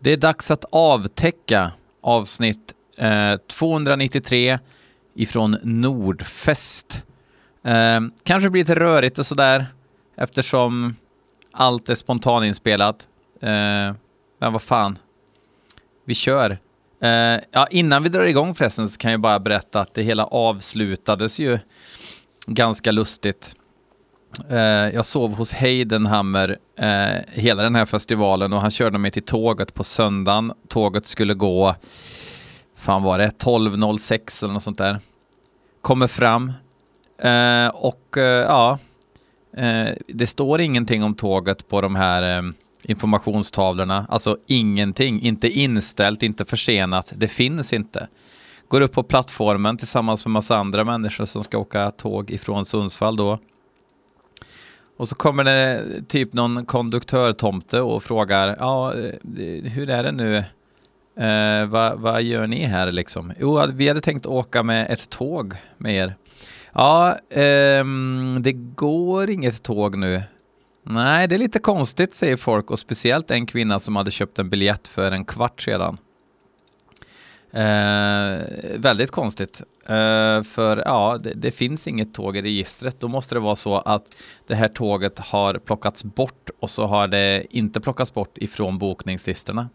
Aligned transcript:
Det 0.00 0.10
är 0.10 0.16
dags 0.16 0.50
att 0.50 0.64
avtäcka 0.70 1.72
avsnitt 2.02 2.74
eh, 2.98 3.36
293 3.36 4.58
ifrån 5.14 5.56
Nordfest. 5.62 7.04
Eh, 7.64 8.00
kanske 8.22 8.50
blir 8.50 8.62
lite 8.62 8.74
rörigt 8.74 9.18
och 9.18 9.26
sådär 9.26 9.66
eftersom 10.16 10.96
allt 11.52 11.88
är 11.88 11.94
spontaninspelat. 11.94 13.06
Eh, 13.42 13.94
men 14.40 14.52
vad 14.52 14.62
fan, 14.62 14.98
vi 16.04 16.14
kör. 16.14 16.58
Eh, 17.02 17.40
ja, 17.50 17.66
innan 17.70 18.02
vi 18.02 18.08
drar 18.08 18.24
igång 18.24 18.54
förresten 18.54 18.88
så 18.88 18.98
kan 18.98 19.10
jag 19.10 19.20
bara 19.20 19.38
berätta 19.38 19.80
att 19.80 19.94
det 19.94 20.02
hela 20.02 20.24
avslutades 20.24 21.38
ju 21.38 21.58
ganska 22.46 22.92
lustigt. 22.92 23.54
Eh, 24.50 24.58
jag 24.94 25.06
sov 25.06 25.34
hos 25.34 25.52
Heidenhammer 25.52 26.58
eh, 26.78 27.22
hela 27.28 27.62
den 27.62 27.74
här 27.74 27.86
festivalen 27.86 28.52
och 28.52 28.60
han 28.60 28.70
körde 28.70 28.98
mig 28.98 29.10
till 29.10 29.22
tåget 29.22 29.74
på 29.74 29.84
söndagen. 29.84 30.52
Tåget 30.68 31.06
skulle 31.06 31.34
gå, 31.34 31.74
fan 32.76 33.02
var 33.02 33.18
det, 33.18 33.28
12.06 33.28 34.44
eller 34.44 34.54
något 34.54 34.62
sånt 34.62 34.78
där. 34.78 34.98
Kommer 35.82 36.06
fram 36.06 36.52
eh, 37.22 37.68
och 37.68 38.16
eh, 38.16 38.42
ja, 38.42 38.78
eh, 39.56 39.88
det 40.08 40.26
står 40.26 40.60
ingenting 40.60 41.04
om 41.04 41.14
tåget 41.14 41.68
på 41.68 41.80
de 41.80 41.94
här 41.94 42.38
eh, 42.38 42.50
informationstavlorna. 42.82 44.06
Alltså 44.08 44.38
ingenting, 44.46 45.22
inte 45.22 45.48
inställt, 45.48 46.22
inte 46.22 46.44
försenat, 46.44 47.12
det 47.16 47.28
finns 47.28 47.72
inte. 47.72 48.08
Går 48.68 48.80
upp 48.80 48.92
på 48.92 49.02
plattformen 49.02 49.76
tillsammans 49.76 50.24
med 50.24 50.32
massa 50.32 50.56
andra 50.56 50.84
människor 50.84 51.24
som 51.24 51.44
ska 51.44 51.58
åka 51.58 51.90
tåg 51.90 52.30
ifrån 52.30 52.64
Sundsvall 52.64 53.16
då. 53.16 53.38
Och 54.98 55.08
så 55.08 55.14
kommer 55.14 55.44
det 55.44 55.84
typ 56.08 56.32
någon 56.32 56.66
konduktörtomte 56.66 57.80
och 57.80 58.02
frågar, 58.02 58.56
ja, 58.58 58.94
eh, 58.94 59.70
hur 59.72 59.90
är 59.90 60.02
det 60.02 60.12
nu? 60.12 60.36
Eh, 61.24 61.66
vad, 61.66 62.00
vad 62.00 62.22
gör 62.22 62.46
ni 62.46 62.64
här 62.64 62.92
liksom? 62.92 63.32
Jo, 63.40 63.62
vi 63.72 63.88
hade 63.88 64.00
tänkt 64.00 64.26
åka 64.26 64.62
med 64.62 64.90
ett 64.90 65.10
tåg 65.10 65.54
med 65.76 65.94
er. 65.94 66.14
Ja, 66.72 67.18
eh, 67.30 67.84
det 68.40 68.52
går 68.52 69.30
inget 69.30 69.62
tåg 69.62 69.98
nu. 69.98 70.22
Nej, 70.86 71.28
det 71.28 71.34
är 71.34 71.38
lite 71.38 71.58
konstigt 71.58 72.14
säger 72.14 72.36
folk 72.36 72.70
och 72.70 72.78
speciellt 72.78 73.30
en 73.30 73.46
kvinna 73.46 73.78
som 73.78 73.96
hade 73.96 74.10
köpt 74.10 74.38
en 74.38 74.50
biljett 74.50 74.88
för 74.88 75.12
en 75.12 75.24
kvart 75.24 75.60
sedan. 75.60 75.98
Eh, 77.52 78.38
väldigt 78.78 79.10
konstigt. 79.10 79.62
Eh, 79.86 80.42
för 80.42 80.82
ja, 80.84 81.18
det, 81.22 81.32
det, 81.34 81.50
finns 81.50 81.86
inget 81.86 82.14
tåg 82.14 82.36
i 82.36 82.42
registret. 82.42 83.00
Då 83.00 83.08
måste 83.08 83.34
det 83.34 83.40
vara 83.40 83.56
så 83.56 83.78
att 83.78 84.04
det 84.46 84.54
här 84.54 84.68
tåget 84.68 85.18
har 85.18 85.54
plockats 85.54 86.04
bort 86.04 86.50
och 86.60 86.70
så 86.70 86.86
har 86.86 87.08
det 87.08 87.46
inte 87.50 87.80
plockats 87.80 88.14
bort 88.14 88.38
ifrån 88.38 88.78
bokningslistorna. 88.78 89.68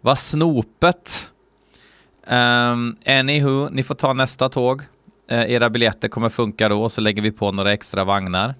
Vad 0.00 0.18
snopet! 0.18 1.30
Eh, 2.26 2.76
anywho, 3.06 3.68
ni 3.70 3.82
får 3.82 3.94
ta 3.94 4.12
nästa 4.12 4.48
tåg. 4.48 4.82
Eh, 5.28 5.50
era 5.52 5.70
biljetter 5.70 6.08
kommer 6.08 6.28
funka 6.28 6.68
då, 6.68 6.88
så 6.88 7.00
lägger 7.00 7.22
vi 7.22 7.32
på 7.32 7.52
några 7.52 7.72
extra 7.72 8.04
vagnar. 8.04 8.54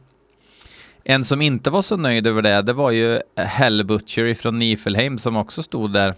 En 1.05 1.24
som 1.24 1.42
inte 1.42 1.70
var 1.70 1.83
så 1.83 1.96
nöjd 1.96 2.27
över 2.27 2.42
det, 2.42 2.62
det 2.62 2.72
var 2.72 2.91
ju 2.91 3.20
Hellbutcher 3.36 4.34
från 4.34 4.55
Nifelheim 4.55 5.18
som 5.18 5.36
också 5.36 5.62
stod 5.62 5.92
där. 5.92 6.14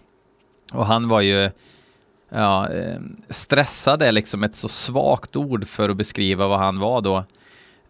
Och 0.73 0.87
han 0.87 1.09
var 1.09 1.21
ju 1.21 1.51
ja, 2.33 2.69
eh, 2.69 3.01
stressad 3.29 4.03
är 4.03 4.13
liksom 4.13 4.43
ett 4.43 4.55
så 4.55 4.69
svagt 4.69 5.37
ord 5.37 5.69
för 5.69 5.89
att 5.89 5.97
beskriva 5.97 6.49
vad 6.49 6.59
han 6.59 6.79
var 6.79 7.01
då. 7.01 7.25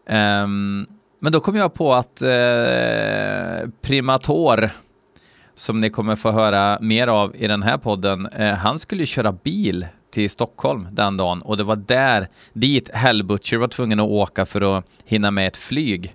Um, 0.06 0.86
men 1.20 1.32
då 1.32 1.40
kom 1.40 1.56
jag 1.56 1.74
på 1.74 1.94
att 1.94 2.22
eh, 2.22 3.68
Primator, 3.82 4.70
som 5.54 5.80
ni 5.80 5.90
kommer 5.90 6.16
få 6.16 6.30
höra 6.30 6.78
mer 6.80 7.06
av 7.06 7.36
i 7.36 7.46
den 7.46 7.62
här 7.62 7.78
podden, 7.78 8.26
eh, 8.26 8.54
han 8.54 8.78
skulle 8.78 9.02
ju 9.02 9.06
köra 9.06 9.32
bil 9.32 9.86
till 10.12 10.30
Stockholm 10.30 10.88
den 10.90 11.16
dagen 11.16 11.42
och 11.42 11.56
det 11.56 11.64
var 11.64 11.76
där 11.76 12.28
dit 12.52 12.90
Hellbutcher 12.94 13.56
var 13.56 13.68
tvungen 13.68 14.00
att 14.00 14.08
åka 14.08 14.46
för 14.46 14.78
att 14.78 14.84
hinna 15.04 15.30
med 15.30 15.46
ett 15.46 15.56
flyg. 15.56 16.14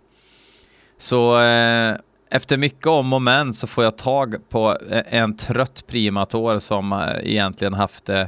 Så 0.97 1.39
eh, 1.39 1.95
efter 2.29 2.57
mycket 2.57 2.87
om 2.87 3.13
och 3.13 3.21
men 3.21 3.53
så 3.53 3.67
får 3.67 3.83
jag 3.83 3.97
tag 3.97 4.49
på 4.49 4.77
eh, 4.89 5.03
en 5.07 5.37
trött 5.37 5.83
primator 5.87 6.59
som 6.59 6.93
eh, 6.93 6.99
egentligen 7.23 7.73
haft 7.73 8.09
eh, 8.09 8.25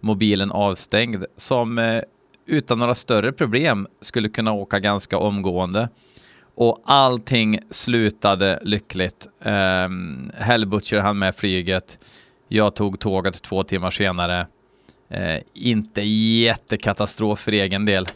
mobilen 0.00 0.50
avstängd 0.50 1.24
som 1.36 2.00
utan 2.46 2.78
några 2.78 2.94
större 2.94 3.32
problem 3.32 3.86
skulle 4.00 4.28
kunna 4.28 4.52
åka 4.52 4.78
ganska 4.78 5.18
omgående. 5.18 5.88
Och 6.54 6.82
allting 6.84 7.58
slutade 7.70 8.58
lyckligt. 8.62 9.28
Um, 9.44 10.30
Hellbutcher 10.34 10.98
hann 10.98 11.18
med 11.18 11.34
flyget. 11.34 11.98
Jag 12.48 12.74
tog 12.74 13.00
tåget 13.00 13.42
två 13.42 13.62
timmar 13.62 13.90
senare. 13.90 14.46
Uh, 15.14 15.40
inte 15.54 16.02
jättekatastrof 16.02 17.40
för 17.40 17.52
egen 17.52 17.84
del. 17.84 18.06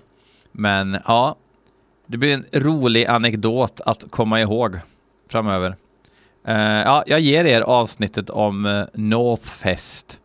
Men 0.52 0.98
ja, 1.04 1.36
det 2.06 2.18
blir 2.18 2.34
en 2.34 2.44
rolig 2.52 3.06
anekdot 3.06 3.80
att 3.80 4.04
komma 4.10 4.40
ihåg 4.40 4.78
framöver. 5.28 5.76
Uh, 6.48 6.54
ja, 6.56 7.04
jag 7.06 7.20
ger 7.20 7.44
er 7.44 7.60
avsnittet 7.60 8.30
om 8.30 8.66
eh, 8.66 8.84
Northfest. 8.94 10.20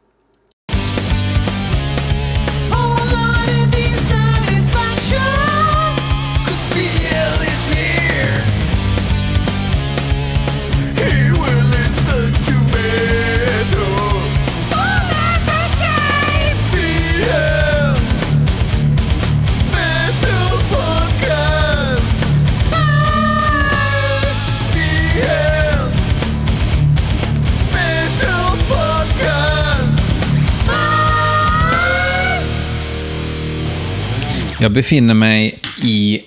Jag 34.62 34.72
befinner 34.72 35.14
mig 35.14 35.60
i, 35.84 36.24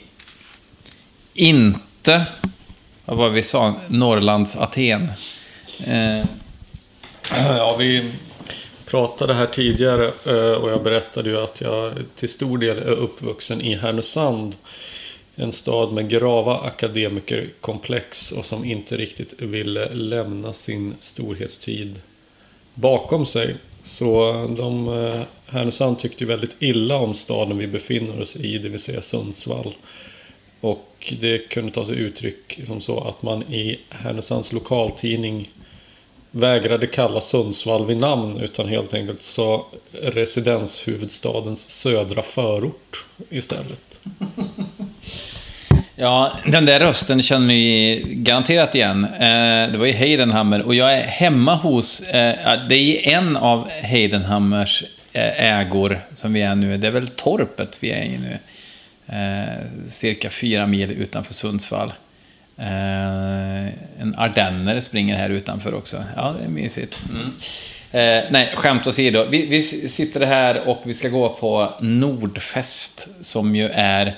inte, 1.34 2.26
vad 3.04 3.16
var 3.16 3.28
vi 3.28 3.43
sa, 3.43 3.75
Norrlands 3.88 4.56
Aten. 4.56 5.12
Eh. 5.87 6.25
Ja, 7.31 7.76
vi 7.78 8.12
pratade 8.87 9.34
här 9.34 9.47
tidigare 9.47 10.12
eh, 10.26 10.53
och 10.53 10.70
jag 10.70 10.82
berättade 10.82 11.31
ju 11.31 11.38
att 11.38 11.60
jag 11.60 11.93
till 12.16 12.28
stor 12.28 12.59
del 12.59 12.78
är 12.78 12.91
uppvuxen 12.91 13.60
i 13.60 13.75
Härnösand. 13.75 14.54
En 15.37 15.53
stad 15.53 15.93
med 15.93 16.09
grava 16.09 16.59
akademikerkomplex 16.59 18.32
och 18.32 18.44
som 18.44 18.64
inte 18.64 18.97
riktigt 18.97 19.34
ville 19.38 19.94
lämna 19.94 20.53
sin 20.53 20.94
storhetstid 21.00 22.00
bakom 22.75 23.26
sig. 23.26 23.56
Så 23.82 24.32
de, 24.56 24.88
eh, 24.88 25.22
Härnösand 25.47 25.98
tyckte 25.98 26.25
ju 26.25 26.28
väldigt 26.28 26.56
illa 26.59 26.97
om 26.97 27.15
staden 27.15 27.59
vi 27.59 27.66
befinner 27.66 28.20
oss 28.20 28.37
i, 28.37 28.59
det 28.59 28.69
vill 28.69 28.81
säga 28.81 29.00
Sundsvall. 29.00 29.75
Och 30.60 31.15
det 31.20 31.38
kunde 31.38 31.72
ta 31.72 31.87
sig 31.87 31.97
uttryck 31.97 32.60
som 32.66 32.81
så 32.81 33.00
att 33.00 33.22
man 33.22 33.43
i 33.43 33.81
Härnösands 33.91 34.53
lokaltidning 34.53 35.50
vägrade 36.31 36.87
kalla 36.87 37.20
Sundsvall 37.20 37.87
vid 37.87 37.97
namn 37.97 38.41
utan 38.41 38.69
helt 38.69 38.94
enkelt 38.94 39.22
sa 39.22 39.66
residenshuvudstadens 39.93 41.70
södra 41.70 42.22
förort 42.22 43.04
istället. 43.31 44.00
Ja, 45.97 46.33
den 46.47 46.67
där 46.67 46.81
rösten 46.81 47.23
känner 47.23 47.47
ni 47.47 48.03
garanterat 48.07 48.75
igen. 48.75 49.05
Eh, 49.05 49.73
det 49.73 49.79
var 49.79 49.87
ju 49.87 49.93
Heidenhammer 49.93 50.63
och 50.63 50.75
jag 50.75 50.93
är 50.93 51.03
hemma 51.03 51.55
hos, 51.55 52.01
eh, 52.01 52.59
det 52.69 52.75
är 52.75 53.17
en 53.17 53.37
av 53.37 53.69
Heidenhammers 53.71 54.85
eh, 55.12 55.59
ägor 55.59 56.00
som 56.15 56.33
vi 56.33 56.43
är 56.43 56.55
nu. 56.55 56.77
Det 56.77 56.87
är 56.87 56.91
väl 56.91 57.09
torpet 57.09 57.79
vi 57.81 57.91
är 57.91 58.03
i 58.03 58.19
nu. 58.19 58.39
Cirka 59.89 60.31
fyra 60.31 60.67
mil 60.67 60.91
utanför 60.91 61.35
Sundsvall. 61.35 61.93
En 64.00 64.15
ardenner 64.17 64.81
springer 64.81 65.17
här 65.17 65.31
utanför 65.31 65.75
också. 65.75 66.05
Ja, 66.17 66.35
det 66.38 66.45
är 66.45 66.49
mysigt. 66.49 66.99
Mm. 67.11 67.33
Eh, 67.93 68.25
nej, 68.31 68.53
skämt 68.56 68.87
åsido. 68.87 69.25
Vi, 69.31 69.47
vi 69.47 69.62
sitter 69.88 70.27
här 70.27 70.69
och 70.69 70.83
vi 70.85 70.95
ska 70.95 71.09
gå 71.09 71.29
på 71.29 71.75
Nordfest 71.81 73.09
som 73.21 73.56
ju 73.56 73.69
är 73.69 74.15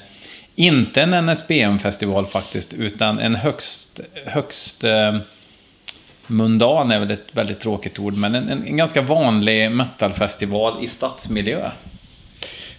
inte 0.54 1.02
en 1.02 1.26
NSBM-festival 1.26 2.26
faktiskt, 2.26 2.74
utan 2.74 3.18
en 3.18 3.34
högst, 3.34 4.00
högst 4.24 4.84
eh, 4.84 5.16
mundan 6.26 6.90
är 6.90 6.98
väl 6.98 7.10
ett 7.10 7.28
väldigt 7.32 7.60
tråkigt 7.60 7.98
ord, 7.98 8.16
men 8.16 8.34
en, 8.34 8.48
en, 8.48 8.76
ganska 8.76 9.02
vanlig 9.02 9.70
metalfestival 9.70 10.84
i 10.84 10.88
stadsmiljö. 10.88 11.70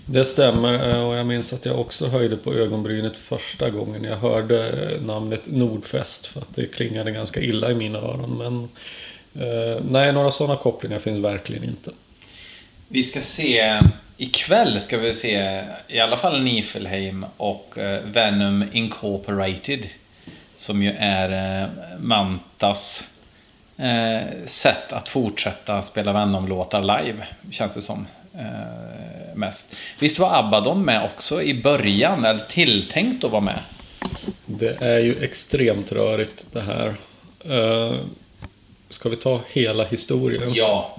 Det 0.06 0.26
stämmer 0.26 0.90
eh, 0.90 1.08
och 1.08 1.16
jag 1.16 1.26
minns 1.26 1.54
att 1.54 1.66
jag 1.66 1.80
också 1.80 2.08
höjde 2.08 2.38
på 2.38 2.54
ögonbrynet 2.54 3.16
första 3.16 3.70
gången 3.70 4.04
jag 4.04 4.18
hörde 4.18 4.70
eh, 4.70 5.02
namnet 5.02 5.42
Nordfest 5.46 6.28
för 6.28 6.42
att 6.42 6.56
det 6.56 6.66
klingade 6.66 7.12
ganska 7.12 7.40
illa 7.40 7.72
i 7.72 7.76
mina 7.76 8.00
öron. 8.00 8.38
Men 8.38 8.70
Eh, 9.40 9.82
nej, 9.90 10.14
några 10.14 10.32
sådana 10.32 10.56
kopplingar 10.56 11.00
finns 11.00 11.24
verkligen 11.26 11.64
inte. 11.64 11.92
Vi 12.88 13.04
ska 13.04 13.22
se, 13.22 13.82
ikväll 14.18 14.82
ska 14.82 14.98
vi 14.98 15.16
se 15.16 15.64
i 15.88 16.00
alla 16.00 16.18
fall 16.18 16.44
Nifelheim 16.44 17.26
och 17.38 17.78
eh, 17.78 18.02
Venom 18.04 18.66
Incorporated. 18.72 19.90
Som 20.58 20.84
ju 20.84 20.92
är 21.00 21.62
eh, 21.64 21.70
Mantas 22.00 23.08
eh, 23.78 24.46
sätt 24.46 24.94
att 24.94 25.10
fortsätta 25.10 25.82
spela 25.82 26.14
Venom-låtar 26.14 26.82
live, 26.82 27.28
känns 27.52 27.76
det 27.76 27.82
som. 27.82 28.08
Mest. 29.34 29.76
Visst 30.00 30.20
var 30.20 30.40
Abaddon 30.40 30.86
med 30.86 31.04
också 31.04 31.42
i 31.42 31.62
början, 31.62 32.26
eller 32.26 32.40
tilltänkt 32.40 33.24
att 33.24 33.32
vara 33.32 33.42
med? 33.42 33.60
Det 34.46 34.82
är 34.82 35.00
ju 35.00 35.24
extremt 35.24 35.92
rörigt 35.92 36.46
det 36.52 36.62
här. 36.62 36.96
Ska 38.90 39.10
vi 39.10 39.16
ta 39.16 39.42
hela 39.48 39.86
historien? 39.86 40.54
Ja. 40.54 40.98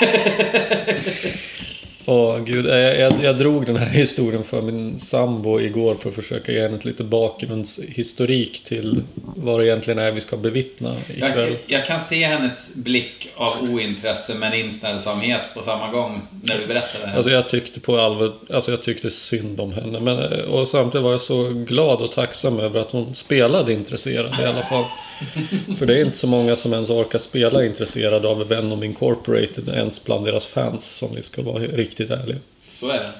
Åh 2.06 2.38
gud, 2.38 2.66
jag, 2.66 2.98
jag, 2.98 3.12
jag, 3.22 3.38
drog 3.38 3.66
den 3.66 3.76
här 3.76 3.86
historien 3.90 4.44
för 4.44 4.62
min 4.62 4.98
sambo 4.98 5.60
igår 5.60 5.94
för 5.94 6.08
att 6.08 6.14
försöka 6.14 6.52
ge 6.52 6.62
henne 6.62 6.78
lite 6.82 7.04
bakgrundshistorik 7.04 8.64
till 8.64 9.02
vad 9.14 9.60
det 9.60 9.66
egentligen 9.66 9.98
är 9.98 10.12
vi 10.12 10.20
ska 10.20 10.36
bevittna 10.36 10.96
ikväll. 11.08 11.50
Jag, 11.50 11.58
jag 11.66 11.86
kan 11.86 12.00
se 12.00 12.24
hennes 12.24 12.74
blick 12.74 13.28
av 13.36 13.52
ointresse 13.70 14.34
men 14.34 14.54
inställsamhet 14.54 15.40
på 15.54 15.62
samma 15.62 15.90
gång 15.90 16.20
när 16.42 16.58
du 16.58 16.66
berättar 16.66 17.00
det 17.00 17.06
här. 17.06 17.16
Alltså 17.16 17.30
jag 17.30 17.48
tyckte 17.48 17.80
på 17.80 17.98
allvar, 17.98 18.32
alltså 18.50 18.70
jag 18.70 18.82
tyckte 18.82 19.10
synd 19.10 19.60
om 19.60 19.72
henne. 19.72 20.00
Men, 20.00 20.44
och 20.44 20.68
samtidigt 20.68 21.04
var 21.04 21.12
jag 21.12 21.20
så 21.20 21.48
glad 21.48 22.02
och 22.02 22.12
tacksam 22.12 22.60
över 22.60 22.80
att 22.80 22.90
hon 22.90 23.14
spelade 23.14 23.72
intresserad 23.72 24.40
i 24.42 24.44
alla 24.44 24.62
fall. 24.62 24.84
För 25.78 25.86
det 25.86 25.98
är 25.98 26.04
inte 26.04 26.18
så 26.18 26.26
många 26.26 26.56
som 26.56 26.72
ens 26.72 26.90
orkar 26.90 27.18
spela 27.18 27.64
intresserade 27.64 28.28
av 28.28 28.48
Venom 28.48 28.82
Incorporated 28.82 29.68
ens 29.68 30.04
bland 30.04 30.24
deras 30.24 30.46
fans 30.46 30.84
som 30.84 31.14
vi 31.14 31.22
ska 31.22 31.42
vara 31.42 31.58
riktigt 31.58 31.93
ärliga. 32.00 32.38
Så 32.70 32.88
är 32.90 33.12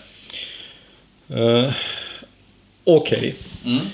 det. 1.29 1.41
Uh, 1.41 1.73
Okej. 2.85 3.19
Okay. 3.19 3.35
Mm. 3.73 3.87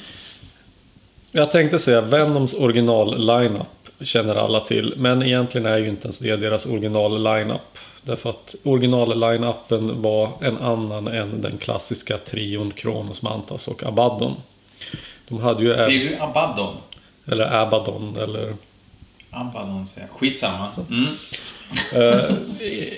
Jag 1.32 1.50
tänkte 1.50 1.78
säga 1.78 2.00
Venoms 2.00 2.54
original 2.54 3.18
lineup 3.18 3.66
känner 4.00 4.34
alla 4.34 4.60
till. 4.60 4.94
Men 4.96 5.22
egentligen 5.22 5.66
är 5.66 5.78
ju 5.78 5.88
inte 5.88 6.02
ens 6.02 6.18
det 6.18 6.36
deras 6.36 6.66
original 6.66 7.22
lineup. 7.22 7.78
Därför 8.02 8.30
att 8.30 8.54
original 8.62 9.20
line-upen 9.20 10.02
var 10.02 10.30
en 10.40 10.58
annan 10.58 11.08
än 11.08 11.42
den 11.42 11.58
klassiska 11.58 12.18
trion 12.18 12.70
Kronos, 12.70 13.22
Mantas 13.22 13.68
och 13.68 13.84
Abaddon. 13.84 14.34
De 15.28 15.40
hade 15.40 15.64
ju... 15.64 15.74
Säger 15.74 16.10
du 16.10 16.16
Abaddon? 16.16 16.76
Eller 17.26 17.62
Abaddon 17.62 18.16
eller... 18.16 18.54
Abaddon 19.30 19.86
säger 19.86 20.06
jag. 20.06 20.18
Skitsamma. 20.18 20.68
Mm. 20.90 21.06
Uh, 21.96 22.36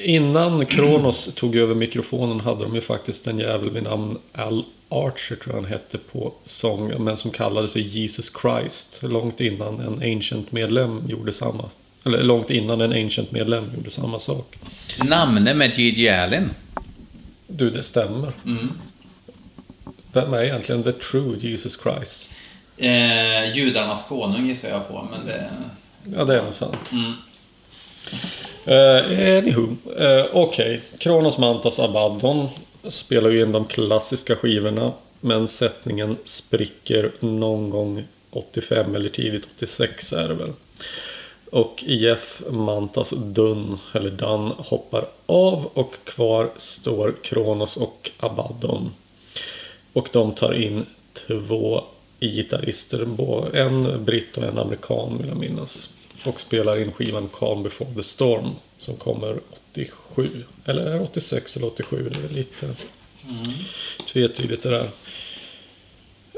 innan 0.03 0.67
Kronos 0.67 1.31
tog 1.35 1.57
över 1.57 1.75
mikrofonen 1.75 2.41
hade 2.41 2.65
de 2.65 2.75
ju 2.75 2.81
faktiskt 2.81 3.27
en 3.27 3.39
jävel 3.39 3.71
vid 3.71 3.83
namn 3.83 4.19
Al 4.33 4.65
Archer 4.89 5.37
tror 5.37 5.55
jag 5.55 5.63
han 5.63 5.71
hette 5.71 5.99
på 5.99 6.33
sång. 6.45 7.05
Men 7.05 7.17
som 7.17 7.31
kallade 7.31 7.69
sig 7.69 7.83
Jesus 7.83 8.33
Christ. 8.43 8.99
Långt 9.03 9.41
innan 9.41 9.81
en 9.81 10.17
Ancient-medlem 10.17 11.03
gjorde 11.09 11.33
samma. 11.33 11.65
Eller 12.05 12.23
långt 12.23 12.51
innan 12.51 12.81
en 12.81 12.93
Ancient-medlem 12.93 13.71
gjorde 13.77 13.91
samma 13.91 14.19
sak. 14.19 14.57
Namne 15.05 15.55
med 15.55 15.79
Gigi 15.79 16.09
Allen. 16.09 16.51
Du, 17.47 17.71
det 17.71 17.83
stämmer. 17.83 18.33
Mm. 18.47 18.69
Vem 20.13 20.35
är 20.35 20.43
egentligen 20.43 20.83
the 20.83 20.93
true 20.93 21.37
Jesus 21.41 21.79
Christ? 21.83 22.31
Eh, 22.77 23.57
judarnas 23.57 24.09
konung 24.09 24.47
gissar 24.47 24.69
jag 24.69 24.89
på, 24.89 25.09
men 25.11 25.27
det... 25.27 25.51
Ja, 26.17 26.25
det 26.25 26.39
är 26.39 26.43
nog 26.43 26.55
sant. 26.55 26.93
Mm. 26.93 27.13
Uh, 28.69 29.39
anywho, 29.39 29.63
uh, 29.63 30.27
okej. 30.33 30.33
Okay. 30.33 30.81
Kronos 30.99 31.39
Mantas 31.39 31.79
Abaddon 31.79 32.49
spelar 32.85 33.31
ju 33.31 33.43
in 33.43 33.53
de 33.53 33.65
klassiska 33.65 34.37
skivorna. 34.37 34.93
Men 35.21 35.49
sättningen 35.49 36.17
spricker 36.25 37.11
någon 37.21 37.71
gång 37.71 38.05
85 38.31 38.95
eller 38.95 39.09
tidigt 39.09 39.49
86 39.57 40.13
är 40.13 40.29
det 40.29 40.35
väl. 40.35 40.53
Och 41.51 41.85
Jeff 41.87 42.43
Mantas 42.51 43.11
Dunn, 43.11 43.79
eller 43.93 44.11
Dunn, 44.11 44.53
hoppar 44.57 45.07
av 45.27 45.71
och 45.75 45.95
kvar 46.05 46.51
står 46.57 47.15
Kronos 47.23 47.77
och 47.77 48.11
Abaddon. 48.19 48.95
Och 49.93 50.09
de 50.13 50.33
tar 50.33 50.53
in 50.53 50.87
två 51.27 51.85
gitarrister, 52.21 53.07
en 53.57 54.05
britt 54.05 54.37
och 54.37 54.45
en 54.45 54.59
amerikan 54.59 55.19
vill 55.19 55.29
jag 55.29 55.37
minnas. 55.37 55.89
Och 56.25 56.41
spelar 56.41 56.81
in 56.81 56.93
skivan 56.93 57.29
Calm 57.33 57.63
before 57.63 57.95
the 57.95 58.03
storm 58.03 58.51
som 58.79 58.97
kommer 58.97 59.39
87. 59.73 60.45
Eller 60.65 61.03
86 61.03 61.57
eller 61.57 61.67
87, 61.67 62.11
det 62.11 62.29
är 62.29 62.35
lite 62.35 62.67
mm. 62.67 62.77
tvetydigt 64.13 64.63
det 64.63 64.71
där. 64.71 64.89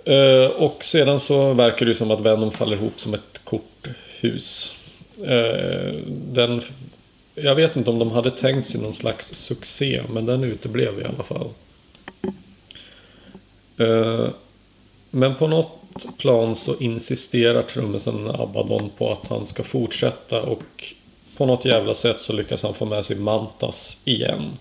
Uh, 0.09 0.51
och 0.51 0.85
sedan 0.85 1.21
så 1.21 1.53
verkar 1.53 1.87
det 1.87 1.95
som 1.95 2.11
att 2.11 2.21
Venom 2.21 2.51
faller 2.51 2.77
ihop 2.77 3.01
som 3.01 3.15
ett 3.15 3.41
korthus. 3.45 4.75
Uh, 5.21 5.95
den, 6.09 6.63
jag 7.35 7.55
vet 7.55 7.77
inte 7.77 7.91
om 7.91 7.99
de 7.99 8.11
hade 8.11 8.31
tänkt 8.31 8.69
sig 8.69 8.81
någon 8.81 8.95
slags 8.95 9.35
succé, 9.35 10.03
men 10.09 10.27
den 10.27 10.45
uteblev 10.45 11.01
i 11.01 11.05
alla 11.05 11.23
fall. 11.23 11.51
Uh, 13.81 14.29
men 15.11 15.35
på 15.35 15.47
något 15.47 15.84
plan 16.19 16.57
så 16.57 16.77
insisterar 16.81 17.63
trummisen 17.63 18.31
Abaddon 18.31 18.91
på 18.99 19.13
att 19.13 19.29
han 19.29 19.47
ska 19.47 19.63
fortsätta 19.63 20.43
och 20.43 20.95
på 21.37 21.47
något 21.47 21.65
jävla 21.65 21.95
sätt 21.95 22.21
så 22.21 22.33
lyckas 22.33 22.63
han 22.63 22.75
få 22.75 22.85
med 22.85 23.05
sig 23.05 23.17
Mantas 23.17 23.99
igen. 24.05 24.59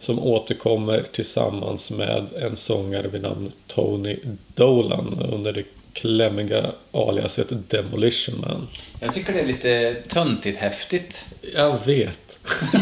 Som 0.00 0.18
återkommer 0.18 1.04
tillsammans 1.12 1.90
med 1.90 2.26
en 2.42 2.56
sångare 2.56 3.08
vid 3.08 3.22
namn 3.22 3.52
Tony 3.66 4.16
Dolan 4.54 5.28
under 5.32 5.52
det 5.52 5.64
klämmiga 5.92 6.66
aliaset 6.92 7.70
Demolition 7.70 8.40
Man. 8.40 8.68
Jag 9.00 9.14
tycker 9.14 9.32
det 9.32 9.40
är 9.40 9.46
lite 9.46 9.94
töntigt 10.08 10.58
häftigt. 10.58 11.24
Jag 11.54 11.86
vet. 11.86 12.38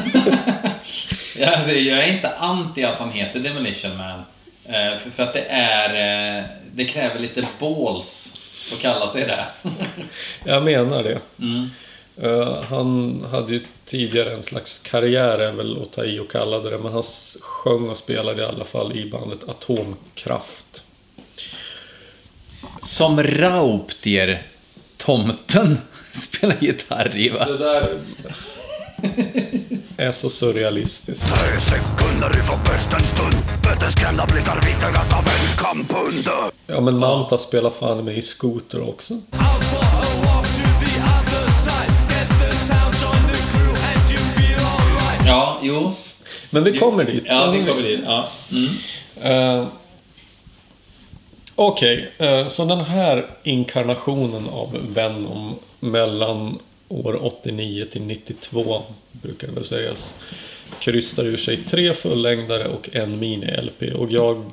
alltså, 1.47 1.73
jag 1.73 2.05
är 2.05 2.13
inte 2.13 2.29
anti 2.29 2.85
att 2.85 2.99
han 2.99 3.11
heter 3.11 3.41
Demolition 3.41 3.97
Man. 3.97 4.23
Eh, 4.69 4.99
för 5.15 5.23
att 5.23 5.33
det 5.33 5.45
är... 5.49 6.39
Eh, 6.39 6.45
det 6.73 6.85
kräver 6.85 7.19
lite 7.19 7.47
balls 7.61 8.41
att 8.73 8.81
kalla 8.81 9.09
sig 9.09 9.23
det. 9.27 9.45
jag 10.45 10.63
menar 10.63 11.03
det. 11.03 11.19
Mm. 11.41 11.71
Uh, 12.23 12.63
han 12.63 13.25
hade 13.31 13.53
ju 13.53 13.61
tidigare 13.85 14.35
en 14.35 14.43
slags 14.43 14.79
karriär, 14.79 15.39
är 15.39 15.53
väl 15.53 15.83
att 15.83 15.93
ta 15.93 16.05
i 16.05 16.19
och 16.19 16.31
kalla 16.31 16.59
det 16.59 16.79
men 16.79 16.93
han 16.93 17.03
sjöng 17.41 17.89
och 17.89 17.97
spelade 17.97 18.43
i 18.43 18.45
alla 18.45 18.65
fall 18.65 18.97
i 18.97 19.11
bandet 19.11 19.49
Atomkraft. 19.49 20.83
Som 22.83 23.23
Rauptier, 23.23 24.43
tomten, 24.97 25.79
spelar 26.13 26.57
gitarr 26.61 27.17
i 27.17 27.29
va? 27.29 27.45
Det 27.45 27.59
där 27.59 27.99
är 29.97 30.13
så 30.13 30.31
surrealistiskt. 30.31 31.35
Ja 36.67 36.81
men 36.81 36.99
Manta 36.99 37.39
spelar 37.39 37.71
fan 37.71 38.05
med 38.05 38.19
i 38.19 38.23
Scooter 38.23 38.89
också. 38.89 39.15
Ja, 45.27 45.59
jo. 45.63 45.93
Men 46.51 46.65
vi 46.65 46.79
kommer 46.79 47.05
dit. 47.05 47.25
Ja, 47.27 47.51
vi 47.51 47.67
kommer 47.67 47.83
dit. 47.83 48.01
Ja. 48.05 48.29
Mm. 48.53 49.61
Uh, 49.61 49.67
Okej, 51.55 52.09
okay. 52.19 52.41
uh, 52.41 52.47
så 52.47 52.65
den 52.65 52.81
här 52.81 53.27
inkarnationen 53.43 54.49
av 54.49 54.77
Venom 54.95 55.55
mellan 55.81 56.59
år 56.89 57.25
89 57.25 57.85
till 57.93 58.03
92 58.03 58.83
brukar 59.13 59.47
det 59.47 59.53
väl 59.55 59.65
sägas. 59.65 60.15
Krystar 60.81 61.25
ur 61.25 61.37
sig 61.37 61.57
tre 61.57 61.95
fullängdare 61.95 62.69
och 62.69 62.89
en 62.93 63.19
mini-LP 63.19 63.93
och 63.93 64.13
jag 64.13 64.45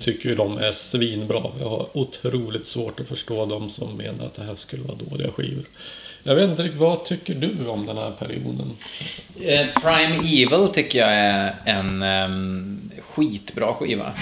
tycker 0.00 0.28
ju 0.28 0.34
de 0.34 0.58
är 0.58 0.72
svinbra. 0.72 1.42
Jag 1.60 1.68
har 1.68 1.88
otroligt 1.92 2.66
svårt 2.66 3.00
att 3.00 3.08
förstå 3.08 3.46
de 3.46 3.70
som 3.70 3.96
menar 3.96 4.26
att 4.26 4.34
det 4.34 4.42
här 4.42 4.54
skulle 4.54 4.82
vara 4.82 4.98
dåliga 5.10 5.32
skivor. 5.32 5.64
Jag 6.22 6.34
vet 6.34 6.50
inte 6.50 6.62
riktigt, 6.62 6.80
vad 6.80 7.04
tycker 7.04 7.34
du 7.34 7.66
om 7.66 7.86
den 7.86 7.96
här 7.96 8.10
perioden? 8.10 8.76
Eh, 9.40 9.66
Prime 9.82 10.16
Evil 10.16 10.68
tycker 10.74 10.98
jag 10.98 11.10
är 11.10 11.54
en 11.64 12.02
um, 12.02 12.90
skitbra 13.00 13.74
skiva. 13.74 14.12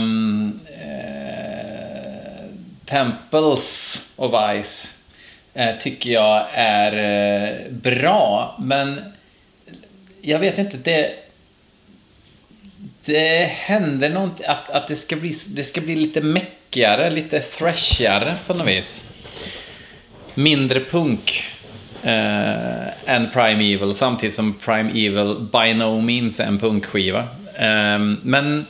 Ehm, 0.00 0.60
eh, 0.66 2.44
temples 2.86 3.96
och 4.16 4.34
Vice 4.34 4.88
eh, 5.54 5.76
tycker 5.80 6.10
jag 6.10 6.46
är 6.52 6.92
eh, 6.92 7.72
bra, 7.72 8.56
men 8.58 9.00
jag 10.20 10.38
vet 10.38 10.58
inte, 10.58 10.76
det 10.76 11.14
det 13.04 13.44
händer 13.44 14.10
någonting, 14.10 14.46
att, 14.46 14.70
att 14.70 14.88
det, 14.88 14.96
ska 14.96 15.16
bli, 15.16 15.34
det 15.54 15.64
ska 15.64 15.80
bli 15.80 15.96
lite 15.96 16.20
meckigare, 16.20 17.10
lite 17.10 17.40
thrashigare 17.40 18.34
på 18.46 18.54
något 18.54 18.68
vis. 18.68 19.12
Mindre 20.34 20.80
punk 20.80 21.44
eh, 22.02 23.10
än 23.14 23.30
Prime 23.32 23.74
Evil, 23.74 23.94
samtidigt 23.94 24.34
som 24.34 24.54
Prime 24.54 24.90
Evil 24.90 25.36
by 25.52 25.74
no 25.74 26.00
means 26.00 26.40
är 26.40 26.44
en 26.44 26.58
punkskiva. 26.58 27.20
Eh, 27.54 27.98
men 28.22 28.66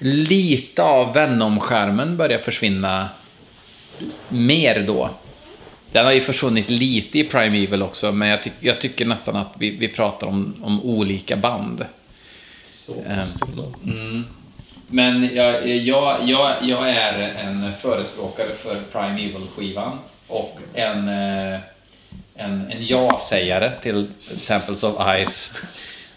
lite 0.00 0.82
av 0.82 1.14
Venom-skärmen 1.14 2.16
börjar 2.16 2.38
försvinna 2.38 3.08
mer 4.28 4.84
då. 4.86 5.10
Den 5.92 6.04
har 6.04 6.12
ju 6.12 6.20
försvunnit 6.20 6.70
lite 6.70 7.18
i 7.18 7.24
Prime 7.24 7.64
Evil 7.64 7.82
också, 7.82 8.12
men 8.12 8.28
jag, 8.28 8.42
ty 8.42 8.50
jag 8.60 8.80
tycker 8.80 9.04
nästan 9.04 9.36
att 9.36 9.54
vi, 9.58 9.70
vi 9.70 9.88
pratar 9.88 10.26
om, 10.26 10.54
om 10.62 10.82
olika 10.82 11.36
band. 11.36 11.84
Mm. 13.84 14.24
Men 14.88 15.34
jag, 15.34 15.68
jag, 15.68 16.28
jag, 16.28 16.54
jag 16.62 16.90
är 16.90 17.34
en 17.38 17.72
förespråkare 17.80 18.48
för 18.62 18.80
Prime 18.92 19.24
Evil-skivan 19.24 19.98
och 20.26 20.58
en, 20.74 21.08
eh, 21.08 21.60
en, 22.34 22.70
en 22.70 22.86
ja-sägare 22.86 23.72
till 23.82 24.06
Temples 24.46 24.82
of 24.82 24.94
Ice. 25.26 25.50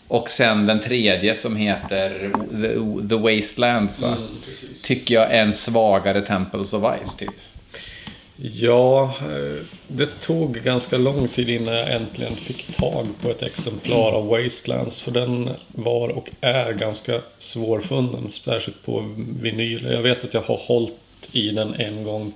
Och 0.07 0.29
sen 0.29 0.65
den 0.65 0.79
tredje 0.79 1.35
som 1.35 1.55
heter 1.55 2.31
The, 2.51 3.07
The 3.09 3.15
Wastelands, 3.15 3.99
va? 3.99 4.07
Mm, 4.07 4.29
tycker 4.83 5.15
jag 5.15 5.31
är 5.31 5.41
en 5.41 5.53
svagare 5.53 6.21
Temples 6.21 6.73
of 6.73 6.83
Ice, 7.03 7.15
typ. 7.15 7.29
Ja, 8.35 9.03
eh, 9.03 9.63
det 9.87 10.19
tog 10.19 10.53
ganska 10.53 10.97
lång 10.97 11.27
tid 11.27 11.49
innan 11.49 11.73
jag 11.73 11.91
äntligen 11.91 12.35
fick 12.35 12.75
tag 12.75 13.07
på 13.21 13.29
ett 13.29 13.41
exemplar 13.41 14.11
av 14.11 14.27
Wastelands. 14.27 15.01
För 15.01 15.11
den 15.11 15.49
var 15.67 16.09
och 16.09 16.29
är 16.41 16.73
ganska 16.73 17.19
svårfunnen, 17.37 18.31
särskilt 18.31 18.85
på 18.85 19.15
vinyl. 19.41 19.87
Jag 19.91 20.01
vet 20.01 20.23
att 20.23 20.33
jag 20.33 20.41
har 20.41 20.57
hållit 20.57 20.93
i 21.31 21.49
den 21.49 21.73
en 21.73 22.03
gång 22.03 22.33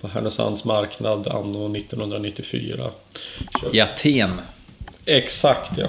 på 0.00 0.08
Härnösands 0.08 0.64
marknad 0.64 1.28
anno 1.28 1.76
1994. 1.76 2.90
I 3.72 3.80
Aten? 3.80 4.40
Exakt, 5.06 5.78
ja. 5.78 5.86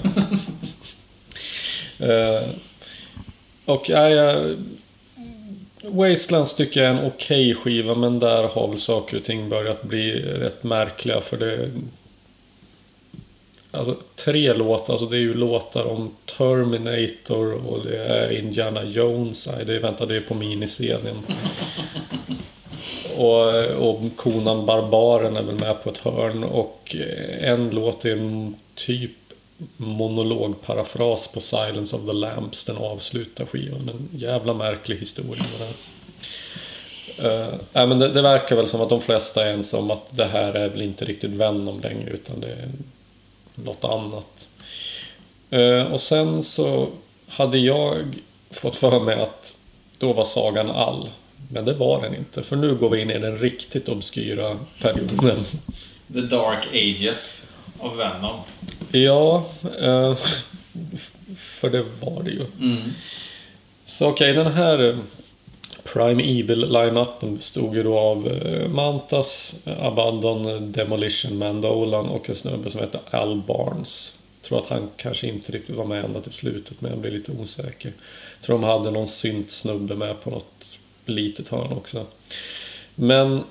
Eh, 2.03 2.49
och 3.65 3.89
ja, 3.89 4.09
jag 4.09 4.55
Wastelands 5.83 6.53
tycker 6.53 6.81
jag 6.83 6.89
är 6.89 6.99
en 6.99 7.05
okej 7.05 7.51
okay 7.51 7.63
skiva 7.63 7.95
men 7.95 8.19
där 8.19 8.43
har 8.43 8.67
väl 8.67 8.77
saker 8.77 9.17
och 9.17 9.23
ting 9.23 9.49
börjat 9.49 9.83
bli 9.83 10.21
rätt 10.21 10.63
märkliga 10.63 11.21
för 11.21 11.37
det... 11.37 11.69
Alltså 13.71 13.95
tre 14.15 14.53
låtar, 14.53 14.93
alltså 14.93 15.07
det 15.07 15.17
är 15.17 15.21
ju 15.21 15.33
låtar 15.33 15.85
om 15.85 16.15
Terminator 16.37 17.53
och 17.67 17.85
det 17.85 17.97
är 17.97 18.31
Indiana 18.31 18.83
Jones. 18.83 19.47
Nej, 19.47 19.65
det, 19.65 19.79
vänta, 19.79 20.05
det 20.05 20.15
är 20.15 20.21
på 20.21 20.33
miniscenen. 20.33 21.17
Och, 23.17 23.53
eh, 23.53 23.75
och 23.75 24.01
Konan 24.15 24.65
Barbaren 24.65 25.37
är 25.37 25.43
väl 25.43 25.55
med 25.55 25.83
på 25.83 25.89
ett 25.89 25.97
hörn 25.97 26.43
och 26.43 26.95
eh, 26.99 27.49
en 27.49 27.69
låt 27.69 28.05
är 28.05 28.11
en 28.11 28.55
typ 28.75 29.11
monologparafras 29.77 31.27
på 31.27 31.41
Silence 31.41 31.95
of 31.95 32.05
the 32.05 32.13
Lamps. 32.13 32.63
Den 32.63 32.77
avslutar 32.77 33.45
skivan. 33.45 33.89
En 33.89 34.19
jävla 34.19 34.53
märklig 34.53 34.97
historia 34.97 35.43
med 35.51 35.67
det 35.67 35.73
Uh, 37.19 37.53
äh, 37.73 37.87
men 37.87 37.99
det, 37.99 38.07
det, 38.07 38.21
verkar 38.21 38.55
väl 38.55 38.67
som 38.67 38.81
att 38.81 38.89
de 38.89 39.01
flesta 39.01 39.45
är 39.45 39.53
ense 39.53 39.77
om 39.77 39.91
att 39.91 40.07
det 40.09 40.25
här 40.25 40.53
är 40.53 40.69
väl 40.69 40.81
inte 40.81 41.05
riktigt 41.05 41.31
Venom 41.31 41.81
längre 41.81 42.09
utan 42.09 42.39
det 42.39 42.47
är 42.47 42.69
något 43.55 43.83
annat. 43.83 44.47
Uh, 45.53 45.93
och 45.93 46.01
sen 46.01 46.43
så 46.43 46.87
hade 47.27 47.57
jag 47.57 47.95
fått 48.51 48.75
för 48.75 48.99
mig 48.99 49.21
att 49.21 49.55
då 49.97 50.13
var 50.13 50.25
sagan 50.25 50.71
all. 50.71 51.09
Men 51.51 51.65
det 51.65 51.73
var 51.73 52.01
den 52.01 52.15
inte, 52.15 52.43
för 52.43 52.55
nu 52.55 52.75
går 52.75 52.89
vi 52.89 53.01
in 53.01 53.11
i 53.11 53.19
den 53.19 53.37
riktigt 53.37 53.89
obskyra 53.89 54.59
perioden. 54.81 55.45
The 56.13 56.21
Dark 56.21 56.67
Ages 56.71 57.47
av 57.83 57.97
Venom. 57.97 58.39
Ja, 58.91 59.45
eh, 59.81 60.15
för 61.35 61.69
det 61.69 61.85
var 62.01 62.23
det 62.23 62.31
ju. 62.31 62.45
Mm. 62.59 62.91
Så 63.85 64.07
okej, 64.07 64.31
okay, 64.31 64.43
den 64.43 64.53
här 64.53 64.89
eh, 64.89 64.95
Prime 65.83 66.23
Evil-line-upen 66.23 67.35
bestod 67.35 67.75
ju 67.75 67.83
då 67.83 67.99
av 67.99 68.27
eh, 68.27 68.69
Mantas, 68.69 69.53
Abaddon, 69.65 70.71
Demolition 70.71 71.37
Man 71.37 71.61
Dolan 71.61 72.09
och 72.09 72.29
en 72.29 72.35
snubbe 72.35 72.69
som 72.69 72.79
heter 72.79 72.99
Al 73.11 73.41
Barnes. 73.47 74.17
Jag 74.41 74.47
tror 74.47 74.59
att 74.59 74.67
han 74.67 74.89
kanske 74.97 75.27
inte 75.27 75.51
riktigt 75.51 75.75
var 75.75 75.85
med 75.85 76.05
ända 76.05 76.21
till 76.21 76.31
slutet 76.31 76.81
men 76.81 76.91
jag 76.91 76.99
blir 76.99 77.11
lite 77.11 77.31
osäker. 77.31 77.93
Jag 78.39 78.45
tror 78.45 78.59
de 78.59 78.63
hade 78.63 78.91
någon 78.91 79.07
synt 79.07 79.51
snubbe 79.51 79.95
med 79.95 80.23
på 80.23 80.29
något 80.29 80.79
litet 81.05 81.47
hörn 81.47 81.71
också. 81.71 82.05
Men 82.95 83.43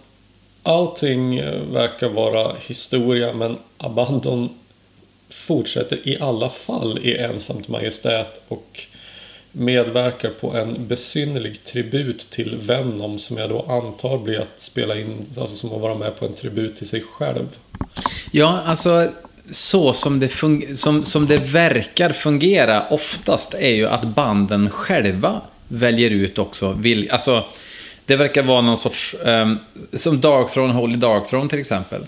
allting 0.62 1.38
eh, 1.38 1.61
verkar 1.73 2.09
vara 2.09 2.52
historia 2.66 3.33
men 3.33 3.57
Abandon 3.76 4.49
fortsätter 5.31 6.09
i 6.09 6.19
alla 6.21 6.49
fall 6.49 6.99
i 6.99 7.16
ensamt 7.16 7.69
majestät 7.69 8.40
och 8.49 8.81
medverkar 9.52 10.31
på 10.31 10.57
en 10.57 10.87
besynnerlig 10.87 11.64
tribut 11.64 12.31
till 12.31 12.57
Venom 12.57 13.19
som 13.19 13.37
jag 13.37 13.50
då 13.50 13.62
antar 13.69 14.19
blir 14.19 14.40
att 14.40 14.62
spela 14.62 14.99
in, 14.99 15.26
alltså 15.38 15.57
som 15.57 15.73
att 15.73 15.81
vara 15.81 15.95
med 15.95 16.19
på 16.19 16.26
en 16.26 16.35
tribut 16.35 16.76
till 16.76 16.88
sig 16.88 17.00
själv. 17.00 17.47
Ja, 18.31 18.62
alltså 18.66 19.09
så 19.50 19.92
som 19.92 20.21
det, 20.21 20.33
som, 20.76 21.02
som 21.02 21.26
det 21.26 21.38
verkar 21.38 22.12
fungera 22.12 22.87
oftast 22.90 23.54
är 23.54 23.71
ju 23.75 23.88
att 23.88 24.04
banden 24.04 24.71
själva 24.71 25.40
väljer 25.69 26.11
ut 26.11 26.38
också, 26.38 26.73
vill, 26.73 27.11
alltså 27.11 27.45
det 28.06 28.16
verkar 28.16 28.42
vara 28.42 28.61
någon 28.61 28.78
sorts, 28.78 29.16
um, 29.25 29.59
som 29.92 30.21
Darkthrone, 30.21 30.73
Holy 30.73 30.97
Darkthrone 30.97 31.49
till 31.49 31.59
exempel. 31.59 32.06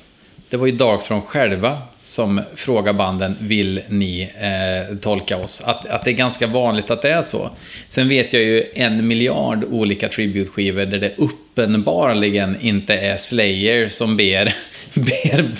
Det 0.48 0.56
var 0.56 0.66
ju 0.66 0.72
Darkthrone 0.72 1.22
själva 1.22 1.78
som 2.02 2.42
frågade 2.54 2.98
banden, 2.98 3.36
vill 3.40 3.80
ni 3.88 4.22
eh, 4.22 4.96
tolka 4.96 5.36
oss? 5.36 5.62
Att, 5.64 5.86
att 5.86 6.04
det 6.04 6.10
är 6.10 6.14
ganska 6.14 6.46
vanligt 6.46 6.90
att 6.90 7.02
det 7.02 7.10
är 7.10 7.22
så. 7.22 7.50
Sen 7.88 8.08
vet 8.08 8.32
jag 8.32 8.42
ju 8.42 8.64
en 8.74 9.06
miljard 9.06 9.64
olika 9.70 10.08
tributskivor 10.08 10.84
där 10.84 10.98
det 10.98 11.12
uppenbarligen 11.16 12.56
inte 12.60 12.94
är 12.94 13.16
Slayer 13.16 13.88
som 13.88 14.16
ber, 14.16 14.54
ber 14.94 15.50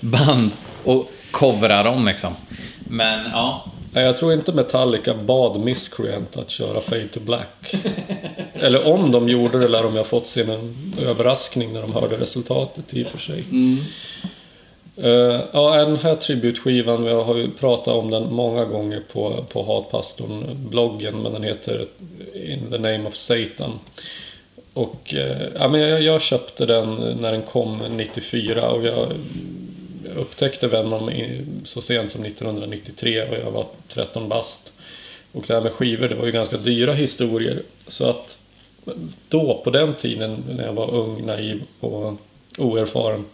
band 0.00 0.50
och 0.84 1.12
covrar 1.30 1.84
dem 1.84 2.06
liksom. 2.06 2.34
Men 2.78 3.30
ja. 3.32 3.69
Jag 3.92 4.16
tror 4.16 4.32
inte 4.32 4.52
Metallica 4.52 5.14
bad 5.14 5.60
Miscreant 5.60 6.36
att 6.36 6.50
köra 6.50 6.80
Fade 6.80 7.08
to 7.08 7.20
Black. 7.20 7.74
Eller 8.54 8.86
om 8.86 9.12
de 9.12 9.28
gjorde 9.28 9.58
det 9.58 9.68
lär 9.68 9.82
de 9.82 9.96
ha 9.96 10.04
fått 10.04 10.26
sin 10.26 10.74
överraskning 11.00 11.72
när 11.72 11.80
de 11.80 11.92
hörde 11.92 12.16
resultatet 12.16 12.94
i 12.94 13.04
och 13.04 13.06
för 13.06 13.18
sig. 13.18 13.44
Mm. 13.50 13.78
Uh, 15.04 15.40
ja, 15.52 15.76
den 15.76 15.96
här 15.96 16.14
tributskivan, 16.14 17.04
vi 17.04 17.12
har 17.12 17.36
ju 17.36 17.50
pratat 17.50 17.94
om 17.94 18.10
den 18.10 18.32
många 18.32 18.64
gånger 18.64 19.02
på, 19.12 19.44
på 19.52 19.62
Hatpastorn-bloggen, 19.62 21.22
men 21.22 21.32
den 21.32 21.42
heter 21.42 21.86
In 22.34 22.70
the 22.70 22.78
name 22.78 23.08
of 23.08 23.16
Satan. 23.16 23.78
Och 24.74 25.14
uh, 25.16 25.42
ja, 25.54 25.68
men 25.68 25.80
jag, 25.80 26.02
jag, 26.02 26.22
köpte 26.22 26.66
den 26.66 26.94
när 27.20 27.32
den 27.32 27.42
kom 27.42 27.82
94 27.90 28.70
och 28.70 28.84
jag 28.84 29.06
upptäckte 30.16 30.68
Venom 30.68 31.10
så 31.64 31.82
sent 31.82 32.10
som 32.10 32.24
1993 32.24 33.22
och 33.22 33.36
jag 33.44 33.50
var 33.50 33.66
13 33.88 34.28
bast. 34.28 34.72
Och 35.32 35.44
det 35.46 35.54
här 35.54 35.60
med 35.60 35.72
skivor, 35.72 36.08
det 36.08 36.14
var 36.14 36.26
ju 36.26 36.32
ganska 36.32 36.56
dyra 36.56 36.92
historier. 36.92 37.62
Så 37.86 38.10
att 38.10 38.38
då, 39.28 39.60
på 39.64 39.70
den 39.70 39.94
tiden, 39.94 40.44
när 40.48 40.66
jag 40.66 40.72
var 40.72 40.94
ung, 40.94 41.26
naiv 41.26 41.62
och 41.80 42.14
oerfaren, 42.58 43.24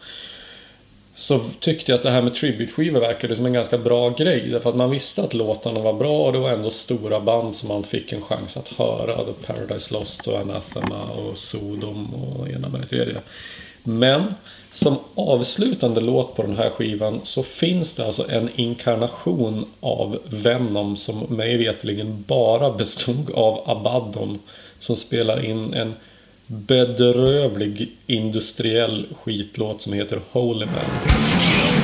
så 1.14 1.40
tyckte 1.60 1.92
jag 1.92 1.96
att 1.96 2.02
det 2.02 2.10
här 2.10 2.22
med 2.22 2.34
tributskivor 2.34 3.00
verkade 3.00 3.36
som 3.36 3.46
en 3.46 3.52
ganska 3.52 3.78
bra 3.78 4.10
grej. 4.10 4.48
Därför 4.50 4.70
att 4.70 4.76
man 4.76 4.90
visste 4.90 5.22
att 5.22 5.34
låtarna 5.34 5.80
var 5.80 5.92
bra 5.92 6.26
och 6.26 6.32
det 6.32 6.38
var 6.38 6.50
ändå 6.50 6.70
stora 6.70 7.20
band 7.20 7.54
som 7.54 7.68
man 7.68 7.82
fick 7.82 8.12
en 8.12 8.22
chans 8.22 8.56
att 8.56 8.68
höra. 8.68 9.24
The 9.24 9.32
Paradise 9.32 9.94
Lost 9.94 10.26
och 10.26 10.38
Anathema 10.38 11.02
och 11.04 11.38
Sodom 11.38 12.14
och 12.14 12.48
ena 12.48 12.68
med 12.68 12.80
det 12.80 12.86
tredje. 12.86 13.16
Men 13.82 14.34
som 14.76 14.96
avslutande 15.14 16.00
låt 16.00 16.34
på 16.36 16.42
den 16.42 16.56
här 16.56 16.70
skivan 16.70 17.20
så 17.22 17.42
finns 17.42 17.94
det 17.94 18.06
alltså 18.06 18.30
en 18.30 18.50
inkarnation 18.56 19.64
av 19.80 20.18
Venom 20.24 20.96
som 20.96 21.18
mig 21.18 21.56
veterligen 21.56 22.24
bara 22.26 22.70
bestod 22.70 23.30
av 23.30 23.70
Abaddon 23.70 24.38
som 24.80 24.96
spelar 24.96 25.44
in 25.44 25.74
en 25.74 25.94
bedrövlig 26.46 27.90
industriell 28.06 29.06
skitlåt 29.22 29.82
som 29.82 29.92
heter 29.92 30.20
Holy 30.32 30.66
Man. 30.66 31.75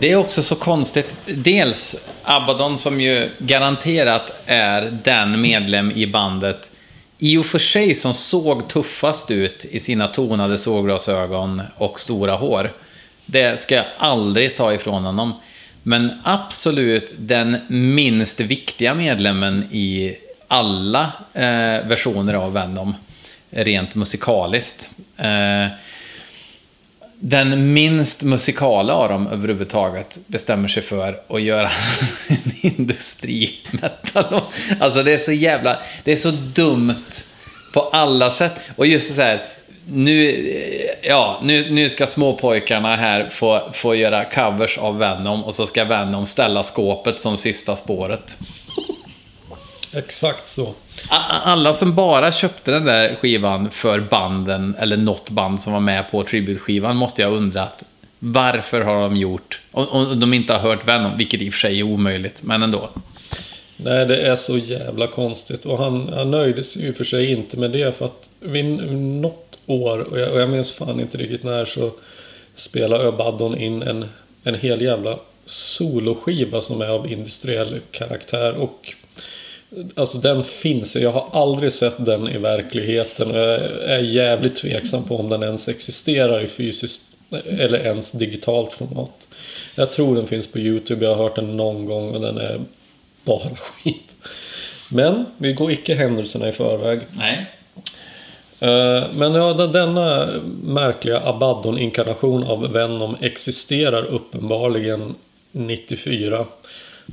Det 0.00 0.12
är 0.12 0.16
också 0.16 0.42
så 0.42 0.56
konstigt. 0.56 1.14
Dels 1.26 1.96
Abaddon 2.22 2.78
som 2.78 3.00
ju 3.00 3.30
garanterat 3.38 4.32
är 4.46 4.98
den 5.04 5.40
medlem 5.40 5.90
i 5.90 6.06
bandet 6.06 6.70
i 7.18 7.36
och 7.36 7.46
för 7.46 7.58
sig 7.58 7.94
som 7.94 8.14
såg 8.14 8.68
tuffast 8.68 9.30
ut 9.30 9.64
i 9.64 9.80
sina 9.80 10.08
tonade 10.08 10.58
såglasögon 10.58 11.62
och 11.76 12.00
stora 12.00 12.36
hår. 12.36 12.72
Det 13.26 13.60
ska 13.60 13.74
jag 13.74 13.84
aldrig 13.98 14.56
ta 14.56 14.74
ifrån 14.74 15.04
honom. 15.04 15.34
Men 15.82 16.10
absolut 16.24 17.14
den 17.18 17.56
minst 17.68 18.40
viktiga 18.40 18.94
medlemmen 18.94 19.64
i 19.72 20.16
alla 20.48 21.12
eh, 21.32 21.86
versioner 21.88 22.34
av 22.34 22.52
Venom, 22.52 22.94
rent 23.50 23.94
musikaliskt. 23.94 24.88
Eh, 25.16 25.66
den 27.20 27.72
minst 27.72 28.22
musikala 28.22 28.94
av 28.94 29.08
dem 29.08 29.26
överhuvudtaget 29.26 30.18
bestämmer 30.26 30.68
sig 30.68 30.82
för 30.82 31.20
att 31.28 31.42
göra 31.42 31.70
en 32.28 32.52
industrimetal. 32.60 34.40
Alltså 34.80 35.02
det 35.02 35.14
är 35.14 35.18
så 35.18 35.32
jävla, 35.32 35.78
det 36.04 36.12
är 36.12 36.16
så 36.16 36.30
dumt 36.30 37.04
på 37.72 37.80
alla 37.80 38.30
sätt. 38.30 38.52
Och 38.76 38.86
just 38.86 39.14
så 39.14 39.20
här, 39.20 39.42
nu, 39.86 40.98
ja, 41.02 41.40
nu, 41.42 41.70
nu 41.70 41.88
ska 41.88 42.06
småpojkarna 42.06 42.96
här 42.96 43.28
få, 43.28 43.70
få 43.72 43.94
göra 43.94 44.24
covers 44.24 44.78
av 44.78 44.98
Venom 44.98 45.44
och 45.44 45.54
så 45.54 45.66
ska 45.66 45.84
Venom 45.84 46.26
ställa 46.26 46.62
skåpet 46.62 47.20
som 47.20 47.36
sista 47.36 47.76
spåret. 47.76 48.36
Exakt 49.94 50.48
så. 50.48 50.74
Alla 51.08 51.72
som 51.72 51.94
bara 51.94 52.32
köpte 52.32 52.70
den 52.70 52.84
där 52.84 53.14
skivan 53.14 53.70
för 53.70 54.00
banden, 54.00 54.76
eller 54.78 54.96
något 54.96 55.30
band 55.30 55.60
som 55.60 55.72
var 55.72 55.80
med 55.80 56.10
på 56.10 56.22
tributskivan 56.22 56.96
måste 56.96 57.22
jag 57.22 57.28
ha 57.28 57.36
undrat 57.36 57.84
varför 58.18 58.80
har 58.80 59.00
de 59.00 59.16
gjort, 59.16 59.60
om 59.72 60.20
de 60.20 60.34
inte 60.34 60.52
har 60.52 60.60
hört 60.60 60.88
Venom, 60.88 61.16
vilket 61.18 61.42
i 61.42 61.48
och 61.48 61.52
för 61.52 61.60
sig 61.60 61.78
är 61.78 61.82
omöjligt, 61.82 62.42
men 62.42 62.62
ändå. 62.62 62.90
Nej, 63.76 64.06
det 64.06 64.16
är 64.16 64.36
så 64.36 64.58
jävla 64.58 65.06
konstigt. 65.06 65.64
Och 65.64 65.78
han, 65.78 66.12
han 66.12 66.30
nöjde 66.30 66.62
sig 66.62 66.82
ju 66.82 66.92
för 66.92 67.04
sig 67.04 67.32
inte 67.32 67.56
med 67.56 67.70
det. 67.70 67.98
För 67.98 68.04
att 68.04 68.28
vid 68.40 68.64
något 68.94 69.58
år, 69.66 69.98
och 69.98 70.20
jag, 70.20 70.32
och 70.32 70.40
jag 70.40 70.50
minns 70.50 70.70
fan 70.70 71.00
inte 71.00 71.18
riktigt 71.18 71.42
när, 71.42 71.64
så 71.64 71.90
spelade 72.54 73.04
Öbaddon 73.04 73.58
in 73.58 73.82
en, 73.82 74.08
en 74.44 74.54
hel 74.54 74.82
jävla 74.82 75.18
soloskiva 75.46 76.60
som 76.60 76.80
är 76.80 76.88
av 76.88 77.12
industriell 77.12 77.80
karaktär. 77.90 78.52
Och 78.52 78.94
Alltså 79.94 80.18
den 80.18 80.44
finns, 80.44 80.96
jag 80.96 81.12
har 81.12 81.28
aldrig 81.32 81.72
sett 81.72 82.04
den 82.04 82.28
i 82.28 82.38
verkligheten. 82.38 83.34
Jag 83.34 83.60
är 83.84 83.98
jävligt 83.98 84.56
tveksam 84.56 85.04
på 85.04 85.16
om 85.16 85.28
den 85.28 85.42
ens 85.42 85.68
existerar 85.68 86.40
i 86.40 86.46
fysiskt 86.46 87.02
eller 87.30 87.78
ens 87.78 88.12
digitalt 88.12 88.72
format. 88.72 89.28
Jag 89.74 89.90
tror 89.90 90.16
den 90.16 90.26
finns 90.26 90.46
på 90.46 90.58
Youtube, 90.58 91.04
jag 91.04 91.14
har 91.14 91.24
hört 91.24 91.36
den 91.36 91.56
någon 91.56 91.86
gång 91.86 92.14
och 92.14 92.20
den 92.20 92.38
är 92.38 92.60
bara 93.24 93.48
skit. 93.56 94.12
Men 94.88 95.26
vi 95.38 95.52
går 95.52 95.72
icke 95.72 95.94
händelserna 95.94 96.48
i 96.48 96.52
förväg. 96.52 97.00
Nej. 97.12 97.46
Eh, 98.60 99.04
men 99.14 99.34
ja, 99.34 99.52
denna 99.52 100.28
märkliga 100.62 101.20
Abaddon-inkarnation 101.20 102.44
av 102.44 102.72
Venom 102.72 103.16
existerar 103.20 104.04
uppenbarligen 104.04 105.14
94. 105.52 106.46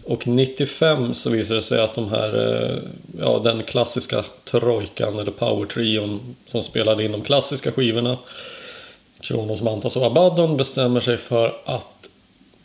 Och 0.03 0.27
95 0.27 1.13
så 1.13 1.29
visade 1.29 1.60
det 1.60 1.63
sig 1.63 1.81
att 1.81 1.95
de 1.95 2.10
här, 2.10 2.53
eh, 2.53 2.77
ja 3.19 3.41
den 3.43 3.63
klassiska 3.63 4.25
trojkan 4.43 5.19
eller 5.19 5.31
powertrion, 5.31 6.36
som 6.45 6.63
spelade 6.63 7.03
in 7.03 7.12
de 7.12 7.21
klassiska 7.21 7.71
skivorna 7.71 8.17
Kronos, 9.19 9.62
Mantas 9.62 9.95
och 9.95 10.05
Abaddon 10.05 10.58
bestämmer 10.58 10.99
sig 10.99 11.17
för 11.17 11.55
att 11.65 12.10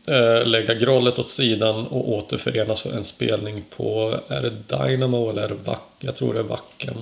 eh, 0.08 0.46
lägga 0.46 0.74
grollet 0.74 1.18
åt 1.18 1.28
sidan 1.28 1.86
och 1.86 2.08
återförenas 2.08 2.80
för 2.80 2.92
en 2.92 3.04
spelning 3.04 3.64
på, 3.76 4.20
är 4.28 4.42
det 4.42 4.50
Dynamo 4.50 5.30
eller 5.30 5.42
är 5.42 5.48
det 5.48 5.54
Vack? 5.54 5.88
Jag 5.98 6.16
tror 6.16 6.34
det 6.34 6.40
är 6.40 6.44
Vacken. 6.44 6.96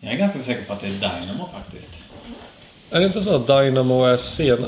Jag 0.00 0.12
är 0.12 0.16
ganska 0.16 0.42
säker 0.42 0.64
på 0.64 0.72
att 0.72 0.80
det 0.80 0.86
är 0.86 0.90
Dynamo 0.90 1.48
faktiskt. 1.54 1.94
Är 2.94 3.00
det 3.00 3.06
inte 3.06 3.22
så 3.22 3.36
att 3.36 3.46
Dynamo 3.46 4.04
är 4.04 4.16
sen? 4.16 4.66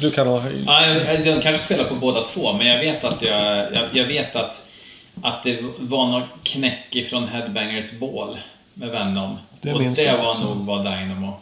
Du 0.00 0.10
kan 0.10 0.26
ha... 0.26 0.42
Ja, 0.66 1.18
de 1.24 1.40
kanske 1.40 1.64
spelar 1.64 1.84
på 1.84 1.94
båda 1.94 2.22
två, 2.22 2.52
men 2.52 2.66
jag 2.66 2.78
vet 2.78 3.04
att 3.04 3.22
jag, 3.22 3.56
jag, 3.72 3.82
jag 3.92 4.04
vet 4.04 4.36
att, 4.36 4.66
att 5.22 5.42
det 5.44 5.58
var 5.78 6.06
något 6.06 6.28
knäck 6.42 6.86
ifrån 6.90 7.28
Headbangers 7.28 7.92
Ball 7.92 8.38
med 8.74 8.90
Venom. 8.90 9.38
Det 9.60 9.72
och 9.72 9.82
det 9.82 10.16
var 10.22 10.44
nog 10.44 10.66
var 10.66 10.78
Dynamo. 10.78 11.32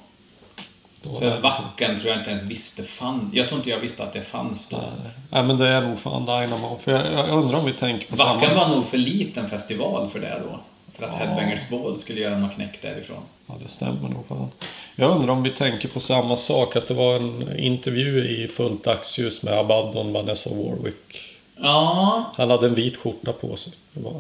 För 1.03 1.41
Vacken 1.41 2.01
tror 2.01 2.11
jag 2.11 2.19
inte 2.19 2.31
ens 2.31 2.43
visste 2.43 2.83
fanns. 2.83 3.35
Jag 3.35 3.49
tror 3.49 3.59
inte 3.59 3.71
jag 3.71 3.79
visste 3.79 4.03
att 4.03 4.13
det 4.13 4.23
fanns 4.23 4.69
då. 4.69 4.77
Nej, 4.77 5.11
Nej 5.31 5.43
men 5.43 5.57
det 5.57 5.69
är 5.69 5.81
nog 5.81 5.99
fan 5.99 6.25
Dynamo. 6.25 6.79
För 6.85 6.93
jag, 6.93 7.13
jag 7.13 7.29
undrar 7.29 7.59
om 7.59 7.65
vi 7.65 7.73
tänker 7.73 8.07
på 8.07 8.17
Vacken 8.17 8.49
samma... 8.49 8.55
var 8.55 8.77
nog 8.77 8.87
för 8.87 8.99
liten 8.99 9.51
festival 9.51 10.11
för 10.11 10.21
det 10.21 10.41
då. 10.51 10.59
För 10.95 11.05
att 11.05 11.13
ja. 11.13 11.19
Headbangers 11.19 11.69
Ball 11.69 11.99
skulle 11.99 12.21
göra 12.21 12.39
något 12.39 12.55
knäck 12.55 12.83
därifrån. 12.83 13.23
Ja, 13.47 13.55
det 13.63 13.69
stämmer 13.69 14.09
nog 14.09 14.27
fan. 14.29 14.51
Jag 14.97 15.11
undrar 15.11 15.29
om 15.29 15.43
vi 15.43 15.51
tänker 15.51 15.89
på 15.89 16.01
samma 16.01 16.37
sak. 16.37 16.77
Att 16.77 16.87
det 16.89 16.95
var 16.95 17.17
en 17.17 17.59
intervju 17.59 18.29
i 18.29 18.49
fullt 18.49 18.85
dagsljus 18.85 19.43
med 19.43 19.55
Abaddon, 19.55 20.13
Vanessa 20.13 20.51
Warwick. 20.51 21.35
Ja. 21.57 22.25
Han 22.37 22.51
hade 22.51 22.67
en 22.67 22.75
vit 22.75 22.97
skjorta 22.97 23.33
på 23.33 23.57
sig. 23.57 23.73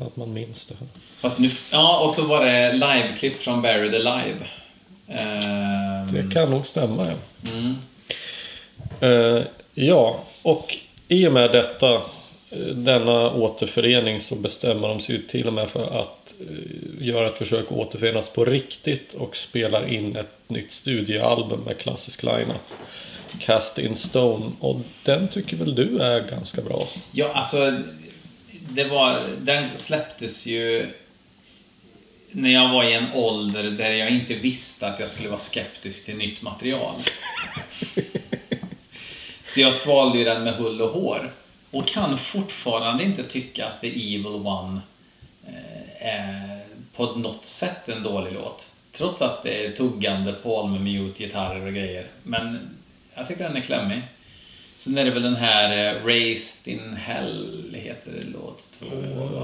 Att 0.07 0.17
man 0.17 0.33
minns 0.33 0.67
det. 0.67 0.75
Fast 1.21 1.39
nu, 1.39 1.51
ja, 1.71 1.99
och 2.01 2.15
så 2.15 2.23
var 2.23 2.45
det 2.45 2.73
liveklipp 2.73 3.43
från 3.43 3.63
Buried 3.63 3.95
Alive. 3.95 4.39
Um... 5.09 6.15
Det 6.15 6.35
kan 6.35 6.51
nog 6.51 6.67
stämma, 6.67 7.07
ja. 7.07 7.51
Mm. 7.51 7.77
Uh, 9.03 9.43
ja, 9.75 10.21
och 10.43 10.77
i 11.09 11.29
och 11.29 11.33
med 11.33 11.53
detta, 11.53 11.95
eh, 12.51 12.59
denna 12.75 13.31
återförening, 13.31 14.21
så 14.21 14.35
bestämmer 14.35 14.89
de 14.89 15.01
sig 15.01 15.27
till 15.27 15.47
och 15.47 15.53
med 15.53 15.69
för 15.69 16.01
att 16.01 16.24
Eh, 16.51 17.07
göra 17.07 17.27
ett 17.27 17.39
försök 17.39 17.65
att 17.65 17.73
återförenas 17.73 18.29
på 18.29 18.45
riktigt 18.45 19.15
och 19.15 19.37
spelar 19.37 19.93
in 19.93 20.17
ett 20.17 20.49
nytt 20.49 20.73
studioalbum 20.73 21.61
med 21.61 21.79
klassisk 21.79 22.23
line 22.23 22.53
Cast 23.39 23.79
in 23.79 23.97
Stone. 23.97 24.53
Och 24.61 24.81
den 25.03 25.29
tycker 25.29 25.57
väl 25.57 25.75
du 25.75 25.99
är 25.99 26.31
ganska 26.31 26.63
bra? 26.63 26.89
Ja, 27.13 27.33
alltså 27.35 27.83
det 28.51 28.85
var, 28.85 29.19
den 29.39 29.69
släpptes 29.77 30.47
ju 30.47 30.87
när 32.31 32.51
jag 32.51 32.73
var 32.73 32.85
i 32.85 32.93
en 32.93 33.13
ålder 33.15 33.63
där 33.63 33.91
jag 33.91 34.11
inte 34.11 34.35
visste 34.35 34.89
att 34.89 35.01
jag 35.01 35.09
skulle 35.09 35.29
vara 35.29 35.41
skeptisk 35.41 36.05
till 36.05 36.17
nytt 36.17 36.43
material. 36.43 36.95
Så 39.45 39.61
jag 39.61 39.75
svalde 39.75 40.19
ju 40.19 40.25
den 40.25 40.45
med 40.45 40.55
hull 40.55 40.83
och 40.83 40.91
hår. 40.91 41.31
Och 41.71 41.89
kan 41.89 42.19
fortfarande 42.19 43.05
inte 43.05 43.23
tycka 43.23 43.67
att 43.67 43.81
The 43.81 43.89
Evil 43.89 44.27
One 44.27 44.81
eh, 46.05 46.59
på 46.97 47.07
något 47.07 47.45
sätt 47.45 47.89
en 47.89 48.03
dålig 48.03 48.33
låt. 48.33 48.67
Trots 48.93 49.23
att 49.23 49.43
det 49.43 49.67
är 49.67 49.73
tuggande 49.73 50.33
Paul 50.33 50.71
med 50.71 50.81
mute-gitarrer 50.81 51.67
och 51.67 51.73
grejer. 51.73 52.07
Men 52.23 52.59
jag 53.15 53.29
tycker 53.29 53.45
den 53.45 53.57
är 53.57 53.61
klämmig. 53.61 54.03
Sen 54.77 54.99
är 54.99 55.05
det 55.05 55.11
väl 55.11 55.23
den 55.23 55.37
här 55.37 55.95
eh, 55.95 56.05
Raised 56.07 56.75
in 56.75 56.97
Hell, 56.97 57.75
heter 57.75 58.13
det 58.21 58.27
låt 58.27 58.71
två. 58.79 58.87
Mm. 58.87 59.35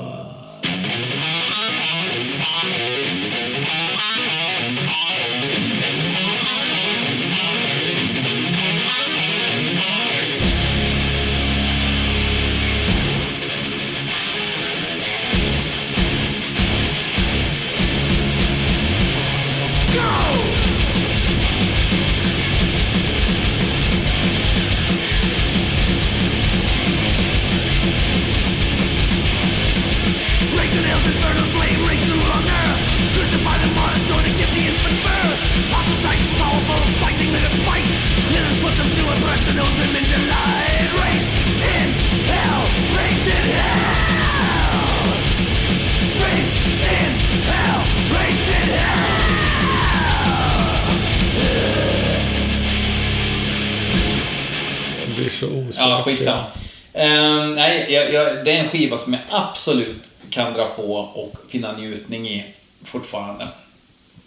Så 55.29 55.47
osäker. 55.47 55.89
Ja, 55.89 56.03
skitsamma. 56.05 56.45
Um, 56.93 57.55
nej, 57.55 57.87
jag, 57.93 58.13
jag, 58.13 58.45
det 58.45 58.53
är 58.53 58.65
en 58.65 58.69
skiva 58.69 58.99
som 58.99 59.13
jag 59.13 59.23
absolut 59.31 60.05
kan 60.31 60.53
dra 60.53 60.67
på 60.67 60.95
och 60.95 61.37
finna 61.51 61.73
njutning 61.73 62.29
i 62.29 62.45
fortfarande. 62.85 63.49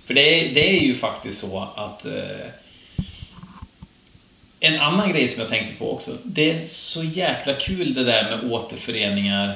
För 0.05 0.13
det 0.13 0.21
är, 0.21 0.53
det 0.53 0.69
är 0.69 0.81
ju 0.81 0.95
faktiskt 0.95 1.39
så 1.39 1.67
att 1.75 2.05
uh, 2.05 3.03
en 4.59 4.79
annan 4.79 5.11
grej 5.11 5.29
som 5.29 5.41
jag 5.41 5.49
tänkte 5.49 5.75
på 5.75 5.91
också. 5.91 6.11
Det 6.23 6.51
är 6.51 6.65
så 6.65 7.03
jäkla 7.03 7.53
kul 7.53 7.93
det 7.93 8.03
där 8.03 8.23
med 8.23 8.51
återföreningar 8.51 9.53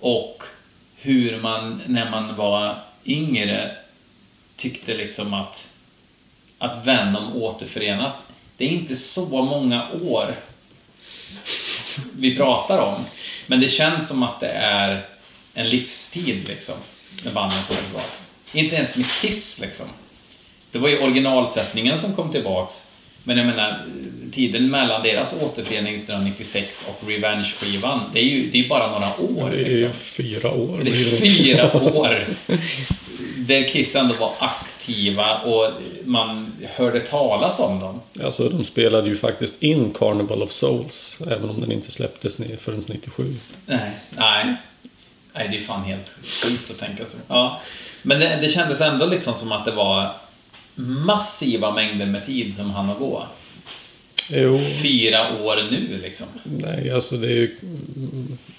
och 0.00 0.42
hur 0.96 1.40
man 1.40 1.82
när 1.86 2.10
man 2.10 2.36
var 2.36 2.74
yngre 3.06 3.70
tyckte 4.56 4.94
liksom 4.94 5.34
att, 5.34 5.68
att 6.58 6.86
Venom 6.86 7.36
återförenas. 7.42 8.32
Det 8.58 8.64
är 8.64 8.68
inte 8.68 8.96
så 8.96 9.26
många 9.26 9.86
år 10.04 10.34
vi 12.18 12.36
pratar 12.36 12.78
om. 12.78 13.04
Men 13.46 13.60
det 13.60 13.68
känns 13.68 14.08
som 14.08 14.22
att 14.22 14.40
det 14.40 14.48
är 14.48 15.00
en 15.54 15.68
livstid 15.68 16.44
liksom. 16.48 16.74
När 17.24 17.32
banden 17.32 17.58
kommer 17.68 17.80
tillbaka. 17.82 18.06
Inte 18.52 18.76
ens 18.76 18.96
med 18.96 19.06
Kiss 19.20 19.60
liksom. 19.60 19.86
Det 20.72 20.78
var 20.78 20.88
ju 20.88 20.98
originalsättningen 20.98 21.98
som 21.98 22.14
kom 22.14 22.32
tillbaks. 22.32 22.74
Men 23.24 23.38
jag 23.38 23.46
menar, 23.46 23.80
tiden 24.34 24.70
mellan 24.70 25.02
deras 25.02 25.32
återförening 25.32 25.94
1996 25.94 26.84
och 26.88 27.08
Revenge-skivan, 27.08 28.00
det 28.12 28.20
är 28.20 28.24
ju 28.24 28.50
det 28.50 28.64
är 28.64 28.68
bara 28.68 28.90
några 28.90 29.20
år. 29.20 29.50
Det 29.50 29.60
är 29.60 29.64
Liksom. 29.64 29.92
fyra 30.00 30.50
år. 30.50 30.80
Det 30.84 30.90
är 30.90 31.16
fyra 31.20 31.72
år. 31.96 32.26
Där 33.36 33.68
Kiss 33.68 33.96
ändå 33.96 34.14
var 34.14 34.32
aktiva 34.88 35.38
och 35.38 35.72
man 36.04 36.52
hörde 36.74 37.00
talas 37.00 37.58
om 37.58 37.80
dem. 37.80 38.00
Alltså 38.24 38.48
de 38.48 38.64
spelade 38.64 39.08
ju 39.08 39.16
faktiskt 39.16 39.62
in 39.62 39.90
Carnival 39.98 40.42
of 40.42 40.50
Souls. 40.50 41.20
Även 41.30 41.50
om 41.50 41.60
den 41.60 41.72
inte 41.72 41.90
släpptes 41.90 42.40
förrän 42.58 42.80
97. 42.88 43.36
Nej, 43.66 43.90
nej. 44.10 44.54
Nej, 45.32 45.48
det 45.48 45.58
är 45.58 45.62
fan 45.62 45.82
helt 45.82 46.08
sjukt 46.08 46.70
att 46.70 46.78
tänka 46.78 47.04
så. 47.04 47.18
Ja. 47.28 47.60
Men 48.02 48.20
det, 48.20 48.38
det 48.40 48.48
kändes 48.48 48.80
ändå 48.80 49.06
liksom 49.06 49.34
som 49.34 49.52
att 49.52 49.64
det 49.64 49.70
var 49.70 50.10
massiva 50.74 51.70
mängder 51.70 52.06
med 52.06 52.26
tid 52.26 52.56
som 52.56 52.70
hann 52.70 52.90
att 52.90 52.98
gå. 52.98 53.26
Jo, 54.30 54.60
Fyra 54.82 55.26
år 55.42 55.56
nu 55.70 55.98
liksom. 56.02 56.26
nej 56.44 56.90
alltså 56.90 57.16
det 57.16 57.26
är 57.26 57.30
ju... 57.36 57.50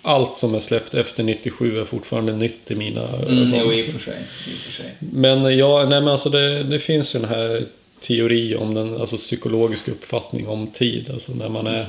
Allt 0.01 0.35
som 0.35 0.55
är 0.55 0.59
släppt 0.59 0.93
efter 0.93 1.23
97 1.23 1.79
är 1.81 1.85
fortfarande 1.85 2.33
nytt 2.33 2.71
i 2.71 2.75
mina 2.75 3.07
Mm, 3.07 3.53
jo, 3.55 3.59
ögon. 3.61 3.73
i 3.73 3.81
och 3.81 3.85
för 3.85 3.99
sig. 4.11 4.19
I 4.47 4.51
och 4.53 4.57
för 4.57 4.71
sig. 4.71 4.93
Men 4.99 5.57
ja, 5.57 5.79
nej 5.89 6.01
men 6.01 6.07
alltså 6.07 6.29
det, 6.29 6.63
det 6.63 6.79
finns 6.79 7.15
ju 7.15 7.19
den 7.19 7.29
här 7.29 7.63
teori 8.01 8.55
om 8.55 8.73
den 8.73 8.97
alltså 9.01 9.17
psykologisk 9.17 9.87
uppfattning 9.87 10.47
om 10.47 10.67
tid. 10.67 11.09
Alltså 11.13 11.31
när 11.31 11.49
man 11.49 11.67
är 11.67 11.85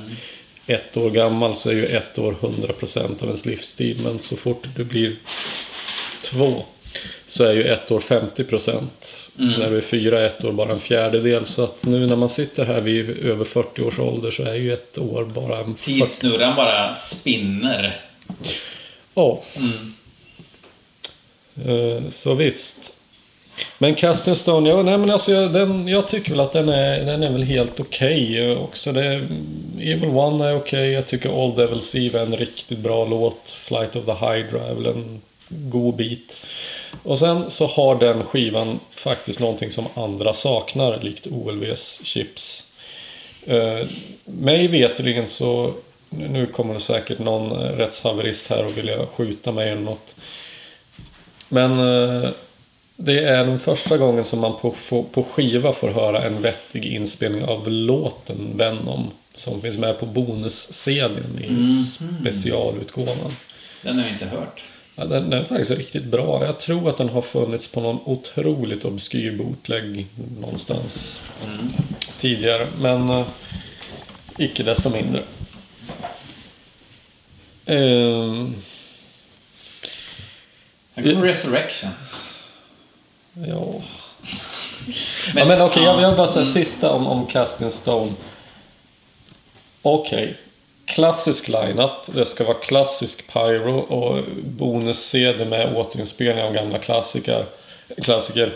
ett 0.66 0.96
år 0.96 1.10
gammal 1.10 1.54
så 1.56 1.70
är 1.70 1.74
ju 1.74 1.86
ett 1.86 2.18
år 2.18 2.36
100% 2.40 2.98
av 3.22 3.24
ens 3.28 3.46
livstid. 3.46 4.00
Men 4.04 4.18
så 4.18 4.36
fort 4.36 4.64
du 4.76 4.84
blir 4.84 5.16
två 6.22 6.62
så 7.26 7.44
är 7.44 7.52
ju 7.52 7.64
ett 7.64 7.90
år 7.90 8.00
50%. 8.00 8.78
När 9.40 9.70
du 9.70 9.76
är 9.76 9.80
fyra 9.80 10.26
ett 10.26 10.44
år 10.44 10.52
bara 10.52 10.72
en 10.72 10.80
fjärdedel. 10.80 11.46
Så 11.46 11.64
att 11.64 11.84
nu 11.86 12.06
när 12.06 12.16
man 12.16 12.28
sitter 12.28 12.64
här 12.64 12.80
vid 12.80 13.26
över 13.26 13.44
40 13.44 13.82
års 13.82 13.98
ålder 13.98 14.30
så 14.30 14.42
är 14.42 14.54
ju 14.54 14.72
ett 14.72 14.98
år 14.98 15.24
bara 15.24 15.58
en 15.58 15.74
40... 15.74 16.00
Tidssnurran 16.00 16.56
bara 16.56 16.94
spinner. 16.94 18.00
Ja. 19.14 19.42
Mm. 19.56 19.94
Eh, 21.66 22.02
Så 22.10 22.34
visst. 22.34 22.92
Men 23.78 23.94
Casting 23.94 24.36
Stone, 24.36 24.68
ja, 24.70 24.82
nej, 24.82 24.98
men 24.98 25.10
alltså, 25.10 25.32
jag, 25.32 25.52
den, 25.52 25.88
jag 25.88 26.08
tycker 26.08 26.30
väl 26.30 26.40
att 26.40 26.52
den 26.52 26.68
är, 26.68 27.04
den 27.04 27.22
är 27.22 27.30
väl 27.30 27.42
helt 27.42 27.80
okej 27.80 28.50
eh, 28.50 28.62
också. 28.62 28.92
Det, 28.92 29.26
Evil 29.80 30.08
One 30.08 30.48
är 30.48 30.56
okej. 30.56 30.90
Jag 30.90 31.06
tycker 31.06 31.28
All 31.44 31.52
Devil's 31.52 31.96
Eve 31.96 32.18
är 32.18 32.22
en 32.22 32.36
riktigt 32.36 32.78
bra 32.78 33.04
låt. 33.04 33.56
Flight 33.56 33.96
of 33.96 34.04
the 34.04 34.12
Hydra 34.12 34.66
är 34.66 34.74
väl 34.74 34.86
en 34.86 35.20
god 35.48 35.96
bit. 35.96 36.36
Och 37.02 37.18
sen 37.18 37.50
så 37.50 37.66
har 37.66 37.98
den 37.98 38.24
skivan 38.24 38.80
faktiskt 38.94 39.40
någonting 39.40 39.72
som 39.72 39.86
andra 39.94 40.32
saknar, 40.32 41.00
likt 41.02 41.26
OLVs 41.26 42.00
chips. 42.02 42.64
Uh, 43.48 43.86
mig 44.24 44.68
veterligen 44.68 45.28
så, 45.28 45.74
nu 46.10 46.46
kommer 46.46 46.74
det 46.74 46.80
säkert 46.80 47.18
någon 47.18 47.52
eh, 47.52 47.76
rättshaverist 47.76 48.46
här 48.46 48.66
och 48.66 48.78
vilja 48.78 49.06
skjuta 49.06 49.52
mig 49.52 49.70
eller 49.70 49.82
något. 49.82 50.14
Men 51.48 51.70
eh, 51.70 52.30
det 52.96 53.24
är 53.24 53.44
den 53.44 53.58
första 53.58 53.98
gången 53.98 54.24
som 54.24 54.40
man 54.40 54.52
på, 54.60 54.74
på, 54.88 55.02
på 55.02 55.22
skiva 55.22 55.72
får 55.72 55.88
höra 55.88 56.24
en 56.24 56.42
vettig 56.42 56.84
inspelning 56.84 57.44
av 57.44 57.70
låten 57.70 58.56
Venom. 58.56 59.10
Som 59.34 59.60
finns 59.60 59.78
med 59.78 60.00
på 60.00 60.06
bonus-CDn 60.06 61.38
i 61.38 61.70
specialutgåvan. 62.20 63.36
Den 63.82 63.98
har 63.98 64.04
vi 64.04 64.10
inte 64.10 64.26
hört. 64.26 64.62
Ja, 65.00 65.06
den, 65.06 65.30
den 65.30 65.40
är 65.40 65.44
faktiskt 65.44 65.70
riktigt 65.70 66.04
bra. 66.04 66.44
Jag 66.44 66.60
tror 66.60 66.88
att 66.88 66.96
den 66.96 67.08
har 67.08 67.22
funnits 67.22 67.66
på 67.66 67.80
någon 67.80 68.00
otroligt 68.04 68.84
obskyr 68.84 69.36
bootleg 69.36 70.06
någonstans 70.40 71.20
tidigare. 72.18 72.66
Men 72.80 73.08
eh, 73.08 73.26
icke 74.38 74.62
desto 74.62 74.90
mindre. 74.90 75.22
Ehm, 77.66 78.54
Sen 80.94 81.04
kommer 81.04 81.26
Resurrection. 81.26 81.90
ja. 83.34 83.74
ja, 85.34 85.44
men 85.44 85.60
okej, 85.60 85.82
jag 85.82 85.96
vill 85.96 86.16
bara 86.16 86.28
säga 86.28 86.44
sista 86.44 86.90
om, 86.90 87.06
om 87.06 87.26
Casting 87.26 87.70
Stone. 87.70 88.12
Okej. 89.82 90.36
Klassisk 90.90 91.48
lineup. 91.48 91.90
Det 92.06 92.26
ska 92.26 92.44
vara 92.44 92.58
klassisk 92.58 93.32
pyro 93.32 93.78
och 93.78 94.24
bonus-CD 94.42 95.44
med 95.44 95.76
återinspelning 95.76 96.44
av 96.44 96.52
gamla 96.52 96.78
klassiker. 96.78 97.44
klassiker. 98.02 98.52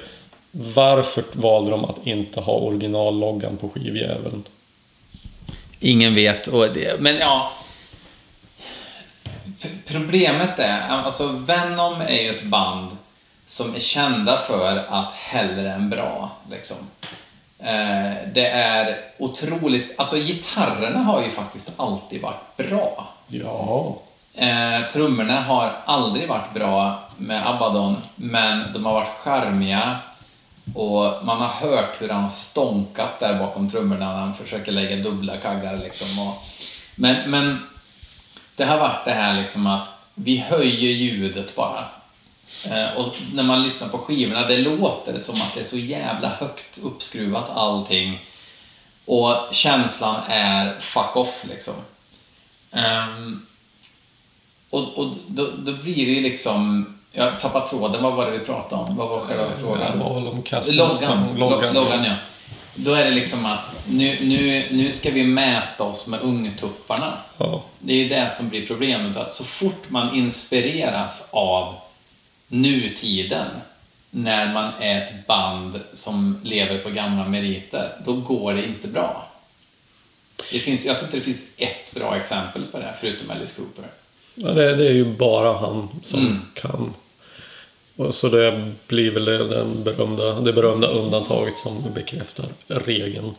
Varför 0.50 1.24
valde 1.32 1.70
de 1.70 1.84
att 1.84 2.06
inte 2.06 2.40
ha 2.40 2.52
originalloggan 2.52 3.56
på 3.56 3.68
skivjäveln? 3.68 4.44
Ingen 5.80 6.14
vet. 6.14 6.46
Och 6.46 6.72
det, 6.72 7.00
men 7.00 7.16
ja. 7.16 7.52
Problemet 9.86 10.58
är, 10.58 10.80
alltså 10.88 11.28
Venom 11.28 12.00
är 12.00 12.22
ju 12.22 12.30
ett 12.30 12.44
band 12.44 12.88
som 13.46 13.74
är 13.74 13.80
kända 13.80 14.42
för 14.46 14.84
att 14.88 15.12
hellre 15.12 15.72
än 15.72 15.90
bra. 15.90 16.30
Liksom. 16.50 16.76
Eh, 17.58 18.12
det 18.32 18.46
är 18.46 18.96
otroligt, 19.18 19.94
alltså 19.96 20.16
gitarrerna 20.16 20.98
har 20.98 21.22
ju 21.22 21.30
faktiskt 21.30 21.72
alltid 21.76 22.22
varit 22.22 22.56
bra. 22.56 23.08
Ja. 23.28 23.96
Eh, 24.34 24.88
trummorna 24.92 25.40
har 25.40 25.72
aldrig 25.84 26.28
varit 26.28 26.54
bra 26.54 26.98
med 27.16 27.46
Abaddon, 27.46 27.96
men 28.16 28.72
de 28.72 28.86
har 28.86 28.92
varit 28.92 29.18
charmiga 29.18 29.98
och 30.74 31.24
man 31.24 31.40
har 31.40 31.48
hört 31.48 32.02
hur 32.02 32.08
han 32.08 32.22
har 32.22 32.30
stånkat 32.30 33.20
där 33.20 33.38
bakom 33.38 33.70
trummorna 33.70 34.12
när 34.12 34.20
han 34.20 34.34
försöker 34.34 34.72
lägga 34.72 34.96
dubbla 34.96 35.36
kaggar 35.36 35.76
liksom. 35.76 36.28
Och, 36.28 36.42
men, 36.94 37.30
men 37.30 37.66
det 38.56 38.64
har 38.64 38.78
varit 38.78 39.04
det 39.04 39.12
här 39.12 39.42
liksom 39.42 39.66
att 39.66 39.88
vi 40.14 40.36
höjer 40.36 40.90
ljudet 40.90 41.56
bara. 41.56 41.84
Eh, 42.70 42.96
och 42.96 43.14
när 43.32 43.42
man 43.42 43.62
lyssnar 43.62 43.88
på 43.88 43.98
skivorna, 43.98 44.46
det 44.46 44.56
låter 44.56 45.18
som 45.18 45.42
att 45.42 45.54
det 45.54 45.60
är 45.60 45.64
så 45.64 45.78
jävla 45.78 46.28
högt 46.28 46.78
uppskruvat 46.82 47.50
allting. 47.54 48.18
Och 49.06 49.36
känslan 49.52 50.20
är 50.28 50.74
fuck 50.80 51.16
off 51.16 51.44
liksom. 51.48 51.74
Ehm, 52.72 53.46
och 54.70 54.98
och 54.98 55.08
då, 55.26 55.48
då 55.58 55.72
blir 55.72 56.06
det 56.06 56.12
ju 56.12 56.20
liksom... 56.20 56.86
Jag 57.12 57.40
tappar 57.40 57.68
tråden. 57.68 58.02
Vad 58.02 58.14
var 58.14 58.26
det 58.26 58.38
vi 58.38 58.44
pratade 58.44 58.82
om? 58.82 58.96
Vad 58.96 59.08
var 59.08 59.20
själva 59.20 59.44
Det 59.44 59.50
frågan? 59.60 59.98
var 59.98 60.14
väl 60.14 60.28
om 60.28 60.42
Loggan. 60.72 61.38
Loggan. 61.38 61.74
Loggan, 61.74 62.04
ja. 62.04 62.14
Då 62.74 62.94
är 62.94 63.04
det 63.04 63.10
liksom 63.10 63.46
att 63.46 63.70
nu, 63.86 64.18
nu, 64.22 64.66
nu 64.70 64.90
ska 64.92 65.10
vi 65.10 65.24
mäta 65.24 65.84
oss 65.84 66.06
med 66.06 66.20
ungtupparna. 66.20 67.12
Ja. 67.38 67.62
Det 67.78 67.92
är 67.92 67.96
ju 67.96 68.08
det 68.08 68.30
som 68.32 68.48
blir 68.48 68.66
problemet. 68.66 69.16
Att 69.16 69.30
så 69.30 69.44
fort 69.44 69.84
man 69.88 70.14
inspireras 70.14 71.28
av 71.32 71.74
nutiden 72.54 73.46
när 74.10 74.52
man 74.52 74.72
är 74.80 74.98
ett 75.00 75.26
band 75.26 75.80
som 75.92 76.40
lever 76.44 76.78
på 76.78 76.90
gamla 76.90 77.28
meriter, 77.28 77.92
då 78.04 78.12
går 78.12 78.54
det 78.54 78.64
inte 78.64 78.88
bra. 78.88 79.28
Det 80.52 80.58
finns, 80.58 80.86
jag 80.86 80.96
tror 80.96 81.06
inte 81.06 81.16
det 81.16 81.22
finns 81.24 81.48
ett 81.56 81.94
bra 81.94 82.16
exempel 82.16 82.62
på 82.72 82.78
det, 82.78 82.94
förutom 83.00 83.30
Alice 83.30 83.54
Cooper. 83.56 83.84
Ja, 84.34 84.48
det, 84.50 84.76
det 84.76 84.86
är 84.86 84.92
ju 84.92 85.04
bara 85.04 85.52
han 85.52 85.88
som 86.02 86.20
Mm. 86.20 86.40
kan. 86.54 86.92
Och 87.96 88.14
så 88.14 88.28
det 88.28 88.72
blir 88.88 89.10
väl 89.10 89.24
det, 89.24 89.48
den 89.48 89.82
berömda, 89.84 90.40
det 90.40 90.52
berömda 90.52 90.88
undantaget 90.88 91.56
som 91.56 91.84
bekräftar 91.94 92.46
regeln. 92.68 93.34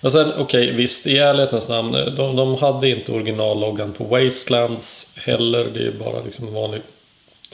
Och 0.00 0.12
sen, 0.12 0.32
okej, 0.38 0.72
visst, 0.72 1.06
i 1.06 1.18
ärlighetens 1.18 1.68
namn, 1.68 1.92
de, 1.92 2.36
de 2.36 2.54
hade 2.56 2.88
inte 2.88 3.12
originalloggan 3.12 3.92
på 3.92 4.04
Wastelands 4.04 5.06
heller. 5.16 5.64
Det 5.74 5.86
är 5.86 5.92
bara 5.92 6.22
liksom 6.24 6.46
en 6.48 6.54
vanlig 6.54 6.82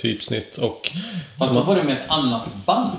typsnitt. 0.00 0.58
Och 0.58 0.90
Fast 1.38 1.54
då 1.54 1.60
var 1.60 1.76
det 1.76 1.82
med 1.82 1.96
ett 1.96 2.08
annat 2.10 2.42
band. 2.64 2.90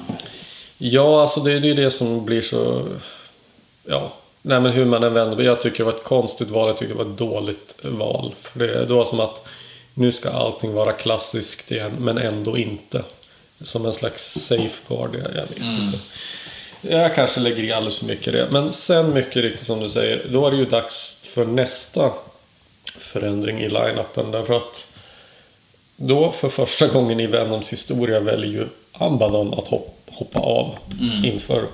ja, 0.78 1.22
alltså 1.22 1.40
det, 1.40 1.60
det 1.60 1.70
är 1.70 1.76
det 1.76 1.92
som 1.92 2.26
blir 2.26 2.42
så... 2.42 2.88
Ja, 3.86 4.14
nej 4.42 4.60
men 4.60 4.72
hur 4.72 4.86
man 4.86 5.04
än 5.04 5.14
vänder 5.14 5.44
Jag 5.44 5.62
tycker 5.62 5.78
det 5.78 5.84
var 5.84 5.94
ett 5.94 6.04
konstigt 6.04 6.50
val. 6.50 6.68
Jag 6.68 6.78
tycker 6.78 6.94
det 6.94 7.04
var 7.04 7.12
ett 7.12 7.18
dåligt 7.18 7.76
val. 7.82 8.34
För 8.42 8.60
det, 8.60 8.86
det 8.86 8.94
var 8.94 9.06
som 9.06 9.20
att 9.20 9.46
nu 9.94 10.12
ska 10.12 10.30
allting 10.30 10.74
vara 10.74 10.92
klassiskt 10.94 11.72
igen, 11.72 11.92
men 12.00 12.18
ändå 12.18 12.58
inte. 12.58 13.04
Som 13.62 13.86
en 13.86 13.94
slags 13.94 14.30
safeguard, 14.30 15.16
jag, 15.16 15.36
jag 15.36 15.48
vet 15.48 15.58
inte. 15.58 16.00
Jag 16.82 17.16
kanske 17.16 17.40
lägger 17.40 17.64
i 17.64 17.72
alldeles 17.72 17.98
för 17.98 18.06
mycket 18.06 18.28
i 18.28 18.32
det. 18.32 18.48
Men 18.52 18.74
sen 18.74 19.14
mycket 19.14 19.36
riktigt 19.36 19.66
som 19.68 19.80
du 19.80 19.90
säger. 19.90 20.26
Då 20.30 20.48
är 20.48 20.52
det 20.52 20.58
ju 20.58 20.66
dags 20.66 21.18
för 21.24 21.46
nästa 21.46 22.12
förändring 22.98 23.60
i 23.62 23.70
line-upen. 23.70 24.32
Därför 24.32 24.58
att 24.58 24.88
då 26.02 26.32
för 26.32 26.50
första 26.50 26.88
gången 26.88 27.20
i 27.20 27.28
Venoms 27.28 27.74
historia 27.74 28.20
väljer 28.20 28.52
ju 28.52 28.68
Abaddon 28.92 29.54
att 29.54 29.68
hop- 29.68 29.96
hoppa 30.12 30.40
av 30.40 30.76
inför 31.26 31.66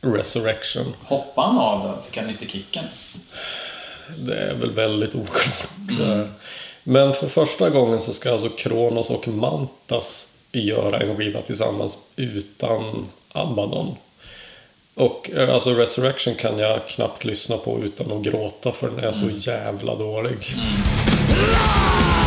Resurrection. 0.00 0.84
Hoppade 1.04 1.46
han 1.48 1.58
av 1.58 1.82
då? 1.82 2.02
Fick 2.06 2.16
han 2.20 2.30
inte 2.30 2.46
kicken? 2.46 2.84
Det 4.18 4.34
är 4.38 4.54
väl 4.54 4.70
väldigt 4.70 5.14
oklart. 5.14 5.68
Eh, 6.00 6.22
Men 6.82 7.12
för 7.14 7.28
första 7.28 7.70
gången 7.70 8.00
så 8.00 8.12
ska 8.12 8.32
alltså 8.32 8.48
Kronos 8.48 9.10
och 9.10 9.28
Mantas 9.28 10.26
göra 10.52 10.98
en 11.00 11.16
skiva 11.16 11.40
tillsammans 11.40 11.98
utan 12.16 13.06
Abaddon. 13.32 13.96
Och 14.94 15.30
eh, 15.36 15.54
alltså 15.54 15.70
Resurrection 15.74 16.34
kan 16.34 16.58
jag 16.58 16.86
knappt 16.88 17.24
lyssna 17.24 17.56
på 17.56 17.78
utan 17.84 18.12
att 18.12 18.22
gråta 18.22 18.72
för 18.72 18.90
den 18.90 19.04
är 19.04 19.12
så 19.12 19.50
jävla 19.50 19.94
dålig. 19.94 20.54
Body 21.28 22.19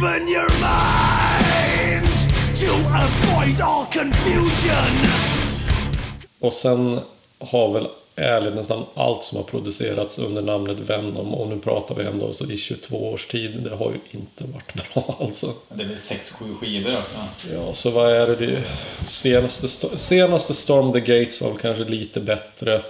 open 0.00 0.28
your 0.28 0.48
mind 0.60 2.06
to 2.56 2.70
avoid 3.04 3.60
all 3.60 3.84
confusion. 3.84 4.92
Och 6.40 6.52
sen 6.52 7.00
har 7.38 7.72
väl 7.72 7.88
ärligt 8.20 8.54
nästan 8.54 8.84
allt 8.94 9.22
som 9.22 9.36
har 9.36 9.44
producerats 9.44 10.18
under 10.18 10.42
namnet 10.42 10.78
Venom 10.78 11.34
och 11.34 11.48
nu 11.48 11.58
pratar 11.58 11.94
vi 11.94 12.04
ändå 12.04 12.32
så 12.32 12.50
i 12.50 12.56
22 12.56 13.10
års 13.12 13.26
tid. 13.26 13.50
Det 13.62 13.76
har 13.76 13.90
ju 13.90 14.18
inte 14.18 14.44
varit 14.44 14.74
bra 14.74 15.16
alltså. 15.20 15.52
Det 15.68 15.82
är 15.82 15.88
väl 15.88 15.96
6-7 15.96 16.56
skivor 16.60 16.96
också. 16.98 17.18
Ja, 17.52 17.74
så 17.74 17.90
vad 17.90 18.12
är 18.12 18.26
det? 18.26 18.36
det 18.36 18.62
senaste, 19.08 19.68
senaste 19.98 20.54
Storm 20.54 20.92
the 20.92 21.00
Gates 21.00 21.40
var 21.40 21.48
väl 21.48 21.58
kanske 21.58 21.84
lite 21.84 22.20
bättre. 22.20 22.82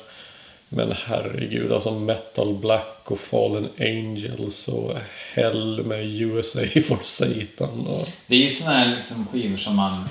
Men 0.72 0.92
herregud, 1.06 1.72
alltså 1.72 1.90
Metal 1.90 2.54
Black 2.54 3.02
och 3.04 3.20
Fallen 3.20 3.68
Angels 3.78 4.68
och 4.68 4.92
Hell 5.34 5.84
med 5.84 6.06
USA 6.06 6.60
for 6.88 6.98
Satan. 7.02 7.86
Och, 7.86 8.08
Det 8.26 8.34
är 8.34 8.38
ju 8.38 8.50
såna 8.50 8.70
här 8.70 8.96
liksom 8.96 9.26
skivor 9.26 9.56
som 9.56 9.76
man 9.76 10.08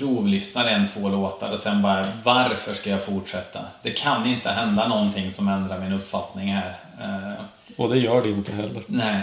provlyssnar 0.00 0.66
en, 0.66 0.88
två 0.88 1.08
låtar 1.08 1.52
och 1.52 1.58
sen 1.58 1.82
bara 1.82 2.06
varför 2.24 2.74
ska 2.74 2.90
jag 2.90 3.04
fortsätta? 3.04 3.60
Det 3.82 3.90
kan 3.90 4.26
inte 4.26 4.50
hända 4.50 4.88
någonting 4.88 5.32
som 5.32 5.48
ändrar 5.48 5.78
min 5.78 5.92
uppfattning 5.92 6.48
här. 6.48 6.74
Eh, 7.00 7.44
och 7.76 7.88
det 7.88 7.98
gör 7.98 8.22
det 8.22 8.28
inte 8.28 8.52
heller. 8.52 8.82
nej. 8.86 9.22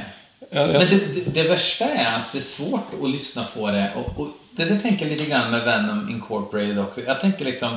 Jag, 0.49 0.67
Men 0.67 0.81
jag, 0.81 0.89
det, 0.89 0.97
det, 0.97 1.33
det 1.33 1.43
värsta 1.43 1.85
är 1.85 2.05
att 2.05 2.31
det 2.31 2.37
är 2.37 2.41
svårt 2.41 2.87
att 3.03 3.09
lyssna 3.09 3.45
på 3.55 3.71
det 3.71 3.91
och, 3.95 4.19
och 4.19 4.27
det 4.51 4.65
där 4.65 4.79
tänker 4.79 5.05
jag 5.05 5.17
lite 5.17 5.29
grann 5.29 5.51
med 5.51 5.63
Venom 5.63 6.09
Incorporated 6.09 6.79
också. 6.79 7.01
Jag 7.01 7.21
tänker 7.21 7.45
liksom 7.45 7.69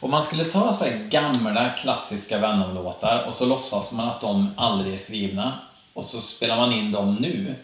om 0.00 0.10
man 0.10 0.22
skulle 0.22 0.44
ta 0.44 0.74
så 0.74 0.84
här 0.84 0.98
gamla 1.10 1.70
klassiska 1.70 2.38
Venom-låtar 2.38 3.24
och 3.28 3.34
så 3.34 3.46
låtsas 3.46 3.92
man 3.92 4.08
att 4.08 4.20
de 4.20 4.50
aldrig 4.56 4.94
är 4.94 4.98
skrivna 4.98 5.52
och 5.92 6.04
så 6.04 6.20
spelar 6.20 6.56
man 6.56 6.72
in 6.72 6.92
dem 6.92 7.14
nu 7.14 7.54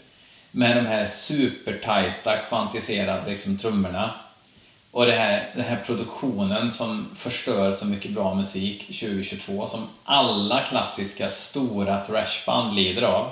med 0.51 0.77
de 0.77 0.87
här 0.87 1.07
supertajta 1.07 2.37
kvantiserade 2.37 3.31
liksom, 3.31 3.59
trummorna 3.59 4.11
och 4.93 5.07
det 5.07 5.13
här, 5.13 5.51
den 5.55 5.65
här 5.65 5.83
produktionen 5.87 6.71
som 6.71 7.09
förstör 7.19 7.73
så 7.73 7.87
mycket 7.87 8.11
bra 8.11 8.35
musik 8.35 8.87
2022 8.87 9.67
som 9.67 9.89
alla 10.05 10.61
klassiska 10.61 11.31
stora 11.31 12.01
thrashband 12.07 12.75
lider 12.75 13.03
av. 13.03 13.31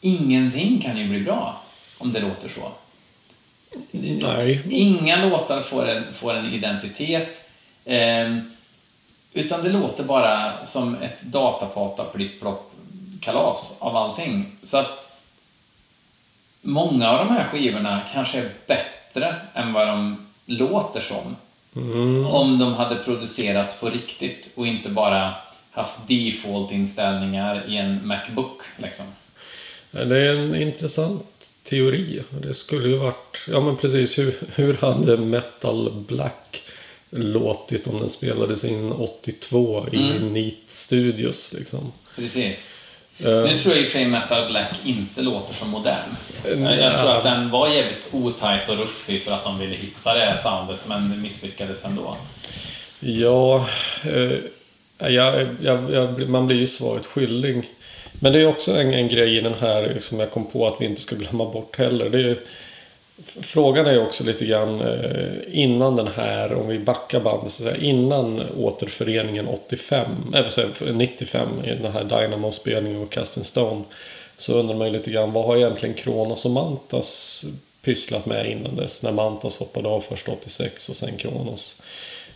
Ingenting 0.00 0.80
kan 0.80 0.96
ju 0.96 1.08
bli 1.08 1.20
bra 1.20 1.62
om 1.98 2.12
det 2.12 2.20
låter 2.20 2.48
så. 2.48 2.72
nej. 3.90 4.62
Inga 4.70 5.26
låtar 5.26 5.62
får 5.62 5.88
en, 5.88 6.14
får 6.14 6.34
en 6.34 6.52
identitet. 6.52 7.50
ehm, 7.84 8.50
utan 9.32 9.62
det 9.62 9.68
låter 9.68 10.04
bara 10.04 10.64
som 10.64 10.94
ett 10.94 11.22
datapata 11.22 12.04
plipp 12.04 12.40
plopp 12.40 12.72
kalas 13.20 13.76
av 13.78 13.96
allting. 13.96 14.56
Så 14.62 14.76
att 14.76 15.20
många 16.62 17.10
av 17.10 17.26
de 17.26 17.34
här 17.34 17.44
skivorna 17.44 18.00
kanske 18.12 18.38
är 18.38 18.50
bättre 18.66 18.99
än 19.54 19.72
vad 19.72 19.88
de 19.88 20.26
låter 20.46 21.00
som. 21.00 21.36
Om 22.26 22.58
de 22.58 22.74
hade 22.74 22.96
producerats 22.96 23.80
på 23.80 23.90
riktigt 23.90 24.48
och 24.54 24.66
inte 24.66 24.88
bara 24.88 25.34
haft 25.70 25.94
default-inställningar 26.06 27.62
i 27.68 27.76
en 27.76 28.06
Macbook. 28.06 28.62
Liksom. 28.76 29.06
Det 29.90 30.18
är 30.18 30.36
en 30.36 30.54
intressant 30.54 31.26
teori. 31.64 32.22
Det 32.42 32.54
skulle 32.54 32.88
ju 32.88 32.96
varit, 32.96 33.38
ja 33.48 33.60
men 33.60 33.76
precis, 33.76 34.18
hur, 34.18 34.34
hur 34.54 34.74
hade 34.74 35.16
Metal 35.16 36.04
Black 36.08 36.62
låtit 37.10 37.86
om 37.86 38.00
den 38.00 38.10
spelades 38.10 38.64
in 38.64 38.92
82 38.92 39.86
i 39.92 40.18
Neat 40.18 40.54
Studios 40.68 41.52
liksom? 41.52 41.92
Precis. 42.16 42.58
Eh, 43.24 43.42
Nu 43.42 43.58
tror 43.58 43.74
jag 43.74 43.84
i 43.84 43.86
och 43.86 43.90
för 43.90 43.98
sig 43.98 44.06
Metal 44.06 44.50
Black 44.50 44.70
inte 44.84 45.22
låter 45.22 45.54
så 45.54 45.64
modern. 45.64 46.16
Eh, 46.44 46.78
Jag, 46.80 46.98
tror 47.00 47.10
att 47.10 47.22
den 47.22 47.50
var 47.50 47.68
jävligt 47.68 48.08
otajt 48.12 48.68
och 48.68 48.78
ruffig 48.78 49.22
för 49.22 49.32
att 49.32 49.44
de 49.44 49.58
ville 49.58 49.74
hitta 49.76 50.14
det 50.14 50.20
här 50.20 50.36
soundet 50.36 50.80
men 50.86 51.22
misslyckades 51.22 51.84
ändå. 51.84 52.16
Ja, 53.00 53.66
eh, 54.04 54.32
jag, 55.12 55.46
jag, 55.62 55.90
jag, 55.92 56.28
man 56.28 56.46
blir 56.46 56.56
ju 56.56 56.66
svaret 56.66 57.06
skyldig. 57.06 57.62
Men 58.22 58.32
det 58.32 58.40
är 58.40 58.46
också 58.46 58.72
en, 58.76 58.94
en 58.94 59.08
grej 59.08 59.36
i 59.36 59.40
den 59.40 59.54
här 59.60 59.96
som 60.00 60.20
jag 60.20 60.30
kom 60.30 60.46
på 60.50 60.66
att 60.66 60.76
vi 60.80 60.84
inte 60.84 61.00
ska 61.00 61.16
glömma 61.16 61.44
bort 61.44 61.78
heller. 61.78 62.10
Det 62.10 62.20
är, 62.20 62.36
frågan 63.26 63.86
är 63.86 64.02
också 64.02 64.24
lite 64.24 64.44
grann 64.44 64.80
eh, 64.80 65.32
innan 65.52 65.96
den 65.96 66.08
här, 66.08 66.54
om 66.54 66.68
vi 66.68 66.78
backar 66.78 67.20
bandet, 67.20 67.52
så 67.52 67.68
att 67.68 67.74
säga, 67.74 67.84
innan 67.84 68.42
återföreningen 68.58 69.46
85, 69.48 70.06
eller 70.34 70.48
så 70.48 70.60
här, 70.60 70.92
95 70.92 71.48
i 71.64 71.74
den 71.82 71.92
här 71.92 72.04
Dynamo-spelningen 72.04 73.02
och 73.02 73.10
Casting 73.10 73.44
Stone. 73.44 73.84
Så 74.38 74.54
undrar 74.54 74.76
man 74.76 74.86
ju 74.86 74.92
lite 74.92 75.10
grann, 75.10 75.32
vad 75.32 75.44
har 75.44 75.56
egentligen 75.56 75.94
Kronos 75.94 76.44
och 76.44 76.50
Mantas 76.50 77.44
pysslat 77.82 78.26
med 78.26 78.50
innan 78.50 78.76
dess? 78.76 79.02
När 79.02 79.12
Mantas 79.12 79.58
hoppade 79.58 79.88
av 79.88 80.00
först 80.00 80.28
86 80.28 80.88
och 80.88 80.96
sen 80.96 81.16
Kronos. 81.16 81.74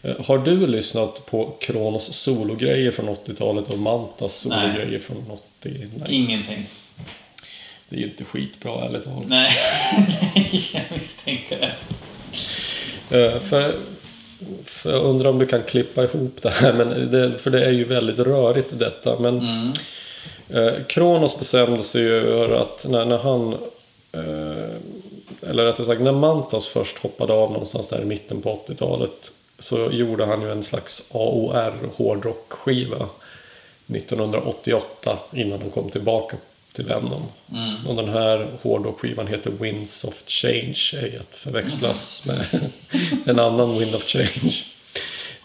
Eh, 0.02 0.24
Har 0.24 0.38
du 0.38 0.66
lyssnat 0.66 1.26
på 1.26 1.52
Kronos 1.60 2.14
sologrejer 2.14 2.90
från 2.90 3.08
80-talet 3.08 3.70
och 3.70 3.78
Mantas 3.78 4.34
sologrejer 4.34 4.98
från 4.98 5.24
80? 5.60 5.88
Nej. 5.96 6.14
Ingenting. 6.14 6.66
Det 7.94 7.98
är 7.98 8.02
ju 8.02 8.08
inte 8.10 8.24
skitbra 8.24 8.84
ärligt 8.84 9.04
talat. 9.04 9.22
Nej, 9.28 9.56
jag 10.74 10.82
misstänkte 11.00 11.56
det. 13.10 13.18
Eh, 13.24 13.40
För, 13.40 13.74
för 14.64 14.92
jag 14.92 15.02
undrar 15.04 15.30
om 15.30 15.38
du 15.38 15.46
kan 15.46 15.62
klippa 15.62 16.04
ihop 16.04 16.42
det 16.42 16.50
här. 16.50 16.72
Men 16.72 17.10
det, 17.10 17.38
för 17.38 17.50
det 17.50 17.64
är 17.66 17.70
ju 17.70 17.84
väldigt 17.84 18.18
rörigt 18.18 18.78
detta. 18.78 19.18
Men 19.18 19.38
Mm. 19.38 19.72
eh, 20.50 20.82
Kronos 20.86 21.38
bestämde 21.38 21.82
sig 21.82 22.02
ju 22.02 22.22
för 22.22 22.50
att 22.62 22.86
när, 22.88 23.04
när 23.04 23.18
han... 23.18 23.52
Eh, 24.12 25.50
eller 25.50 25.64
rättare 25.64 25.86
sagt 25.86 26.00
när 26.00 26.12
Mantas 26.12 26.66
först 26.66 26.98
hoppade 26.98 27.32
av 27.32 27.52
någonstans 27.52 27.88
där 27.88 28.02
i 28.02 28.04
mitten 28.04 28.40
på 28.42 28.54
80-talet. 28.68 29.30
Så 29.58 29.88
gjorde 29.92 30.24
han 30.24 30.42
ju 30.42 30.52
en 30.52 30.62
slags 30.62 31.02
AOR 31.12 31.72
hårdrockskiva 31.96 33.06
1988 33.86 35.18
innan 35.32 35.58
de 35.58 35.70
kom 35.70 35.90
tillbaka 35.90 36.36
till 36.74 36.84
Venom. 36.84 37.22
Och 37.86 37.94
den 37.94 38.08
här 38.08 38.46
hårdrockskivan 38.62 39.26
heter 39.26 39.50
Winds 39.50 40.04
of 40.04 40.14
Change. 40.26 40.90
Är 40.92 41.20
att 41.20 41.36
förväxlas 41.36 42.22
med 42.26 42.70
en 43.26 43.38
annan 43.38 43.78
Wind 43.78 43.94
of 43.94 44.06
Change. 44.06 44.64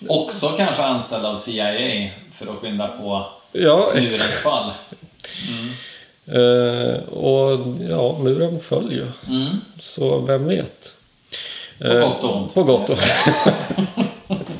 Också 0.07 0.49
kanske 0.49 0.83
anställd 0.83 1.25
av 1.25 1.37
CIA 1.37 2.09
för 2.37 2.47
att 2.51 2.57
skynda 2.57 2.87
på 2.87 3.25
Ja, 3.51 3.91
murens 3.95 4.17
fall. 4.43 4.71
Eh, 6.31 6.99
och 7.03 7.67
ja, 7.89 8.17
muren 8.19 8.59
föll 8.59 8.91
ju. 8.91 9.07
Mm. 9.29 9.61
Så 9.79 10.19
vem 10.19 10.47
vet? 10.47 10.93
På 11.79 11.99
gott 11.99 12.23
och 12.23 12.37
ont. 12.37 12.53
På 12.53 12.63
gott 12.63 12.89
och 12.89 12.97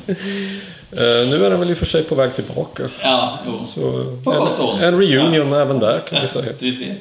Eh, 0.06 0.16
Nu 0.92 1.44
är 1.46 1.50
den 1.50 1.60
väl 1.60 1.70
i 1.70 1.72
och 1.72 1.78
för 1.78 1.86
sig 1.86 2.02
på 2.02 2.14
väg 2.14 2.34
tillbaka. 2.34 2.90
Ja, 3.02 3.38
jo. 3.46 3.64
Så 3.64 4.16
På 4.24 4.32
en, 4.32 4.84
en 4.84 4.98
reunion 5.00 5.52
även 5.52 5.78
där 5.78 6.02
kan 6.08 6.22
vi 6.22 6.28
säga. 6.28 6.52
Precis. 6.52 6.98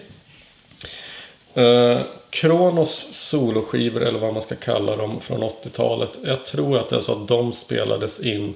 Eh, 1.54 2.00
Kronos 2.30 3.08
soloskivor 3.12 4.02
eller 4.02 4.20
vad 4.20 4.34
man 4.34 4.42
ska 4.42 4.56
kalla 4.56 4.96
dem 4.96 5.20
från 5.20 5.44
80-talet. 5.44 6.10
Jag 6.26 6.46
tror 6.46 6.78
att 6.78 6.90
det 6.90 6.96
är 6.96 7.02
så 7.02 7.12
att 7.12 7.28
de 7.28 7.54
spelades 7.54 8.20
in 8.20 8.54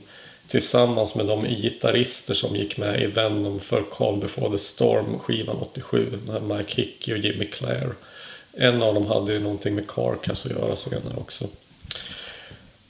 tillsammans 0.48 1.15
med 1.15 1.26
de 1.26 1.46
gitarrister 1.48 2.34
som 2.34 2.56
gick 2.56 2.78
med 2.78 3.02
i 3.02 3.06
Venom 3.06 3.60
för 3.60 3.82
Call 3.82 4.17
Before 4.17 4.50
the 4.50 4.58
Storm 4.58 5.19
skivan 5.19 5.56
87. 5.62 6.08
Den 6.26 6.34
här 6.34 6.58
Mike 6.58 6.82
Hickey 6.82 7.13
och 7.13 7.17
Jimmy 7.17 7.46
Clare. 7.46 7.89
En 8.54 8.82
av 8.84 8.93
dem 8.93 9.06
hade 9.06 9.34
ju 9.34 9.39
någonting 9.39 9.76
med 9.76 9.88
Carcass 9.88 10.46
att 10.46 10.52
göra 10.52 10.76
senare 10.76 11.13
också. 11.17 11.46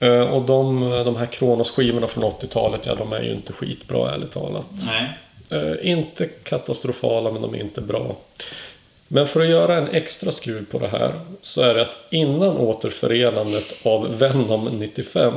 Eh, 0.03 0.21
Och 0.21 0.41
de, 0.41 0.89
de 1.05 1.15
här 1.15 1.25
Kronos-skivorna 1.25 2.07
från 2.07 2.23
80-talet, 2.23 2.85
ja 2.85 2.95
de 2.95 3.13
är 3.13 3.21
ju 3.21 3.31
inte 3.31 3.53
skitbra 3.53 4.11
ärligt 4.13 4.31
talat. 4.31 4.67
Nej. 4.85 5.09
Eh, 5.49 5.91
inte 5.91 6.25
katastrofala, 6.25 7.31
men 7.31 7.41
de 7.41 7.53
är 7.53 7.59
inte 7.59 7.81
bra. 7.81 8.15
Men 9.07 9.27
för 9.27 9.41
att 9.41 9.47
göra 9.47 9.77
en 9.77 9.87
extra 9.89 10.31
skruv 10.31 10.65
på 10.71 10.79
det 10.79 10.87
här 10.87 11.13
så 11.41 11.61
är 11.61 11.73
det 11.73 11.81
att 11.81 11.97
innan 12.09 12.57
återförenandet 12.57 13.73
av 13.83 14.17
Venom 14.17 14.65
95 14.65 15.33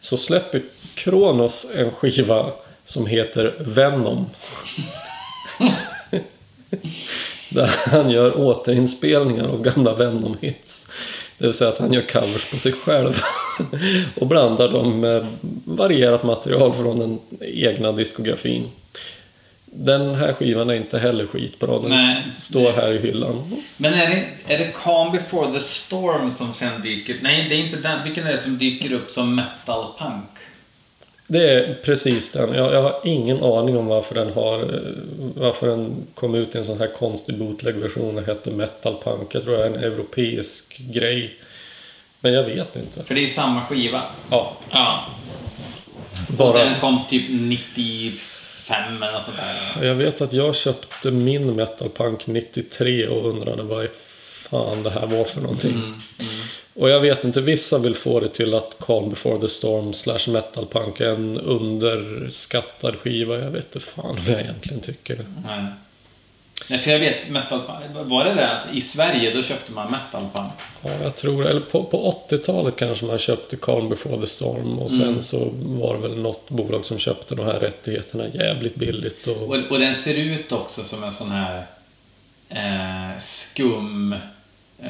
så 0.00 0.16
släpper 0.16 0.62
Kronos 0.94 1.66
en 1.74 1.90
skiva 1.90 2.50
som 2.84 3.06
heter 3.06 3.54
Venom. 3.58 4.26
Där 7.50 7.70
han 7.90 8.10
gör 8.10 8.40
återinspelningar 8.40 9.48
av 9.48 9.62
gamla 9.62 9.94
Venom-hits. 9.94 10.88
Det 11.38 11.44
vill 11.46 11.54
säga 11.54 11.70
att 11.70 11.78
han 11.78 11.92
gör 11.92 12.02
covers 12.02 12.50
på 12.50 12.58
sig 12.58 12.72
själv. 12.72 13.20
Och 14.14 14.26
blandar 14.26 14.68
dem 14.68 15.00
med 15.00 15.26
varierat 15.64 16.24
material 16.24 16.74
från 16.74 16.98
den 16.98 17.18
egna 17.40 17.92
diskografin. 17.92 18.70
Den 19.64 20.14
här 20.14 20.32
skivan 20.32 20.70
är 20.70 20.74
inte 20.74 20.98
heller 20.98 21.26
skitbra. 21.26 21.78
Den 21.78 21.90
Nej, 21.90 22.24
står 22.38 22.72
här 22.72 22.92
i 22.92 22.98
hyllan. 22.98 23.62
Men 23.76 23.94
är 23.94 24.10
det, 24.10 24.54
är 24.54 24.58
det 24.58 24.72
Calm 24.82 25.12
before 25.12 25.52
the 25.52 25.60
storm 25.60 26.34
som 26.38 26.54
sen 26.54 26.82
dyker... 26.82 27.16
Nej, 27.20 27.46
det 27.48 27.54
är 27.54 27.58
inte 27.58 27.76
den. 27.76 28.04
Vilken 28.04 28.26
är 28.26 28.32
det 28.32 28.38
som 28.38 28.58
dyker 28.58 28.92
upp 28.92 29.10
som 29.10 29.34
metal 29.34 29.86
punk? 29.98 30.30
Det 31.28 31.50
är 31.50 31.74
precis 31.84 32.30
den. 32.30 32.54
Jag, 32.54 32.74
jag 32.74 32.82
har 32.82 33.00
ingen 33.04 33.44
aning 33.44 33.76
om 33.76 33.86
varför 33.86 34.14
den 34.14 34.32
har 34.32 34.62
eh, 34.62 34.80
Varför 35.34 35.68
den 35.68 36.06
kom 36.14 36.34
ut 36.34 36.54
i 36.54 36.58
en 36.58 36.64
sån 36.64 36.78
här 36.78 36.90
konstig 36.98 37.38
bootleg-version 37.38 38.18
och 38.18 38.24
hette 38.24 38.50
Metal 38.50 38.96
Punk. 39.04 39.34
Jag 39.34 39.42
tror 39.42 39.56
det 39.56 39.62
är 39.62 39.66
en 39.66 39.74
europeisk 39.84 40.78
grej. 40.78 41.36
Men 42.20 42.32
jag 42.32 42.42
vet 42.42 42.76
inte. 42.76 43.04
För 43.04 43.14
det 43.14 43.20
är 43.20 43.22
ju 43.22 43.28
samma 43.28 43.64
skiva. 43.64 44.02
Ja, 44.30 44.56
Ja. 44.70 45.04
Och 46.28 46.34
bara... 46.34 46.64
den 46.64 46.80
kom 46.80 47.00
typ 47.10 47.24
95 47.28 49.02
eller 49.02 49.20
sånt 49.20 49.36
där. 49.76 49.86
Jag 49.86 49.94
vet 49.94 50.20
att 50.20 50.32
jag 50.32 50.56
köpte 50.56 51.10
min 51.10 51.56
Metal 51.56 51.88
Punk 51.88 52.26
93 52.26 53.06
och 53.06 53.28
undrade 53.28 53.62
vad 53.62 53.88
fan 54.50 54.82
det 54.82 54.90
här 54.90 55.06
var 55.06 55.24
för 55.24 55.40
någonting. 55.40 55.72
Mm, 55.72 56.00
Och 56.78 56.88
jag 56.90 57.00
vet 57.00 57.24
inte, 57.24 57.40
vissa 57.40 57.78
vill 57.78 57.94
få 57.94 58.20
det 58.20 58.28
till 58.28 58.54
att 58.54 58.76
Calm 58.86 59.10
before 59.10 59.40
the 59.40 59.48
storm 59.48 59.92
slash 59.92 60.28
Metal 60.28 60.66
Punk 60.66 61.00
är 61.00 61.08
en 61.08 61.40
underskattad 61.40 62.96
skiva. 62.96 63.38
Jag 63.38 63.50
vet 63.50 63.74
inte 63.74 63.86
fan 63.86 64.16
vad 64.26 64.34
jag 64.34 64.40
egentligen 64.40 64.80
tycker. 64.80 65.18
Nej. 65.46 65.64
Nej, 66.70 66.78
för 66.78 66.90
jag 66.90 66.98
vet 66.98 67.28
metal. 67.28 67.60
Var 67.94 68.24
det 68.24 68.34
det 68.34 68.48
att 68.50 68.74
i 68.74 68.80
Sverige 68.82 69.34
då 69.34 69.42
köpte 69.42 69.72
man 69.72 69.90
metal 69.90 70.28
punk? 70.34 70.52
Ja, 70.82 70.90
jag 71.02 71.16
tror 71.16 71.46
Eller 71.46 71.60
på, 71.60 71.84
på 71.84 72.22
80-talet 72.30 72.76
kanske 72.76 73.04
man 73.04 73.18
köpte 73.18 73.56
Calm 73.56 73.88
before 73.88 74.20
the 74.20 74.26
storm. 74.26 74.78
Och 74.78 74.90
sen 74.90 75.02
Mm. 75.02 75.22
så 75.22 75.48
var 75.52 75.94
det 75.94 76.00
väl 76.08 76.18
något 76.18 76.50
bolag 76.50 76.84
som 76.84 76.98
köpte 76.98 77.34
de 77.34 77.46
här 77.46 77.60
rättigheterna 77.60 78.24
jävligt 78.28 78.74
billigt. 78.74 79.26
Och, 79.26 79.36
Och, 79.42 79.56
och 79.70 79.78
den 79.78 79.94
ser 79.94 80.14
ut 80.14 80.52
också 80.52 80.84
som 80.84 81.04
en 81.04 81.12
sån 81.12 81.30
här 81.30 81.66
eh, 82.48 83.20
skum 83.20 84.12
eh, 84.82 84.88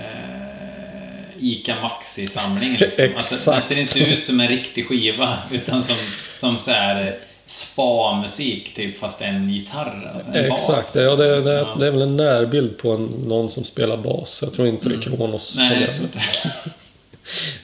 Ica 1.41 1.75
Maxi-samling. 1.83 2.77
Liksom. 2.81 3.09
Alltså, 3.17 3.51
den 3.51 3.63
ser 3.63 3.81
inte 3.81 4.01
ut 4.19 4.25
som 4.25 4.41
en 4.41 4.49
riktig 4.49 4.87
skiva 4.89 5.39
utan 5.51 5.85
som, 5.85 5.97
som 6.41 6.61
så 6.61 6.71
här 6.71 7.07
eh, 7.07 7.13
spa-musik 7.49 8.75
typ 8.75 8.99
fast 8.99 9.21
en 9.21 9.51
gitarr. 9.51 10.13
Alltså 10.15 10.31
en 10.31 10.53
Exakt, 10.53 10.95
bas. 10.95 10.97
ja, 10.97 11.17
det, 11.17 11.41
det, 11.41 11.53
Ja. 11.53 11.77
det 11.81 11.87
är 11.87 11.91
väl 11.91 12.03
en 12.03 12.17
närbild 12.17 12.79
på 12.79 12.93
en, 12.93 13.05
någon 13.07 13.51
som 13.51 13.65
spelar 13.65 13.97
bas. 13.97 14.39
Jag 14.43 14.53
tror 14.55 14.69
inte 14.69 14.89
det 14.89 14.95
är 14.95 15.01
Kronos. 15.03 15.57
Mm. 15.57 15.69
Nej, 15.69 15.81
jag 15.81 15.91
tror 15.91 16.03
inte. 16.05 16.23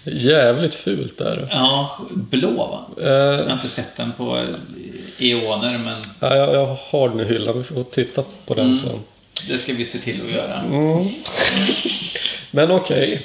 Jävligt 0.05 0.75
fult 0.75 1.21
är 1.21 1.37
det. 1.37 1.49
Ja, 1.51 1.99
blå 2.11 2.51
va? 2.51 2.81
Jag 3.05 3.35
Eh, 3.41 3.47
har 3.47 3.53
inte 3.53 3.69
sett 3.69 3.97
den 3.97 4.13
på 4.13 4.47
eoner 5.19 5.79
men 5.79 6.03
ja, 6.21 6.37
jag, 6.37 6.55
jag 6.55 6.77
har 6.91 7.09
den 7.09 7.21
i 7.21 7.25
hyllan, 7.25 7.59
vi 7.59 7.65
får 7.65 7.85
titta 7.85 8.25
på 8.47 8.55
den 8.55 8.67
Mm. 8.67 8.79
sen. 8.79 9.01
det 9.49 9.59
ska 9.59 9.73
vi 9.73 9.85
se 9.85 9.99
till 9.99 10.21
att 10.27 10.33
göra. 10.33 10.63
Men 12.51 12.71
okej. 12.71 13.23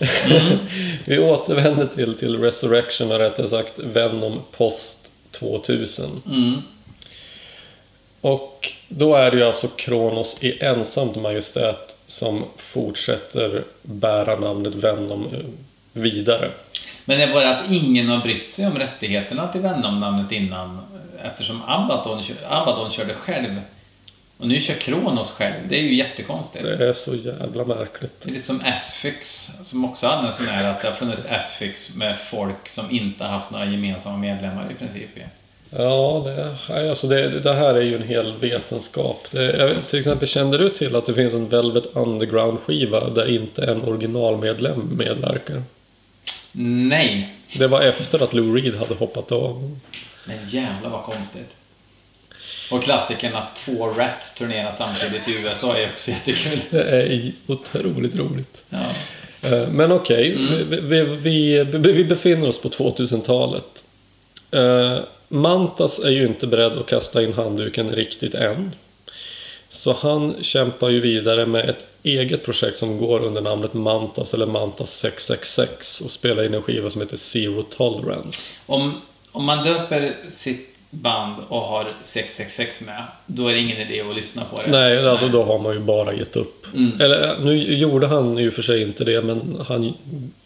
Mm. 0.00 0.58
vi 1.04 1.18
återvänder 1.18 1.86
till, 1.86 2.14
till 2.14 2.38
Resurrection, 2.38 3.12
och 3.12 3.18
rättare 3.18 3.48
sagt 3.48 3.78
Venom 3.78 4.40
Post 4.56 5.10
2000. 5.30 6.22
Mm. 6.26 6.62
Och 8.20 8.72
då 8.88 9.14
är 9.14 9.30
det 9.30 9.36
ju 9.36 9.44
alltså 9.44 9.68
Kronos 9.68 10.36
i 10.40 10.64
ensamt 10.64 11.16
majestät 11.16 11.96
som 12.06 12.44
fortsätter 12.56 13.64
bära 13.82 14.36
namnet 14.36 14.74
Venom 14.74 15.26
eh, 15.32 15.40
vidare. 15.92 16.50
Men 17.04 17.18
det 17.18 17.24
är 17.24 17.32
bara 17.32 17.56
att 17.56 17.70
ingen 17.70 18.08
har 18.08 18.18
brytt 18.18 18.50
sig 18.50 18.66
om 18.66 18.78
rättigheterna 18.78 19.48
till 19.52 19.60
Venom-namnet 19.60 20.32
innan 20.32 20.80
eftersom 21.22 21.62
Abaddon, 21.66 22.24
Abaddon 22.48 22.92
körde 22.92 23.14
själv. 23.14 23.60
Och 24.38 24.48
nu 24.48 24.60
kör 24.60 24.74
Kronos 24.74 25.30
själv. 25.30 25.54
Det 25.68 25.78
är 25.78 25.82
ju 25.82 25.94
jättekonstigt. 25.94 26.64
Det 26.64 26.88
är 26.88 26.92
så 26.92 27.14
jävla 27.14 27.64
märkligt. 27.64 28.20
Det 28.22 28.30
är 28.30 28.32
lite 28.32 28.46
som 28.46 28.62
Asfix 28.64 29.50
som 29.62 29.84
också 29.84 30.06
hade 30.06 30.26
en 30.28 30.32
sån 30.32 30.46
här 30.46 30.70
att 30.70 30.82
det 30.82 30.88
har 30.88 30.96
funnits 30.96 31.26
Asfix 31.26 31.94
med 31.94 32.16
folk 32.30 32.68
som 32.68 32.90
inte 32.90 33.24
haft 33.24 33.50
några 33.50 33.64
gemensamma 33.66 34.16
medlemmar 34.16 34.66
i 34.70 34.74
princip. 34.74 35.08
Ja, 35.70 36.22
det, 36.24 36.88
alltså 36.90 37.06
det, 37.06 37.40
det 37.40 37.54
här 37.54 37.74
är 37.74 37.82
ju 37.82 37.96
en 37.96 38.02
hel 38.08 38.34
vetenskap. 38.40 39.26
Det, 39.30 39.56
jag, 39.56 39.86
till 39.86 39.98
exempel, 39.98 40.28
kände 40.28 40.58
du 40.58 40.68
till 40.70 40.96
att 40.96 41.06
det 41.06 41.14
finns 41.14 41.34
en 41.34 41.48
Velvet 41.48 41.86
Underground-skiva 41.96 43.08
där 43.10 43.26
inte 43.28 43.64
en 43.64 43.82
originalmedlem 43.82 44.96
medverkar? 44.98 45.62
Nej, 46.52 47.34
Det 47.58 47.66
var 47.66 47.82
efter 47.82 48.22
att 48.22 48.34
Lou 48.34 48.56
Reed 48.56 48.74
hade 48.76 48.94
hoppat 48.94 49.32
av. 49.32 49.78
men 50.24 50.48
jävlar 50.48 50.90
vad 50.90 51.02
konstigt. 51.02 51.48
Och 52.70 52.82
klassikern 52.82 53.34
att 53.36 53.56
två 53.56 53.86
Rat 53.86 54.34
turnerar 54.38 54.72
samtidigt 54.72 55.28
i 55.28 55.42
USA 55.42 55.76
är 55.76 55.88
också 55.94 56.10
jättekul. 56.10 56.60
Det 56.70 56.82
är 56.82 57.32
otroligt 57.46 58.16
roligt. 58.16 58.62
Ja. 58.70 58.84
Eh, 59.42 59.68
Men 59.68 59.92
okej, 59.92 60.32
Mm. 60.34 60.70
vi, 60.70 61.04
vi, 61.04 61.64
vi, 61.64 61.92
vi 61.92 62.04
befinner 62.04 62.48
oss 62.48 62.58
på 62.60 62.68
2000-talet. 62.68 63.84
Eh, 64.50 64.98
Mantas 65.28 65.98
är 65.98 66.10
ju 66.10 66.26
inte 66.26 66.46
beredd 66.46 66.72
att 66.78 66.86
kasta 66.86 67.22
in 67.22 67.32
handduken 67.32 67.90
riktigt 67.92 68.34
än. 68.34 68.72
Så 69.70 69.92
han 69.92 70.34
kämpar 70.42 70.88
ju 70.88 71.00
vidare 71.00 71.46
med 71.46 71.68
ett 71.70 71.84
eget 72.02 72.44
projekt 72.44 72.78
som 72.78 72.98
går 72.98 73.20
under 73.24 73.40
namnet 73.40 73.74
Mantas 73.74 74.34
eller 74.34 74.46
Mantas 74.46 74.90
666 74.98 76.00
och 76.00 76.10
spelar 76.10 76.44
in 76.44 76.54
en 76.54 76.62
skiva 76.62 76.90
som 76.90 77.00
heter 77.00 77.16
Zero 77.16 77.62
Tolerance. 77.62 78.52
Om, 78.66 79.00
om 79.32 79.44
man 79.44 79.64
döper 79.64 80.12
sitt 80.30 80.77
band 80.90 81.34
och 81.48 81.60
har 81.60 81.86
666 82.02 82.80
med, 82.80 83.02
då 83.26 83.48
är 83.48 83.52
det 83.52 83.58
ingen 83.58 83.76
idé 83.76 84.00
att 84.00 84.16
lyssna 84.16 84.44
på 84.44 84.62
det. 84.62 84.70
Nej, 84.70 85.08
alltså 85.08 85.28
då 85.28 85.44
har 85.44 85.58
man 85.58 85.74
ju 85.74 85.80
bara 85.80 86.14
gett 86.14 86.36
upp. 86.36 86.66
Mm. 86.74 87.00
Eller 87.00 87.36
nu 87.40 87.74
gjorde 87.74 88.06
han 88.06 88.38
ju 88.38 88.50
för 88.50 88.62
sig 88.62 88.82
inte 88.82 89.04
det, 89.04 89.22
men 89.22 89.64
han 89.68 89.94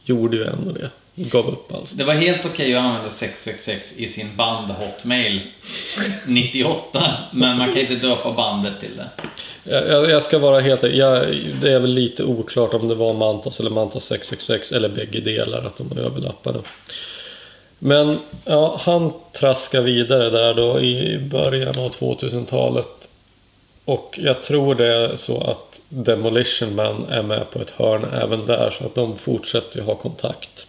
gjorde 0.05 0.37
ju 0.37 0.45
ändå 0.45 0.73
det. 0.73 0.91
Gav 1.15 1.49
upp 1.49 1.75
alltså. 1.75 1.97
Det 1.97 2.05
var 2.05 2.15
helt 2.15 2.47
okej 2.47 2.75
att 2.75 2.85
använda 2.85 3.11
666 3.11 3.95
i 3.97 4.09
sin 4.09 4.37
band 4.37 4.71
Hotmail 4.71 5.41
98, 6.27 7.13
men 7.31 7.59
man 7.59 7.73
kan 7.73 7.81
inte 7.81 7.95
döpa 7.95 8.33
bandet 8.33 8.81
till 8.81 8.97
det. 8.97 9.09
Jag, 9.65 9.89
jag, 9.89 10.11
jag 10.11 10.23
ska 10.23 10.39
vara 10.39 10.61
helt 10.61 10.83
jag, 10.83 11.27
Det 11.61 11.73
är 11.73 11.79
väl 11.79 11.95
lite 11.95 12.25
oklart 12.25 12.75
om 12.75 12.89
det 12.89 12.95
var 12.95 13.15
Mantas 13.15 13.61
eller 13.61 13.71
Mantas 13.71 14.05
666 14.05 14.73
eller 14.73 14.89
bägge 14.89 15.21
delar, 15.21 15.67
att 15.67 15.77
de 15.77 15.99
är 15.99 16.03
överlappade. 16.03 16.59
Men 17.85 18.19
ja, 18.45 18.81
han 18.81 19.13
traskar 19.33 19.81
vidare 19.81 20.31
där 20.31 20.55
då 20.55 20.81
i 20.81 21.19
början 21.19 21.79
av 21.79 21.91
2000-talet. 21.91 23.09
Och 23.85 24.19
jag 24.23 24.43
tror 24.43 24.75
det 24.75 24.87
är 24.87 25.17
så 25.17 25.41
att 25.41 25.81
Demolition 25.89 26.75
Man 26.75 27.07
är 27.09 27.23
med 27.23 27.51
på 27.51 27.59
ett 27.59 27.71
hörn 27.71 28.05
även 28.13 28.47
där, 28.47 28.71
så 28.79 28.87
att 28.87 28.95
de 28.95 29.19
fortsätter 29.19 29.79
ju 29.79 29.85
ha 29.85 29.95
kontakt. 29.95 30.67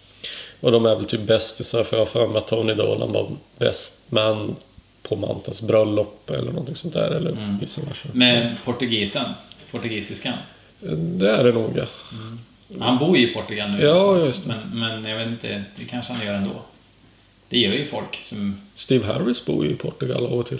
Och 0.60 0.72
de 0.72 0.86
är 0.86 0.96
väl 0.96 1.06
typ 1.06 1.22
bästisar, 1.22 1.84
för 1.84 1.98
jag 1.98 2.02
har 2.02 2.12
för 2.12 2.28
mig 2.28 2.38
att 2.38 2.48
Tony 2.48 2.74
Dolan 2.74 3.12
var 3.12 3.28
bäst 3.58 3.94
man 4.10 4.56
på 5.02 5.16
Mantas 5.16 5.62
bröllop 5.62 6.30
eller 6.30 6.52
någonting 6.52 6.76
sånt 6.76 6.94
där, 6.94 7.12
eller 7.12 7.32
versa. 7.62 8.08
Med 8.12 8.56
portugisen, 8.66 9.26
portugisiskan. 9.72 10.34
Det 10.96 11.30
är 11.30 11.44
det 11.44 11.52
nog 11.52 11.72
ja. 11.78 11.86
Han 12.80 12.98
bor 12.98 13.18
ju 13.18 13.30
i 13.30 13.34
Portugal 13.34 13.72
nu. 13.72 13.84
Ja, 13.84 14.18
just 14.18 14.44
det. 14.44 14.56
Men, 14.74 14.80
men 15.02 15.12
jag 15.12 15.18
vet 15.18 15.28
inte, 15.28 15.64
det 15.76 15.86
kanske 15.86 16.14
han 16.14 16.26
gör 16.26 16.34
ändå. 16.34 16.62
Det 17.54 17.60
gör 17.60 17.74
ju 17.74 17.86
folk 17.86 18.22
som... 18.26 18.62
Steve 18.76 19.06
Harris 19.14 19.46
bor 19.46 19.66
ju 19.66 19.72
i 19.72 19.76
Portugal 19.76 20.26
av 20.26 20.34
och 20.34 20.46
till. 20.46 20.60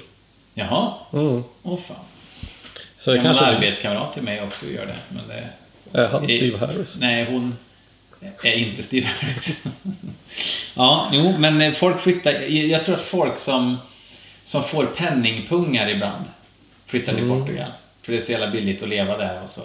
Jaha, 0.54 0.94
Mm. 1.14 1.44
åh 1.64 1.80
fan. 1.88 1.96
Så 3.00 3.12
det 3.12 3.18
En 3.18 3.24
kanske 3.24 3.46
arbetskamrat 3.46 4.14
till 4.14 4.24
mig 4.24 4.42
också 4.42 4.66
gör 4.66 4.86
det. 4.86 4.96
Men 5.10 5.28
det 5.28 5.50
är 6.00 6.08
han 6.08 6.28
det- 6.28 6.38
Steve 6.38 6.58
Harris. 6.58 6.96
Nej, 7.00 7.26
hon 7.26 7.58
är 8.44 8.54
inte 8.54 8.84
Steve 8.84 9.08
Harris. 9.08 9.58
ja, 10.76 11.10
jo, 11.14 11.34
men 11.38 11.76
folk 11.76 12.02
flyttar. 12.02 12.32
Jag 12.50 12.84
tror 12.84 12.96
att 12.96 13.02
folk 13.02 13.40
som, 13.40 13.78
som 14.46 14.64
får 14.64 14.86
penningpungar 14.86 15.90
ibland 15.90 16.24
flyttar 16.86 17.14
till 17.14 17.24
Mm. 17.24 17.40
Portugal. 17.40 17.72
För 18.02 18.12
det 18.12 18.18
är 18.18 18.22
så 18.22 18.32
jävla 18.32 18.50
billigt 18.52 18.84
att 18.84 18.90
leva 18.90 19.18
där 19.18 19.44
och 19.44 19.50
så... 19.50 19.62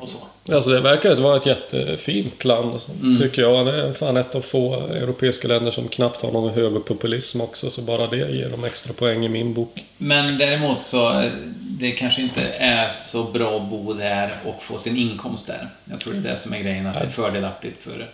och 0.00 0.08
så. 0.08 0.18
Alltså 0.54 0.70
det 0.70 0.80
verkar 0.80 1.14
vara 1.16 1.36
ett 1.36 1.46
jättefint 1.46 2.44
land, 2.44 2.72
alltså, 2.72 2.90
Mm. 3.02 3.20
tycker 3.20 3.42
jag. 3.42 3.66
Det 3.66 3.72
är 3.72 3.92
fan 3.92 4.16
ett 4.16 4.34
av 4.34 4.40
få 4.40 4.74
europeiska 4.74 5.48
länder 5.48 5.70
som 5.70 5.88
knappt 5.88 6.22
har 6.22 6.32
någon 6.32 6.54
högerpopulism 6.54 7.40
också, 7.40 7.70
så 7.70 7.80
bara 7.82 8.06
det 8.06 8.16
ger 8.16 8.48
dem 8.48 8.64
extra 8.64 8.92
poäng 8.92 9.24
i 9.24 9.28
min 9.28 9.54
bok. 9.54 9.84
Men 9.98 10.38
däremot 10.38 10.82
så 10.82 11.20
eh, 11.20 11.30
det 11.60 11.90
kanske 11.92 12.22
inte 12.22 12.40
är 12.58 12.90
så 12.90 13.22
bra 13.22 13.56
att 13.56 13.62
bo 13.70 13.92
där 13.92 14.32
och 14.46 14.62
få 14.62 14.78
sin 14.78 14.96
inkomst 14.96 15.46
där. 15.46 15.68
Jag 15.84 16.00
tror 16.00 16.12
det 16.12 16.28
är 16.28 16.32
det 16.32 16.38
som 16.38 16.54
är 16.54 16.58
grejen, 16.58 16.86
att 16.86 16.94
det 17.00 17.06
är 17.06 17.10
fördelaktigt 17.10 17.82
för... 17.82 18.06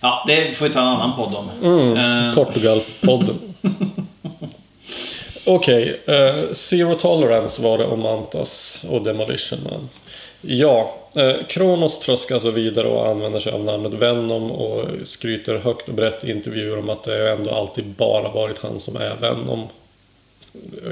Ja, 0.00 0.24
det 0.26 0.54
får 0.56 0.68
vi 0.68 0.74
ta 0.74 0.80
en 0.80 0.86
annan 0.86 1.16
podd 1.16 1.34
om. 1.34 1.48
Eh, 1.96 2.34
Portugal-podden. 2.34 3.34
Okej, 5.44 6.00
eh, 6.06 6.34
Zero 6.52 6.94
Tolerance 6.94 7.62
var 7.62 7.78
det 7.78 7.84
om 7.84 8.00
Mantas 8.00 8.80
och 8.90 9.02
Demolition 9.02 9.58
Man. 9.70 9.88
Ja, 10.48 10.94
eh, 11.16 11.46
Kronos 11.48 11.98
tröskar 11.98 12.34
alltså 12.34 12.50
vidare 12.50 12.88
och 12.88 13.06
använder 13.06 13.40
sig 13.40 13.52
av 13.52 13.64
namnet 13.64 13.92
Venom 13.92 14.50
och 14.50 14.88
skryter 15.04 15.58
högt 15.58 15.88
och 15.88 15.94
brett 15.94 16.24
i 16.24 16.30
intervjuer 16.30 16.78
om 16.78 16.90
att 16.90 17.04
det 17.04 17.32
ändå 17.32 17.50
alltid 17.50 17.84
bara 17.84 18.28
varit 18.28 18.58
han 18.58 18.80
som 18.80 18.96
är 18.96 19.16
Venom. 19.20 19.68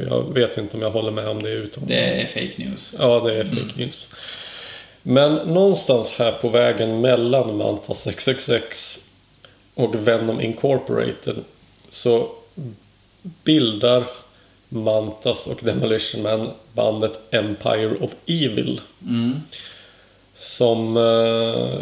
Jag 0.08 0.34
vet 0.34 0.58
inte 0.58 0.76
om 0.76 0.82
jag 0.82 0.90
håller 0.90 1.10
med 1.10 1.28
om 1.28 1.42
det 1.42 1.50
uttalandet. 1.50 1.88
det 1.88 2.04
är 2.04 2.26
fake 2.26 2.68
news. 2.68 2.94
Ja, 2.98 3.20
det 3.20 3.34
är 3.34 3.44
fake 3.44 3.72
news. 3.76 4.08
Men 5.02 5.34
någonstans 5.34 6.10
här 6.10 6.32
på 6.32 6.48
vägen 6.48 7.00
mellan 7.00 7.56
Manta 7.56 7.94
666 7.94 9.00
och 9.74 10.08
Venom 10.08 10.40
Incorporated 10.40 11.36
så 11.90 12.28
bildar 13.22 14.04
Mantas 14.74 15.46
och 15.46 15.60
Demolition 15.62 16.22
Man 16.22 16.50
bandet 16.72 17.20
Empire 17.30 17.96
of 18.00 18.10
Evil. 18.26 18.80
Mm. 19.02 19.40
Som 20.36 20.96
eh, 20.96 21.78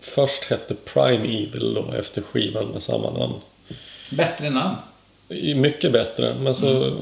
först 0.00 0.44
hette 0.44 0.74
Prime 0.74 1.24
Evil 1.24 1.74
då 1.74 1.92
efter 1.98 2.22
skivan 2.22 2.66
med 2.66 2.82
samma 2.82 3.10
namn. 3.10 3.34
Bättre 4.10 4.50
namn. 4.50 4.76
Mycket 5.56 5.92
bättre, 5.92 6.34
men 6.40 6.54
så 6.54 6.96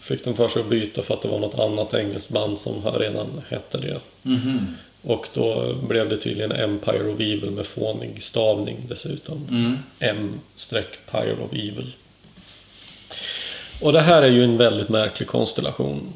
fick 0.00 0.24
de 0.24 0.34
för 0.36 0.48
sig 0.48 0.62
att 0.62 0.68
byta 0.68 1.02
för 1.02 1.14
att 1.14 1.22
det 1.22 1.28
var 1.28 1.38
något 1.38 1.58
annat 1.58 1.94
engelskt 1.94 2.30
band 2.30 2.58
som 2.58 2.82
redan 2.98 3.42
hette 3.48 3.78
det. 3.78 4.00
Mhm. 4.22 4.74
Och 5.02 5.28
då 5.34 5.74
blev 5.88 6.08
det 6.08 6.16
tydligen 6.16 6.52
Empire 6.52 7.12
of 7.12 7.20
Evil 7.20 7.50
med 7.50 7.66
fånig 7.66 8.22
stavning 8.22 8.76
dessutom. 8.88 9.46
Mm. 9.50 9.78
M-Pyre 9.98 11.36
of 11.44 11.52
Evil. 11.52 11.92
Och 13.80 13.92
det 13.92 14.00
här 14.00 14.22
är 14.22 14.30
ju 14.30 14.44
en 14.44 14.56
väldigt 14.56 14.88
märklig 14.88 15.28
konstellation. 15.28 16.12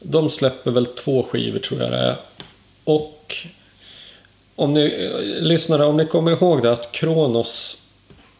De 0.00 0.30
släpper 0.30 0.70
väl 0.70 0.86
två 0.86 1.22
skivor 1.22 1.58
tror 1.58 1.82
jag 1.82 1.90
det 1.90 1.98
är. 1.98 2.16
Och 2.84 3.36
om 4.56 4.74
ni 4.74 4.84
eh, 4.84 5.42
lyssnare, 5.42 5.84
om 5.84 5.96
ni 5.96 6.06
kommer 6.06 6.30
ihåg 6.30 6.62
det 6.62 6.72
att 6.72 6.92
Kronos 6.92 7.76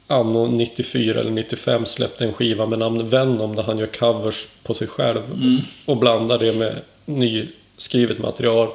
anno 0.07 0.47
94 0.47 1.21
eller 1.21 1.31
95 1.31 1.87
släppte 1.87 2.25
en 2.25 2.33
skiva 2.33 2.67
med 2.67 2.79
namn 2.79 3.09
Venom 3.09 3.57
där 3.57 3.63
han 3.63 3.79
gör 3.79 3.87
covers 3.87 4.47
på 4.63 4.75
sig 4.75 4.87
själv 4.87 5.23
och 5.87 5.97
blandar 5.97 6.39
det 6.39 6.53
med 6.53 6.75
nyskrivet 7.05 8.19
material. 8.19 8.69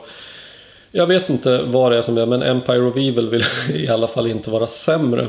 Jag 0.91 1.07
vet 1.07 1.29
inte 1.29 1.61
vad 1.61 1.91
det 1.91 1.97
är 1.97 2.01
som 2.01 2.17
är, 2.17 2.25
men 2.25 2.43
Empire 2.43 2.81
of 2.81 2.95
Evil 2.95 3.29
vill 3.29 3.43
i 3.73 3.87
alla 3.87 4.07
fall 4.07 4.27
inte 4.27 4.49
vara 4.49 4.67
sämre. 4.67 5.27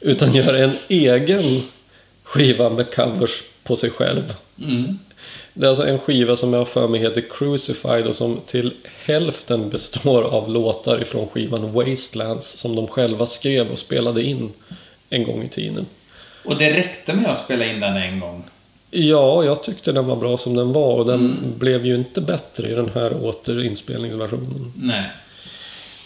Utan 0.00 0.34
gör 0.34 0.54
en 0.54 0.76
egen 0.88 1.62
skiva 2.32 2.68
med 2.68 2.94
covers 2.94 3.42
på 3.62 3.76
sig 3.76 3.90
själv. 3.90 4.34
Mm. 4.62 4.98
Det 5.54 5.66
är 5.66 5.68
alltså 5.68 5.86
en 5.86 5.98
skiva 5.98 6.36
som 6.36 6.52
jag 6.52 6.60
har 6.60 6.66
för 6.66 6.88
mig 6.88 7.00
heter 7.00 7.24
Crucified 7.30 8.06
och 8.06 8.14
som 8.14 8.40
till 8.46 8.72
hälften 9.04 9.70
består 9.70 10.22
av 10.22 10.50
låtar 10.50 11.02
ifrån 11.02 11.28
skivan 11.28 11.72
Wastelands 11.72 12.46
som 12.46 12.76
de 12.76 12.86
själva 12.86 13.26
skrev 13.26 13.70
och 13.70 13.78
spelade 13.78 14.22
in 14.22 14.52
en 15.10 15.24
gång 15.24 15.42
i 15.42 15.48
tiden. 15.48 15.86
Och 16.44 16.56
det 16.56 16.72
räckte 16.72 17.12
med 17.12 17.30
att 17.30 17.44
spela 17.44 17.66
in 17.66 17.80
den 17.80 17.96
en 17.96 18.20
gång. 18.20 18.44
Ja, 18.90 19.44
jag 19.44 19.62
tyckte 19.62 19.92
den 19.92 20.06
var 20.06 20.16
bra 20.16 20.38
som 20.38 20.56
den 20.56 20.72
var 20.72 20.94
och 20.94 21.06
den 21.06 21.36
blev 21.58 21.86
ju 21.86 21.94
inte 21.94 22.20
bättre 22.20 22.70
i 22.70 22.74
den 22.74 22.90
här 22.94 23.24
återinspelningsversionen. 23.24 24.72
Nej. 24.76 25.04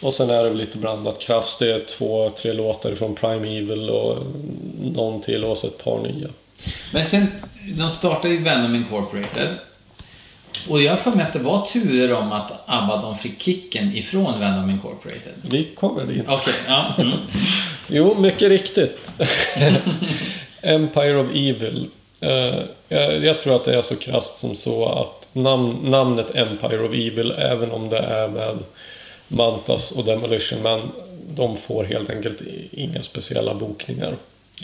Och 0.00 0.14
sen 0.14 0.30
är 0.30 0.42
det 0.42 0.48
väl 0.48 0.58
lite 0.58 0.78
blandat 0.78 1.20
krafts. 1.20 1.58
Det 1.58 1.72
är 1.72 1.80
två, 1.80 2.30
tre 2.30 2.52
låtar 2.52 2.94
från 2.94 3.14
Prime 3.14 3.58
Evil 3.58 3.90
och 3.90 4.18
någon 4.82 5.20
till 5.20 5.44
och 5.44 5.56
så 5.56 5.66
ett 5.66 5.84
par 5.84 5.98
nya. 5.98 6.28
Men 6.92 7.06
sen, 7.06 7.26
de 7.78 7.90
startade 7.90 8.34
ju 8.34 8.42
Venom 8.42 8.74
Incorporated. 8.74 9.48
Och 10.68 10.82
jag 10.82 11.00
för 11.00 11.10
mig 11.10 11.26
att 11.26 11.32
det 11.32 11.38
var 11.38 11.66
turer 11.66 12.12
om 12.12 12.32
att 12.32 12.52
Abaddon 12.66 13.18
fick 13.18 13.42
kicken 13.42 13.96
ifrån 13.96 14.40
Venom 14.40 14.70
Incorporated. 14.70 15.32
Vi 15.42 15.64
kommer 15.64 16.04
dit. 16.04 16.24
Okej, 16.28 16.54
ja. 16.68 16.94
Mm. 16.98 17.12
Jo, 17.88 18.16
mycket 18.18 18.48
riktigt. 18.48 19.12
Empire 20.62 21.16
of 21.16 21.26
Evil. 21.30 21.88
Eh, 22.20 22.54
jag, 23.24 23.40
tror 23.40 23.56
att 23.56 23.64
det 23.64 23.76
är 23.76 23.82
så 23.82 23.96
krasst 23.96 24.38
som 24.38 24.54
så 24.54 24.88
att 24.88 25.28
namn, 25.32 25.76
namnet 25.82 26.34
Empire 26.34 26.80
of 26.80 26.92
Evil, 26.92 27.34
även 27.38 27.70
om 27.70 27.88
det 27.88 27.98
är 27.98 28.28
med 28.28 28.58
Mantas 29.28 29.92
och 29.92 30.04
Demolition 30.04 30.62
Man, 30.62 30.92
de 31.34 31.56
får 31.56 31.84
helt 31.84 32.10
enkelt 32.10 32.40
inga 32.70 33.02
speciella 33.02 33.54
bokningar. 33.54 34.16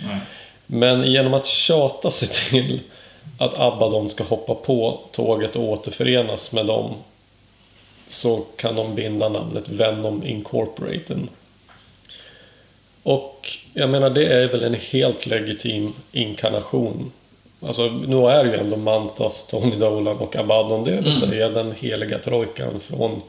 Nej. 0.02 0.18
Men 0.66 1.12
genom 1.12 1.34
att 1.34 1.46
tjata 1.46 2.10
sig 2.10 2.28
till 2.28 2.80
att 3.38 3.54
Abaddon 3.54 4.08
ska 4.08 4.24
hoppa 4.24 4.54
på 4.54 5.00
tåget 5.12 5.56
och 5.56 5.64
återförenas 5.64 6.52
med 6.52 6.66
dem 6.66 6.94
så 8.08 8.36
kan 8.56 8.76
de 8.76 8.94
binda 8.94 9.28
namnet 9.28 9.68
Venom 9.68 10.26
Incorporated. 10.26 11.18
Och 13.02 13.50
jag 13.72 13.90
menar 13.90 14.10
det 14.10 14.26
är 14.26 14.48
väl 14.48 14.62
en 14.62 14.74
helt 14.74 15.26
legitim 15.26 15.92
inkarnation. 16.12 17.12
Alltså 17.60 17.82
nu 17.88 18.16
är 18.16 18.44
ju 18.44 18.54
ändå 18.54 18.76
Mantas, 18.76 19.46
Tony 19.46 19.76
Dolan 19.76 20.18
och 20.18 20.36
Abaddon, 20.36 20.84
det 20.84 21.00
vill 21.00 21.12
säga 21.12 21.48
den 21.48 21.74
heliga 21.78 22.18
trojkan 22.18 22.80
från 22.80 23.22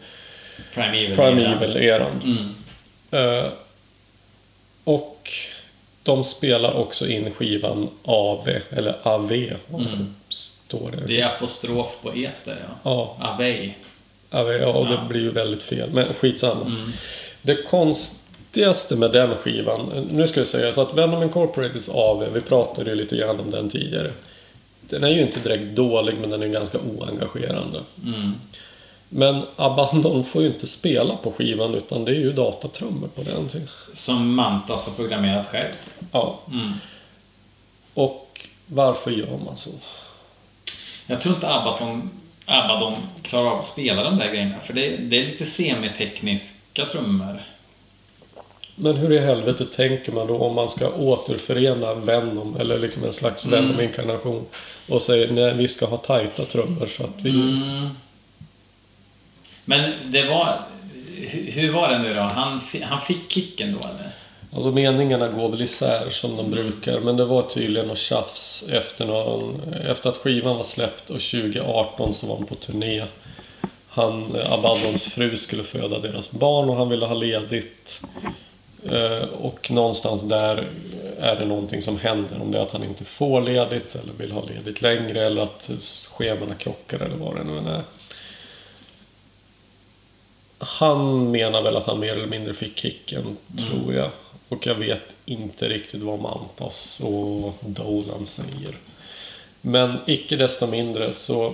Prime 0.74 0.98
Evil. 0.98 1.16
Prime 1.16 1.42
ja. 1.42 1.50
Evil-eran. 1.56 2.22
Mm. 2.24 3.36
Eh, 3.46 3.46
och 4.84 5.32
de 6.04 6.24
spelar 6.24 6.74
också 6.74 7.08
in 7.08 7.32
skivan 7.32 7.90
AV, 8.04 8.48
eller 8.70 8.96
AV, 9.04 9.32
vad 9.68 9.88
står 10.30 10.92
det? 10.92 11.08
Det 11.08 11.22
är 11.22 11.26
apostrof 11.26 11.88
på 12.02 12.10
eter, 12.16 12.32
ja. 12.68 12.76
Ja, 12.84 13.18
Avej. 13.34 13.78
AV, 14.32 14.52
ja, 14.52 14.68
och 14.68 14.86
det 14.88 14.94
Ja. 14.94 15.06
blir 15.10 15.22
ju 15.22 15.30
väldigt 15.32 15.64
fel, 15.64 15.90
men 15.94 16.06
skitsamma. 16.14 16.92
Det 17.42 17.56
konstigaste 17.64 18.96
med 18.96 19.12
den 19.12 19.36
skivan, 19.36 20.08
nu 20.12 20.28
ska 20.28 20.40
jag 20.40 20.48
säga 20.48 20.74
så 20.74 20.82
att 20.82 20.94
Venom 20.98 21.24
Incorporateds 21.24 21.90
AV, 21.90 22.30
vi 22.34 22.42
pratade 22.42 22.90
ju 22.90 22.96
lite 22.96 23.18
grann 23.18 23.40
om 23.40 23.52
den 23.52 23.70
tidigare. 23.70 24.12
Den 24.90 25.04
är 25.04 25.10
ju 25.10 25.22
inte 25.22 25.40
direkt 25.40 25.76
dålig, 25.76 26.16
men 26.22 26.30
den 26.30 26.44
är 26.44 26.48
ganska 26.48 26.78
oengagerande. 26.78 27.80
Mm. 28.06 28.32
Men 29.16 29.42
Abandon 29.56 30.24
får 30.26 30.42
ju 30.42 30.48
inte 30.48 30.68
spela 30.68 31.16
på 31.16 31.32
skivan, 31.32 31.76
utan 31.76 32.06
det 32.06 32.12
är 32.12 32.16
ju 32.20 32.34
datatrummor 32.34 33.08
på 33.16 33.24
den. 33.24 33.50
Som 33.94 34.36
Mantas 34.36 34.86
har 34.86 34.94
programmerat 34.94 35.48
själv. 35.48 35.74
Ja, 36.12 36.40
Mm. 36.52 36.74
och 37.94 38.48
varför 38.66 39.12
gör 39.12 39.38
man 39.46 39.56
så? 39.56 39.70
Jag 41.08 41.22
tror 41.22 41.36
inte 41.36 41.48
Abaddon, 41.54 42.10
Abaddon 42.46 42.94
klarar 43.22 43.52
av 43.52 43.60
att 43.60 43.68
spela 43.68 44.04
de 44.04 44.18
där 44.18 44.28
grejerna. 44.28 44.56
För 44.66 44.74
det, 44.74 44.98
det 44.98 45.18
är 45.18 45.26
lite 45.26 45.46
semitekniska 45.46 46.86
trummor. 46.86 47.44
Men 48.76 48.96
hur 48.96 49.12
i 49.12 49.20
helvete 49.20 49.66
tänker 49.66 50.12
man 50.12 50.28
då 50.28 50.38
om 50.38 50.56
man 50.56 50.70
ska 50.70 50.90
återförena 50.90 51.94
Venom, 51.94 52.58
eller 52.60 52.80
liksom 52.80 53.04
en 53.04 53.14
slags 53.14 53.46
Mm. 53.46 53.62
Venom-inkarnation 53.66 54.46
och 54.90 55.02
säger 55.02 55.32
nej, 55.32 55.54
vi 55.54 55.68
ska 55.68 55.86
ha 55.86 55.98
tajta 55.98 56.46
trummor 56.46 56.88
så 56.88 57.04
att 57.04 57.22
vi... 57.22 57.30
Mm. 57.30 57.90
Men 59.66 59.92
det 60.06 60.24
var... 60.24 60.60
Hur, 61.30 61.72
var 61.72 61.90
det 61.90 61.98
nu 61.98 62.14
då? 62.14 62.22
Han, 62.22 62.62
han 62.82 63.02
fick 63.02 63.32
kicken 63.32 63.78
då 63.82 63.88
eller? 63.88 64.12
Alltså 64.56 64.72
meningarna 64.72 65.28
går 65.28 65.50
väl 65.50 65.62
isär 65.62 66.10
som 66.10 66.38
de 66.38 66.52
brukar, 66.52 67.00
men 67.00 67.18
det 67.18 67.26
var 67.26 67.42
tydligen 67.42 67.88
något 67.88 67.98
tjafs 67.98 68.64
efter, 68.70 69.06
någon, 69.06 69.74
efter 69.90 70.10
att 70.10 70.18
skivan 70.18 70.58
var 70.58 70.64
släppt 70.64 71.10
och 71.10 71.22
2018 71.22 72.14
så 72.14 72.28
var 72.28 72.36
de 72.36 72.46
på 72.46 72.56
turné. 72.56 73.04
Han, 73.90 74.36
Abaddons 74.50 75.06
fru 75.06 75.38
skulle 75.38 75.64
föda 75.64 76.00
deras 76.00 76.32
barn 76.32 76.70
och 76.70 76.76
han 76.76 76.90
ville 76.90 77.06
ha 77.06 77.14
ledigt. 77.14 78.02
Eh, 78.86 79.30
och 79.42 79.72
någonstans 79.72 80.22
där 80.22 80.64
är 81.20 81.36
det 81.36 81.46
någonting 81.46 81.82
som 81.82 81.98
händer. 81.98 82.42
Om 82.42 82.52
det 82.52 82.58
är 82.58 82.62
att 82.62 82.72
han 82.72 82.84
inte 82.84 83.06
får 83.06 83.42
ledigt 83.42 83.96
eller 83.96 84.14
vill 84.18 84.32
ha 84.32 84.44
ledigt 84.46 84.82
längre 84.82 85.26
eller 85.26 85.42
att 85.42 85.70
schemana 86.12 86.56
krockar 86.56 87.00
eller 87.00 87.16
vad 87.16 87.36
det 87.36 87.44
nu 87.44 87.58
än 87.58 87.68
är. 87.68 87.82
Han 90.66 91.32
menar 91.32 91.62
väl 91.62 91.78
att 91.78 91.86
han 91.86 92.00
mer 92.00 92.14
eller 92.14 92.28
mindre 92.28 92.54
fick 92.54 92.78
kicken, 92.78 93.38
tror 93.58 93.94
jag. 93.94 94.10
Och 94.50 94.68
jag 94.68 94.76
vet 94.76 95.04
inte 95.26 95.70
riktigt 95.70 96.02
vad 96.02 96.20
Mantas 96.20 97.02
och 97.04 97.54
Dolan 97.60 98.26
säger. 98.26 98.78
Men 99.62 100.00
icke 100.06 100.36
desto 100.36 100.68
mindre 100.68 101.14
så... 101.14 101.54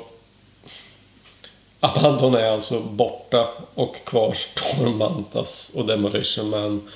Abandon 1.79 2.35
är 2.35 2.45
alltså 2.45 2.79
borta 2.79 3.47
och 3.73 3.95
kvar 4.05 4.33
står 4.33 4.89
Mantas 4.89 5.71
och 5.75 5.85
Demolition 5.85 6.49
Man. 6.49 6.91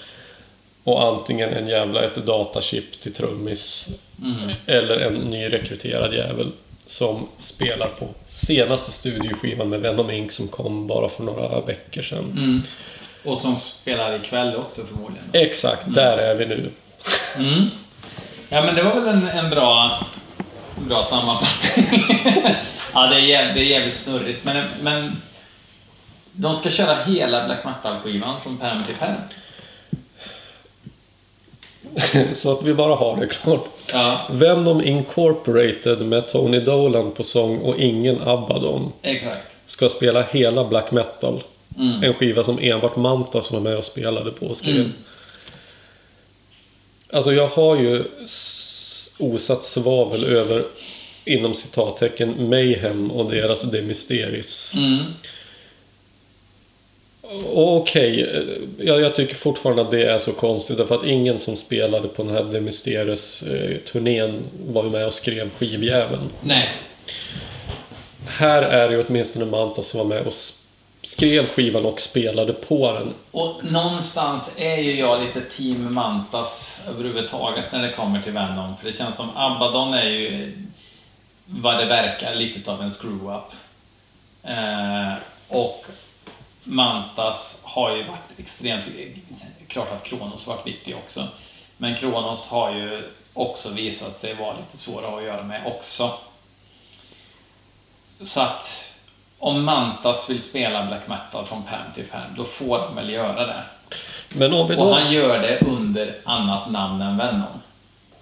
Och 0.84 1.03
antingen 1.03 1.49
en 1.49 1.68
jävla 1.68 2.03
ett 2.03 2.16
datachip 2.16 3.01
till 3.01 3.14
trummis. 3.14 3.89
Eller 4.66 4.97
en 4.97 5.14
nyrekryterad 5.14 6.14
jävel. 6.14 6.51
Som 6.86 7.27
spelar 7.38 7.88
på 7.88 8.07
senaste 8.25 8.91
studioskivan 8.91 9.69
med 9.69 9.81
Venom 9.81 10.11
Inc. 10.11 10.34
som 10.34 10.47
kom 10.47 10.88
bara 10.88 11.09
för 11.09 11.23
några 11.23 11.61
veckor 11.61 12.01
sedan. 12.01 12.31
Mm. 12.38 12.61
Och 13.23 13.38
som 13.38 13.57
spelar 13.57 14.15
ikväll 14.15 14.55
också 14.55 14.81
förmodligen. 14.86 15.25
Exakt, 15.34 15.84
där 15.88 16.17
är 16.17 16.36
vi 16.36 16.45
nu. 16.45 16.69
Mm. 17.38 17.69
Ja, 18.49 18.63
men 18.63 18.75
det 18.75 18.84
var 18.84 18.93
väl 18.93 19.07
en, 19.07 19.27
en 19.27 19.49
bra, 19.49 19.99
bra 20.88 21.03
sammanfattning. 21.03 22.05
ja, 22.93 23.07
det 23.07 23.15
är, 23.15 23.19
jävligt, 23.19 23.55
det 23.55 23.61
är 23.61 23.65
jävligt 23.65 23.93
snurrigt. 23.93 24.45
Men, 24.45 24.65
men 24.81 25.21
de 26.31 26.55
ska 26.55 26.71
köra 26.71 26.95
hela 27.03 27.45
Black 27.45 27.65
Metal-skivan 27.65 28.41
från 28.41 28.57
pärm 28.57 28.84
till 28.84 28.95
pärm. 28.95 29.15
Så 32.34 32.51
att 32.51 32.63
vi 32.63 32.73
bara 32.73 32.95
har 32.95 33.17
det 33.17 33.27
klart. 33.27 33.67
Ja, 33.94 34.28
Venom 34.32 34.84
Incorporated 34.84 36.02
med 36.02 36.28
Tony 36.28 36.60
Dolan 36.60 37.12
på 37.12 37.24
sång 37.24 37.58
och 37.58 37.80
ingen 37.80 38.22
Abaddon 38.22 38.91
exakt. 39.02 39.56
ska 39.66 39.89
spela 39.89 40.24
hela 40.24 40.64
Black 40.64 40.91
Metal. 40.91 41.44
Mm. 41.80 42.04
En 42.04 42.14
skiva 42.14 42.44
som 42.44 42.60
enbart 42.62 42.96
Mantas 42.96 43.52
var 43.52 43.60
med 43.60 43.78
och 43.78 43.84
spelade 43.84 44.32
på 44.32 44.46
och 44.46 44.58
skrev. 44.58 44.76
Mm. 44.76 44.91
Alltså 47.12 47.34
jag 47.34 47.48
har 47.48 47.76
ju 47.76 48.04
osatt 49.18 49.64
svavel 49.64 50.24
över 50.24 50.64
inom 51.26 51.54
citattecken 51.54 52.50
Mayhem 52.50 53.12
och 53.12 53.32
deras 53.32 53.62
De 53.62 53.82
Mysteris. 53.82 54.74
Mm. 54.78 55.00
Okej, 57.53 58.21
eh, 58.21 58.88
jag, 58.88 59.01
jag 59.01 59.15
tycker 59.15 59.36
fortfarande 59.36 59.81
att 59.81 59.91
det 59.91 60.03
är 60.03 60.19
så 60.19 60.31
konstigt 60.31 60.77
därför 60.77 60.95
att 60.95 61.05
ingen 61.05 61.39
som 61.39 61.55
spelade 61.55 62.07
på 62.07 62.23
den 62.23 62.36
här 62.36 62.43
De 62.43 62.61
Mysteris 62.61 63.43
eh, 63.43 63.77
turnén 63.77 64.43
var 64.67 64.84
ju 64.84 64.89
med 64.89 65.05
och 65.05 65.13
skrev 65.13 65.49
skivjäveln. 65.49 66.29
Nej. 66.41 66.69
Här 68.27 68.61
är 68.61 68.89
det 68.89 68.95
ju 68.95 69.03
åtminstone 69.07 69.45
Mantas 69.45 69.88
som 69.88 69.97
var 69.97 70.05
med 70.05 70.27
och 70.27 70.34
skrev 71.01 71.47
skivan 71.47 71.86
och 71.86 72.01
spelade 72.01 72.53
på 72.53 72.91
den. 72.91 73.13
Och 73.31 73.63
någonstans 73.63 74.53
är 74.57 74.77
ju 74.77 74.99
jag 74.99 75.21
lite 75.21 75.41
team 75.57 75.93
Mantas 75.93 76.81
överhuvudtaget 76.89 77.65
när 77.71 77.81
det 77.81 77.89
kommer 77.89 78.21
till 78.21 78.31
Venom. 78.31 78.77
För 78.77 78.88
det 78.88 78.97
känns 78.97 79.17
som 79.17 79.29
Abaddon 79.36 79.93
är 79.93 80.09
ju 80.09 80.51
vad 81.45 81.77
det 81.77 81.86
verkar 81.86 82.36
lite 82.36 82.71
av 82.71 82.81
en 82.81 82.91
screw-up. 82.91 83.53
Eh, 84.43 85.13
och 85.47 85.86
Mantas 86.64 87.59
har 87.64 87.95
ju 87.95 88.03
varit 88.03 88.39
extremt... 88.39 88.86
Klart 89.68 89.91
att 89.91 90.03
Kronos 90.03 90.47
varit 90.47 90.68
viktig 90.68 90.95
också. 90.95 91.28
Men 91.78 91.95
Kronos 91.95 92.47
har 92.47 92.74
ju 92.74 93.01
också 93.34 93.70
visat 93.70 94.14
sig 94.16 94.34
vara 94.34 94.57
lite 94.57 94.78
svåra 94.78 95.18
att 95.18 95.24
göra 95.24 95.43
med 95.43 95.61
också. 95.66 96.11
Så 98.22 98.41
att 98.41 98.93
om 99.39 99.64
Mantas 99.64 100.30
vill 100.30 100.41
spela 100.41 100.86
black 100.86 101.07
metal 101.07 101.45
från 101.45 101.64
pärm 101.64 101.93
till 101.95 102.03
pärm, 102.03 102.36
då 102.38 102.43
får 102.43 102.80
de 102.80 102.95
väl 102.95 103.09
göra 103.09 103.47
det. 103.47 103.64
Men 104.30 104.53
om 104.53 104.72
Och 104.72 104.95
han 104.95 105.11
gör 105.11 105.39
det 105.39 105.59
under 105.66 106.18
annat 106.24 106.72
namn 106.72 107.01
än 107.01 107.18
Venom. 107.18 107.61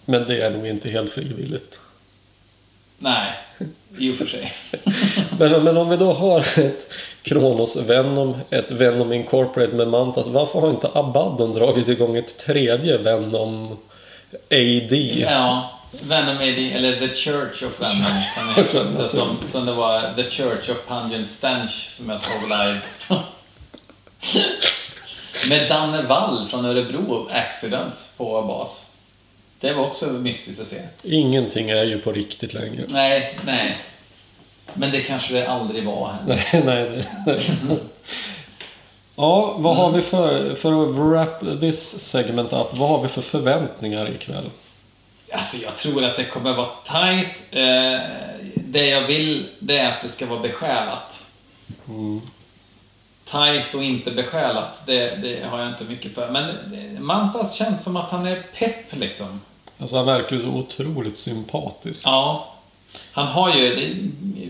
Men 0.05 0.27
det 0.27 0.41
är 0.41 0.49
nog 0.49 0.67
inte 0.67 0.89
helt 0.89 1.11
frivilligt. 1.11 1.79
Nej, 2.97 3.33
i 3.97 4.11
och 4.11 4.15
för 4.15 4.25
sig. 4.25 4.53
Men, 5.39 5.63
men 5.63 5.77
om 5.77 5.89
vi 5.89 5.97
då 5.97 6.13
har 6.13 6.39
ett 6.39 6.93
Kronos 7.21 7.75
Venom, 7.75 8.35
ett 8.49 8.71
Venom 8.71 9.13
Incorporated 9.13 9.75
med 9.75 9.87
Mantas. 9.87 10.27
Varför 10.27 10.59
har 10.59 10.69
inte 10.69 10.89
Abaddon 10.93 11.53
dragit 11.53 11.87
igång 11.87 12.17
ett 12.17 12.37
tredje 12.37 12.97
Venom 12.97 13.77
AD? 14.51 14.95
Ja, 15.19 15.69
Venom 16.01 16.37
det, 16.37 16.71
eller 16.71 17.07
The 17.07 17.15
Church 17.15 17.63
of 17.63 17.79
Venom 17.79 18.21
kan 18.35 18.49
heta. 18.55 18.93
Så 18.97 19.07
som, 19.07 19.37
som 19.45 19.65
det 19.65 19.71
var 19.71 20.13
The 20.15 20.29
Church 20.29 20.69
of 20.69 20.77
Pungent 20.87 21.29
Stench 21.29 21.89
som 21.89 22.09
jag 22.09 22.19
såg 22.19 22.41
live. 22.43 22.79
Med 25.49 25.69
Danne 25.69 26.01
Wall 26.01 26.47
från 26.49 26.65
Örebro 26.65 27.29
Accidents 27.31 28.13
på 28.17 28.41
bas. 28.41 28.90
Det 29.61 29.73
var 29.73 29.85
också 29.85 30.05
mystiskt 30.05 30.61
att 30.61 30.67
se. 30.67 30.81
Ingenting 31.03 31.69
är 31.69 31.83
ju 31.83 31.99
på 31.99 32.11
riktigt 32.11 32.53
längre. 32.53 32.83
Nej, 32.87 33.39
nej. 33.45 33.77
Men 34.73 34.91
det 34.91 35.01
kanske 35.01 35.33
det 35.33 35.47
aldrig 35.47 35.83
var 35.85 36.11
heller. 36.13 36.43
Nej, 36.65 37.05
nej. 37.25 37.41
Så. 37.41 37.77
Ja, 39.15 39.55
vad 39.57 39.75
har 39.75 39.91
vi 39.91 40.01
för, 40.01 40.55
för 40.55 40.83
att 40.83 40.95
wrap 40.95 41.59
this 41.59 41.99
segment 41.99 42.53
up, 42.53 42.67
vad 42.77 42.89
har 42.89 43.01
vi 43.01 43.07
för 43.07 43.21
förväntningar 43.21 44.09
ikväll? 44.09 44.49
Alltså 45.31 45.57
jag 45.57 45.77
tror 45.77 46.03
att 46.03 46.17
det 46.17 46.25
kommer 46.25 46.53
vara 46.53 46.69
tight. 46.85 47.43
Eh, 47.51 47.99
det 48.55 48.85
jag 48.85 49.01
vill, 49.01 49.47
det 49.59 49.77
är 49.77 49.89
att 49.89 50.01
det 50.01 50.09
ska 50.09 50.25
vara 50.25 50.39
besjälat. 50.39 51.23
Mm. 51.87 52.21
Tight 53.31 53.75
och 53.75 53.83
inte 53.83 54.11
besjälat, 54.11 54.85
det, 54.85 55.15
det 55.15 55.45
har 55.49 55.59
jag 55.59 55.67
inte 55.67 55.83
mycket 55.83 56.15
för. 56.15 56.29
Men 56.29 56.55
Mantas 56.99 57.53
känns 57.53 57.83
som 57.83 57.97
att 57.97 58.09
han 58.09 58.25
är 58.25 58.43
pepp 58.53 58.95
liksom. 58.95 59.41
Alltså 59.81 59.95
han 59.95 60.05
verkar 60.05 60.35
ju 60.35 60.41
så 60.41 60.47
otroligt 60.47 61.17
sympatisk. 61.17 62.01
Ja. 62.05 62.47
Han 63.11 63.27
har 63.27 63.55
ju, 63.55 63.75
det 63.75 63.95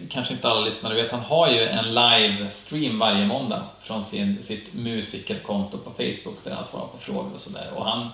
kanske 0.09 0.33
inte 0.33 0.49
alla 0.49 0.65
lyssnare 0.65 0.93
vet, 0.93 1.11
han 1.11 1.19
har 1.19 1.51
ju 1.51 1.67
en 1.67 1.93
livestream 1.93 2.99
varje 2.99 3.25
måndag 3.25 3.63
från 3.83 4.05
sin, 4.05 4.43
sitt 4.43 4.73
musikerkonto 4.73 5.77
på 5.77 5.89
Facebook 5.89 6.37
där 6.43 6.51
han 6.51 6.65
svarar 6.65 6.85
på 6.85 6.97
frågor 6.97 7.31
och 7.35 7.41
sådär. 7.41 7.69
Och 7.75 7.85
han 7.85 8.09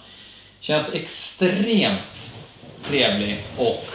känns 0.60 0.94
extremt 0.94 2.00
trevlig 2.88 3.46
och 3.58 3.86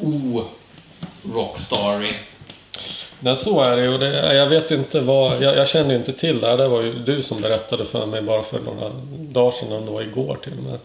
o-rockstarig. 0.00 2.18
Nej, 3.20 3.36
så 3.36 3.60
är 3.60 3.76
det 3.76 3.84
ju. 3.84 4.04
Jag 4.36 4.46
vet 4.46 4.70
inte 4.70 5.00
vad... 5.00 5.42
Jag, 5.42 5.56
jag 5.56 5.68
känner 5.68 5.90
ju 5.90 5.96
inte 5.96 6.12
till 6.12 6.40
det 6.40 6.46
här. 6.46 6.56
Det 6.56 6.68
var 6.68 6.82
ju 6.82 6.94
du 6.94 7.22
som 7.22 7.40
berättade 7.40 7.84
för 7.84 8.06
mig 8.06 8.22
bara 8.22 8.42
för 8.42 8.60
några 8.60 8.90
dagar 9.18 9.50
sedan, 9.50 9.72
om 9.72 9.86
det 9.86 9.92
var 9.92 10.02
igår 10.02 10.38
till 10.42 10.52
och 10.52 10.64
med. 10.64 10.78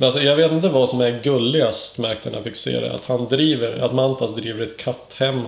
Men 0.00 0.06
alltså, 0.06 0.22
jag 0.22 0.36
vet 0.36 0.52
inte 0.52 0.68
vad 0.68 0.88
som 0.88 1.00
är 1.00 1.20
gulligast 1.22 1.98
märkte 1.98 2.30
när 2.30 2.36
jag 2.36 2.44
fick 2.44 2.56
se 2.56 2.80
det. 2.80 2.94
Att 2.94 3.04
han 3.04 3.28
driver, 3.28 3.78
att 3.78 3.94
Mantas 3.94 4.34
driver 4.36 4.62
ett 4.62 4.76
katthem. 4.76 5.46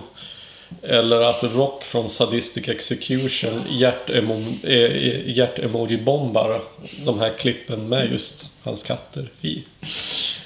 Eller 0.83 1.21
att 1.21 1.43
Rock 1.43 1.83
från 1.83 2.09
Sadistic 2.09 2.67
Execution 2.67 3.63
hjärtemo- 3.69 4.65
eh, 4.65 5.29
hjärt-emoji-bombar 5.29 6.61
de 7.05 7.19
här 7.19 7.29
klippen 7.29 7.89
med 7.89 8.11
just 8.11 8.45
hans 8.63 8.83
katter 8.83 9.27
i. 9.41 9.63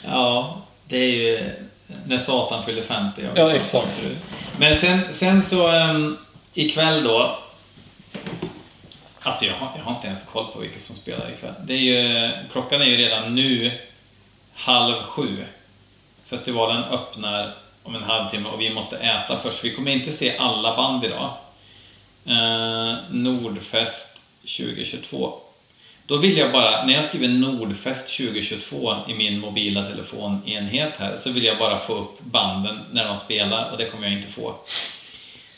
Ja, 0.04 0.62
det 0.90 0.98
är 0.98 1.12
ju 1.12 1.50
när 2.06 2.20
Satan 2.20 2.66
fyller 2.66 2.82
50. 2.82 3.22
jag 3.22 3.30
vet 3.30 3.38
Ja, 3.38 3.52
exakt. 3.52 4.04
Men 4.60 4.78
sen, 4.78 5.00
sen 5.12 5.44
så 5.44 5.72
um, 5.72 6.18
ikväll 6.54 7.04
då. 7.04 7.40
Alltså 9.20 9.46
jag 9.46 9.54
har, 9.54 9.70
jag 9.78 9.84
har 9.84 9.96
inte 9.96 10.08
ens 10.08 10.26
koll 10.26 10.46
på 10.54 10.60
vilka 10.60 10.80
som 10.80 10.96
spelar 10.96 11.32
ikväll. 11.38 11.54
Det 11.64 11.74
är 11.74 11.78
ju, 11.78 12.32
klockan 12.52 12.82
är 12.82 12.86
ju 12.86 12.98
redan 12.98 13.36
nu 13.36 13.72
halv 14.56 15.04
sju. 15.04 15.46
Festivalen 16.26 16.84
öppnar 16.84 17.54
om 17.84 17.96
en 17.96 18.04
halvtimme 18.04 18.50
och 18.50 18.62
vi 18.62 18.74
måste 18.74 18.98
äta 18.98 19.40
först. 19.44 19.64
Vi 19.64 19.76
kommer 19.76 19.92
inte 19.92 20.12
se 20.12 20.38
alla 20.38 20.76
band 20.76 21.06
idag. 21.06 21.30
Eh, 22.26 22.96
Nordfest 23.10 24.20
2022. 24.42 25.34
Då 26.08 26.18
vill 26.18 26.38
jag 26.38 26.52
bara, 26.52 26.86
när 26.86 26.94
jag 26.94 27.06
skriver 27.06 27.28
Nordfest 27.28 28.18
2022 28.18 28.96
i 29.08 29.14
min 29.14 29.40
mobila 29.40 29.84
telefonenhet 29.84 30.94
här, 30.98 31.18
så 31.24 31.30
vill 31.30 31.44
jag 31.44 31.58
bara 31.58 31.80
få 31.80 31.94
upp 31.94 32.20
banden 32.20 32.80
när 32.92 33.08
de 33.08 33.18
spelar 33.18 33.72
och 33.72 33.78
det 33.78 33.86
kommer 33.86 34.08
jag 34.08 34.18
inte 34.18 34.32
få. 34.32 34.56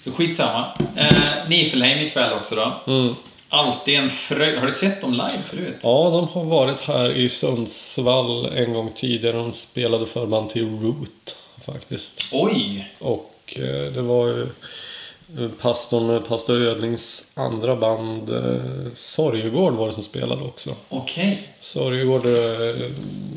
Så 0.04 0.12
skitsamma. 0.12 0.66
Eh, 0.96 1.50
Nifelheim 1.50 2.08
ikväll 2.08 2.34
också 2.34 2.56
då. 2.56 2.94
Mm. 2.94 3.16
Alltid 3.50 3.96
en 3.96 4.10
fröjd. 4.10 4.60
Har 4.60 4.66
du 4.66 4.74
sett 4.74 5.02
dem 5.02 5.12
live 5.12 5.42
förut? 5.50 5.76
Ja, 5.82 6.10
de 6.10 6.28
har 6.28 6.44
varit 6.44 6.80
här 6.80 7.12
i 7.12 7.30
Sundsvall 7.30 8.46
en 8.46 8.74
gång 8.74 8.92
tidigare. 8.96 9.38
De 9.38 9.54
spelade 9.54 10.06
förband 10.06 10.50
till 10.50 10.80
Root 10.80 11.38
faktiskt. 11.66 12.30
Oj! 12.32 12.94
Och 13.00 13.54
eh, 13.56 13.92
det 13.92 14.02
var 14.02 14.28
ju 14.28 14.42
eh, 14.42 15.50
pastorn, 15.62 16.24
pastor 16.24 16.62
Ödlings 16.62 17.32
andra 17.34 17.76
band, 17.76 18.30
eh, 18.30 18.92
Sorgegård 18.96 19.74
var 19.74 19.88
det 19.88 19.94
som 19.94 20.04
spelade 20.04 20.44
också. 20.44 20.76
Okej. 20.90 21.48
Sorgegård, 21.60 22.26
eh, 22.26 22.90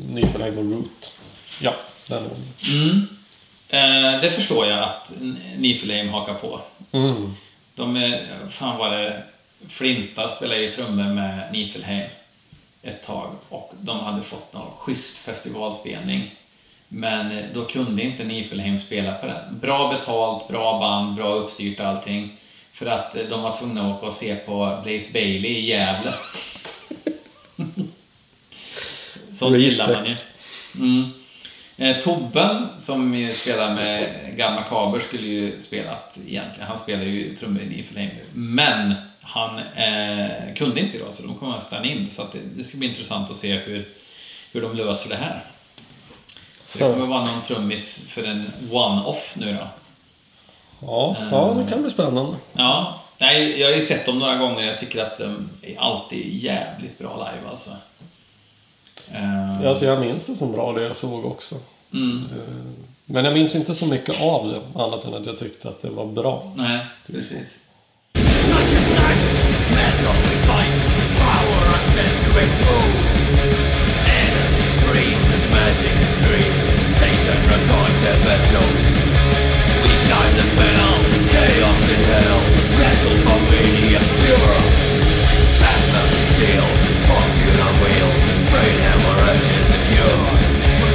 Nifelheim 0.09 0.57
och 0.57 0.65
Root. 0.65 1.13
Ja, 1.61 1.73
den 2.07 2.23
ordningen. 2.23 2.53
Mm. 2.67 3.07
Eh, 3.69 4.21
det 4.21 4.31
förstår 4.31 4.67
jag 4.67 4.83
att 4.83 5.11
Nifelheim 5.57 6.09
hakar 6.09 6.33
på. 6.33 6.61
Mm. 6.91 7.35
De 7.75 7.95
är, 7.95 8.27
fan 8.51 8.77
var 8.77 8.89
det, 8.97 9.23
Flinta 9.69 10.29
spelade 10.29 10.61
ju 10.61 10.71
trummor 10.71 11.13
med 11.13 11.51
Nifelheim 11.51 12.09
ett 12.83 13.03
tag 13.05 13.29
och 13.49 13.73
de 13.81 13.99
hade 13.99 14.23
fått 14.23 14.53
någon 14.53 14.71
schysst 14.77 15.17
festivalspelning. 15.17 16.31
Men 16.87 17.37
eh, 17.37 17.45
då 17.53 17.65
kunde 17.65 18.01
inte 18.03 18.23
Nifelheim 18.23 18.81
spela 18.81 19.13
på 19.13 19.25
den. 19.25 19.59
Bra 19.59 19.93
betalt, 19.99 20.47
bra 20.47 20.79
band, 20.79 21.15
bra 21.15 21.33
uppstyrt 21.33 21.79
allting. 21.79 22.29
För 22.73 22.85
att 22.85 23.15
eh, 23.15 23.23
de 23.29 23.41
var 23.41 23.57
tvungna 23.57 23.81
att 23.81 23.97
åka 23.97 24.05
och 24.05 24.15
se 24.15 24.35
på 24.35 24.79
Blaze 24.83 25.13
Bailey 25.13 25.51
i 25.51 25.69
Gävle. 25.69 26.13
Sånt 29.39 29.57
gillar 29.57 29.93
man 29.93 30.05
ju. 30.05 30.15
Mm. 30.75 31.11
Eh, 31.77 32.03
Tobben 32.03 32.67
som 32.77 33.29
spelar 33.33 33.75
med 33.75 34.09
Gamla 34.37 34.63
Kaber 34.63 34.99
skulle 34.99 35.27
ju 35.27 35.59
spelat 35.59 36.17
egentligen. 36.27 36.67
Han 36.67 36.79
spelar 36.79 37.03
ju 37.03 37.35
trummor 37.35 37.61
i 37.61 37.65
Ni 37.65 37.83
för 37.83 37.95
länge. 37.95 38.19
Men 38.33 38.93
han 39.33 39.57
eh, 39.59 40.53
kunde 40.55 40.79
inte 40.79 40.97
idag 40.97 41.13
så 41.13 41.23
de 41.23 41.35
kommer 41.35 41.57
att 41.57 41.63
stanna 41.65 41.85
in. 41.85 42.09
Så 42.11 42.21
det, 42.33 42.39
det 42.57 42.63
ska 42.63 42.77
bli 42.77 42.87
intressant 42.87 43.31
att 43.31 43.37
se 43.37 43.53
hur, 43.55 43.85
hur 44.51 44.61
de 44.61 44.75
löser 44.75 45.09
det 45.09 45.15
här. 45.15 45.43
Så 46.67 46.77
det 46.77 46.83
kommer 46.93 47.05
vara 47.05 47.25
någon 47.25 47.41
trummis 47.47 48.05
för 48.09 48.23
en 48.23 48.51
one-off 48.71 49.31
nu 49.35 49.53
då. 49.61 49.67
Ja, 50.87 51.15
ja, 51.31 51.55
det 51.63 51.69
kan 51.71 51.81
bli 51.81 51.91
spännande. 51.91 52.37
Ja, 52.53 53.01
nej, 53.17 53.59
jag 53.59 53.67
har 53.69 53.75
ju 53.75 53.81
sett 53.81 54.05
dem 54.05 54.19
några 54.19 54.37
gånger. 54.37 54.63
Jag 54.63 54.79
tycker 54.79 55.03
att 55.03 55.17
de 55.17 55.49
är 55.61 55.79
alltid 55.79 56.43
jävligt 56.43 56.99
bra 56.99 57.15
live 57.17 57.49
alltså. 57.51 57.69
Eh, 59.11 59.67
Alltså, 59.67 59.85
jag 59.85 59.99
minns 60.01 60.25
det 60.25 60.35
som 60.35 60.51
bra 60.51 60.73
det 60.73 60.81
jag 60.83 60.95
såg 60.95 61.25
också. 61.25 61.55
mm, 61.93 62.25
Eh, 62.31 62.83
Men 63.05 63.25
jag 63.25 63.33
minns 63.33 63.55
inte 63.55 63.75
så 63.75 63.85
mycket 63.85 64.21
av 64.21 64.47
det, 64.47 64.81
annat 64.83 65.05
än 65.05 65.13
att 65.13 65.25
jag 65.25 65.39
tyckte 65.39 65.69
att 65.69 65.81
det 65.81 65.89
var 65.89 66.05
bra. 66.05 66.51
nej, 66.55 66.79
precis. 67.07 67.47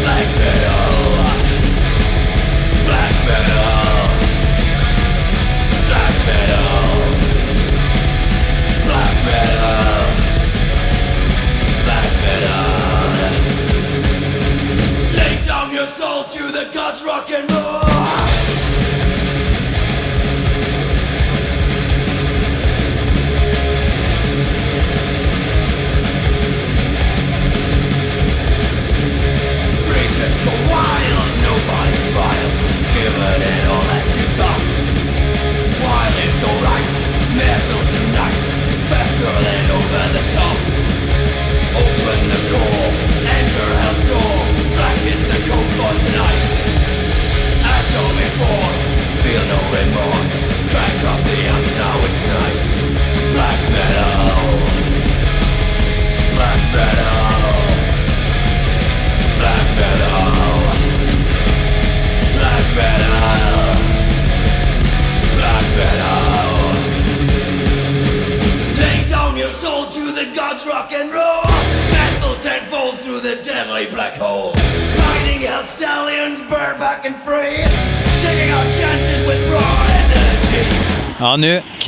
Black 0.06 0.28
metal, 0.38 0.78
black 2.86 3.14
metal, 3.26 3.95
soul 15.86 16.24
to 16.24 16.52
the 16.52 16.68
gods 16.74 17.02
rock 17.04 17.30
and 17.30 17.50
roll. 17.50 18.05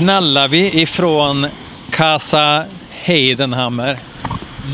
Knallar 0.08 0.48
vi 0.48 0.80
ifrån 0.80 1.46
Casa 1.90 2.64
Heidenhammer 2.90 3.98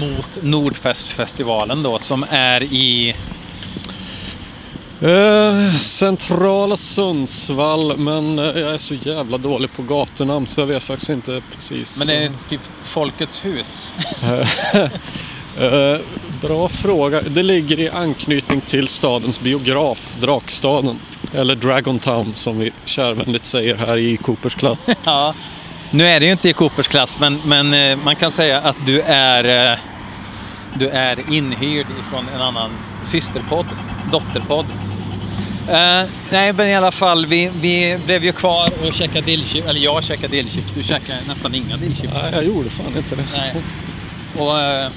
mot 0.00 0.42
Nordfestfestivalen 0.42 1.82
då 1.82 1.98
som 1.98 2.24
är 2.30 2.62
i... 2.62 3.14
Eh, 5.00 5.74
centrala 5.78 6.76
Sundsvall, 6.76 7.96
men 7.96 8.38
eh, 8.38 8.44
jag 8.44 8.74
är 8.74 8.78
så 8.78 8.94
jävla 8.94 9.38
dålig 9.38 9.72
på 9.72 9.82
gatunamn 9.82 10.46
så 10.46 10.60
jag 10.60 10.66
vet 10.66 10.82
faktiskt 10.82 11.10
inte 11.10 11.42
precis. 11.54 11.98
Men 11.98 12.06
det 12.06 12.14
är 12.14 12.32
typ 12.48 12.60
Folkets 12.84 13.44
hus. 13.44 13.90
Eh, 15.58 16.00
bra 16.40 16.68
fråga. 16.68 17.22
Det 17.22 17.42
ligger 17.42 17.80
i 17.80 17.90
anknytning 17.90 18.60
till 18.60 18.88
stadens 18.88 19.40
biograf, 19.40 20.14
Drakstaden. 20.20 20.98
Eller 21.34 21.54
Dragon 21.54 21.98
Town 21.98 22.34
som 22.34 22.58
vi 22.58 22.72
kärvänligt 22.84 23.44
säger 23.44 23.76
här 23.76 23.96
i 23.96 24.16
Coopers 24.16 24.54
klass. 24.54 24.90
Ja, 25.04 25.34
nu 25.90 26.06
är 26.06 26.20
det 26.20 26.26
ju 26.26 26.32
inte 26.32 26.48
i 26.48 26.52
Coopers 26.52 26.88
klass, 26.88 27.18
men, 27.18 27.40
men 27.44 27.74
eh, 27.74 27.96
man 28.04 28.16
kan 28.16 28.32
säga 28.32 28.60
att 28.60 28.76
du 28.86 29.00
är, 29.00 29.72
eh, 29.72 29.78
du 30.74 30.88
är 30.88 31.34
inhyrd 31.34 31.86
ifrån 32.00 32.28
en 32.34 32.40
annan 32.40 32.70
systerpodd, 33.04 33.66
dotterpodd. 34.12 34.66
Eh, 35.68 36.02
nej, 36.30 36.52
men 36.52 36.68
i 36.68 36.74
alla 36.74 36.92
fall, 36.92 37.26
vi, 37.26 37.50
vi 37.60 37.98
blev 38.06 38.24
ju 38.24 38.32
kvar 38.32 38.70
och 38.86 38.94
käkade 38.94 39.26
dillchips. 39.26 39.68
Eller 39.68 39.80
jag 39.80 40.04
käkade 40.04 40.36
dillchips, 40.36 40.74
du 40.74 40.82
käkade 40.82 41.18
nästan 41.28 41.54
inga 41.54 41.76
dillchips. 41.76 42.12
Nej, 42.22 42.32
jag 42.32 42.44
gjorde 42.44 42.70
fan 42.70 42.96
inte 42.96 43.16
det. 43.16 43.24
Nej. 43.36 43.62
Och 44.38 44.60
eh, 44.60 44.90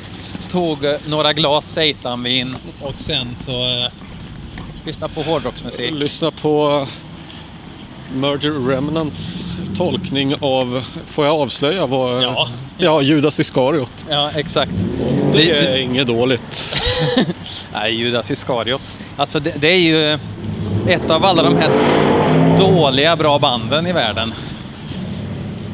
tog 0.49 0.77
några 1.05 1.33
glas 1.33 1.71
seitanvin 1.71 2.55
och 2.81 2.99
sen 2.99 3.35
så 3.35 3.51
eh, 3.51 3.91
lyssnade 4.87 5.13
på 5.13 5.21
hårdrocksmusik. 5.21 5.91
Lyssna 5.93 6.31
på 6.31 6.87
Murder 8.13 8.69
Remnants 8.69 9.43
tolkning 9.77 10.35
av, 10.39 10.85
får 11.07 11.25
jag 11.25 11.35
avslöja 11.35 11.85
vad? 11.85 12.23
Ja. 12.23 12.49
Ja, 12.77 13.01
Judas 13.01 13.39
Iskariot. 13.39 14.05
Ja, 14.09 14.31
exakt. 14.35 14.71
Det 15.33 15.51
är 15.51 15.77
inget 15.77 16.07
dåligt. 16.07 16.77
Nej, 17.73 17.95
Judas 17.95 18.31
Iskariot. 18.31 18.81
Alltså 19.17 19.39
det, 19.39 19.53
det 19.59 19.67
är 19.67 19.79
ju 19.79 20.13
ett 20.87 21.09
av 21.09 21.25
alla 21.25 21.43
de 21.43 21.57
här 21.57 21.69
dåliga 22.57 23.15
bra 23.15 23.39
banden 23.39 23.87
i 23.87 23.93
världen. 23.93 24.33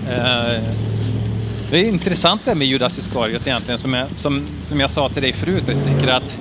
Eh, 0.09 0.61
det 1.69 1.79
är 1.79 1.83
intressant 1.83 2.41
det 2.45 2.55
med 2.55 2.67
Judas 2.67 2.97
Iskariot 2.97 3.47
egentligen, 3.47 3.77
som 3.77 3.93
jag, 3.93 4.07
som, 4.15 4.47
som 4.61 4.79
jag 4.79 4.91
sa 4.91 5.09
till 5.09 5.21
dig 5.21 5.33
förut. 5.33 5.63
Jag 5.67 5.77
tycker 5.87 6.13
att 6.13 6.37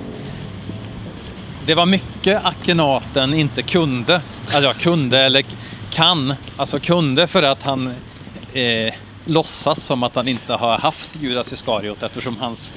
det 1.65 1.75
var 1.75 1.85
mycket 1.85 2.45
Akhenaten 2.45 3.33
inte 3.33 3.61
kunde. 3.61 4.21
Alltså 4.45 4.61
jag 4.61 4.75
kunde 4.75 5.19
eller 5.19 5.45
kan. 5.91 6.33
Alltså 6.57 6.79
kunde 6.79 7.27
för 7.27 7.43
att 7.43 7.63
han 7.63 7.93
eh, 8.53 8.93
låtsas 9.25 9.83
som 9.83 10.03
att 10.03 10.15
han 10.15 10.27
inte 10.27 10.53
har 10.53 10.77
haft 10.77 11.09
Judas 11.21 11.53
Iskariot 11.53 12.03
eftersom 12.03 12.37
hans 12.37 12.73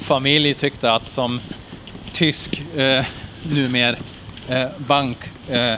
familj 0.00 0.54
tyckte 0.54 0.92
att 0.92 1.10
som 1.10 1.40
tysk 2.12 2.62
eh, 2.76 3.04
numer 3.42 3.98
eh, 4.48 4.66
bank 4.78 5.18
eh, 5.48 5.74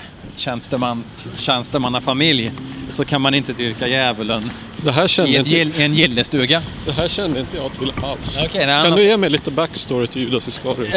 så 2.92 3.04
kan 3.04 3.20
man 3.20 3.34
inte 3.34 3.52
dyrka 3.52 3.88
djävulen 3.88 4.50
Det 4.76 4.92
här 4.92 5.08
kände 5.08 5.30
i 5.32 5.36
ett 5.36 5.52
inte, 5.52 5.82
en 5.82 5.94
gillestuga. 5.94 6.62
det 6.86 6.92
här 6.92 7.08
kände 7.08 7.40
inte 7.40 7.56
jag 7.56 7.72
till 7.72 7.92
alls. 8.02 8.36
Nej, 8.40 8.48
kan 8.48 8.70
annars- 8.70 8.96
du 8.96 9.02
ge 9.02 9.16
mig 9.16 9.30
lite 9.30 9.50
backstory 9.50 10.06
till 10.06 10.22
Judas 10.22 10.48
Iskariot? 10.48 10.94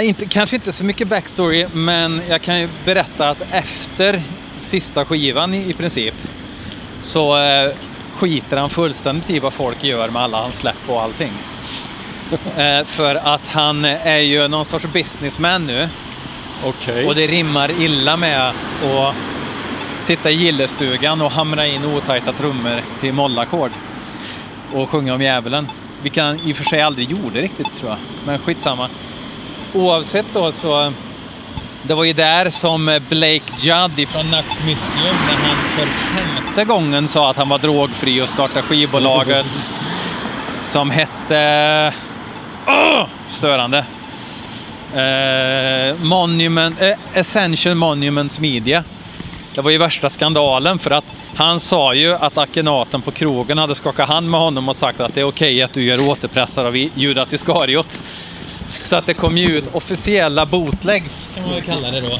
Eh, 0.00 0.08
inte, 0.08 0.26
kanske 0.26 0.56
inte 0.56 0.72
så 0.72 0.84
mycket 0.84 1.08
backstory, 1.08 1.66
men 1.72 2.22
jag 2.28 2.42
kan 2.42 2.60
ju 2.60 2.68
berätta 2.84 3.30
att 3.30 3.42
efter 3.50 4.22
sista 4.58 5.04
skivan 5.04 5.54
i, 5.54 5.70
i 5.70 5.72
princip 5.72 6.14
så 7.02 7.38
eh, 7.42 7.72
skiter 8.14 8.56
han 8.56 8.70
fullständigt 8.70 9.30
i 9.30 9.38
vad 9.38 9.52
folk 9.52 9.84
gör 9.84 10.08
med 10.08 10.22
alla 10.22 10.38
hans 10.40 10.56
släpp 10.56 10.76
och 10.86 11.02
allting. 11.02 11.32
eh, 12.56 12.84
för 12.84 13.14
att 13.14 13.48
han 13.48 13.84
är 13.84 14.18
ju 14.18 14.48
någon 14.48 14.64
sorts 14.64 14.86
businessman 14.92 15.66
nu 15.66 15.88
Okay. 16.64 17.06
och 17.06 17.14
det 17.14 17.26
rimmar 17.26 17.70
illa 17.80 18.16
med 18.16 18.48
att 18.48 19.14
sitta 20.04 20.30
i 20.30 20.34
gillestugan 20.34 21.20
och 21.20 21.30
hamra 21.30 21.66
in 21.66 21.84
otajta 21.84 22.32
trummor 22.32 22.82
till 23.00 23.12
mollackord 23.12 23.70
och 24.72 24.90
sjunga 24.90 25.14
om 25.14 25.22
djävulen. 25.22 25.70
Vilket 26.02 26.24
han 26.24 26.40
i 26.44 26.52
och 26.52 26.56
för 26.56 26.64
sig 26.64 26.82
aldrig 26.82 27.10
gjorde 27.10 27.40
riktigt 27.40 27.72
tror 27.74 27.90
jag, 27.90 27.98
men 28.26 28.38
skitsamma. 28.38 28.88
Oavsett 29.72 30.26
då 30.32 30.52
så 30.52 30.92
Det 31.82 31.94
var 31.94 32.04
ju 32.04 32.12
där 32.12 32.50
som 32.50 33.00
Blake 33.08 33.52
Judd 33.56 34.08
från 34.08 34.30
Nacht 34.30 34.60
när 34.64 35.36
han 35.36 35.56
för 35.76 35.86
femte 35.86 36.64
gången 36.64 37.08
sa 37.08 37.30
att 37.30 37.36
han 37.36 37.48
var 37.48 37.58
drogfri 37.58 38.22
och 38.22 38.28
startade 38.28 38.62
skivbolaget 38.62 39.68
som 40.60 40.90
hette... 40.90 41.94
Oh! 42.66 43.06
störande. 43.28 43.84
Eh, 44.94 45.94
Monument, 46.02 46.80
eh, 46.80 46.92
Essential 47.14 47.74
Monuments 47.74 48.40
Media. 48.40 48.84
Det 49.54 49.60
var 49.60 49.70
ju 49.70 49.78
värsta 49.78 50.10
skandalen 50.10 50.78
för 50.78 50.90
att 50.90 51.04
han 51.36 51.60
sa 51.60 51.94
ju 51.94 52.14
att 52.14 52.38
Akenaten 52.38 53.02
på 53.02 53.10
krogen 53.10 53.58
hade 53.58 53.74
skakat 53.74 54.08
hand 54.08 54.30
med 54.30 54.40
honom 54.40 54.68
och 54.68 54.76
sagt 54.76 55.00
att 55.00 55.14
det 55.14 55.20
är 55.20 55.24
okej 55.24 55.62
att 55.62 55.72
du 55.72 55.82
gör 55.82 56.10
återpressar 56.10 56.64
av 56.64 56.76
Judas 56.76 57.34
Iskariot. 57.34 58.00
Så 58.84 58.96
att 58.96 59.06
det 59.06 59.14
kom 59.14 59.38
ju 59.38 59.58
ut 59.58 59.64
officiella 59.72 60.46
bootlegs, 60.46 61.28
kan 61.34 61.42
man 61.42 61.52
väl 61.52 61.62
kalla 61.62 61.90
det 61.90 62.00
då. 62.00 62.18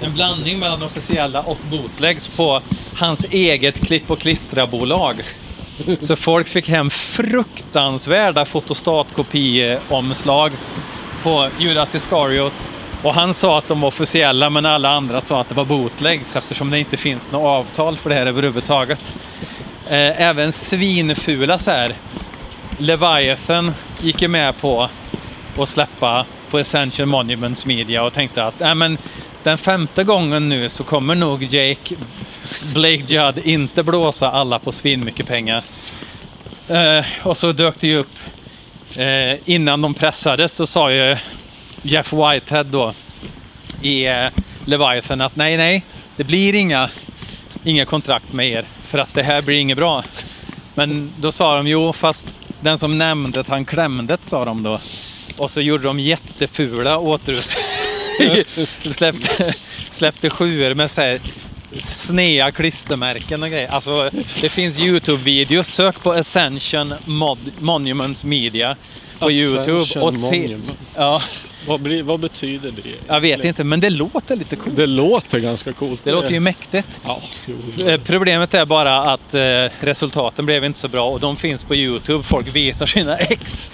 En 0.00 0.14
blandning 0.14 0.58
mellan 0.58 0.82
officiella 0.82 1.40
och 1.40 1.58
bootlegs 1.70 2.26
på 2.26 2.60
hans 2.94 3.26
eget 3.30 3.86
klipp 3.86 4.10
och 4.10 4.18
klistra-bolag. 4.18 5.22
Så 6.00 6.16
folk 6.16 6.46
fick 6.46 6.68
hem 6.68 6.90
fruktansvärda 6.90 8.44
fotostatkopieomslag 8.44 10.52
på 11.22 11.48
Judas 11.58 11.94
Iskariot. 11.94 12.68
Och 13.02 13.14
han 13.14 13.34
sa 13.34 13.58
att 13.58 13.68
de 13.68 13.80
var 13.80 13.88
officiella 13.88 14.50
men 14.50 14.66
alla 14.66 14.88
andra 14.88 15.20
sa 15.20 15.40
att 15.40 15.48
det 15.48 15.54
var 15.54 15.64
bootlegs 15.64 16.36
eftersom 16.36 16.70
det 16.70 16.78
inte 16.78 16.96
finns 16.96 17.32
något 17.32 17.46
avtal 17.46 17.96
för 17.96 18.10
det 18.10 18.16
här 18.16 18.26
överhuvudtaget. 18.26 19.14
Eh, 19.88 20.22
även 20.22 20.52
svinfula 20.52 21.58
så 21.58 21.70
här. 21.70 21.94
Leviathan 22.78 23.74
gick 24.00 24.22
ju 24.22 24.28
med 24.28 24.60
på 24.60 24.88
att 25.58 25.68
släppa 25.68 26.24
på 26.50 26.58
Essential 26.58 27.08
Monuments 27.08 27.66
Media 27.66 28.02
och 28.02 28.12
tänkte 28.12 28.44
att 28.44 28.60
äh, 28.60 28.74
men, 28.74 28.98
den 29.42 29.58
femte 29.58 30.04
gången 30.04 30.48
nu 30.48 30.68
så 30.68 30.84
kommer 30.84 31.14
nog 31.14 31.42
Jake 31.42 31.94
Blake 32.74 33.04
Judd 33.06 33.38
inte 33.38 33.82
blåsa 33.82 34.30
alla 34.30 34.58
på 34.58 34.72
svinmycket 34.72 35.26
pengar. 35.26 35.64
Eh, 36.68 37.04
och 37.22 37.36
så 37.36 37.52
dök 37.52 37.80
det 37.80 37.86
ju 37.86 37.98
upp 37.98 38.16
eh, 38.98 39.38
innan 39.44 39.80
de 39.80 39.94
pressades 39.94 40.52
så 40.52 40.66
sa 40.66 40.92
ju 40.92 41.16
Jeff 41.82 42.12
Whitehead 42.12 42.64
då 42.64 42.94
i 43.82 44.06
eh, 44.06 44.26
Leviathan 44.64 45.20
att 45.20 45.36
nej, 45.36 45.56
nej, 45.56 45.84
det 46.16 46.24
blir 46.24 46.54
inga, 46.54 46.90
inga 47.64 47.84
kontrakt 47.84 48.32
med 48.32 48.48
er 48.48 48.64
för 48.88 48.98
att 48.98 49.14
det 49.14 49.22
här 49.22 49.42
blir 49.42 49.58
inget 49.58 49.76
bra. 49.76 50.04
Men 50.74 51.12
då 51.18 51.32
sa 51.32 51.56
de 51.56 51.66
jo, 51.66 51.92
fast 51.92 52.26
den 52.60 52.78
som 52.78 52.98
nämnde 52.98 53.40
att 53.40 53.48
han 53.48 53.64
klämde 53.64 54.18
sa 54.20 54.44
de 54.44 54.62
då. 54.62 54.78
Och 55.36 55.50
så 55.50 55.60
gjorde 55.60 55.84
de 55.84 56.00
jättefula 56.00 56.98
återut... 56.98 57.56
släppte, 58.96 59.54
släppte 59.90 60.30
sjuor 60.30 60.74
med 60.74 60.90
så 60.90 61.00
här 61.00 61.20
snea 61.80 62.50
klistermärken 62.52 63.42
och 63.42 63.48
grejer. 63.50 63.68
Alltså, 63.68 64.10
det 64.40 64.48
finns 64.48 64.78
Youtube-videos. 64.80 65.62
Sök 65.70 66.02
på 66.02 66.12
Ascension 66.12 66.94
Mod 67.04 67.38
Monuments 67.58 68.24
Media 68.24 68.76
på 69.18 69.30
Youtube. 69.30 70.00
Och 70.00 70.14
se, 70.14 70.56
ja, 70.96 71.22
Vad, 71.66 71.80
blir, 71.80 72.02
vad 72.02 72.20
betyder 72.20 72.70
det? 72.70 72.94
jag 73.06 73.20
vet 73.20 73.44
inte, 73.44 73.64
men 73.64 73.80
det 73.80 73.90
låter 73.90 74.36
lite 74.36 74.56
coolt. 74.56 74.76
Det 74.76 74.86
låter 74.86 75.38
ganska 75.38 75.72
coolt. 75.72 76.00
Det 76.04 76.12
låter 76.12 76.30
ju 76.30 76.40
mäktigt. 76.40 76.88
Ja, 77.04 77.22
jo. 77.46 77.86
Eh, 77.86 78.00
Problemet 78.00 78.54
är 78.54 78.66
bara 78.66 79.00
att 79.00 79.34
eh, 79.34 79.40
resultaten 79.80 80.46
blev 80.46 80.64
inte 80.64 80.78
så 80.78 80.88
bra 80.88 81.08
och 81.10 81.20
de 81.20 81.36
finns 81.36 81.64
på 81.64 81.74
Youtube. 81.74 82.24
Folk 82.24 82.54
visar 82.54 82.86
sina 82.86 83.16
ex. 83.16 83.70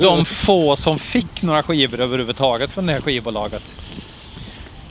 De 0.00 0.24
få 0.24 0.76
som 0.76 0.98
fick 0.98 1.42
några 1.42 1.62
skivor 1.62 2.00
överhuvudtaget 2.00 2.70
från 2.70 2.86
det 2.86 2.92
här 2.92 3.00
skivbolaget. 3.00 3.62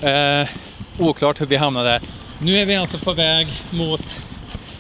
Eh, 0.02 0.48
oklart 1.00 1.42
hur 1.42 1.46
vi 1.46 1.56
hamnade 1.56 1.90
där. 1.90 2.02
Nu 2.40 2.58
är 2.58 2.66
vi 2.66 2.76
alltså 2.76 2.98
på 2.98 3.14
väg 3.14 3.48
mot... 3.70 4.20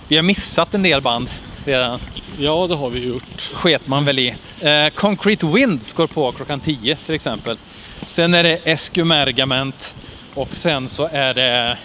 Vi 0.07 0.16
har 0.16 0.24
missat 0.24 0.74
en 0.74 0.84
del 0.84 1.01
band 1.01 1.30
redan. 1.66 1.99
ja, 2.39 2.68
det 2.68 2.76
har 2.76 2.89
vi 2.89 3.07
gjort. 3.07 3.51
Sket 3.53 3.88
man 3.88 4.05
väl 4.05 4.20
i. 4.20 4.36
Eh, 4.61 4.89
Concrete 4.95 5.45
Winds 5.45 5.93
går 5.93 6.07
på 6.07 6.32
klockan 6.32 6.59
10 6.59 6.97
till 7.05 7.16
exempel. 7.16 7.57
Sen 8.07 8.34
är 8.34 8.43
det 8.43 8.59
Eskumergament 8.64 9.95
och 10.34 10.55
sen 10.55 10.89
så 10.89 11.09
är 11.11 11.34
det 11.34 11.78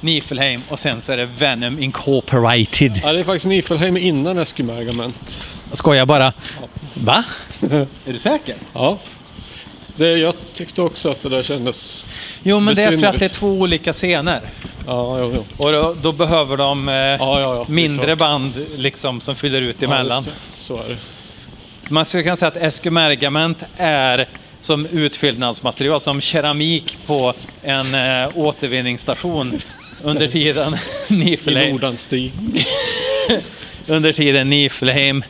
Nifelheim 0.00 0.62
och 0.68 0.78
sen 0.78 1.02
så 1.02 1.12
är 1.12 1.16
det 1.16 1.26
Venom 1.26 1.78
Incorporated. 1.82 3.00
Ja, 3.02 3.12
det 3.12 3.20
är 3.20 3.24
faktiskt 3.24 3.46
Nifelheim 3.46 3.96
innan 3.96 4.38
Eskumergament. 4.38 5.38
Skojar 5.72 6.06
bara. 6.06 6.32
Va? 6.94 7.24
är 8.06 8.12
du 8.12 8.18
säker? 8.18 8.56
Ja. 8.72 8.98
Det, 9.96 10.18
jag 10.18 10.34
tyckte 10.54 10.82
också 10.82 11.10
att 11.10 11.22
det 11.22 11.28
där 11.28 11.42
kändes... 11.42 12.06
Jo, 12.42 12.60
men 12.60 12.74
det 12.74 12.82
är 12.82 12.98
för 12.98 13.06
att 13.06 13.18
det 13.18 13.24
är 13.24 13.28
två 13.28 13.48
olika 13.48 13.92
scener. 13.92 14.40
Ja, 14.86 15.18
jo, 15.18 15.32
jo. 15.34 15.44
Och 15.64 15.72
då, 15.72 15.96
då 16.02 16.12
behöver 16.12 16.56
de 16.56 16.88
eh, 16.88 16.94
Ja, 16.94 17.16
ja, 17.18 17.40
ja, 17.40 17.66
mindre 17.68 18.16
band 18.16 18.66
liksom 18.76 19.20
som 19.20 19.36
fyller 19.36 19.60
ut 19.62 19.76
Ja, 19.78 19.86
emellan. 19.86 20.22
det. 20.24 20.30
så 20.58 20.76
är 20.76 20.88
det. 20.88 20.96
Man 21.88 22.04
skulle 22.04 22.22
kunna 22.22 22.36
säga 22.36 22.48
att 22.48 22.56
Eskumergament 22.56 23.58
är 23.76 24.28
som 24.60 24.86
utfyllnadsmaterial, 24.86 26.00
som 26.00 26.20
keramik 26.20 26.98
på 27.06 27.32
en 27.62 27.94
eh, 27.94 28.28
återvinningsstation 28.34 29.60
under 30.02 30.28
tiden 30.28 30.76
I 31.08 31.14
Nifelheim, 31.14 31.72
Nordanstig. 31.72 32.32
under 33.86 34.12
tiden 34.12 34.50
Nifelheim 34.50 35.24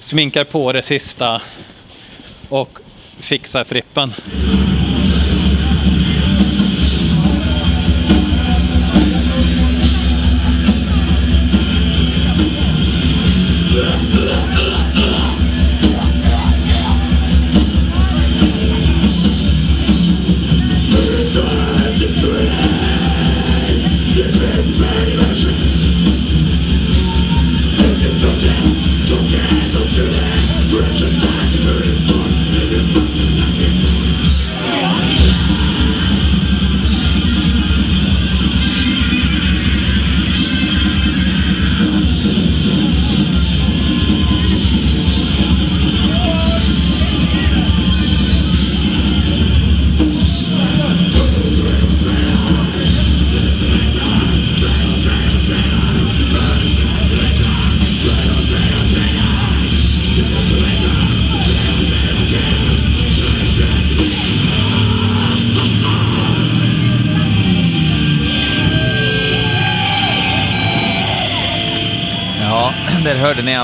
sminkar 0.00 0.44
på 0.44 0.72
det 0.72 0.82
sista 0.82 1.42
och 2.48 2.78
fixar 3.24 3.64
frippen. 3.64 4.12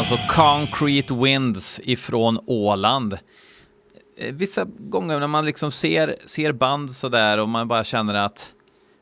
Alltså 0.00 0.18
Concrete 0.28 1.14
Winds 1.14 1.80
ifrån 1.84 2.40
Åland. 2.46 3.18
Eh, 4.16 4.34
vissa 4.34 4.64
gånger 4.64 5.20
när 5.20 5.26
man 5.26 5.44
liksom 5.44 5.70
ser, 5.70 6.16
ser 6.26 6.52
band 6.52 6.92
sådär 6.92 7.38
och 7.38 7.48
man 7.48 7.68
bara 7.68 7.84
känner 7.84 8.14
att 8.14 8.54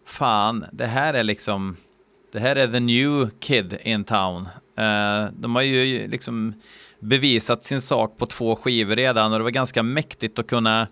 fan, 0.07 0.65
det 0.73 0.87
här 0.87 1.15
är 1.15 1.23
liksom, 1.23 1.77
det 2.33 2.39
här 2.39 2.57
är 2.57 2.69
the 2.69 2.81
new 2.81 3.31
kid 3.41 3.79
in 3.83 4.05
town. 4.05 4.49
Eh, 4.79 5.27
de 5.33 5.55
har 5.55 5.63
ju 5.63 6.09
liksom 6.09 6.55
bevisat 7.01 7.65
sin 7.65 7.81
sak 7.81 8.19
på 8.19 8.27
två 8.27 8.57
skivor 8.57 8.97
redan 8.97 9.33
och 9.33 9.39
det 9.39 9.45
var 9.45 9.51
ganska 9.51 9.83
mäktigt 9.83 10.39
att 10.39 10.47
kunna 10.47 10.87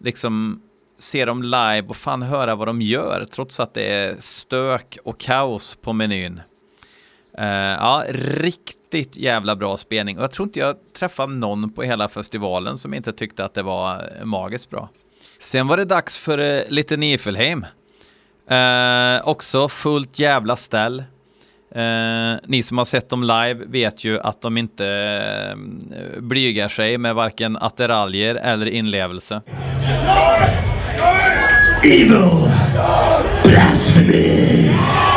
liksom 0.00 0.62
se 0.98 1.24
dem 1.24 1.42
live 1.42 1.84
och 1.88 1.96
fan 1.96 2.22
höra 2.22 2.54
vad 2.54 2.68
de 2.68 2.82
gör 2.82 3.26
trots 3.30 3.60
att 3.60 3.74
det 3.74 3.94
är 3.94 4.16
stök 4.18 4.98
och 5.04 5.20
kaos 5.20 5.78
på 5.82 5.92
menyn. 5.92 6.40
Uh, 7.40 7.46
ja, 7.46 8.04
riktigt 8.10 9.16
jävla 9.16 9.56
bra 9.56 9.76
spelning. 9.76 10.16
Och 10.18 10.22
jag 10.22 10.30
tror 10.30 10.48
inte 10.48 10.60
jag 10.60 10.76
träffade 10.98 11.34
någon 11.34 11.72
på 11.72 11.82
hela 11.82 12.08
festivalen 12.08 12.78
som 12.78 12.94
inte 12.94 13.12
tyckte 13.12 13.44
att 13.44 13.54
det 13.54 13.62
var 13.62 13.94
eh, 13.94 14.24
magiskt 14.24 14.70
bra. 14.70 14.88
Sen 15.40 15.66
var 15.66 15.76
det 15.76 15.84
dags 15.84 16.16
för 16.16 16.38
uh, 16.38 16.62
lite 16.68 16.96
Nifelheim. 16.96 17.66
Uh, 18.50 19.28
också 19.28 19.68
fullt 19.68 20.18
jävla 20.18 20.56
ställ. 20.56 21.04
Uh, 21.76 22.36
ni 22.44 22.62
som 22.62 22.78
har 22.78 22.84
sett 22.84 23.08
dem 23.08 23.22
live 23.22 23.54
vet 23.66 24.04
ju 24.04 24.20
att 24.20 24.40
de 24.40 24.56
inte 24.56 24.84
uh, 25.54 26.20
blygar 26.20 26.68
sig 26.68 26.98
med 26.98 27.14
varken 27.14 27.56
attiraljer 27.56 28.34
eller 28.34 28.66
inlevelse. 28.66 29.42
Evil. 31.84 32.50
Blasphemies. 33.44 35.15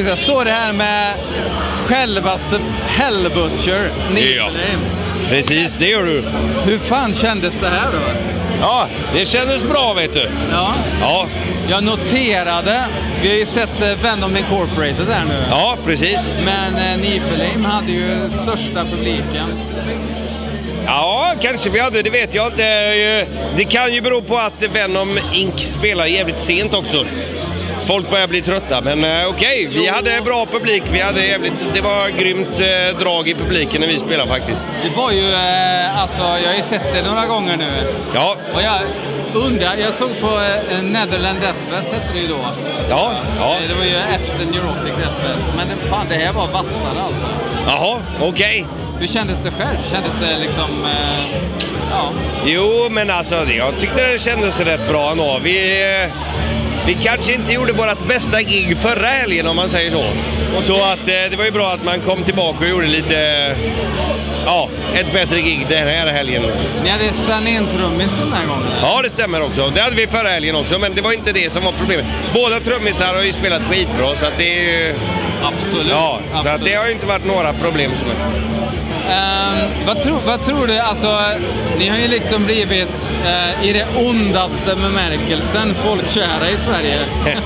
Ska 0.00 0.08
jag 0.08 0.18
står 0.18 0.44
här 0.44 0.72
med 0.72 1.14
självaste 1.86 2.60
Hellbutcher, 2.86 3.90
Niflheim. 4.14 4.80
Precis, 5.28 5.76
det 5.78 5.86
gör 5.88 6.02
du. 6.02 6.24
Hur 6.64 6.78
fan 6.78 7.14
kändes 7.14 7.58
det 7.58 7.68
här 7.68 7.86
då? 7.92 7.98
Ja, 8.60 8.88
det 9.14 9.26
kändes 9.26 9.64
bra 9.64 9.94
vet 9.94 10.12
du. 10.12 10.28
Ja, 10.52 10.74
Ja, 11.00 11.26
jag 11.68 11.84
noterade, 11.84 12.84
vi 13.22 13.28
har 13.28 13.34
ju 13.36 13.46
sett 13.46 13.82
eh, 13.82 14.02
Venom 14.02 14.36
Incorporated 14.36 15.06
där 15.06 15.24
nu. 15.28 15.44
ja 15.50 15.76
precis. 15.84 16.34
Men 16.44 16.76
eh, 16.76 16.98
Niflheim 17.10 17.64
hade 17.64 17.92
ju 17.92 18.30
största 18.30 18.84
publiken. 18.84 19.58
Ja, 20.86 21.34
kanske 21.40 21.70
vi 21.70 21.80
hade, 21.80 22.02
det 22.02 22.10
vet 22.10 22.34
jag 22.34 22.46
inte. 22.46 22.62
Eh, 22.64 23.28
Det 23.56 23.64
kan 23.64 23.94
ju 23.94 24.00
bero 24.00 24.22
på 24.22 24.38
att 24.38 24.62
Venom 24.72 25.18
Inc 25.32 25.60
spelar 25.72 26.06
jävligt 26.06 26.40
sent 26.40 26.74
också. 26.74 27.04
Folk 27.86 28.10
börjar 28.10 28.26
bli 28.28 28.42
trötta, 28.42 28.80
men 28.80 29.04
eh, 29.04 29.28
okej, 29.28 29.66
vi 29.72 29.86
hade 29.88 30.20
bra 30.24 30.46
publik. 30.46 30.82
Vi 30.92 31.00
hade 31.00 31.26
jävligt, 31.26 31.52
det 31.74 31.80
var 31.80 32.08
grymt 32.18 32.60
eh, 32.60 32.98
drag 33.00 33.28
i 33.28 33.34
publiken 33.34 33.80
när 33.80 33.88
vi 33.88 33.98
spelade 33.98 34.28
faktiskt. 34.30 34.64
Det 34.82 34.96
var 34.96 35.10
ju, 35.12 35.32
eh, 35.32 36.00
alltså 36.02 36.22
jag 36.22 36.48
har 36.48 36.54
ju 36.56 36.62
sett 36.62 36.92
det 36.94 37.02
några 37.02 37.26
gånger 37.26 37.56
nu. 37.56 37.94
Ja, 38.14 38.36
Och 38.54 38.62
jag 38.62 38.80
undrar, 39.44 39.76
jag 39.76 39.94
såg 39.94 40.20
på 40.20 40.26
eh, 40.26 40.82
Netherland 40.82 41.40
Death 41.40 41.58
Fest 41.70 41.88
hette 41.88 42.12
det 42.14 42.18
ju 42.20 42.28
då. 42.28 42.38
ja, 42.88 43.12
ja. 43.38 43.54
Eh, 43.54 43.68
Det 43.68 43.74
var 43.74 43.84
ju 43.84 43.96
efter 43.96 44.46
Neurotic 44.52 44.92
Death 44.98 45.16
Fest. 45.26 45.44
Men 45.56 45.68
det, 45.68 45.88
fan, 45.90 46.06
det 46.08 46.14
här 46.14 46.32
var 46.32 46.46
vassare 46.46 47.02
alltså. 47.06 47.26
Jaha, 47.68 48.00
okej. 48.20 48.66
Hur 49.00 49.06
kändes 49.06 49.38
det 49.42 49.50
själv? 49.50 49.76
Kändes 49.90 50.16
det 50.16 50.38
liksom... 50.46 50.84
Eh, 50.84 51.36
ja. 51.90 52.10
Jo, 52.46 52.88
men 52.90 53.10
alltså 53.10 53.44
det- 53.46 53.54
jag 53.54 53.78
tyckte 53.80 54.12
det 54.12 54.18
kändes 54.20 54.60
rätt 54.60 54.88
bra 54.88 55.10
ändå. 55.10 55.40
Vi, 55.42 55.82
eh, 56.04 56.10
vi 56.86 56.94
kanske 56.94 57.34
inte 57.34 57.52
gjorde 57.52 57.72
vårt 57.72 58.08
bästa 58.08 58.42
gig 58.42 58.78
förra 58.78 59.06
helgen 59.06 59.46
om 59.46 59.56
man 59.56 59.68
säger 59.68 59.90
så. 59.90 60.04
Så 60.58 60.74
att 60.74 61.08
eh, 61.08 61.30
det 61.30 61.36
var 61.36 61.44
ju 61.44 61.50
bra 61.50 61.72
att 61.72 61.84
man 61.84 62.00
kom 62.00 62.22
tillbaka 62.24 62.58
och 62.64 62.70
gjorde 62.70 62.86
lite, 62.86 63.16
ja, 64.46 64.68
ett 64.94 65.12
bättre 65.12 65.40
gig 65.40 65.66
den 65.68 65.88
här 65.88 66.06
helgen. 66.06 66.42
Ni 66.84 66.90
hade 66.90 67.12
stand-in 67.12 67.66
trummis 67.66 68.16
den 68.18 68.32
här 68.32 68.46
gången? 68.46 68.68
Ja, 68.82 69.00
det 69.02 69.10
stämmer 69.10 69.42
också. 69.42 69.72
Det 69.74 69.80
hade 69.80 69.96
vi 69.96 70.06
förra 70.06 70.28
helgen 70.28 70.56
också, 70.56 70.78
men 70.78 70.94
det 70.94 71.00
var 71.00 71.12
inte 71.12 71.32
det 71.32 71.52
som 71.52 71.64
var 71.64 71.72
problemet. 71.72 72.06
Båda 72.34 72.60
trummisar 72.60 73.14
har 73.14 73.22
ju 73.22 73.32
spelat 73.32 73.62
skitbra, 73.62 74.14
så 74.14 74.26
att 74.26 74.38
det 74.38 74.58
är 74.58 74.62
ju... 74.62 74.94
Absolut. 75.42 75.88
Ja, 75.90 76.20
så 76.42 76.48
att 76.48 76.64
det 76.64 76.74
har 76.74 76.86
ju 76.86 76.92
inte 76.92 77.06
varit 77.06 77.26
några 77.26 77.52
problem 77.52 77.90
som 77.94 78.08
Ehm, 79.10 79.86
vad, 79.86 80.02
tror, 80.02 80.20
vad 80.26 80.44
tror 80.46 80.66
du, 80.66 80.78
alltså 80.78 81.20
ni 81.78 81.88
har 81.88 81.96
ju 81.96 82.08
liksom 82.08 82.44
blivit 82.44 83.10
eh, 83.26 83.68
i 83.68 83.72
det 83.72 83.86
ondaste 83.96 84.76
bemärkelsen 84.76 85.74
folkkära 85.74 86.50
i 86.50 86.58
Sverige. 86.58 86.98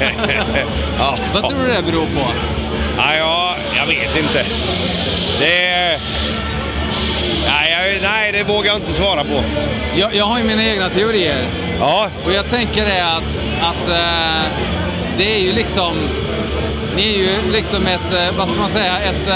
ja. 0.99 1.17
vad 1.35 1.51
tror 1.51 1.63
du 1.67 1.73
det 1.73 1.83
beror 1.83 2.07
på? 2.07 2.33
Ja, 2.97 3.17
ja, 3.19 3.57
jag 3.77 3.87
vet 3.87 4.17
inte. 4.17 4.45
Det 5.41 5.67
är... 5.67 5.99
Nej, 7.47 7.99
nej, 8.03 8.33
det 8.33 8.45
vågar 8.45 8.67
jag 8.67 8.77
inte 8.77 8.93
svara 8.93 9.25
på. 9.25 9.43
Jag, 9.97 10.15
jag 10.15 10.25
har 10.25 10.39
ju 10.39 10.45
mina 10.45 10.65
egna 10.65 10.89
teorier. 10.89 11.47
Ja, 11.81 12.09
Och 12.27 12.33
jag 12.33 12.51
tänker 12.51 12.87
det 12.87 13.05
att, 13.05 13.41
att 13.61 13.89
eh, 13.89 14.51
det 15.19 15.35
är 15.35 15.39
ju 15.39 15.53
liksom... 15.53 15.97
Ni 16.97 17.15
är 17.15 17.19
ju 17.19 17.53
liksom 17.53 17.87
ett, 17.87 18.13
eh, 18.13 18.39
vad 18.39 18.49
ska 18.49 18.59
man 18.59 18.71
säga, 18.71 18.99
ett 18.99 19.29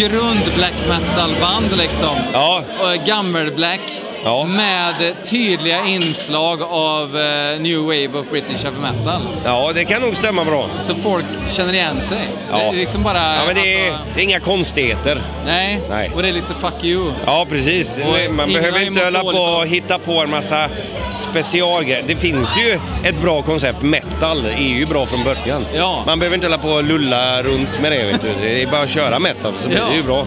grund 0.00 0.54
black 0.54 0.74
metal-band 0.88 1.76
liksom. 1.76 2.16
ja, 2.32 2.64
Och 2.80 3.06
gammel-black. 3.06 4.02
Ja. 4.24 4.44
Med 4.44 5.14
tydliga 5.24 5.84
inslag 5.86 6.62
av 6.62 7.16
eh, 7.18 7.60
new 7.60 7.78
wave 7.78 8.08
of 8.18 8.26
British 8.30 8.62
heavy 8.62 8.76
metal. 8.80 9.22
ja, 9.44 9.72
det 9.74 9.84
kan 9.84 10.02
nog 10.02 10.16
stämma 10.16 10.44
bra. 10.44 10.64
Så 10.78 10.94
folk 10.94 11.24
känner 11.52 11.72
igen 11.72 12.02
sig. 12.02 12.18
Det 12.18 12.58
Ja. 12.58 12.58
är 12.58 12.72
liksom 12.72 13.02
bara... 13.02 13.16
Ja, 13.18 13.42
men 13.46 13.54
det 13.54 13.74
är, 13.86 13.90
alltså, 13.92 14.04
det 14.14 14.20
är 14.20 14.24
inga 14.24 14.40
konstigheter. 14.40 15.22
nej. 15.46 15.80
Nej. 15.90 16.10
och 16.14 16.22
det 16.22 16.28
är 16.28 16.32
lite 16.32 16.54
fuck 16.60 16.84
you. 16.84 17.12
Ja, 17.26 17.46
precis. 17.50 17.98
Och 17.98 18.34
Man 18.34 18.52
behöver 18.52 18.86
inte 18.86 19.04
hålla 19.04 19.20
på 19.20 19.26
och 19.38 19.66
hitta 19.66 19.98
på 19.98 20.12
en 20.20 20.30
massa 20.30 20.68
specialgrejer. 21.14 22.04
Det 22.06 22.16
finns 22.16 22.58
ju 22.58 22.80
ett 23.04 23.20
bra 23.22 23.42
koncept. 23.42 23.82
Metal 23.82 24.46
är 24.46 24.58
ju 24.78 24.86
bra 24.86 25.06
från 25.06 25.24
början. 25.24 25.66
Ja. 25.74 26.02
Man 26.06 26.18
behöver 26.18 26.34
inte 26.34 26.46
hålla 26.46 26.58
på 26.58 26.68
och 26.68 26.84
lulla 26.84 27.42
runt 27.42 27.80
med 27.80 27.92
det. 27.92 28.04
Vet 28.04 28.22
du. 28.22 28.28
Det 28.42 28.62
är 28.62 28.66
bara 28.66 28.82
att 28.82 28.90
köra 28.90 29.18
metal 29.18 29.52
så 29.58 29.68
blir 29.68 29.78
Ja. 29.78 29.84
det 29.90 29.96
ju 29.96 30.02
bra. 30.02 30.26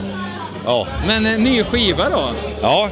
Ja. 0.66 0.88
Men 1.08 1.26
eh, 1.26 1.38
ny 1.40 1.64
skiva 1.64 2.10
då? 2.10 2.30
ja. 2.62 2.90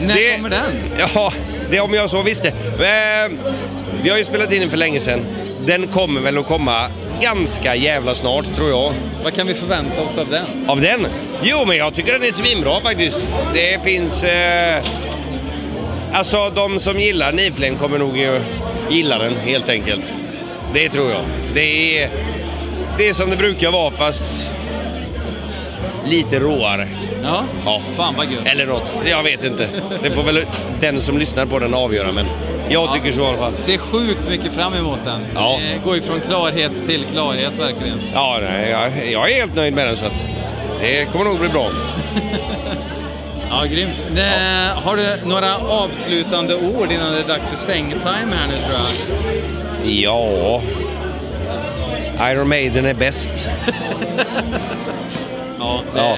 När 0.00 0.14
Det- 0.14 0.36
kommer 0.36 0.50
den? 0.50 0.72
Ja, 1.14 1.32
det 1.70 1.80
om 1.80 1.94
jag 1.94 2.10
så 2.10 2.22
visste. 2.22 2.48
Eh, 2.48 3.32
vi 4.02 4.10
har 4.10 4.18
ju 4.18 4.24
spelat 4.24 4.52
in 4.52 4.60
den 4.60 4.70
för 4.70 4.76
länge 4.76 5.00
sedan. 5.00 5.26
Den 5.66 5.86
kommer 5.88 6.20
väl 6.20 6.38
att 6.38 6.46
komma 6.46 6.86
ganska 7.20 7.74
jävla 7.76 8.14
snart 8.14 8.54
tror 8.56 8.68
jag. 8.70 8.92
Vad 9.22 9.34
kan 9.34 9.46
vi 9.46 9.54
förvänta 9.54 10.00
oss 10.02 10.18
av 10.18 10.28
den? 10.30 10.44
Av 10.68 10.80
den? 10.80 11.06
Jo, 11.42 11.64
men 11.66 11.76
jag 11.76 11.94
tycker 11.94 12.12
den 12.12 12.22
är 12.22 12.30
svinbra 12.30 12.80
faktiskt. 12.80 13.28
Det 13.54 13.84
finns... 13.84 14.24
Eh, 14.24 14.82
alltså, 16.12 16.50
de 16.50 16.78
som 16.78 17.00
gillar 17.00 17.32
Niflen 17.32 17.76
kommer 17.76 17.98
nog 17.98 18.18
gilla 18.90 19.18
den, 19.18 19.36
helt 19.36 19.68
enkelt. 19.68 20.12
Det 20.74 20.88
tror 20.88 21.10
jag. 21.10 21.20
Det 21.54 21.98
är, 22.02 22.10
det 22.98 23.08
är 23.08 23.12
som 23.12 23.30
det 23.30 23.36
brukar 23.36 23.70
vara, 23.70 23.90
fast 23.90 24.50
lite 26.06 26.38
råare. 26.40 26.88
Ja, 27.22 27.44
Ja. 27.64 27.80
fan 27.96 28.14
vad 28.16 28.32
gött. 28.32 28.46
Eller 28.46 28.66
något. 28.66 28.96
Jag 29.06 29.22
vet 29.22 29.44
inte. 29.44 29.68
Det 30.02 30.10
får 30.10 30.22
väl 30.22 30.44
den 30.80 31.00
som 31.00 31.18
lyssnar 31.18 31.46
på 31.46 31.58
den 31.58 31.74
avgöra, 31.74 32.12
men 32.12 32.26
jag 32.68 32.92
tycker 32.94 33.12
så 33.12 33.20
i 33.20 33.26
alla 33.26 33.36
fall. 33.36 33.54
Ser 33.54 33.78
sjukt 33.78 34.28
mycket 34.28 34.52
fram 34.52 34.74
emot 34.74 34.98
den. 35.04 35.20
Ja. 35.34 35.58
Det 35.62 35.80
går 35.84 35.94
ju 35.94 36.02
från 36.02 36.20
klarhet 36.20 36.72
till 36.86 37.06
klarhet 37.12 37.58
verkligen. 37.58 37.98
Ja, 38.14 38.38
nej, 38.42 38.70
jag, 38.70 39.10
jag 39.12 39.30
är 39.30 39.34
helt 39.34 39.54
nöjd 39.54 39.74
med 39.74 39.86
den, 39.86 39.96
så 39.96 40.06
att 40.06 40.24
det 40.80 41.12
kommer 41.12 41.24
nog 41.24 41.38
bli 41.38 41.48
bra. 41.48 41.68
Ja, 43.50 43.64
grymt. 43.64 43.90
Det, 44.14 44.32
Har 44.84 44.96
du 44.96 45.16
några 45.28 45.56
avslutande 45.56 46.54
ord 46.54 46.92
innan 46.92 47.12
det 47.12 47.18
är 47.18 47.28
dags 47.28 47.48
för 47.48 47.56
sängtime 47.56 48.34
här 48.36 48.46
nu 48.46 48.54
tror 48.66 48.78
jag? 48.78 49.92
Ja... 49.92 50.62
Iron 52.30 52.48
Maiden 52.48 52.86
är 52.86 52.94
bäst. 52.94 53.30
Ja, 55.74 55.82
det 55.94 56.00
Ja. 56.00 56.16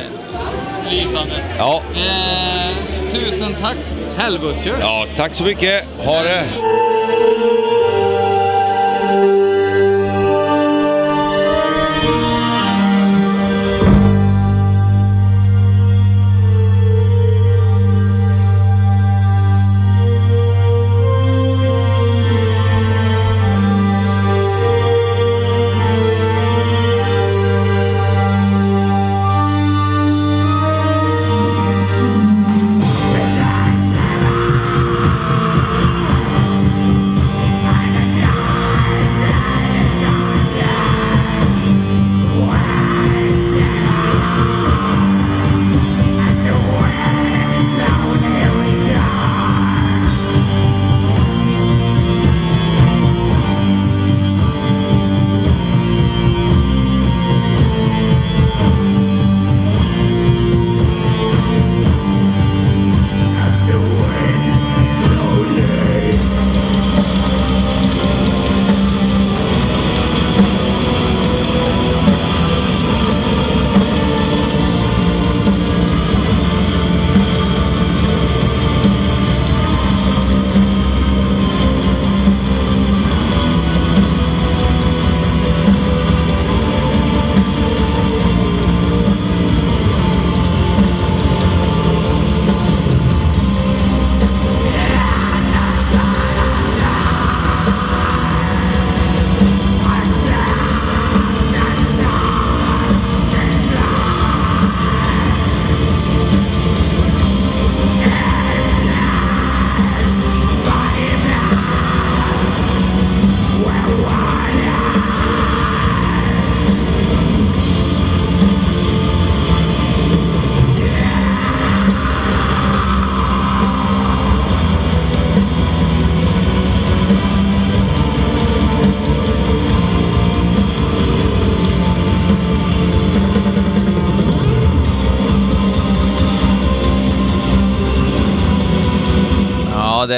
är 0.87 0.91
lysande. 0.91 1.35
Ja, 1.59 1.83
Eh, 1.95 3.13
tusen 3.13 3.57
tack, 3.61 3.77
Hellbutcher. 4.17 4.75
ja 4.81 5.07
tack 5.17 5.35
så 5.35 5.45
mycket. 5.45 5.85
Ha 6.05 6.23
det! 6.23 6.43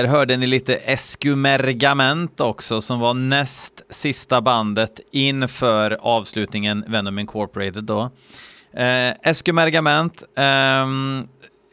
Hörde 0.09 0.37
ni 0.37 0.47
lite 0.47 0.75
Eskumergament 0.77 2.41
också, 2.41 2.81
som 2.81 3.01
var 3.01 3.15
näst 3.15 3.83
sista 3.91 4.41
bandet 4.41 5.01
inför 5.13 5.99
avslutningen 6.01 6.85
Venom 6.89 7.19
Incorporated 7.19 7.85
då. 7.85 8.11
Eh, 8.73 9.13
Eskumergament, 9.23 10.23
eh, 10.37 10.87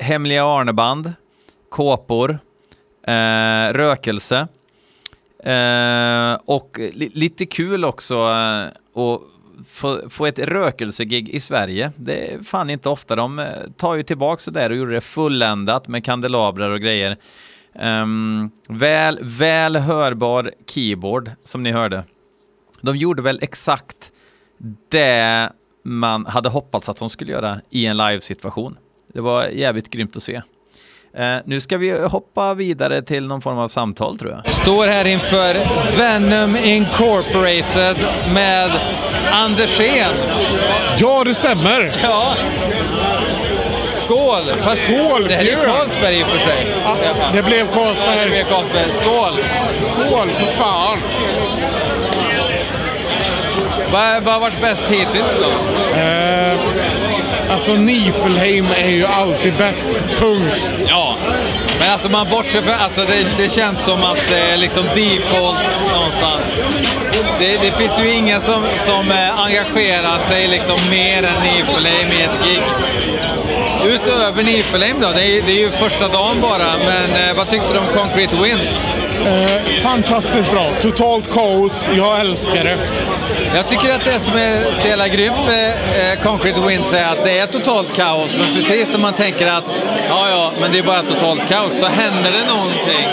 Hemliga 0.05 0.45
Arneband, 0.45 1.13
Kåpor, 1.69 2.39
eh, 3.07 3.73
Rökelse. 3.73 4.47
Eh, 5.43 6.33
och 6.45 6.77
li- 6.93 7.11
lite 7.13 7.45
kul 7.45 7.85
också 7.85 8.15
eh, 8.15 8.65
att 9.01 9.21
få, 9.67 10.09
få 10.09 10.25
ett 10.25 10.39
rökelsegig 10.39 11.29
i 11.29 11.39
Sverige. 11.39 11.91
Det 11.95 12.33
är 12.33 12.43
fan 12.43 12.69
inte 12.69 12.89
ofta. 12.89 13.15
De 13.15 13.39
eh, 13.39 13.45
tar 13.77 13.95
ju 13.95 14.03
tillbaka 14.03 14.51
det 14.51 14.59
där 14.59 14.69
och 14.69 14.75
gjorde 14.75 14.93
det 14.93 15.01
fulländat 15.01 15.87
med 15.87 16.05
kandelabrar 16.05 16.69
och 16.69 16.81
grejer. 16.81 17.17
Ehm, 17.79 18.51
väl, 18.69 19.19
väl 19.21 19.75
hörbar 19.75 20.51
keyboard 20.67 21.31
som 21.43 21.63
ni 21.63 21.71
hörde. 21.71 22.03
De 22.81 22.97
gjorde 22.97 23.21
väl 23.21 23.39
exakt 23.41 24.11
det 24.89 25.49
man 25.83 26.25
hade 26.25 26.49
hoppats 26.49 26.89
att 26.89 26.97
de 26.97 27.09
skulle 27.09 27.31
göra 27.31 27.61
i 27.71 27.85
en 27.85 27.97
live-situation. 27.97 28.77
Det 29.13 29.21
var 29.21 29.47
jävligt 29.47 29.89
grymt 29.89 30.17
att 30.17 30.23
se. 30.23 30.41
Eh, 31.17 31.37
nu 31.45 31.61
ska 31.61 31.77
vi 31.77 32.07
hoppa 32.07 32.53
vidare 32.53 33.01
till 33.01 33.27
någon 33.27 33.41
form 33.41 33.57
av 33.57 33.67
samtal 33.67 34.17
tror 34.17 34.31
jag. 34.31 34.47
Står 34.53 34.87
här 34.87 35.05
inför 35.05 35.57
Venom 35.97 36.55
Incorporated 36.57 37.95
med 38.33 38.71
Andersén. 39.31 40.11
Ja, 40.99 41.23
det 41.23 41.33
stämmer. 41.35 41.99
Ja. 42.03 42.35
Skål! 44.05 44.43
Fast 44.61 44.83
Skål, 44.83 45.27
Det 45.27 45.35
här 45.35 45.43
är. 45.45 45.65
Carlsberg 45.65 46.19
i 46.19 46.23
och 46.23 46.27
för 46.27 46.39
sig. 46.39 46.67
Ja, 46.85 46.95
det 47.33 47.41
blev 47.43 47.57
Ja, 47.59 47.65
det 47.65 47.73
Carlsberg. 47.73 48.29
blev 48.29 48.43
Carlsberg. 48.43 48.89
Skål! 48.91 49.33
Skål 50.09 50.29
för 50.35 50.45
fan. 50.45 50.97
Vad 53.91 54.23
vad 54.23 54.33
har 54.33 54.41
varit 54.41 54.61
bäst 54.61 54.89
hittills 54.89 55.37
då? 55.41 55.49
Eh, 55.99 56.53
alltså 57.51 57.73
Nifelheim 57.73 58.67
är 58.77 58.89
ju 58.89 59.05
alltid 59.05 59.53
bäst. 59.57 59.91
Punkt. 60.19 60.75
Ja, 60.89 61.15
men 61.79 61.91
alltså 61.91 62.09
man 62.09 62.27
bortser 62.29 62.61
från... 62.61 62.73
Alltså 62.79 63.01
det, 63.01 63.25
det 63.43 63.49
känns 63.51 63.81
som 63.81 64.03
att 64.03 64.27
det 64.29 64.39
är 64.39 64.57
liksom 64.57 64.83
default 64.95 65.57
någonstans. 65.93 66.43
Det, 67.39 67.47
det 67.57 67.71
finns 67.77 67.99
ju 67.99 68.11
ingen 68.11 68.41
som, 68.41 68.63
som 68.85 69.11
eh, 69.11 69.39
engagerar 69.45 70.19
sig 70.19 70.47
liksom 70.47 70.75
mer 70.89 71.23
än 71.23 71.43
Nifelheim 71.43 72.11
i 72.11 72.21
ett 72.23 72.45
gig. 72.47 72.61
Utöver 73.89 74.43
Nifelheim 74.43 74.97
då, 75.01 75.11
det 75.11 75.23
är, 75.23 75.41
det 75.41 75.51
är 75.51 75.59
ju 75.59 75.69
första 75.69 76.07
dagen 76.07 76.41
bara, 76.41 76.77
men 76.77 77.29
eh, 77.29 77.35
vad 77.37 77.49
tyckte 77.49 77.73
du 77.73 77.79
om 77.79 77.87
Concrete 77.93 78.35
Wins? 78.35 78.85
Eh, 79.25 79.81
fantastiskt 79.81 80.51
bra. 80.51 80.65
Totalt 80.79 81.33
kaos. 81.33 81.89
Jag 81.97 82.19
älskar 82.19 82.63
det. 82.63 82.77
Jag 83.55 83.67
tycker 83.67 83.93
att 83.93 84.05
det 84.05 84.19
som 84.19 84.35
är 84.35 84.73
så 84.73 84.87
jävla 84.87 85.07
grymt 85.07 85.45
med 85.47 85.69
eh, 85.69 86.23
Concrete 86.23 86.59
Winds 86.67 86.93
är 86.93 87.05
att 87.05 87.23
det 87.23 87.39
är 87.39 87.47
totalt 87.47 87.95
kaos. 87.95 88.37
Men 88.37 88.55
precis 88.55 88.87
när 88.91 88.99
man 88.99 89.13
tänker 89.13 89.47
att 89.47 89.63
ja, 90.09 90.29
ja, 90.29 90.51
men 90.61 90.71
det 90.71 90.77
är 90.77 90.83
bara 90.83 91.03
totalt 91.03 91.49
kaos 91.49 91.79
så 91.79 91.85
händer 91.85 92.31
det 92.31 92.53
någonting 92.53 93.07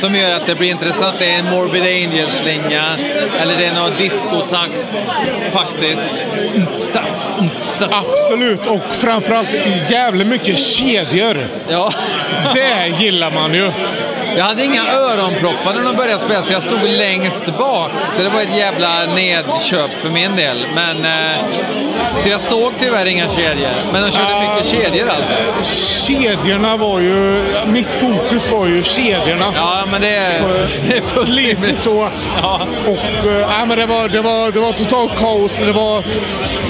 som 0.00 0.14
gör 0.14 0.36
att 0.36 0.46
det 0.46 0.54
blir 0.54 0.70
intressant. 0.70 1.16
Det 1.18 1.30
är 1.30 1.38
en 1.38 1.50
Morbid 1.50 1.82
Angel-slinga 1.82 2.84
eller 3.40 3.56
det 3.56 3.64
är 3.64 3.74
någon 3.74 3.96
discotakt 3.98 5.02
faktiskt. 5.52 6.08
Stats, 6.90 7.34
stats. 7.76 7.94
Absolut. 7.94 8.66
Och 8.66 8.94
framförallt 8.94 9.54
jävligt 9.88 10.26
mycket 10.26 10.58
kedjor. 10.58 11.36
Ja. 11.68 11.92
Det 12.54 13.02
gillar 13.04 13.30
man 13.30 13.54
ju. 13.54 13.70
Jag 14.36 14.44
hade 14.44 14.64
inga 14.64 14.92
öronproppar 14.92 15.74
när 15.74 15.82
de 15.82 15.96
började 15.96 16.24
spela 16.24 16.42
så 16.42 16.52
jag 16.52 16.62
stod 16.62 16.82
längst 16.82 17.46
bak. 17.58 17.90
Så 18.06 18.22
det 18.22 18.28
var 18.28 18.40
ett 18.40 18.56
jävla 18.56 19.06
nedköp 19.06 19.90
för 19.90 20.08
min 20.10 20.36
del. 20.36 20.66
Men, 20.74 21.04
eh, 21.04 21.38
så 22.22 22.28
jag 22.28 22.40
såg 22.40 22.72
tyvärr 22.80 23.06
inga 23.06 23.28
kedjor. 23.28 23.70
Men 23.92 24.02
de 24.02 24.10
körde 24.10 24.40
mycket 24.40 24.70
kedjor 24.70 25.08
alltså. 25.08 26.04
Kedjorna 26.06 26.76
var 26.76 27.00
ju... 27.00 27.42
Mitt 27.66 27.94
fokus 27.94 28.50
var 28.50 28.66
ju 28.66 28.82
kedjorna. 28.82 29.52
Ja, 29.54 29.82
men 29.90 30.00
det 30.00 30.16
är, 30.16 30.42
det 30.88 30.96
är 30.96 31.00
fullt 31.00 31.30
Lite 31.30 31.76
så. 31.76 32.08
Ja. 32.42 32.60
Och, 32.86 33.30
äh, 33.30 33.66
men 33.66 33.78
det, 33.78 33.86
var, 33.86 34.08
det, 34.08 34.20
var, 34.20 34.52
det 34.52 34.60
var 34.60 34.72
totalt 34.72 35.18
kaos. 35.18 35.58
Det 35.58 35.72
var 35.72 36.04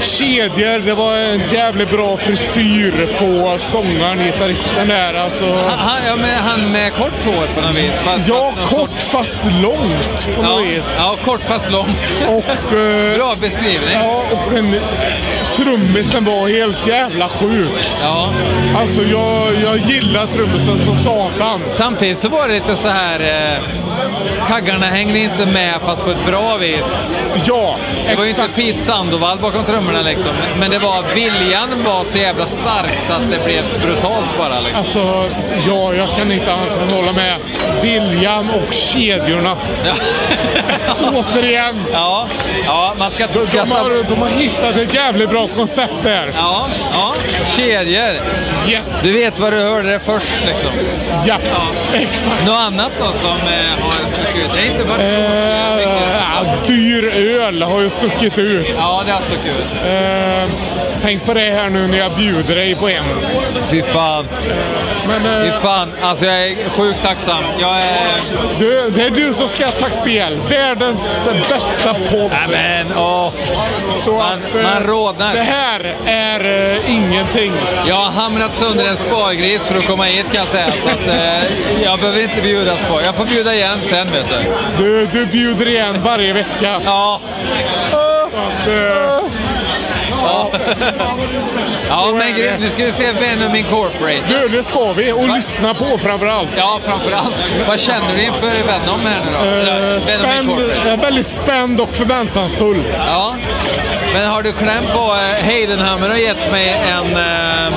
kedjor. 0.00 0.78
Det 0.78 0.94
var 0.94 1.16
en 1.16 1.40
jävligt 1.52 1.90
bra 1.90 2.16
frisyr 2.16 3.08
på 3.18 3.58
sångaren, 3.58 4.18
gitarristen 4.18 4.88
där. 4.88 5.14
Alltså, 5.14 5.44
Han, 5.76 6.06
ja, 6.06 6.16
men 6.16 6.38
han 6.38 6.72
med 6.72 6.92
kort 6.92 7.24
hår 7.24 7.48
på 7.55 7.61
något 7.61 7.74
vis. 7.76 7.92
Fast, 8.05 8.28
ja, 8.28 8.53
fast 8.57 8.70
kort 8.70 8.98
fast 8.98 9.40
långt 9.62 10.24
på 10.36 10.42
Ja, 10.42 10.48
något 10.48 10.66
vis. 10.66 10.94
ja, 10.98 11.16
kort 11.24 11.40
fast 11.42 11.70
långt. 11.70 11.98
Och, 12.28 12.76
eh, 12.78 13.16
Bra 13.16 13.36
beskrivning. 13.40 13.92
ja, 13.92 14.22
och 14.32 14.53
en, 14.59 14.74
trummisen 15.53 16.24
var 16.24 16.48
helt 16.48 16.86
jävla 16.86 17.28
sjuk. 17.28 17.90
Ja. 18.03 18.32
Alltså 18.76 19.03
jag, 19.03 19.48
jag 19.62 19.76
gillar 19.76 20.26
trummisen 20.26 20.78
som 20.78 20.96
satan. 20.96 21.61
Samtidigt 21.66 22.18
så 22.18 22.28
var 22.28 22.48
det 22.48 22.55
lite 22.55 22.76
så 22.76 22.88
här... 22.88 23.20
Eh, 23.20 23.62
kaggarna 24.48 24.86
hängde 24.86 25.18
inte 25.18 25.46
med 25.46 25.80
fast 25.84 26.05
på 26.05 26.11
ett 26.11 26.26
bra 26.26 26.57
vis. 26.57 27.09
Ja, 27.44 27.76
Det 28.09 28.16
var 28.16 28.24
ju 28.24 28.30
inte 28.30 28.42
exakt. 28.42 28.57
Pete 28.57 28.72
Sandoval 28.72 29.38
bakom 29.38 29.64
trummorna 29.64 30.03
liksom. 30.03 30.30
Men 30.59 30.70
det 30.70 30.78
var, 30.78 31.14
viljan 31.14 31.84
var 31.84 32.05
så 32.05 32.18
jävla 32.18 32.46
stark 32.46 32.98
så 33.07 33.12
att 33.12 33.30
det 33.30 33.44
blev 33.44 33.64
brutalt 33.82 34.38
bara. 34.38 34.61
Liksom. 34.61 34.78
Alltså, 34.78 35.24
ja, 35.66 35.94
jag 35.94 36.09
kan 36.16 36.32
inte 36.32 36.53
annat 36.53 36.82
än 36.82 36.96
hålla 36.96 37.12
med. 37.12 37.36
Viljan 37.82 38.51
och 38.51 38.72
kedjorna. 38.72 39.57
Ja. 39.84 39.92
Återigen. 41.14 41.84
ja, 41.92 42.26
ja, 42.66 42.94
man 42.98 43.11
ska 43.11 43.22
inte 43.24 43.38
De, 43.38 43.46
de, 43.59 43.70
har, 43.70 44.09
de 44.09 44.22
har 44.22 44.28
hittat 44.28 44.76
ett 44.76 44.94
jävligt 44.94 45.30
bra 45.30 45.39
koncept 45.49 46.03
där. 46.03 46.32
Ja, 46.34 46.68
ja, 46.93 47.14
kedjor. 47.45 48.20
Yes. 48.68 48.86
Du 49.03 49.12
vet 49.12 49.38
vad 49.38 49.53
du 49.53 49.59
hörde 49.59 49.93
det 49.93 50.01
först 50.01 50.38
liksom. 50.47 50.70
Ja, 51.26 51.36
exakt. 51.93 52.47
Något 52.47 52.57
annat 52.57 52.93
då 52.99 53.12
som 53.12 53.28
eh, 53.36 53.84
har 53.84 54.09
stuckit 54.09 54.45
ut? 54.45 54.51
Det 54.55 54.61
är 54.61 54.72
inte 54.72 54.84
varit 54.84 55.01
Eh, 55.01 55.82
ja, 56.34 56.57
dyr 56.91 57.05
öl 57.41 57.62
har 57.62 57.80
ju 57.80 57.91
stuckit 57.91 58.38
ut. 58.38 58.66
Ja, 58.76 59.03
det 59.07 59.12
har 59.12 59.20
stuckit 59.20 59.47
ut. 59.47 59.66
Eh, 59.86 60.51
tänk 61.01 61.24
på 61.24 61.34
det 61.34 61.41
här 61.51 61.68
nu 61.70 61.86
när 61.86 61.99
jag 61.99 62.16
bjuder 62.16 62.55
dig 62.57 62.74
på 62.74 62.88
en. 62.88 63.05
Fy 63.70 63.82
fan. 63.82 64.26
Men 65.09 65.22
Fy 65.22 65.28
eh, 65.49 65.61
fan. 65.61 65.93
Alltså 66.03 66.26
jag 66.26 66.49
är 66.49 66.68
sjukt 66.70 66.99
tacksam. 67.03 67.45
Jag 67.61 67.76
är... 67.76 67.84
du, 68.59 68.91
det 68.91 69.03
är 69.03 69.11
du 69.11 69.32
som 69.32 69.49
ska 69.49 69.64
ha 69.64 69.72
tack 69.72 69.93
BL. 70.05 70.36
Världens 70.55 71.28
bästa 71.49 71.95
podd. 71.95 72.30
Nej 72.30 72.49
men 72.86 72.97
åh. 72.99 73.32
Så 73.93 74.12
Man- 74.12 74.22
att, 74.32 74.55
eh, 74.55 74.62
man 74.62 74.82
rodnar. 74.84 75.34
Det 75.34 75.41
här 75.41 75.95
är 76.07 76.70
eh, 76.72 76.95
ingenting. 76.95 77.53
Jag 77.86 77.95
har 77.95 78.11
hamrat 78.11 78.57
sönder 78.57 78.84
en 78.84 78.97
spargris 78.97 79.62
för 79.62 79.78
att 79.78 79.86
komma 79.86 80.05
hit 80.05 80.26
kan 80.32 80.45
jag 80.45 80.49
säga. 80.49 80.66
Så 80.82 80.88
att, 80.88 81.07
eh, 81.09 81.82
jag 81.84 82.01
behöver 82.01 82.22
inte 82.22 82.43
bjudas 82.43 82.78
på. 82.88 83.01
Jag 83.05 83.14
får 83.14 83.24
bjuda 83.24 83.55
igen 83.55 83.78
sen 83.80 84.07
vet 84.12 84.24
du. 84.28 84.84
Du, 84.84 85.07
du 85.07 85.26
bjuder 85.26 85.68
igen 85.68 86.01
varje 86.05 86.32
vecka. 86.32 86.80
Ja, 86.85 87.20
eh, 88.66 89.20
ja 91.89 92.07
Så 92.07 92.14
men 92.14 92.35
grymt. 92.37 92.61
Nu 92.61 92.70
ska 92.70 92.85
vi 92.85 92.93
se 92.93 93.12
Venom 93.12 93.55
Incorporate. 93.57 94.22
du, 94.28 94.49
det 94.49 94.62
ska 94.62 94.93
vi. 94.93 95.12
Och 95.12 95.28
lyssna 95.37 95.74
på 95.74 95.99
framförallt. 95.99 96.49
Ja, 96.57 96.81
framförallt. 96.85 97.35
Vad 97.68 97.81
känner 97.81 98.14
du 98.16 98.22
inför 98.22 98.47
Venom 98.47 99.01
här 99.07 99.20
nu 99.24 99.31
då? 99.33 99.47
Eh, 99.47 99.64
Venom 99.64 100.01
spänd, 100.01 100.51
är 100.87 100.97
väldigt 100.97 101.26
spänd 101.26 101.80
och 101.80 101.95
förväntansfull. 101.95 102.83
Ja. 102.99 103.34
Men 104.13 104.29
har 104.30 104.42
du 104.42 104.53
kläm 104.53 104.84
på 104.95 105.13
eh, 105.13 105.45
Heidenhammer 105.45 106.09
har 106.09 106.17
gett 106.17 106.50
mig 106.53 106.68
en, 106.91 107.17
eh, 107.17 107.72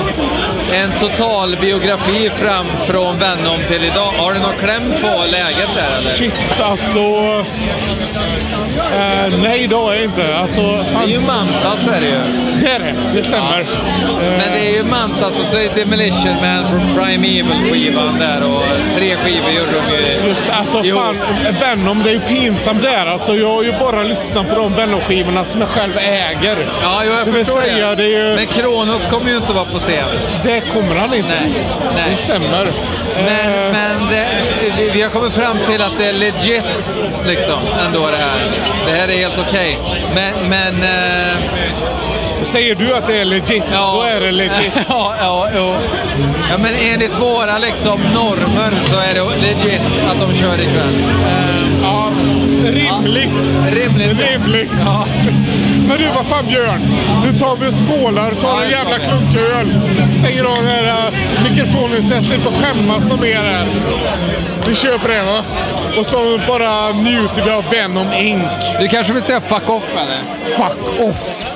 en 0.74 0.92
total 1.00 1.56
biografi 1.60 2.30
fram 2.36 2.66
från 2.86 3.18
Venom 3.18 3.58
till 3.68 3.84
idag. 3.84 4.12
Har 4.18 4.32
du 4.34 4.40
någon 4.40 4.54
kläm 4.62 4.82
på 5.02 5.06
läget 5.08 5.74
där 5.74 5.98
eller? 6.00 6.10
Shit, 6.10 6.60
alltså... 6.60 6.98
Eh, 8.94 9.32
nej, 9.42 9.66
det 9.66 9.76
har 9.76 9.94
jag 9.94 10.04
inte. 10.04 10.36
Alltså, 10.38 10.60
Det 10.76 10.84
fan, 10.84 11.02
är 11.02 11.06
ju 11.06 11.20
Mantas 11.20 11.86
är 11.86 12.00
det 12.00 12.06
ju. 12.06 12.20
det 12.60 12.66
är 12.70 12.78
det. 12.78 12.94
Det 13.16 13.22
stämmer. 13.22 13.60
Eh, 13.60 13.66
Men 14.20 14.52
det 14.52 14.66
är 14.66 14.70
ju 14.72 14.84
Mantas 14.84 15.40
och 15.40 15.46
så 15.46 15.56
är 15.56 15.60
det 15.74 15.80
Demolition 15.84 16.34
Man 16.42 16.68
från 16.68 16.94
Primeval-skivan 16.94 18.18
där 18.18 18.42
och 18.42 18.62
tre 18.96 19.16
skivor 19.16 19.50
gjorde 19.50 19.72
de 19.90 19.96
ju. 19.96 20.28
Just, 20.28 20.50
alltså 20.50 20.80
Jo. 20.84 20.96
fan, 20.96 21.18
Venom, 21.60 22.02
det 22.02 22.10
är 22.10 22.14
ju 22.14 22.20
pinsamt 22.20 22.82
där. 22.82 23.06
Alltså, 23.06 23.36
jag 23.36 23.48
har 23.54 23.62
ju 23.62 23.72
bara 23.72 24.02
lyssnat 24.02 24.48
på 24.48 24.54
de 24.54 24.74
Venom-skivorna 24.74 25.44
som 25.44 25.60
jag 25.60 25.70
själv 25.70 25.92
äger. 25.98 26.56
Ja, 26.82 27.04
jag 27.04 27.26
Det 27.26 27.30
vill 27.32 27.44
förstår 27.44 27.60
säga, 27.60 27.94
det 27.94 28.04
är 28.04 28.28
ju- 28.30 28.36
Men 28.36 28.46
Kronos 28.46 29.06
kommer 29.06 29.30
ju 29.30 29.36
inte 29.36 29.52
vara 29.52 29.64
på 29.64 29.78
scen. 29.78 30.08
Det 30.44 30.60
kommer 30.72 30.94
han 30.94 31.14
inte. 31.14 31.28
Nej, 31.28 31.64
nej. 31.94 32.04
Det 32.10 32.16
stämmer. 32.16 32.48
Men, 32.48 33.24
Eh, 33.26 33.72
men 33.72 34.08
det, 34.10 34.26
vi- 34.94 35.02
har 35.02 35.10
kommit 35.10 35.32
fram 35.32 35.56
till 35.70 35.82
att 35.82 35.98
det 35.98 36.06
är 36.08 36.12
legit, 36.12 36.64
liksom, 37.26 37.58
ändå 37.86 38.10
det 38.10 38.16
här. 38.16 38.40
Det 38.86 38.92
här 38.92 39.08
är 39.08 39.16
helt 39.18 39.38
okej. 39.48 39.78
Men, 40.14 40.48
men... 40.48 40.82
eh, 40.82 41.36
Säger 42.42 42.74
du 42.74 42.94
att 42.94 43.06
det 43.06 43.20
är 43.20 43.24
legit, 43.24 43.64
då 43.72 44.02
är 44.16 44.20
det 44.20 44.30
legit. 44.30 44.72
ja, 44.88 45.14
ja, 45.20 45.48
jo. 45.56 45.74
ja, 46.50 46.58
men 46.58 46.74
enligt 46.74 47.12
våra 47.20 47.58
liksom, 47.58 48.00
normer 48.14 48.72
så 48.82 48.96
är 48.96 49.14
det 49.14 49.46
legit 49.46 49.80
att 50.10 50.20
de 50.20 50.34
kör 50.34 50.54
ikväll. 50.54 51.04
Eh, 51.26 51.63
Ja, 52.88 52.96
rimligt. 53.02 53.56
rimligt. 53.70 54.18
Rimligt. 54.30 54.72
Ja. 54.84 55.06
Men 55.88 55.98
du, 55.98 56.08
vad 56.14 56.26
fan 56.26 56.46
Björn? 56.46 56.80
Nu 57.24 57.38
tar 57.38 57.56
vi 57.56 57.68
och 57.68 57.74
skålar, 57.74 58.30
tar 58.30 58.62
en 58.62 58.70
jävla 58.70 58.98
klunk 58.98 59.36
öl, 59.36 59.80
stänger 60.10 60.44
av 60.44 60.56
den 60.56 60.66
här 60.66 61.12
äh, 61.12 61.42
mikrofonen 61.50 62.02
så 62.02 62.14
jag 62.14 62.22
slipper 62.22 62.50
skämmas 62.50 63.08
något 63.08 63.20
mer 63.20 63.42
här. 63.42 63.68
Vi 64.68 64.74
kör 64.74 64.98
på 64.98 65.08
det 65.08 65.22
va? 65.22 65.44
Och 65.98 66.06
så 66.06 66.38
bara 66.48 66.92
njuter 66.92 67.42
vi 67.44 67.50
av 67.50 67.64
Venom 67.70 68.12
Inc. 68.12 68.42
Du 68.80 68.88
kanske 68.88 69.12
vill 69.12 69.22
säga 69.22 69.40
fuck 69.40 69.68
off 69.70 69.84
eller? 69.92 70.22
Fuck 70.56 71.00
off! 71.00 71.46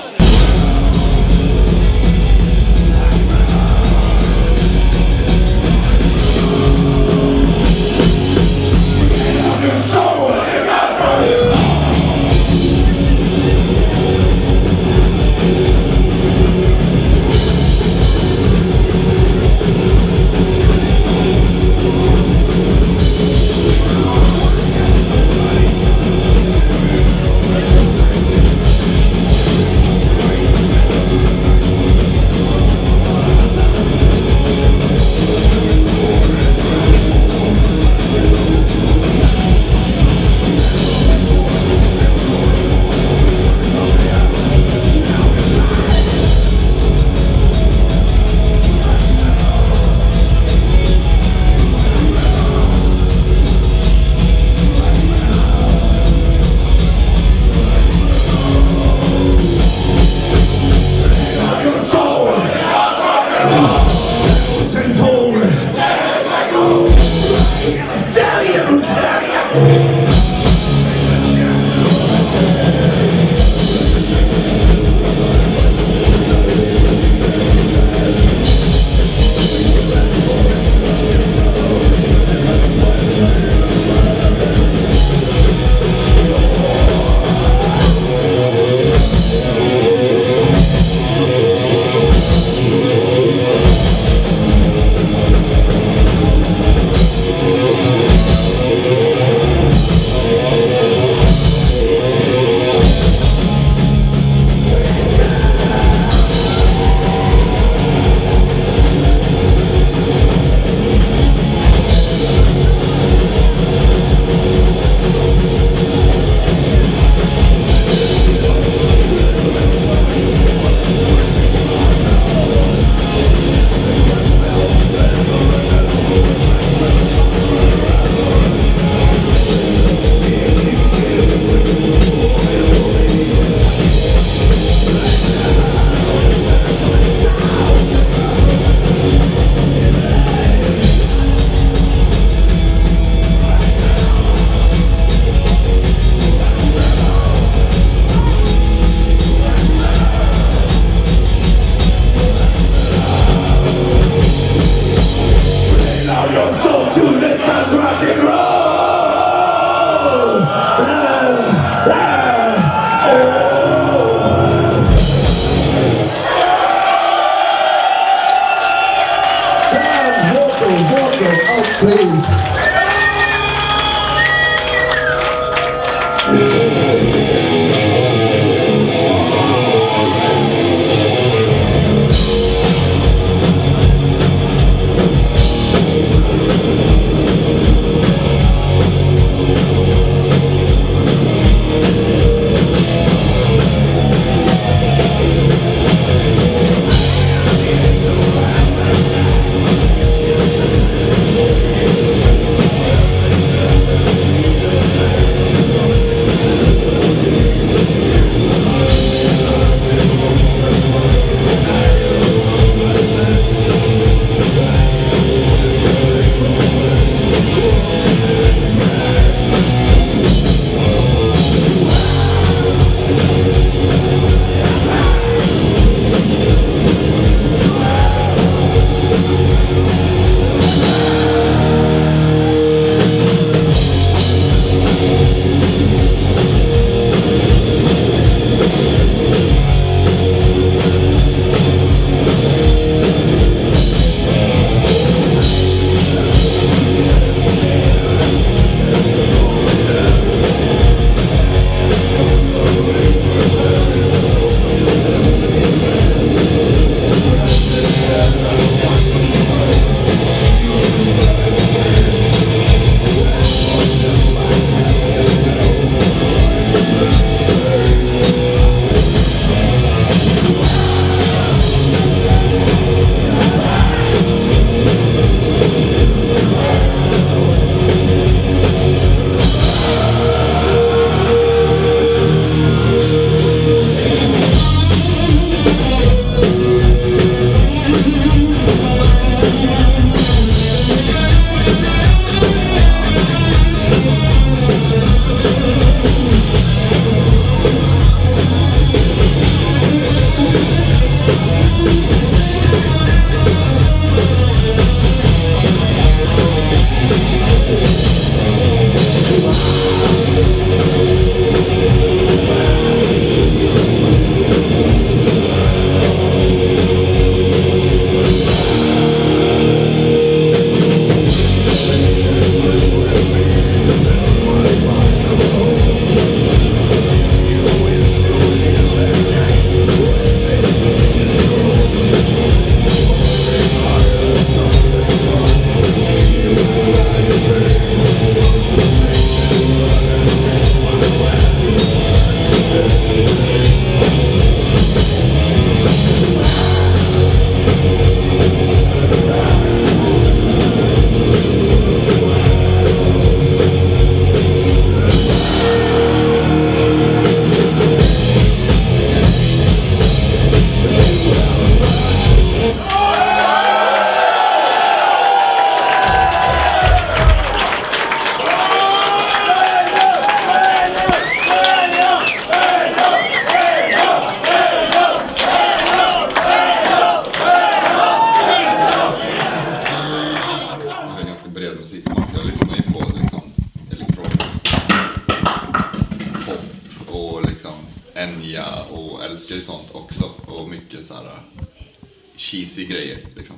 Cheesy 392.50 392.84
grejer 392.84 393.18
liksom. 393.36 393.56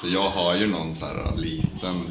Så 0.00 0.08
jag 0.08 0.30
har 0.30 0.54
ju 0.56 0.66
någon 0.66 0.96
så 0.96 1.06
här 1.06 1.36
liten 1.36 2.02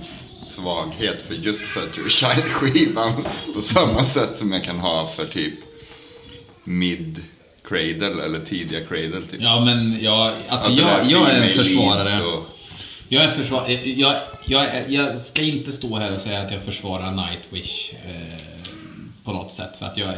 svaghet 0.46 1.18
för 1.28 1.34
just 1.34 1.62
Set 1.74 1.98
Your 1.98 2.10
Child-skivan 2.10 3.26
på 3.56 3.62
samma 3.62 4.04
sätt 4.06 4.30
som 4.40 4.52
jag 4.52 4.64
kan 4.64 4.80
ha 4.80 5.08
för 5.16 5.26
typ 5.26 5.54
mid 6.64 7.24
Cradle 7.64 8.24
eller 8.26 8.40
tidiga 8.40 8.80
Cradle 8.86 9.22
typ. 9.32 9.42
Ja, 9.42 9.66
men 9.66 9.98
jag, 10.04 10.34
alltså, 10.50 10.68
Alltså, 10.68 10.82
jag, 10.82 11.06
jag 11.12 11.30
är 11.30 11.42
en 11.42 11.58
försvarare. 11.58 12.24
Och- 12.24 12.48
Jag 13.10 13.24
är 13.24 13.36
försvar, 13.36 13.70
jag, 13.96 14.16
jag, 14.46 14.68
jag 14.88 15.22
ska 15.22 15.42
inte 15.42 15.72
stå 15.72 15.98
här 15.98 16.16
och 16.16 16.22
säga 16.22 16.42
att 16.42 16.52
jag 16.52 16.62
försvarar 16.64 17.12
Nightwish 17.12 17.94
eh, 17.94 18.40
på 19.24 19.34
något 19.34 19.52
sätt. 19.52 19.70
För 19.80 19.86
att 19.86 19.98
jag, 19.98 20.14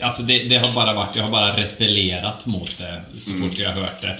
alltså 0.00 0.22
det, 0.22 0.38
det 0.44 0.58
har 0.58 0.74
bara 0.74 0.92
varit, 0.94 1.16
jag 1.16 1.22
har 1.22 1.30
bara 1.30 1.56
repellerat 1.56 2.46
mot 2.46 2.78
det 2.78 3.02
så 3.20 3.30
fort 3.30 3.58
jag 3.58 3.70
har 3.70 3.80
hört 3.80 4.00
det. 4.02 4.18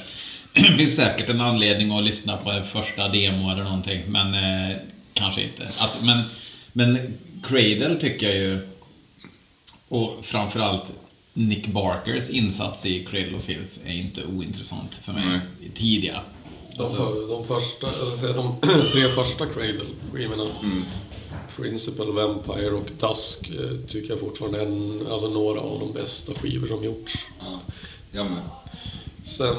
Det 0.54 0.60
finns 0.76 0.96
säkert 0.96 1.28
en 1.28 1.40
anledning 1.40 1.92
att 1.98 2.04
lyssna 2.04 2.36
på 2.36 2.50
en 2.50 2.64
första 2.64 3.08
demo 3.08 3.50
eller 3.50 3.64
någonting, 3.64 4.02
men 4.06 4.34
eh, 4.34 4.76
kanske 5.14 5.42
inte. 5.42 5.68
Alltså, 5.78 6.04
men, 6.04 6.22
men 6.72 7.18
Cradle 7.42 7.96
tycker 8.00 8.26
jag 8.26 8.36
ju, 8.36 8.58
och 9.88 10.18
framförallt 10.22 10.84
Nick 11.34 11.66
Barkers 11.66 12.30
insats 12.30 12.86
i 12.86 13.04
Cradle 13.04 13.36
of 13.36 13.44
Filth 13.44 13.78
är 13.84 13.92
inte 13.92 14.24
ointressant 14.24 14.94
för 14.94 15.12
mig. 15.12 15.24
Nej. 15.26 15.70
Tidiga. 15.74 16.20
De, 16.76 16.82
Alltså, 16.82 17.26
de 17.28 17.46
första, 17.46 17.86
de 18.32 18.56
tre 18.92 19.08
första 19.08 19.46
Cradle-skivorna, 19.46 20.46
Principal, 21.56 22.12
Vampire 22.12 22.70
och 22.70 22.88
Dusk, 23.00 23.50
eh, 23.50 23.86
tycker 23.88 24.10
jag 24.10 24.20
fortfarande 24.20 24.60
är 24.60 24.66
en, 24.66 25.06
alltså 25.10 25.28
några 25.28 25.60
av 25.60 25.80
de 25.80 25.92
bästa 25.92 26.34
skivor 26.34 26.68
som 26.68 26.84
gjorts. 26.84 27.26
Ja, 27.40 27.60
jag 28.12 28.26
med. 28.30 28.42
Sen, 29.26 29.56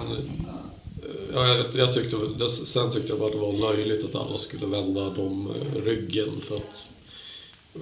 ja, 1.34 1.48
jag, 1.48 1.66
jag 1.74 1.94
tyckte, 1.94 2.16
det- 2.38 2.50
sen 2.50 2.92
tyckte 2.92 3.10
jag 3.10 3.20
bara 3.20 3.30
det 3.30 3.38
var 3.38 3.54
löjligt 3.54 4.06
att 4.06 4.16
alla 4.16 4.38
skulle 4.38 4.66
vända 4.66 5.10
dem 5.10 5.54
eh, 5.56 5.82
ryggen 5.86 6.42
för 6.48 6.56
att 6.56 6.86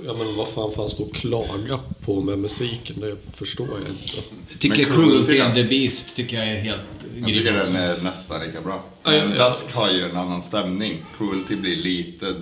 Ja 0.06 0.14
men 0.14 0.36
vad 0.36 0.48
fan 0.48 0.72
fanns 0.72 0.96
det 0.98 1.04
att 1.04 1.14
klaga 1.14 1.80
på 2.06 2.22
med 2.22 2.40
musiken? 2.40 2.96
Det 3.00 3.16
förstår 3.36 3.68
jag 3.72 3.90
inte. 3.90 4.28
tycker 4.60 4.88
Men 4.90 4.96
Cruelty 4.96 5.40
and 5.40 5.54
the 5.56 5.64
Beast 5.64 6.16
tycker 6.16 6.38
jag 6.38 6.48
är 6.48 6.60
helt 6.60 6.82
Jag 7.18 7.28
tycker 7.28 7.54
den 7.54 7.76
är 7.76 7.98
nästan 8.02 8.46
lika 8.48 8.62
bra. 8.62 8.84
Men 9.04 9.32
ja. 9.36 9.50
Dusk 9.50 9.74
har 9.74 9.92
ju 9.92 10.04
en 10.10 10.18
annan 10.18 10.42
stämning. 10.44 10.98
Cruelty 11.18 11.56
blir 11.56 11.76
lite, 11.76 12.36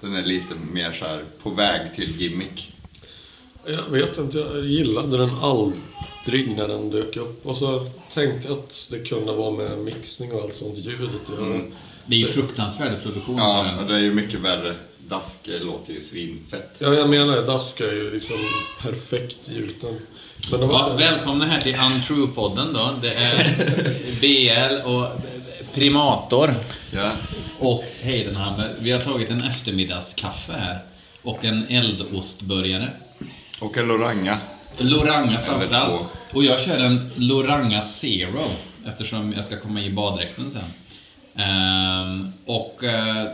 den 0.00 0.14
är 0.16 0.22
lite 0.22 0.54
mer 0.72 0.92
så 0.92 1.04
här 1.04 1.22
på 1.42 1.50
väg 1.50 1.80
till 1.96 2.20
gimmick. 2.20 2.72
Jag 3.66 3.90
vet 3.90 4.18
inte, 4.18 4.38
jag 4.38 4.64
gillade 4.66 5.16
den 5.18 5.30
aldrig 5.30 6.56
när 6.56 6.68
den 6.68 6.90
dök 6.90 7.16
upp. 7.16 7.46
Och 7.46 7.56
så 7.56 7.90
tänkte 8.16 8.52
att 8.52 8.86
det 8.90 8.98
kunde 8.98 9.32
vara 9.32 9.50
med 9.50 9.78
mixning 9.78 10.32
och 10.32 10.42
allt 10.42 10.56
sånt 10.56 10.78
ljudet 10.78 11.10
att 11.24 11.38
göra. 11.38 11.46
Mm. 11.54 11.72
Det 12.06 12.14
är 12.14 12.18
ju 12.18 12.26
fruktansvärd 12.28 13.02
produktion. 13.02 13.36
Ja, 13.38 13.78
och 13.80 13.86
det 13.86 13.94
är 13.94 13.98
ju 13.98 14.14
mycket 14.14 14.40
värre. 14.40 14.74
Dask 14.98 15.38
låter 15.44 15.92
ju 15.92 16.00
svinfett. 16.00 16.74
Ja, 16.78 16.94
jag 16.94 17.10
menar. 17.10 17.42
Dask 17.42 17.80
är 17.80 17.92
ju 17.92 18.10
liksom 18.14 18.36
perfekt 18.82 19.48
gjuten. 19.48 19.98
Men 20.50 20.60
de 20.60 20.70
Ja, 20.70 20.94
välkomna 20.98 21.44
här 21.44 21.60
till 21.60 21.74
Untrue-podden 21.74 22.72
då. 22.74 22.90
Det 23.02 23.12
är 23.14 23.46
BL 24.80 24.88
och 24.88 25.06
Primator 25.74 26.54
Ja. 26.94 27.12
och 27.58 27.84
Heidenhammer. 28.02 28.74
Vi 28.80 28.90
har 28.90 29.00
tagit 29.00 29.30
en 29.30 29.42
eftermiddagskaffe 29.42 30.52
här 30.52 30.78
och 31.22 31.44
en 31.44 31.66
eldostburgare. 31.68 32.88
Och 33.60 33.76
en 33.78 33.88
Loranga. 33.88 34.38
Loranga 34.78 35.40
framförallt. 35.40 36.06
Och 36.32 36.44
jag 36.44 36.60
kör 36.60 36.78
en 36.78 37.10
Loranga 37.16 37.82
Zero 37.82 38.44
eftersom 38.86 39.32
jag 39.32 39.44
ska 39.44 39.56
komma 39.60 39.82
i 39.82 39.90
baddräkten 39.90 40.50
sen. 40.50 40.62
Ehm, 41.44 42.32
och 42.44 42.84
eh, 42.84 43.28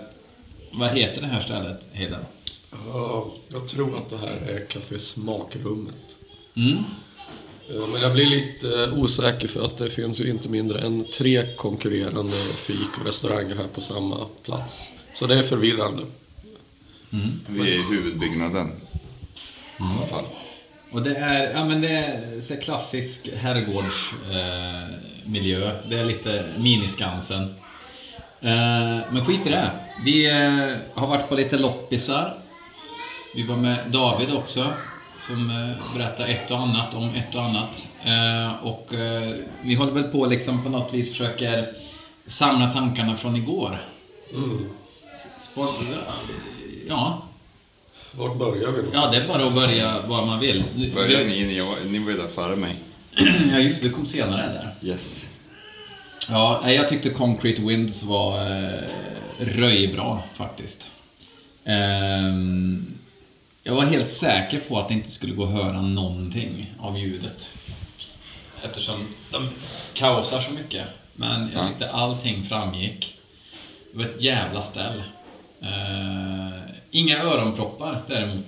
vad 0.72 0.90
heter 0.90 1.20
det 1.20 1.26
här 1.26 1.40
stället, 1.40 1.80
Heiden? 1.92 2.20
Ja, 2.92 3.26
jag 3.48 3.68
tror 3.68 3.96
att 3.96 4.10
det 4.10 4.16
här 4.16 4.54
är 4.54 4.66
Café 4.66 4.98
Smakrummet. 4.98 5.96
Mm. 6.56 6.76
Eh, 7.70 7.86
Men 7.92 8.02
jag 8.02 8.12
blir 8.12 8.26
lite 8.26 8.82
eh, 8.82 8.98
osäker 8.98 9.48
för 9.48 9.64
att 9.64 9.76
det 9.76 9.90
finns 9.90 10.20
ju 10.20 10.30
inte 10.30 10.48
mindre 10.48 10.80
än 10.80 11.04
tre 11.04 11.46
konkurrerande 11.56 12.36
fik 12.56 12.98
och 13.00 13.06
restauranger 13.06 13.54
här 13.56 13.66
på 13.74 13.80
samma 13.80 14.16
plats. 14.44 14.82
Så 15.14 15.26
det 15.26 15.34
är 15.34 15.42
förvirrande. 15.42 16.02
Vi 17.46 17.60
är 17.60 17.74
i 17.74 17.82
huvudbyggnaden. 17.90 18.66
I 18.66 19.82
alla 19.98 20.06
fall. 20.06 20.24
Och 20.92 21.02
det 21.02 21.16
är, 21.16 21.52
ja 21.52 21.64
men 21.64 21.80
det 21.80 21.88
är 21.88 22.40
så 22.40 22.56
klassisk 22.56 23.28
herrgårdsmiljö. 23.36 25.68
Eh, 25.68 25.74
det 25.88 25.98
är 25.98 26.04
lite 26.04 26.44
miniskansen. 26.58 27.42
Eh, 28.40 28.98
men 29.10 29.24
skit 29.26 29.46
i 29.46 29.48
det. 29.48 29.70
Vi 30.04 30.30
eh, 30.30 30.72
har 30.94 31.06
varit 31.06 31.28
på 31.28 31.34
lite 31.34 31.58
loppisar. 31.58 32.34
Vi 33.34 33.46
var 33.46 33.56
med 33.56 33.78
David 33.86 34.34
också. 34.34 34.72
Som 35.26 35.50
eh, 35.50 35.70
berättar 35.96 36.26
ett 36.26 36.50
och 36.50 36.58
annat 36.58 36.94
om 36.94 37.14
ett 37.14 37.34
och 37.34 37.42
annat. 37.42 37.82
Eh, 38.04 38.66
och 38.66 38.94
eh, 38.94 39.34
vi 39.62 39.74
håller 39.74 39.92
väl 39.92 40.02
på 40.02 40.26
liksom 40.26 40.64
på 40.64 40.70
något 40.70 40.94
vis 40.94 41.10
försöker 41.10 41.68
samla 42.26 42.72
tankarna 42.72 43.16
från 43.16 43.36
igår. 43.36 43.78
Mm. 44.34 44.68
Sport, 45.38 45.80
ja, 46.88 47.22
Vart 48.12 48.36
börjar 48.38 48.70
vi 48.72 48.82
då? 48.82 48.88
ja, 48.92 49.10
det 49.10 49.16
är 49.16 49.28
bara 49.28 49.44
att 49.46 49.54
börja 49.54 50.00
var 50.06 50.26
man 50.26 50.40
vill. 50.40 50.64
Börjar 50.94 51.24
ni? 51.24 51.44
Ni 51.44 51.60
var, 51.60 51.76
ni 51.86 51.98
var 51.98 52.10
ju 52.10 52.16
där 52.16 52.28
före 52.28 52.56
mig. 52.56 52.74
Ja, 53.52 53.58
just 53.58 53.82
det. 53.82 53.88
Du 53.88 53.92
kom 53.94 54.06
senare 54.06 54.42
där. 54.80 54.88
Yes. 54.90 55.24
Ja, 56.30 56.70
jag 56.70 56.88
tyckte 56.88 57.10
Concrete 57.10 57.62
Winds 57.62 58.02
var 58.02 58.40
eh, 58.62 58.80
röjbra 59.38 60.18
faktiskt. 60.34 60.88
Ehm, 61.64 62.86
jag 63.62 63.74
var 63.74 63.84
helt 63.84 64.12
säker 64.14 64.60
på 64.68 64.78
att 64.78 64.88
det 64.88 64.94
inte 64.94 65.10
skulle 65.10 65.32
gå 65.34 65.44
att 65.44 65.52
höra 65.52 65.80
någonting 65.82 66.72
av 66.80 66.98
ljudet. 66.98 67.50
Eftersom 68.62 69.06
de 69.30 69.48
kaosar 69.94 70.40
så 70.42 70.50
mycket. 70.50 70.86
Men 71.14 71.50
jag 71.54 71.64
Ja. 71.64 71.68
tyckte 71.68 71.90
allting 71.90 72.44
framgick. 72.48 73.14
Det 73.92 73.98
var 73.98 74.04
ett 74.04 74.22
jävla 74.22 74.62
ställ. 74.62 75.02
Eh, 75.62 76.60
inga 76.92 77.22
öronproppar 77.22 78.02
däremot 78.08 78.46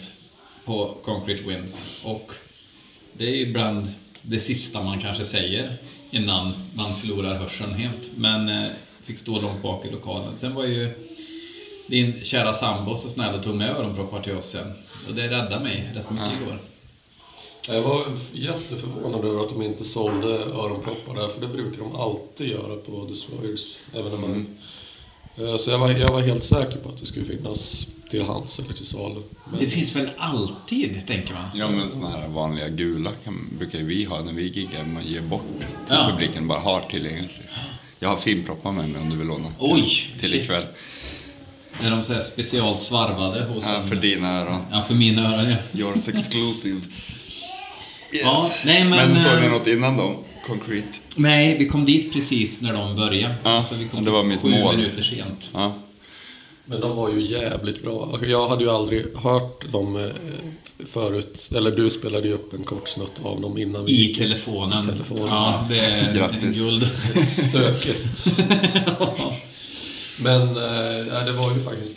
på 0.65 0.95
Concrete 1.05 1.49
Winds. 1.49 1.87
Och 2.05 2.31
det 3.13 3.25
är 3.25 3.35
ibland 3.35 3.93
det 4.23 4.41
sista 4.41 4.83
man 4.83 5.01
kanske 5.01 5.25
säger 5.25 5.73
innan 6.11 6.53
man 6.75 6.97
förlorar 6.97 7.35
hörseln 7.35 7.75
helt. 7.75 8.01
Men 8.17 8.49
eh, 8.49 8.71
fick 9.05 9.19
stå 9.19 9.41
långt 9.41 9.63
bak 9.63 9.85
i 9.87 9.91
lokalen. 9.91 10.33
Sen 10.39 10.55
var 10.55 10.65
ju 10.65 10.91
din 11.87 12.25
kära 12.25 12.55
sambo 12.55 12.97
så 12.97 13.09
snäll 13.09 13.35
och 13.35 13.45
tog 13.45 13.55
med 13.55 13.71
öronproppar 13.77 14.23
till 14.23 14.37
oss 14.37 14.51
sen. 14.51 14.73
Och 15.09 15.15
det 15.15 15.23
räddade 15.29 15.61
mig 15.65 15.91
rätt 15.95 16.11
mycket 16.11 16.27
Ja. 16.27 16.43
igår. 16.43 16.59
Jag 17.69 17.83
var 17.83 18.07
jätteförvånad 18.33 19.25
över 19.25 19.41
att 19.43 19.49
de 19.49 19.63
inte 19.63 19.85
sålde 19.85 20.29
öronproppar 20.29 21.15
där, 21.15 21.29
för 21.29 21.41
det 21.41 21.47
brukar 21.47 21.79
de 21.79 21.97
alltid 21.97 22.49
göra 22.49 22.77
på 22.77 23.07
Destroyers 23.11 23.77
evenemang. 23.95 24.37
Eh, 24.41 24.64
Så 25.37 25.71
jag 25.71 25.79
var, 25.79 25.91
jag 25.91 26.09
var 26.13 26.21
helt 26.21 26.45
säker 26.45 26.77
på 26.77 26.89
att 26.89 27.01
det 27.01 27.07
skulle 27.07 27.25
finnas 27.25 27.87
till 28.11 28.23
hands 28.23 28.59
eller 28.59 28.73
till 28.73 28.87
salu. 28.87 29.21
Men- 29.51 29.61
Det 29.61 29.67
finns 29.67 29.97
väl 29.97 30.11
alltid, 30.19 31.01
tänker 31.07 31.35
man? 31.35 31.45
Ja 31.55 31.71
men 31.71 31.91
såna 31.91 32.09
här 32.11 32.29
vanliga 32.29 32.69
gula 32.69 33.11
kan, 33.25 33.49
brukar 33.59 33.79
ju 33.79 33.85
vi 33.85 34.05
ha 34.05 34.21
när 34.23 34.33
vi 34.33 34.43
giggar. 34.49 34.85
Man 34.85 35.05
ger 35.07 35.21
bort 35.21 35.47
till 35.87 35.97
Ja. 35.97 36.11
publiken, 36.11 36.49
bara 36.49 36.59
har 36.61 36.81
tillgängligt. 36.81 37.41
Jag 38.01 38.09
har 38.09 38.17
finproppar 38.17 38.73
med 38.73 38.89
mig 38.89 39.01
om 39.01 39.11
du 39.11 39.17
vill 39.17 39.27
låna. 39.27 39.49
till- 39.49 39.55
Oj, 39.59 40.15
Till 40.21 40.35
ikväll. 40.35 40.65
Är 41.83 41.91
de 41.91 42.05
så 42.05 42.13
här 42.15 42.23
specialt 42.23 42.83
svarvade 42.83 43.45
hos 43.45 43.65
Ja, 43.65 43.77
en- 43.77 43.89
för 43.89 43.97
dina 43.97 44.41
öron. 44.41 44.61
Ja, 44.73 44.83
för 44.89 44.95
mina 44.95 45.35
öron 45.35 45.51
ja. 45.51 45.57
Yours 45.81 46.09
exclusive. 46.09 46.77
Yes. 48.13 48.23
Ja, 48.25 48.51
nej, 48.65 48.85
men, 48.85 49.21
såg 49.25 49.41
ni 49.41 49.47
eh, 49.47 49.53
något 49.53 49.67
innan 49.67 49.97
då? 49.97 50.17
Concrete? 50.47 50.89
Nej, 51.15 51.57
vi 51.59 51.69
kom 51.69 51.85
dit 51.85 52.13
precis 52.13 52.61
när 52.61 52.73
de 52.73 52.97
började. 52.97 53.35
Ja, 53.43 53.65
så 53.69 53.75
vi 53.75 53.89
kom 53.89 54.05
det 54.05 54.11
var 54.11 54.23
mitt 54.25 54.43
sju 54.43 54.49
mål. 54.51 54.77
minuter 54.77 55.03
sent. 55.03 55.49
Ja. 55.53 55.73
Men 56.67 56.81
de 56.81 56.97
var 56.97 57.11
ju 57.11 57.21
jävligt 57.31 57.83
bra. 57.83 58.19
Jag 58.27 58.49
hade 58.49 58.65
ju 58.65 58.71
aldrig 58.71 59.17
hört 59.17 59.73
dem 59.73 59.97
eh, 59.97 60.11
förut. 60.87 61.51
Eller 61.57 61.71
du 61.71 61.91
spelade 61.91 62.29
ju 62.29 62.35
upp 62.35 62.53
en 62.55 62.65
kort 62.65 62.89
snutt 62.89 63.13
av 63.23 63.41
dem 63.41 63.59
innan 63.59 63.85
vi 63.85 63.93
I 63.93 63.95
gick. 64.07 64.19
telefonen. 64.19 64.85
I 64.85 64.87
telefonen. 64.87 65.27
Ja, 65.27 65.67
det 65.69 65.79
är 65.79 66.15
Grattis. 66.15 66.57
guld. 66.57 66.91
Stökigt. 67.49 68.27
Men 70.19 70.41
eh, 70.57 71.07
ja, 71.09 71.21
det 71.21 71.33
var 71.33 71.55
ju 71.55 71.61
faktiskt 71.65 71.97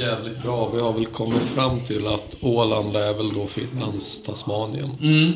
jävligt 0.00 0.42
bra. 0.42 0.70
Vi 0.74 0.80
har 0.80 0.92
väl 0.92 1.06
kommit 1.06 1.42
fram 1.42 1.80
till 1.84 2.06
att 2.06 2.36
Åland 2.40 2.96
är 2.96 3.14
väl 3.14 3.34
då 3.34 3.46
Finlands 3.46 4.22
Tasmanien. 4.22 4.90
Mm. 5.02 5.32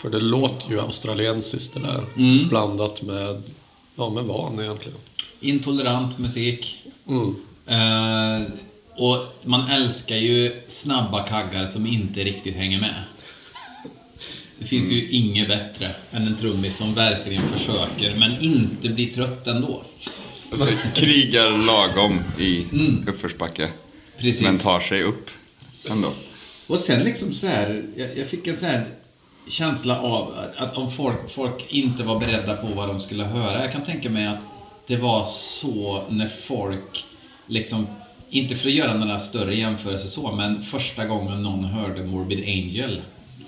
För 0.00 0.10
det 0.10 0.20
låter 0.20 0.70
ju 0.70 0.80
australiensiskt 0.80 1.74
det 1.74 1.80
där. 1.80 2.04
Mm. 2.16 2.48
Blandat 2.48 3.02
med, 3.02 3.42
ja 3.96 4.10
med 4.10 4.24
van 4.24 4.60
egentligen. 4.60 4.98
Intolerant 5.40 6.18
musik. 6.18 6.76
Mm. 7.08 7.34
Eh, 7.66 8.48
och 8.96 9.18
man 9.44 9.70
älskar 9.70 10.16
ju 10.16 10.52
snabba 10.68 11.22
kaggar 11.22 11.66
som 11.66 11.86
inte 11.86 12.24
riktigt 12.24 12.54
hänger 12.56 12.80
med. 12.80 12.94
Det 14.58 14.66
finns 14.66 14.90
ju 14.90 15.10
inget 15.10 15.48
bättre 15.48 15.94
än 16.10 16.26
en 16.26 16.36
trummis 16.36 16.76
som 16.76 16.94
verkligen 16.94 17.42
försöker 17.48 18.14
men 18.16 18.40
inte 18.40 18.88
blir 18.88 19.12
trött 19.12 19.46
ändå. 19.46 19.82
Alltså, 20.52 20.68
krigar 20.94 21.66
lagom 21.66 22.20
i 22.38 22.66
Mm. 22.72 23.08
uppförsbacke. 23.08 23.68
Precis. 24.18 24.42
Men 24.42 24.58
tar 24.58 24.80
sig 24.80 25.02
upp 25.02 25.30
ändå. 25.90 26.12
Och 26.66 26.80
sen 26.80 27.04
liksom 27.04 27.32
så 27.34 27.46
här, 27.46 27.82
jag, 27.96 28.18
jag 28.18 28.28
fick 28.28 28.46
en 28.46 28.56
så 28.56 28.66
här 28.66 28.86
känsla 29.48 30.00
av 30.00 30.34
att, 30.56 30.76
om 30.76 30.92
folk, 30.92 31.30
folk 31.30 31.66
inte 31.68 32.02
var 32.02 32.20
beredda 32.20 32.56
på 32.56 32.66
vad 32.66 32.88
de 32.88 33.00
skulle 33.00 33.24
höra. 33.24 33.62
Jag 33.62 33.72
kan 33.72 33.82
tänka 33.82 34.10
mig 34.10 34.26
att 34.26 34.40
det 34.86 34.96
var 34.96 35.24
så 35.24 36.02
när 36.08 36.28
folk 36.28 37.04
liksom, 37.46 37.86
inte 38.30 38.56
för 38.56 38.68
att 38.68 38.74
göra 38.74 38.94
några 38.94 39.20
större 39.20 39.54
jämförelser 39.54 40.08
så, 40.08 40.32
men 40.32 40.62
första 40.62 41.06
gången 41.06 41.42
någon 41.42 41.64
hörde 41.64 42.04
Morbid 42.04 42.44
Angel, 42.44 43.00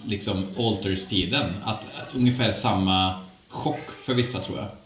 liksom 0.07 0.47
Alters-tiden, 0.59 1.51
att, 1.65 1.81
att 1.81 2.15
ungefär 2.15 2.53
samma 2.53 3.15
chock 3.49 3.91
för 4.05 4.15
vissa 4.15 4.39
tror 4.39 4.59
jag. 4.59 4.82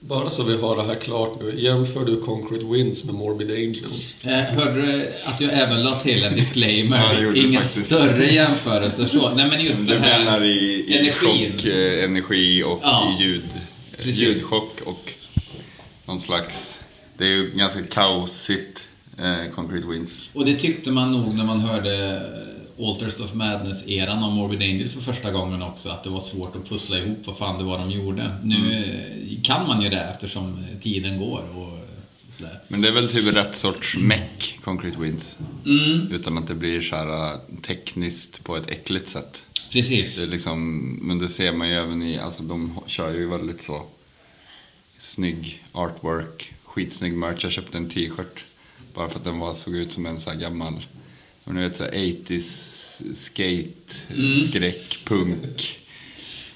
Bara 0.00 0.30
så 0.30 0.42
vi 0.42 0.56
har 0.56 0.76
det 0.76 0.82
här 0.82 0.94
klart 0.94 1.40
nu. 1.40 1.60
Jämför 1.60 2.04
du 2.04 2.20
Concrete 2.20 2.64
Winds 2.64 3.04
med 3.04 3.14
Morbid 3.14 3.50
Angel? 3.50 3.84
Eh, 4.24 4.30
hörde 4.54 4.82
du 4.82 5.08
att 5.24 5.40
jag 5.40 5.52
även 5.52 5.82
la 5.82 5.98
till 5.98 6.24
en 6.24 6.34
disclaimer? 6.34 6.96
Ja, 7.14 7.20
det 7.32 7.32
du 7.42 7.52
faktiskt. 7.52 7.86
större 7.86 8.26
jämförelser 8.26 9.06
så. 9.06 9.30
Nej 9.34 9.48
men 9.48 9.64
just 9.64 9.86
Du 9.86 9.92
den 9.94 10.02
här 10.02 10.18
menar 10.24 10.44
i, 10.44 10.48
i 10.88 10.98
energin. 10.98 11.52
chock, 11.52 11.64
eh, 11.64 12.04
energi 12.04 12.62
och 12.62 12.80
Ja. 12.82 13.16
i 13.18 13.22
ljud, 13.22 13.42
Precis. 13.96 14.18
ljudchock 14.22 14.80
och 14.84 15.12
någon 16.06 16.20
slags... 16.20 16.78
Det 17.18 17.24
är 17.24 17.28
ju 17.28 17.50
ganska 17.54 17.82
kaosigt, 17.82 18.80
eh, 19.18 19.50
Concrete 19.54 19.86
Winds. 19.86 20.20
Och 20.32 20.44
det 20.44 20.54
tyckte 20.56 20.90
man 20.90 21.12
nog 21.12 21.34
när 21.34 21.44
man 21.44 21.60
hörde 21.60 22.22
Alters 22.80 23.20
of 23.20 23.34
Madness-eran 23.34 24.22
av 24.24 24.32
Morbid 24.32 24.62
Angel 24.62 24.88
för 24.88 25.00
första 25.00 25.30
gången 25.30 25.62
också, 25.62 25.88
att 25.88 26.04
det 26.04 26.10
var 26.10 26.20
svårt 26.20 26.56
att 26.56 26.68
pussla 26.68 26.98
ihop 26.98 27.18
vad 27.24 27.36
fan 27.38 27.58
det 27.58 27.64
var 27.64 27.78
de 27.78 27.90
gjorde. 27.90 28.30
Nu 28.42 28.74
eh, 28.74 29.42
kan 29.42 29.66
man 29.66 29.82
ju 29.82 29.88
det 29.88 30.00
eftersom 30.00 30.64
tiden 30.82 31.18
går 31.18 31.38
och 31.56 31.78
sådär. 32.36 32.60
Men 32.68 32.80
det 32.80 32.88
är 32.88 32.92
väl 32.92 33.08
typ 33.08 33.34
rätt 33.36 33.54
sorts 33.56 33.96
meck, 33.96 34.58
Concrete 34.64 35.00
Winds. 35.00 35.38
Mm, 35.66 36.12
Utan 36.12 36.38
att 36.38 36.48
det 36.48 36.54
blir 36.54 36.80
så 36.82 36.96
här 36.96 37.32
eh, 37.32 37.38
tekniskt 37.62 38.44
på 38.44 38.56
ett 38.56 38.68
äckligt 38.70 39.08
sätt. 39.08 39.44
precis. 39.72 40.16
Det 40.16 40.22
är 40.22 40.26
liksom, 40.26 40.80
men 41.02 41.18
det 41.18 41.28
ser 41.28 41.52
man 41.52 41.68
ju 41.68 41.74
även 41.74 42.02
i, 42.02 42.18
alltså 42.18 42.42
de 42.42 42.80
kör 42.86 43.10
ju 43.14 43.28
väldigt 43.28 43.62
så 43.62 43.82
snygg 44.98 45.64
artwork, 45.72 46.52
skitsnygg 46.64 47.12
merch. 47.16 47.42
Jag 47.42 47.52
köpte 47.52 47.78
en 47.78 47.88
t-shirt 47.88 48.44
bara 48.94 49.08
för 49.08 49.18
att 49.18 49.24
den 49.24 49.38
var, 49.38 49.54
såg 49.54 49.76
ut 49.76 49.92
som 49.92 50.06
en 50.06 50.18
så 50.18 50.30
här 50.30 50.36
gammal 50.38 50.74
Och 51.48 51.54
ni 51.54 51.60
vet 51.60 51.76
så 51.76 51.84
här 51.84 51.90
80s 51.92 53.02
skate, 53.16 53.94
Mm. 54.18 54.36
skräck, 54.36 54.98
punk. 55.04 55.78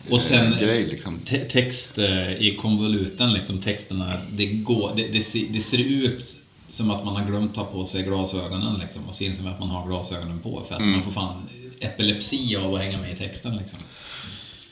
Och 0.08 0.20
sen 0.22 0.52
eh, 0.52 0.60
grej 0.60 0.86
liksom. 0.86 1.18
te- 1.18 1.44
text 1.44 1.98
eh, 1.98 2.32
i 2.32 2.56
konvoluten, 2.60 3.32
liksom 3.32 3.62
texterna, 3.62 4.12
det, 4.32 4.46
går, 4.46 4.92
det, 4.96 5.08
det, 5.08 5.22
ser, 5.24 5.46
det 5.50 5.62
ser 5.62 5.78
ut 5.78 6.36
som 6.68 6.90
att 6.90 7.04
man 7.04 7.16
har 7.16 7.26
glömt 7.30 7.54
ta 7.54 7.64
på 7.64 7.86
sig 7.86 8.02
glasögonen 8.02 8.80
liksom, 8.80 9.08
och 9.08 9.22
inser 9.22 9.42
man 9.42 9.52
att 9.52 9.60
man 9.60 9.68
har 9.68 9.88
glasögonen 9.88 10.38
på 10.38 10.62
för 10.68 10.74
att 10.74 10.80
Mm. 10.80 10.92
man 10.92 11.02
får 11.04 11.12
fan 11.12 11.48
epilepsi 11.80 12.56
av 12.56 12.74
att 12.74 12.80
hänga 12.80 12.98
med 12.98 13.12
i 13.12 13.16
texten. 13.16 13.56
Liksom. 13.56 13.78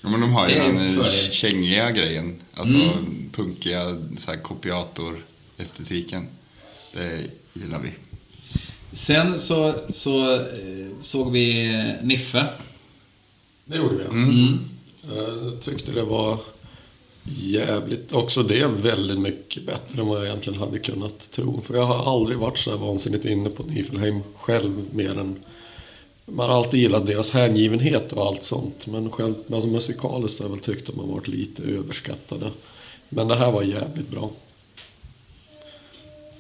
Ja, 0.02 0.08
men 0.08 0.20
de 0.20 0.32
har 0.32 0.48
ju 0.48 0.54
den 0.54 0.76
en 0.78 1.00
eh, 1.00 1.06
kängiga 1.30 1.90
grejen. 1.90 2.34
Alltså 2.54 2.74
Mm. 2.76 3.30
punkiga 3.32 3.98
så 4.18 4.30
här, 4.30 4.38
kopiator-estetiken. 4.38 6.26
Det 6.92 7.22
gillar 7.54 7.78
vi. 7.78 7.90
Sen 8.92 9.40
så, 9.40 9.74
så 9.90 10.34
eh, 10.34 10.86
såg 11.02 11.32
vi 11.32 11.72
Niffe. 12.02 12.46
Det 13.64 13.76
gjorde 13.76 13.94
vi. 13.96 14.04
Mm. 14.04 14.58
Jag 15.08 15.60
tyckte 15.62 15.92
det 15.92 16.02
var 16.02 16.38
jävligt, 17.24 18.12
också 18.12 18.42
det 18.42 18.66
väldigt 18.66 19.18
mycket 19.18 19.66
bättre 19.66 20.00
än 20.00 20.06
vad 20.06 20.18
jag 20.18 20.26
egentligen 20.26 20.58
hade 20.58 20.78
kunnat 20.78 21.30
tro. 21.30 21.60
För 21.60 21.74
jag 21.74 21.84
har 21.84 22.14
aldrig 22.14 22.38
varit 22.38 22.58
så 22.58 22.70
här 22.70 22.78
vansinnigt 22.78 23.24
inne 23.24 23.50
på 23.50 23.62
Nifelheim 23.62 24.20
själv 24.36 24.84
mer 24.92 25.18
än 25.18 25.36
man 26.32 26.50
har 26.50 26.56
alltid 26.56 26.80
gillat 26.80 27.06
deras 27.06 27.30
hängivenhet 27.30 28.12
och 28.12 28.26
allt 28.26 28.42
sånt. 28.42 28.86
Men 28.86 29.10
själv, 29.10 29.34
alltså 29.52 29.68
musikaliskt 29.68 30.38
har 30.38 30.46
jag 30.46 30.50
väl 30.50 30.60
tyckt 30.60 30.88
att 30.88 30.94
de 30.94 31.00
har 31.00 31.14
varit 31.14 31.28
lite 31.28 31.62
överskattade. 31.62 32.50
Men 33.08 33.28
det 33.28 33.36
här 33.36 33.52
var 33.52 33.62
jävligt 33.62 34.10
bra. 34.10 34.30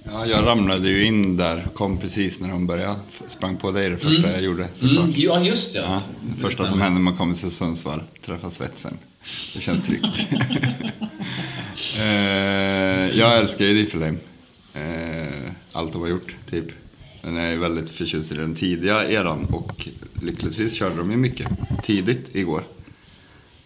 Ja, 0.04 0.26
jag 0.26 0.46
ramlade 0.46 0.88
ju 0.88 1.04
in 1.04 1.36
där, 1.36 1.66
kom 1.74 1.98
precis 1.98 2.40
när 2.40 2.48
de 2.48 2.66
började. 2.66 2.96
Sprang 3.26 3.56
på 3.56 3.70
dig 3.70 3.90
det 3.90 3.96
första 3.96 4.22
Mm. 4.22 4.30
jag 4.32 4.42
gjorde 4.42 4.68
såklart. 4.74 5.04
Mm, 5.04 5.12
ja, 5.16 5.40
just 5.44 5.74
ja. 5.74 5.82
Ja, 5.82 6.02
det 6.22 6.40
första 6.42 6.68
som 6.68 6.80
hände 6.80 6.94
när 6.98 7.04
man 7.04 7.16
kommer 7.16 7.34
till 7.34 7.50
Sundsvall, 7.50 8.02
träffa 8.24 8.50
svetsen. 8.50 8.98
Det 9.54 9.60
känns 9.60 9.86
tryggt. 9.86 10.26
eh, 11.98 13.18
jag 13.18 13.38
älskar 13.38 13.64
ju 13.64 13.74
Diffelheim. 13.74 14.18
Eh, 14.74 15.50
allt 15.72 15.92
de 15.92 16.02
har 16.02 16.08
gjort, 16.08 16.34
typ. 16.50 16.66
Men 17.22 17.34
jag 17.36 17.52
är 17.52 17.56
väldigt 17.56 17.90
förtjust 17.90 18.32
i 18.32 18.34
den 18.34 18.54
tidiga 18.54 19.08
eran 19.10 19.44
och 19.44 19.88
lyckligtvis 20.22 20.74
körde 20.74 20.96
de 20.96 21.10
ju 21.10 21.16
mycket 21.16 21.48
tidigt 21.84 22.34
igår. 22.34 22.62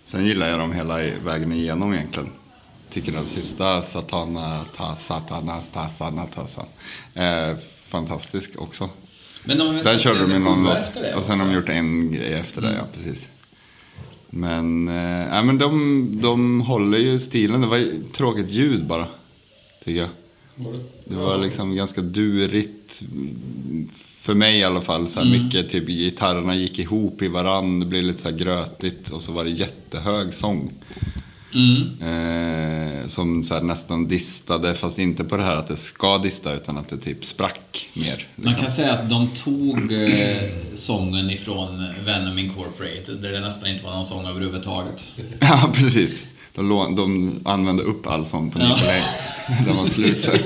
Sen 0.04 0.26
gillar 0.26 0.48
jag 0.48 0.58
dem 0.58 0.72
hela 0.72 0.96
vägen 1.24 1.52
igenom 1.52 1.94
egentligen. 1.94 2.28
Tycker 2.94 3.12
den 3.12 3.26
sista 3.26 3.82
Satana, 3.82 4.64
ta, 4.76 4.96
Satana, 4.96 5.60
Tasana, 5.62 6.26
Tasan 6.26 6.66
är 7.14 7.56
fantastisk 7.88 8.50
också. 8.58 8.90
Men 9.44 9.58
de 9.58 9.82
släppt 9.82 10.00
körde 10.00 10.20
de 10.20 10.32
i 10.32 10.38
någon 10.38 10.64
låt. 10.64 11.14
Och 11.16 11.22
sen 11.22 11.40
har 11.40 11.46
de 11.46 11.54
gjort 11.54 11.68
en 11.68 12.12
grej 12.12 12.32
efter 12.32 12.62
det, 12.62 12.72
ja 12.72 12.84
precis. 12.94 13.28
Men, 14.30 14.88
eh, 14.88 14.94
nej, 15.30 15.44
men 15.44 15.58
de, 15.58 16.08
de 16.22 16.60
håller 16.60 16.98
ju 16.98 17.18
stilen. 17.18 17.60
Det 17.60 17.66
var 17.66 18.12
tråkigt 18.12 18.50
ljud 18.50 18.86
bara, 18.86 19.06
tycker 19.84 20.00
jag. 20.00 20.08
Det 21.04 21.16
var 21.16 21.38
liksom 21.38 21.74
ganska 21.74 22.00
durigt. 22.00 23.02
mm, 23.12 23.88
För 24.20 24.34
mig 24.34 24.58
i 24.58 24.64
alla 24.64 24.82
fall. 24.82 25.08
Så 25.08 25.20
här 25.20 25.26
Mm. 25.26 25.44
Mycket 25.44 25.70
typ 25.70 25.86
gitarrerna 25.86 26.54
gick 26.56 26.78
ihop 26.78 27.22
i 27.22 27.28
varann. 27.28 27.80
Det 27.80 27.86
blev 27.86 28.02
lite 28.04 28.22
så 28.22 28.30
här 28.30 28.36
grötigt. 28.36 29.10
Och 29.10 29.22
så 29.22 29.32
var 29.32 29.44
det 29.44 29.50
jättehög 29.50 30.34
sång. 30.34 30.72
Mm. 31.54 33.02
Eh, 33.02 33.06
som 33.08 33.42
så 33.44 33.54
här 33.54 33.60
nästan 33.60 34.08
distade. 34.08 34.74
Fast 34.74 34.98
inte 34.98 35.24
på 35.24 35.36
det 35.36 35.42
här 35.42 35.56
att 35.56 35.68
det 35.68 35.76
ska 35.76 36.18
dista. 36.18 36.54
Utan 36.54 36.78
att 36.78 36.88
det 36.88 36.98
typ 36.98 37.24
sprack 37.24 37.88
mer. 37.94 38.26
Man 38.36 38.46
Liksom. 38.46 38.64
kan 38.64 38.72
säga 38.72 38.92
att 38.92 39.10
de 39.10 39.28
tog 39.28 39.92
eh, 39.92 40.36
sången 40.76 41.30
ifrån 41.30 41.86
Venom 42.04 42.38
Incorporated 42.38 43.18
där 43.22 43.32
det 43.32 43.40
nästan 43.40 43.68
inte 43.70 43.84
var 43.84 43.92
någon 43.92 44.06
sång 44.06 44.26
överhuvudtaget. 44.26 44.98
Ja, 45.40 45.70
precis. 45.74 46.24
De, 46.54 46.68
lån, 46.68 46.96
de 46.96 47.32
använde 47.44 47.82
upp 47.82 48.06
all 48.06 48.26
sång 48.26 48.50
på 48.50 48.58
Ja. 48.58 48.68
Nicolay. 48.68 49.02
Den 49.66 49.76
var 49.76 49.86
slut. 49.86 50.28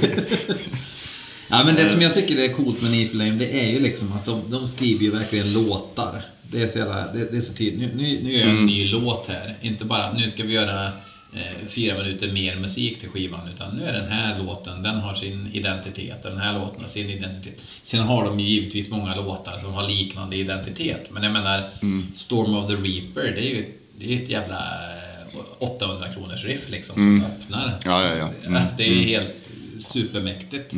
Ja, 1.51 1.65
men 1.65 1.75
det 1.75 1.89
som 1.89 2.03
jag 2.03 2.15
tycker 2.15 2.39
är 2.39 2.49
coolt 2.53 2.83
med 2.83 2.91
Niflame 2.91 3.31
det 3.31 3.61
är 3.61 3.71
ju 3.73 3.81
liksom 3.81 4.13
att 4.13 4.27
de, 4.27 4.43
de 4.51 4.69
skriver 4.69 5.05
ju 5.05 5.11
verkligen 5.11 5.53
låtar. 5.53 6.23
Det 6.51 6.62
är 6.62 6.69
så, 6.69 6.79
jävla, 6.79 7.12
det, 7.12 7.31
det 7.31 7.37
är 7.37 7.41
så 7.41 7.53
tydligt. 7.53 7.95
Nu, 7.95 8.03
nu, 8.03 8.20
nu 8.23 8.33
gör 8.33 8.41
jag 8.41 8.49
en 8.49 8.55
Mm. 8.55 8.66
ny 8.66 8.89
låt 8.89 9.29
här. 9.29 9.55
Inte 9.61 9.85
bara 9.85 10.12
nu 10.12 10.29
ska 10.31 10.43
vi 10.45 10.53
göra 10.53 10.87
eh, 11.35 11.69
fyra 11.69 11.97
minuter 12.03 12.33
mer 12.33 12.57
musik 12.57 13.01
till 13.01 13.09
skivan. 13.09 13.41
Utan 13.55 13.77
nu 13.77 13.85
är 13.85 13.93
den 13.93 14.09
här 14.12 14.39
låten, 14.43 14.83
den 14.83 14.97
har 14.97 15.15
sin 15.15 15.49
identitet. 15.53 16.25
Och 16.25 16.31
den 16.31 16.41
här 16.41 16.59
låten 16.59 16.81
har 16.83 16.89
sin 16.89 17.11
identitet. 17.11 17.61
Sen 17.83 18.01
har 18.01 18.25
de 18.25 18.41
ju 18.41 18.47
givetvis 18.49 18.91
många 18.91 19.15
låtar 19.15 19.59
som 19.59 19.73
har 19.73 19.89
liknande 19.89 20.37
identitet. 20.37 21.07
Men 21.11 21.23
jag 21.23 21.33
menar, 21.33 21.69
Mm. 21.83 22.07
Storm 22.15 22.55
of 22.55 22.66
the 22.70 22.75
Reaper, 22.77 23.33
det 23.37 23.41
är 23.51 23.51
ju 23.55 23.65
det 23.99 24.15
är 24.15 24.23
ett 24.23 24.29
jävla 24.29 24.57
eh, 24.59 25.39
800 25.59 26.09
kronors 26.15 26.45
riff 26.45 26.61
liksom. 26.70 26.95
Som 26.95 27.03
Mm. 27.16 27.25
öppnar. 27.31 27.75
Ja, 27.85 28.05
ja, 28.05 28.15
ja. 28.16 28.31
Mm. 28.47 28.62
Det 28.77 28.85
är 28.89 28.93
Mm. 28.93 29.05
helt 29.05 29.35
supermäktigt. 29.81 30.73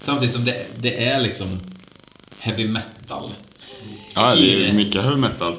Samtidigt 0.00 0.34
som 0.34 0.44
det, 0.44 0.66
det 0.76 1.04
är 1.04 1.20
liksom 1.20 1.60
heavy 2.40 2.68
metal. 2.68 3.30
Ja, 4.14 4.34
det 4.34 4.68
är 4.68 4.72
mycket 4.72 5.02
heavy 5.02 5.16
metal. 5.16 5.56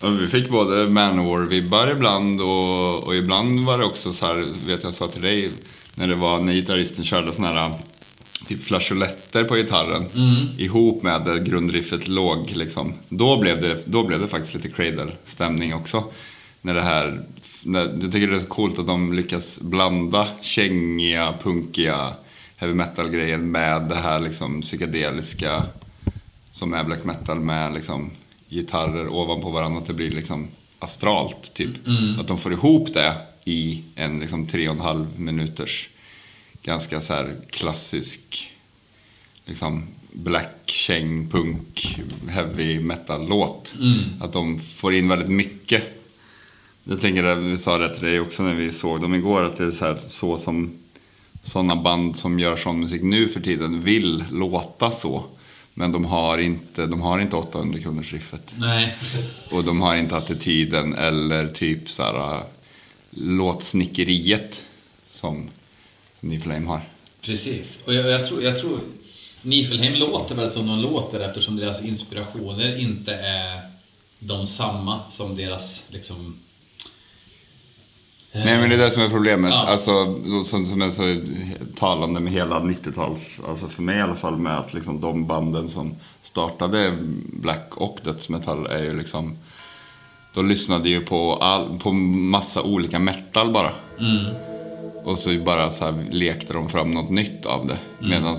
Och 0.00 0.20
vi 0.20 0.26
fick 0.26 0.48
både 0.48 0.86
Manowar-vibbar 0.86 1.90
ibland 1.90 2.40
och, 2.40 3.04
och 3.06 3.14
ibland 3.16 3.60
var 3.60 3.78
det 3.78 3.84
också 3.84 4.12
så 4.12 4.26
här, 4.26 4.44
vet 4.66 4.82
jag 4.82 4.94
sa 4.94 5.06
till 5.06 5.22
dig, 5.22 5.50
när 5.94 6.06
det 6.06 6.14
var 6.14 6.38
när 6.38 6.52
gitarristen 6.52 7.04
körde 7.04 7.32
såna 7.32 7.48
här 7.48 7.70
typ 8.48 8.64
flageoletter 8.64 9.44
på 9.44 9.54
gitarren 9.54 10.06
Mm. 10.16 10.46
ihop 10.58 11.02
med 11.02 11.22
det 11.24 11.38
grundriffet 11.38 12.08
låg 12.08 12.50
liksom. 12.54 12.94
Då 13.08 13.36
blev 13.36 13.60
det, 13.60 13.86
då 13.86 14.04
blev 14.04 14.20
det 14.20 14.28
faktiskt 14.28 14.54
lite 14.54 14.68
cradle-stämning 14.68 15.74
också. 15.74 16.04
När 16.60 16.74
det 16.74 16.82
här, 16.82 17.20
när, 17.62 17.80
jag 17.80 18.12
tycker 18.12 18.28
det 18.28 18.36
är 18.36 18.40
så 18.40 18.46
coolt 18.46 18.78
att 18.78 18.86
de 18.86 19.12
lyckas 19.12 19.58
blanda 19.60 20.28
kängiga, 20.42 21.34
punkiga 21.42 22.14
heavy 22.56 22.74
metal-grejen 22.74 23.50
med 23.50 23.82
det 23.88 23.94
här 23.94 24.20
liksom 24.20 24.62
psykedeliska 24.62 25.62
som 26.60 26.74
är 26.74 26.84
black 26.84 27.04
metal 27.04 27.40
med 27.40 27.74
liksom 27.74 28.10
gitarrer 28.48 29.08
ovanpå 29.08 29.50
varandra. 29.50 29.80
Att 29.80 29.86
det 29.86 29.92
blir 29.92 30.10
liksom 30.10 30.48
astralt 30.78 31.54
typ. 31.54 31.86
Mm. 31.86 32.20
Att 32.20 32.28
de 32.28 32.38
får 32.38 32.52
ihop 32.52 32.94
det 32.94 33.16
i 33.44 33.82
en 33.94 34.20
liksom 34.20 34.46
tre 34.46 34.68
och 34.68 34.74
en 34.74 34.80
halv 34.80 35.06
minuters 35.16 35.88
ganska 36.62 37.00
så 37.00 37.14
här 37.14 37.36
klassisk 37.50 38.52
liksom 39.44 39.86
black, 40.12 40.62
käng, 40.66 41.30
punk, 41.30 42.00
heavy 42.28 42.80
metal-låt. 42.80 43.74
Mm. 43.80 43.98
Att 44.20 44.32
de 44.32 44.58
får 44.58 44.94
in 44.94 45.08
väldigt 45.08 45.28
mycket. 45.28 45.82
Jag 46.84 47.00
tänker 47.00 47.24
att 47.24 47.38
vi 47.38 47.58
sa 47.58 47.78
det 47.78 47.94
till 47.94 48.04
dig 48.04 48.20
också 48.20 48.42
när 48.42 48.54
vi 48.54 48.72
såg 48.72 49.00
dem 49.00 49.14
igår, 49.14 49.42
att 49.42 49.56
det 49.56 49.64
är 49.64 49.70
så, 49.70 49.84
här, 49.84 49.98
så 50.06 50.38
som 50.38 50.72
sådana 51.42 51.76
band 51.76 52.16
som 52.16 52.38
gör 52.38 52.56
sån 52.56 52.80
musik 52.80 53.02
nu 53.02 53.28
för 53.28 53.40
tiden 53.40 53.80
vill 53.82 54.24
låta 54.30 54.90
så. 54.90 55.24
Men 55.74 55.92
de 55.92 56.04
har 56.04 56.38
inte, 56.38 56.86
de 56.86 57.00
har 57.00 57.18
inte 57.18 57.36
800 57.36 57.78
kronors 57.78 58.12
riffet. 58.12 58.54
Nej. 58.58 58.96
Och 59.50 59.64
de 59.64 59.80
har 59.80 59.96
inte 59.96 60.16
attityden 60.16 60.94
eller 60.94 61.48
typ 61.48 61.90
så 61.90 62.02
här 62.02 62.34
äh, 62.36 62.42
låtsnickeriet 63.10 64.62
som 65.06 65.48
Niflame 66.20 66.66
har. 66.66 66.80
Precis. 67.20 67.78
Och 67.84 67.94
jag, 67.94 68.06
jag 68.06 68.26
tror, 68.28 68.42
jag 68.42 68.60
tror 68.60 68.80
Nifelheim 69.42 69.94
låter 69.94 70.34
väl 70.34 70.50
som 70.50 70.66
de 70.66 70.78
låter 70.78 71.20
eftersom 71.20 71.56
deras 71.56 71.82
inspirationer 71.82 72.78
inte 72.78 73.14
är 73.14 73.60
de 74.18 74.46
samma 74.46 75.00
som 75.10 75.36
deras 75.36 75.84
liksom... 75.88 76.36
Nej 78.32 78.58
men 78.58 78.68
det 78.68 78.74
är 78.74 78.78
det 78.78 78.90
som 78.90 79.02
är 79.02 79.08
problemet. 79.08 79.50
Ja. 79.50 79.66
Alltså, 79.66 79.92
som, 80.44 80.66
som 80.66 80.82
är 80.82 80.90
så 80.90 81.20
talande 81.74 82.20
med 82.20 82.32
hela 82.32 82.60
90-tals, 82.60 83.40
alltså 83.48 83.68
för 83.68 83.82
mig 83.82 83.98
i 83.98 84.02
alla 84.02 84.14
fall 84.14 84.36
med 84.36 84.58
att 84.58 84.74
liksom 84.74 85.00
de 85.00 85.26
banden 85.26 85.68
som 85.68 85.94
startade 86.22 86.96
black 87.32 87.76
och 87.76 87.98
dödsmetall 88.04 88.66
är 88.66 88.82
ju 88.82 88.94
liksom 88.96 89.36
de 90.34 90.48
lyssnade 90.48 90.88
ju 90.88 91.00
på, 91.00 91.36
all, 91.36 91.78
på 91.78 91.92
massa 91.92 92.62
olika 92.62 92.98
metal 92.98 93.52
bara. 93.52 93.72
Mm. 94.00 94.49
Och 95.04 95.18
så 95.18 95.38
bara 95.38 95.70
så 95.70 95.84
här 95.84 96.04
lekte 96.10 96.52
de 96.52 96.68
fram 96.68 96.90
något 96.90 97.10
nytt 97.10 97.46
av 97.46 97.66
det. 97.66 97.78
Mm. 97.98 98.10
Medan 98.10 98.38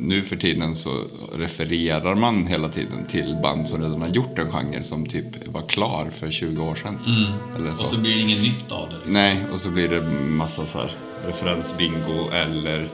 nu 0.00 0.22
för 0.22 0.36
tiden 0.36 0.76
så 0.76 0.90
refererar 1.36 2.14
man 2.14 2.46
hela 2.46 2.68
tiden 2.68 3.06
till 3.08 3.36
band 3.42 3.68
som 3.68 3.82
redan 3.82 4.00
har 4.02 4.08
gjort 4.08 4.38
en 4.38 4.52
genre 4.52 4.82
som 4.82 5.06
typ 5.06 5.46
var 5.46 5.62
klar 5.62 6.10
för 6.18 6.30
20 6.30 6.62
år 6.62 6.74
sedan. 6.74 6.98
Mm. 7.06 7.32
Eller 7.56 7.70
Och 7.70 7.86
så 7.86 8.00
blir 8.00 8.14
det 8.14 8.20
inget 8.20 8.42
nytt 8.42 8.72
av 8.72 8.88
det. 8.88 8.94
Liksom. 8.94 9.12
Nej, 9.12 9.40
och 9.52 9.60
så 9.60 9.68
blir 9.70 9.88
det 9.88 10.02
massa 10.30 10.66
så 10.66 10.78
här 10.78 10.90
referensbingo 11.26 12.30
eller 12.32 12.88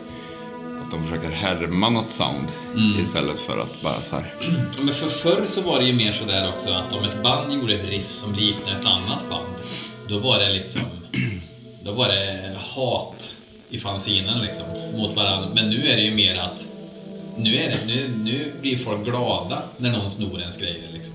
att 0.82 0.90
de 0.90 1.02
försöker 1.02 1.30
härma 1.30 1.90
något 1.90 2.10
sound 2.10 2.52
Mm. 2.76 3.00
istället 3.00 3.40
för 3.40 3.58
att 3.58 3.82
bara 3.82 4.00
så 4.00 4.16
här. 4.16 4.34
Men 4.80 4.94
för 4.94 5.08
förr 5.08 5.46
så 5.46 5.60
var 5.60 5.78
det 5.78 5.84
ju 5.86 5.92
mer 5.92 6.12
sådär 6.12 6.52
också 6.56 6.70
att 6.70 6.92
om 6.92 7.04
ett 7.04 7.22
band 7.22 7.52
gjorde 7.52 7.74
ett 7.74 7.88
riff 7.88 8.10
som 8.10 8.34
liknade 8.34 8.78
ett 8.78 8.84
annat 8.84 9.30
band, 9.30 9.46
då 10.08 10.18
var 10.18 10.38
det 10.38 10.52
liksom... 10.52 10.82
Då 11.84 11.92
var 11.92 12.08
det 12.08 12.50
hat 12.56 13.36
i 13.70 13.78
fanzinen 13.78 14.42
liksom, 14.42 14.64
mot 14.94 15.16
varandra. 15.16 15.48
Men 15.54 15.70
nu 15.70 15.88
är 15.88 15.96
det 15.96 16.02
ju 16.02 16.14
mer 16.14 16.36
att 16.36 16.64
nu, 17.36 17.56
är 17.56 17.68
det, 17.68 17.78
nu, 17.86 18.08
nu 18.24 18.52
blir 18.60 18.76
folk 18.76 19.04
glada 19.04 19.62
när 19.76 19.90
någon 19.90 20.10
snor 20.10 20.40
ens 20.40 20.56
grejer. 20.56 20.88
Liksom. 20.92 21.14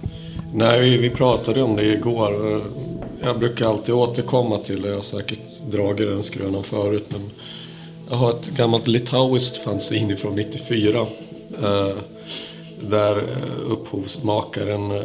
Nej, 0.53 0.79
vi, 0.79 0.97
vi 0.97 1.09
pratade 1.09 1.61
om 1.61 1.75
det 1.75 1.83
igår. 1.83 2.61
Jag 3.23 3.39
brukar 3.39 3.65
alltid 3.65 3.95
återkomma 3.95 4.57
till 4.57 4.81
det. 4.81 4.87
Jag 4.87 4.95
har 4.95 5.01
säkert 5.01 5.39
dragit 5.71 6.07
den 6.07 6.23
skrönan 6.23 6.63
förut. 6.63 7.05
Men 7.09 7.29
jag 8.09 8.15
har 8.15 8.29
ett 8.29 8.49
gammalt 8.49 8.87
litauiskt 8.87 9.57
fanzine 9.57 10.15
från 10.15 10.35
94. 10.35 10.99
Eh, 11.63 11.89
där 12.81 13.17
eh, 13.17 13.71
upphovsmakaren 13.71 14.91
eh, 14.91 15.03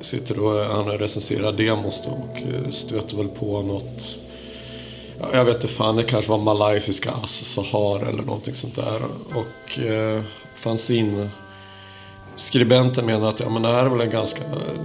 sitter 0.00 0.38
och 0.38 0.74
han 0.74 0.98
recenserar 0.98 1.52
demos 1.52 2.02
då 2.04 2.10
och 2.10 2.74
stöter 2.74 3.16
väl 3.16 3.28
på 3.28 3.62
något 3.62 4.16
jag 5.32 5.44
vet 5.44 5.54
inte 5.54 5.68
fan, 5.68 5.96
det 5.96 6.02
kanske 6.02 6.30
var 6.30 6.38
malaysiska 6.38 7.10
As-Sahar 7.10 8.08
eller 8.08 8.22
någonting 8.22 8.54
sånt 8.54 8.74
där. 8.74 9.00
Och 9.34 9.78
eh, 9.78 10.22
fanzine 10.56 11.28
skribenten 12.36 13.06
menar 13.06 13.28
att 13.28 13.40
ja, 13.40 13.48
men 13.48 13.62
det 13.62 13.68
här 13.68 13.84
är 13.84 13.88
väl 13.88 14.00
en 14.00 14.10
ganska, 14.10 14.40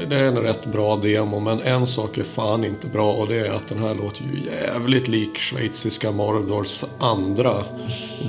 det 0.09 0.15
är 0.15 0.23
en 0.23 0.37
rätt 0.37 0.65
bra 0.65 0.95
demo 0.95 1.39
men 1.39 1.61
en 1.61 1.87
sak 1.87 2.17
är 2.17 2.23
fan 2.23 2.65
inte 2.65 2.87
bra 2.87 3.13
och 3.13 3.27
det 3.27 3.47
är 3.47 3.51
att 3.51 3.67
den 3.67 3.79
här 3.79 3.95
låter 3.95 4.21
ju 4.21 4.41
jävligt 4.45 5.07
lik 5.07 5.37
schweiziska 5.37 6.11
Mordors 6.11 6.83
andra 6.99 7.63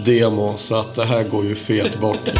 demo 0.04 0.56
så 0.56 0.74
att 0.74 0.94
det 0.94 1.04
här 1.04 1.22
går 1.22 1.44
ju 1.44 1.54
fet 1.54 2.00
bort. 2.00 2.30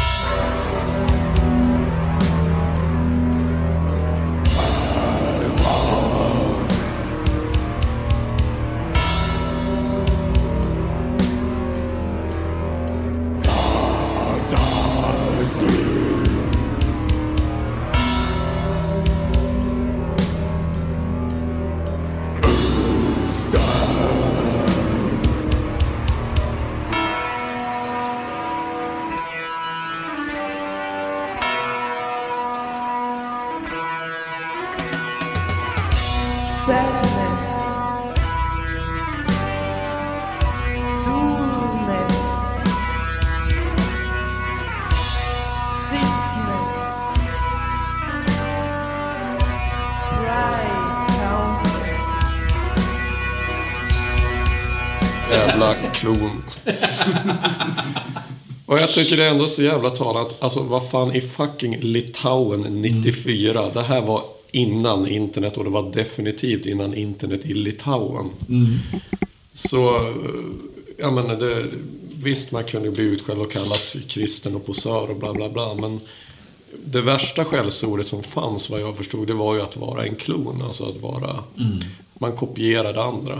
Jag 58.89 58.95
tycker 58.95 59.17
det 59.17 59.25
är 59.25 59.31
ändå 59.31 59.47
så 59.47 59.63
jävla 59.63 59.89
talat. 59.89 60.43
Alltså 60.43 60.63
vad 60.63 60.89
fan 60.89 61.15
i 61.15 61.21
fucking 61.21 61.77
Litauen 61.79 62.61
94. 62.61 63.69
Det 63.73 63.81
här 63.81 64.01
var 64.01 64.23
innan 64.51 65.07
internet 65.07 65.57
och 65.57 65.63
det 65.63 65.69
var 65.69 65.91
definitivt 65.93 66.65
innan 66.65 66.93
internet 66.93 67.45
i 67.45 67.53
Litauen. 67.53 68.29
Så, 69.53 69.95
eh, 69.95 70.13
jag 70.97 71.13
menar 71.13 71.35
det, 71.35 71.65
visst 72.23 72.51
man 72.51 72.63
kunde 72.63 72.91
bli 72.91 73.03
utskälld 73.03 73.41
och 73.41 73.51
kallas 73.51 73.95
kristen 74.07 74.55
och 74.55 74.65
posör 74.65 75.09
och 75.09 75.15
bla 75.15 75.33
bla 75.33 75.49
bla. 75.49 75.73
Men 75.73 75.99
det 76.85 77.01
värsta 77.01 77.45
skällsordet 77.45 78.07
som 78.07 78.23
fanns 78.23 78.69
vad 78.69 78.81
jag 78.81 78.97
förstod 78.97 79.27
det 79.27 79.33
var 79.33 79.55
ju 79.55 79.61
att 79.61 79.77
vara 79.77 80.05
en 80.05 80.15
klon. 80.15 80.61
Alltså 80.61 80.89
att 80.89 81.01
vara, 81.01 81.43
man 82.13 82.31
kopierade 82.31 83.03
andra. 83.03 83.39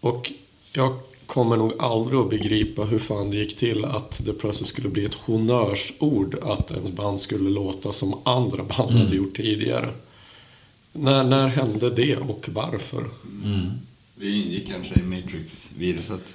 Och 0.00 0.32
jag 0.72 0.94
kommer 1.28 1.56
nog 1.56 1.72
aldrig 1.78 2.20
att 2.20 2.30
begripa 2.30 2.84
hur 2.84 2.98
fan 2.98 3.30
det 3.30 3.36
gick 3.36 3.56
till 3.56 3.84
att 3.84 4.20
det 4.24 4.32
plötsligt 4.32 4.68
skulle 4.68 4.88
bli 4.88 5.04
ett 5.04 5.14
honnörsord 5.14 6.38
att 6.42 6.70
ens 6.70 6.90
band 6.90 7.20
skulle 7.20 7.50
låta 7.50 7.92
som 7.92 8.20
andra 8.24 8.64
band 8.64 8.90
hade 8.90 9.16
gjort 9.16 9.36
tidigare. 9.36 9.88
När, 10.92 11.24
när 11.24 11.48
hände 11.48 11.90
det 11.90 12.16
och 12.16 12.48
varför? 12.52 13.04
Vi 14.14 14.42
ingick 14.42 14.68
kanske 14.68 15.00
i 15.00 15.02
Matrix-viruset. 15.02 16.34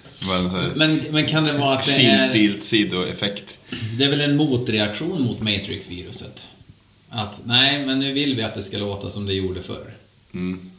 Men, 0.75 0.97
men 1.11 1.27
kan 1.27 1.43
det 1.43 1.57
vara 1.57 1.77
att 1.77 1.85
det 1.85 1.91
är, 1.91 2.19
finstilt 2.19 2.63
sidoeffekt. 2.63 3.57
det 3.97 4.03
är 4.03 4.09
väl 4.09 4.21
en 4.21 4.35
motreaktion 4.35 5.21
mot 5.21 5.39
Matrix-viruset? 5.39 6.47
Att 7.09 7.45
nej, 7.45 7.85
men 7.85 7.99
nu 7.99 8.13
vill 8.13 8.35
vi 8.35 8.43
att 8.43 8.55
det 8.55 8.63
ska 8.63 8.77
låta 8.77 9.09
som 9.09 9.25
det 9.25 9.33
gjorde 9.33 9.63
förr. 9.63 9.93
Mm. 10.33 10.71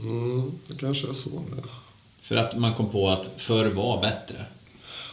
Mm, 0.00 0.52
det 0.66 0.74
kanske 0.80 1.08
är 1.08 1.12
så. 1.12 1.30
det. 1.30 1.87
För 2.28 2.36
att 2.36 2.58
man 2.58 2.74
kom 2.74 2.88
på 2.88 3.08
att 3.08 3.26
förr 3.36 3.66
var 3.66 4.00
bättre. 4.00 4.44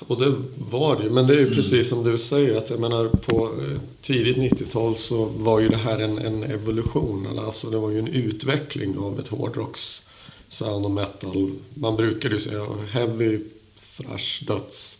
Och 0.08 0.20
det 0.20 0.36
var 0.58 0.96
det 0.96 1.04
ju. 1.04 1.10
Men 1.10 1.28
det 1.28 1.34
är 1.34 1.40
ju 1.40 1.56
precis 1.56 1.90
som 1.90 2.04
du 2.04 2.18
säger 2.18 2.58
att 2.58 2.70
jag 2.70 2.80
menar 2.80 3.08
på 3.08 3.46
eh, 3.46 3.80
tidigt 4.02 4.38
90-tal 4.38 4.96
så 4.96 5.26
var 5.26 5.60
ju 5.60 5.70
det 5.70 5.78
här 5.78 6.00
en, 6.00 6.18
en 6.18 6.44
evolution. 6.44 7.40
Alltså 7.40 7.70
det 7.70 7.78
var 7.78 7.90
ju 7.90 8.00
en 8.00 8.08
utveckling 8.08 8.98
av 8.98 9.20
ett 9.20 9.28
hårdrocks 9.28 10.02
sound 10.50 10.86
och 10.86 10.92
metal. 10.92 11.52
Man 11.74 11.96
brukade 11.96 12.36
ju 12.36 12.42
säga 12.42 12.66
heavy, 12.92 13.40
thrash, 13.98 14.46
döds. 14.48 14.98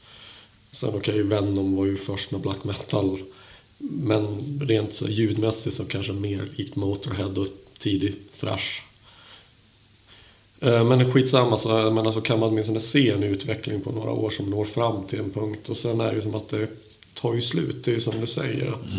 Sen 0.72 0.90
okej, 0.96 1.24
Venom 1.24 1.76
var 1.76 1.86
ju 1.86 1.98
först 1.98 2.32
med 2.32 2.42
black 2.42 2.64
metal. 2.64 3.20
Men 3.78 4.60
rent 4.68 4.94
så 4.94 5.08
ljudmässigt 5.08 5.76
så 5.76 5.86
kanske 5.86 6.14
mer 6.14 6.48
likt 6.56 6.76
Motorhead 6.76 7.40
och 7.42 7.48
tidig 7.78 8.16
thrash. 8.40 8.85
Eh, 10.60 10.84
Men 10.84 11.12
skitsamma, 11.12 11.58
så, 11.58 11.92
men 11.92 12.06
alltså 12.06 12.22
kan 12.22 12.40
man 12.40 12.50
åtminstone 12.50 12.80
se 12.80 13.10
en 13.10 13.24
utveckling 13.24 13.82
på 13.82 13.92
några 13.92 14.12
år 14.12 14.30
som 14.30 14.50
når 14.50 14.66
fram 14.66 15.08
till 15.08 15.20
en 15.20 15.32
punkt. 15.32 15.70
Och 15.70 15.78
sen 15.78 16.02
är 16.02 16.10
det 16.10 16.16
ju 16.16 16.22
som 16.22 16.36
att 16.36 16.50
det 16.50 16.68
tar 17.14 17.34
ju 17.34 17.42
slut. 17.42 17.84
Det 17.84 17.92
är 17.92 17.96
ju 17.96 18.02
som 18.02 18.20
du 18.22 18.28
säger 18.28 18.68
att 18.68 18.90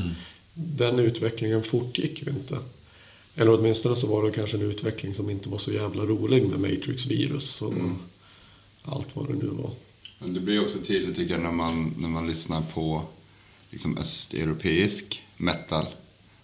den 0.54 0.98
utvecklingen 0.98 1.62
fortgick 1.62 2.22
ju 2.22 2.30
inte. 2.30 2.58
Eller 3.36 3.58
åtminstone 3.58 3.96
så 3.96 4.06
var 4.06 4.24
det 4.24 4.30
kanske 4.30 4.56
en 4.56 4.62
utveckling 4.62 5.14
som 5.14 5.30
inte 5.30 5.48
var 5.48 5.58
så 5.58 5.72
jävla 5.72 6.02
rolig 6.02 6.46
med 6.46 6.60
Matrix-virus 6.60 7.62
och 7.62 7.74
allt 8.84 9.08
vad 9.12 9.28
det 9.28 9.34
nu 9.34 9.46
var. 9.46 9.70
Men 10.18 10.34
det 10.34 10.40
blir 10.40 10.62
också 10.64 10.78
tydligt 10.86 11.16
tycker 11.16 11.34
jag 11.34 11.42
när 11.42 11.52
man, 11.52 11.94
när 11.98 12.08
man 12.08 12.26
lyssnar 12.26 12.62
på 12.74 13.02
liksom 13.70 13.98
östeuropeisk 13.98 15.22
metal. 15.36 15.86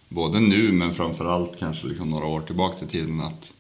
Både 0.09 0.40
nu 0.40 0.72
men 0.72 0.94
framförallt 0.94 1.59
kanske 1.59 1.86
liksom 1.86 2.10
några 2.10 2.26
år 2.26 2.40
tillbaka 2.40 2.84
i 2.84 2.89
tiden 2.89 3.20
att, 3.20 3.52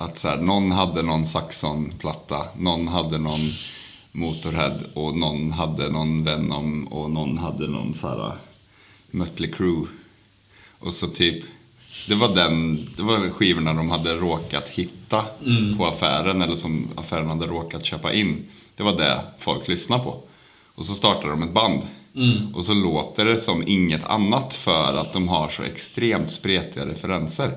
att 0.00 0.18
så 0.18 0.28
här, 0.28 0.36
någon 0.36 0.72
hade 0.72 1.02
någon 1.02 1.26
Saxon-platta, 1.26 2.44
någon 2.58 2.88
hade 2.88 3.18
någon 3.18 3.52
Motorhead 4.12 4.78
och 4.94 5.16
någon 5.16 5.52
hade 5.52 5.90
någon 5.90 6.24
Venom 6.24 6.86
och 6.86 7.10
någon 7.10 7.38
hade 7.38 7.66
någon 7.66 7.94
så 7.94 8.08
här 8.08 8.32
Mötley 9.10 9.50
Crüe. 9.50 9.86
Och 10.78 10.92
så 10.92 11.08
typ, 11.08 11.44
det 12.08 12.14
var 12.14 12.34
den, 12.34 12.88
det 12.96 13.02
var 13.02 13.30
skivorna 13.30 13.72
de 13.72 13.90
hade 13.90 14.14
råkat 14.14 14.68
hitta 14.68 15.24
på 15.78 15.86
affären 15.86 16.42
eller 16.42 16.56
som 16.56 16.88
affären 16.94 17.28
hade 17.28 17.46
råkat 17.46 17.84
köpa 17.84 18.12
in. 18.12 18.44
Det 18.76 18.82
var 18.82 18.96
det 18.96 19.20
folk 19.38 19.68
lyssnade 19.68 20.02
på. 20.04 20.20
Och 20.74 20.86
så 20.86 20.94
startade 20.94 21.30
de 21.30 21.42
ett 21.42 21.52
band. 21.54 21.82
Och 22.54 22.64
så 22.64 22.74
låter 22.74 23.24
det 23.24 23.38
som 23.38 23.64
inget 23.66 24.04
annat 24.04 24.54
för 24.54 24.96
att 24.96 25.12
de 25.12 25.28
har 25.28 25.48
så 25.48 25.62
extremt 25.62 26.30
spretiga 26.30 26.86
referenser. 26.86 27.52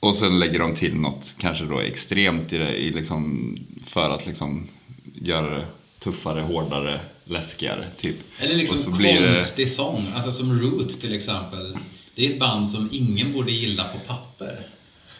Och 0.00 0.16
sen 0.16 0.38
lägger 0.38 0.58
de 0.58 0.74
till 0.74 0.94
något 0.94 1.34
kanske 1.38 1.64
då 1.64 1.80
extremt 1.80 2.52
i 2.52 2.58
det, 2.58 2.76
i 2.76 2.90
liksom, 2.90 3.56
för 3.86 4.10
att 4.10 4.26
liksom 4.26 4.68
göra 5.14 5.50
det 5.50 5.64
tuffare, 5.98 6.40
hårdare, 6.40 7.00
läskigare. 7.24 7.84
Typ. 8.00 8.16
Eller 8.38 8.54
liksom 8.54 8.76
Och 8.76 8.82
så 8.82 8.90
blir 8.90 9.20
det- 9.20 9.34
konstig 9.36 9.70
sång. 9.70 10.06
Alltså 10.14 10.32
som 10.32 10.60
Root 10.60 11.00
till 11.00 11.14
exempel. 11.14 11.76
Det 12.14 12.26
är 12.26 12.30
ett 12.32 12.38
band 12.40 12.68
som 12.68 12.88
ingen 12.92 13.32
borde 13.32 13.52
gilla 13.52 13.84
på 13.84 13.98
papper. 13.98 14.60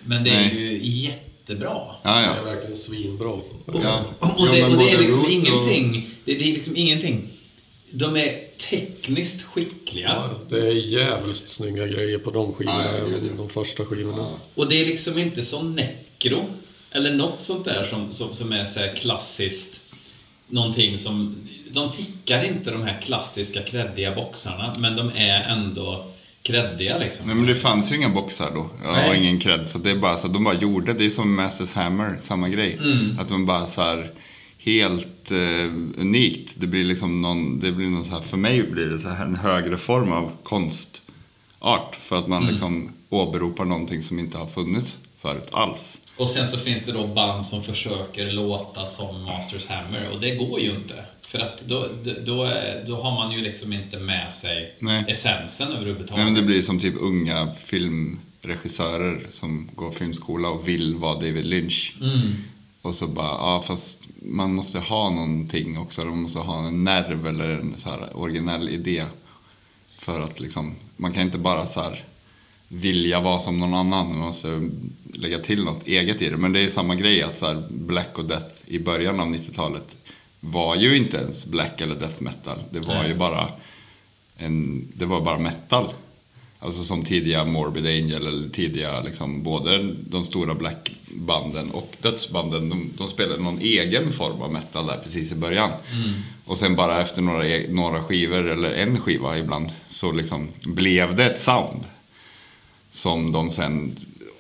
Men 0.05 0.25
det 0.25 0.31
är 0.31 0.41
Nej. 0.41 0.61
ju 0.61 0.87
jättebra. 1.01 1.71
Ja, 2.03 2.23
ja. 2.23 2.35
Det 2.45 2.51
är 2.51 2.55
verkligen 2.55 2.77
svinbra. 2.77 3.39
ja. 3.67 4.05
Och 4.19 4.47
Ja, 4.47 4.53
det, 4.53 4.65
och 4.65 4.77
det 4.79 4.91
är 4.91 4.99
liksom 4.99 5.25
och- 5.25 5.31
ingenting. 5.31 6.11
Det, 6.25 6.35
det 6.35 6.51
är 6.51 6.53
liksom 6.55 6.77
ingenting. 6.77 7.29
De 7.91 8.17
är 8.17 8.39
tekniskt 8.61 9.43
skickliga. 9.43 10.09
Ja, 10.09 10.31
det 10.49 10.67
är 10.67 10.73
jävligt 10.73 11.37
snygga 11.37 11.87
grejer 11.87 12.19
på 12.19 12.31
de 12.31 12.53
skivorna, 12.53 12.85
Ja, 12.85 12.93
ja, 12.93 12.99
ja. 12.99 13.17
även 13.17 13.37
de 13.37 13.49
första 13.49 13.85
skivorna. 13.85 14.27
Och 14.55 14.69
det 14.69 14.81
är 14.81 14.87
liksom 14.87 15.19
inte 15.19 15.43
som 15.43 15.77
Necro. 15.77 16.47
Eller 16.91 17.15
något 17.15 17.43
sånt 17.43 17.65
där 17.65 17.87
som, 17.91 18.13
som, 18.13 18.35
som 18.35 18.53
är 18.53 18.65
så 18.65 18.81
här 18.81 18.95
klassiskt. 18.95 19.81
Någonting 20.49 20.99
som... 20.99 21.37
De 21.71 21.93
tickar 21.93 22.45
inte 22.45 22.71
de 22.71 22.83
här 22.83 23.01
klassiska 23.01 23.63
kreddiga 23.63 24.15
boxarna, 24.15 24.75
men 24.79 24.97
de 24.97 25.11
är 25.17 25.41
ändå 25.41 26.05
kreddiga 26.43 26.99
liksom. 26.99 27.27
Nej 27.27 27.35
men 27.35 27.47
det 27.47 27.55
fanns 27.55 27.93
ju 27.93 27.97
inga 27.97 28.09
boxar 28.09 28.51
då. 28.55 28.71
Nej. 28.83 29.09
har 29.09 29.15
ingen 29.15 29.41
cred. 29.41 29.69
Så 29.69 29.79
det 29.79 29.91
är 29.91 29.95
bara 29.95 30.17
så 30.17 30.27
att 30.27 30.33
de 30.33 30.45
bara 30.45 30.55
gjorde, 30.55 30.93
det 30.93 31.07
är 31.07 31.11
som 31.11 31.35
Masters 31.35 31.75
Hammer, 31.75 32.17
samma 32.23 32.49
grej. 32.49 32.79
Mm. 32.81 33.19
Att 33.21 33.29
de 33.29 33.47
bara 33.47 33.67
så 33.67 33.83
här 33.83 34.11
helt 34.63 35.31
eh, 35.31 35.73
unikt. 35.99 36.55
Det 36.57 36.67
blir 36.67 36.85
liksom 36.85 37.23
någon, 37.23 37.61
det 37.61 37.73
blir 37.73 37.87
någon 37.87 38.05
så 38.05 38.13
här, 38.13 38.21
för 38.21 38.37
mig 38.37 38.63
blir 38.63 38.87
det 38.87 38.99
så 38.99 39.09
här 39.09 39.25
en 39.25 39.37
högre 39.37 39.79
form 39.79 40.13
av 40.13 40.33
konstart. 40.43 41.97
För 42.01 42.19
att 42.19 42.29
man 42.29 42.47
liksom 42.47 42.93
åberopar 43.09 43.65
någonting 43.65 44.03
som 44.03 44.19
inte 44.19 44.39
har 44.39 44.47
funnits 44.47 44.99
förut 45.21 45.49
alls. 45.53 46.01
Och 46.17 46.31
sen 46.31 46.49
så 46.49 46.57
finns 46.57 46.85
det 46.85 46.93
då 46.93 47.07
band 47.07 47.47
som 47.47 47.63
försöker 47.63 48.33
låta 48.33 48.87
som 48.87 49.25
Masters 49.25 49.67
Hammer 49.67 50.11
och 50.13 50.21
det 50.21 50.35
går 50.35 50.61
ju 50.61 50.71
inte. 50.71 50.95
För 51.21 51.39
att 51.39 51.61
då, 51.67 51.89
då, 52.25 52.53
då 52.87 53.03
har 53.03 53.15
man 53.15 53.33
ju 53.33 53.41
liksom 53.41 53.73
inte 53.73 53.97
med 53.97 54.35
sig 54.35 54.75
Nej. 54.79 55.05
essensen 55.09 55.73
överhuvudtaget. 55.73 56.17
Nej, 56.17 56.25
men 56.25 56.35
det 56.35 56.43
blir 56.43 56.63
som 56.63 56.81
typ 56.81 56.95
unga 57.01 57.49
filmregissörer 57.65 59.27
som 59.31 59.69
går 59.75 59.91
filmskola 59.91 60.49
och 60.49 60.69
vill 60.69 60.95
vara 60.95 61.15
David 61.15 61.45
Lynch. 61.45 61.95
Och 62.83 62.95
så 62.95 63.07
bara, 63.07 63.27
ja 63.27 63.63
fast 63.67 63.99
man 64.23 64.55
måste 64.55 64.79
ha 64.79 65.11
någonting 65.11 65.79
också. 65.79 66.05
Man 66.05 66.23
måste 66.23 66.39
ha 66.39 66.67
en 66.67 66.85
nerv 66.85 67.27
eller 67.27 67.49
en 67.49 67.75
så 67.77 67.91
här 67.91 68.17
originell 68.17 68.69
idé. 68.69 69.05
För 69.99 70.21
att 70.21 70.41
liksom, 70.41 70.75
man 70.97 71.13
kan 71.13 71.23
inte 71.23 71.39
bara 71.39 71.67
så 71.67 71.81
här 71.81 72.05
vilja 72.69 73.21
vara 73.21 73.39
som 73.39 73.59
någon 73.59 73.75
annan. 73.75 74.09
Man 74.09 74.19
måste 74.19 74.71
lägga 75.15 75.39
till 75.39 75.65
något 75.65 75.87
eget 75.87 76.23
i 76.23 76.29
det. 76.29 76.37
Men 76.37 76.53
det 76.53 76.61
är 76.61 76.69
samma 76.69 76.95
grej 76.95 77.23
att 77.23 77.39
så 77.39 77.47
här 77.47 77.63
Black 77.71 78.19
och 78.19 78.25
Death 78.25 78.55
i 78.67 78.79
början 78.79 79.21
av 79.21 79.29
90-talet 79.29 79.97
var 80.41 80.77
ju 80.77 80.97
inte 80.97 81.17
ens 81.17 81.47
black 81.47 81.81
eller 81.81 81.95
death 81.95 82.23
metal. 82.23 82.59
Det 82.71 82.81
var 82.81 83.05
ju 83.05 83.15
bara 83.15 83.49
en, 84.37 84.89
det 84.95 85.07
var 85.07 85.21
bara 85.21 85.39
metal. 85.39 85.93
Alltså 86.63 86.85
som 86.85 87.05
tidiga 87.05 87.45
Morbid 87.45 87.87
Angel 87.87 88.27
eller 88.27 88.49
tidiga 88.49 89.01
liksom 89.01 89.43
både 89.43 89.95
de 89.95 90.25
stora 90.25 90.55
blackbanden 90.55 91.71
och 91.71 91.97
dödsbanden. 92.03 92.69
De, 92.69 92.91
de 92.99 93.09
spelade 93.09 93.43
någon 93.43 93.61
egen 93.61 94.13
form 94.13 94.43
av 94.43 94.53
metal 94.53 94.87
där 94.87 94.97
precis 95.05 95.33
i 95.33 95.35
början. 95.35 95.71
Och 96.45 96.59
sen 96.59 96.77
bara 96.77 97.01
efter 97.01 97.23
några, 97.23 97.49
e- 97.49 97.67
några 97.69 98.03
skivor 98.03 98.49
eller 98.49 98.73
en 98.73 99.01
skiva 99.01 99.39
ibland 99.39 99.71
så 99.89 100.13
liksom 100.13 100.49
blev 100.65 101.17
det 101.17 101.25
ett 101.25 101.39
sound. 101.39 101.85
Som 102.91 103.33
de 103.33 103.51
sen 103.51 103.97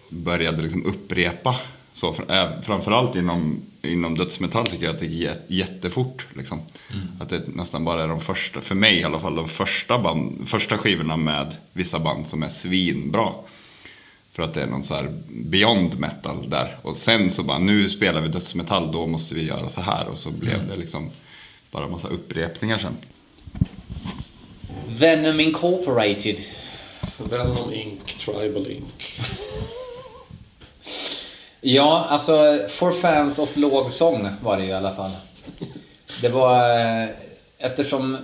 började 0.08 0.62
liksom 0.62 0.86
upprepa. 0.86 1.56
Så 1.92 2.14
äh, 2.28 2.48
framförallt 2.62 3.16
inom, 3.16 3.62
inom 3.82 4.18
dödsmetall 4.18 4.66
tycker 4.66 4.84
jag 4.84 4.94
att 4.94 5.00
det 5.00 5.06
gick 5.06 5.28
jät- 5.28 5.44
jättefort. 5.46 6.26
Liksom. 6.34 6.60
Att 7.20 7.28
det 7.28 7.42
nästan 7.48 7.84
bara 7.84 8.04
är 8.04 8.08
de 8.08 8.20
första, 8.20 8.60
för 8.60 8.74
mig 8.74 8.96
i 9.00 9.04
alla 9.04 9.20
fall, 9.20 9.34
de 9.34 9.48
första, 9.48 9.98
band, 9.98 10.48
första 10.48 10.78
skivorna 10.78 11.16
med 11.16 11.56
vissa 11.72 11.98
band 11.98 12.26
som 12.28 12.42
är 12.42 12.48
svinbra. 12.48 13.28
För 14.32 14.42
att 14.42 14.54
det 14.54 14.62
är 14.62 14.66
någon 14.66 14.84
så 14.84 14.94
här 14.94 15.08
beyond 15.28 15.98
metal 15.98 16.50
där. 16.50 16.76
Och 16.82 16.96
sen 16.96 17.30
så 17.30 17.42
bara, 17.42 17.58
nu 17.58 17.88
spelar 17.88 18.20
vi 18.20 18.28
dödsmetall, 18.28 18.92
då 18.92 19.06
måste 19.06 19.34
vi 19.34 19.42
göra 19.42 19.68
så 19.68 19.80
här. 19.80 20.08
Och 20.08 20.18
så 20.18 20.30
blev 20.30 20.68
det 20.68 20.76
liksom 20.76 21.10
bara 21.70 21.88
massa 21.88 22.08
upprepningar 22.08 22.78
sen. 22.78 22.96
Venom 24.88 25.40
Incorporated. 25.40 26.36
Venom 27.30 27.72
Inc, 27.74 28.00
Tribal 28.24 28.66
Inc. 28.70 29.20
Ja, 31.60 32.06
alltså 32.08 32.60
For 32.68 32.92
Fans 32.92 33.38
of 33.38 33.56
Låg 33.56 33.92
Sång 33.92 34.28
var 34.42 34.56
det 34.56 34.62
ju 34.62 34.68
i 34.68 34.72
alla 34.72 34.94
fall. 34.94 35.10
Det 36.22 36.28
var 36.28 36.80
eh, 36.80 37.08
eftersom 37.58 38.14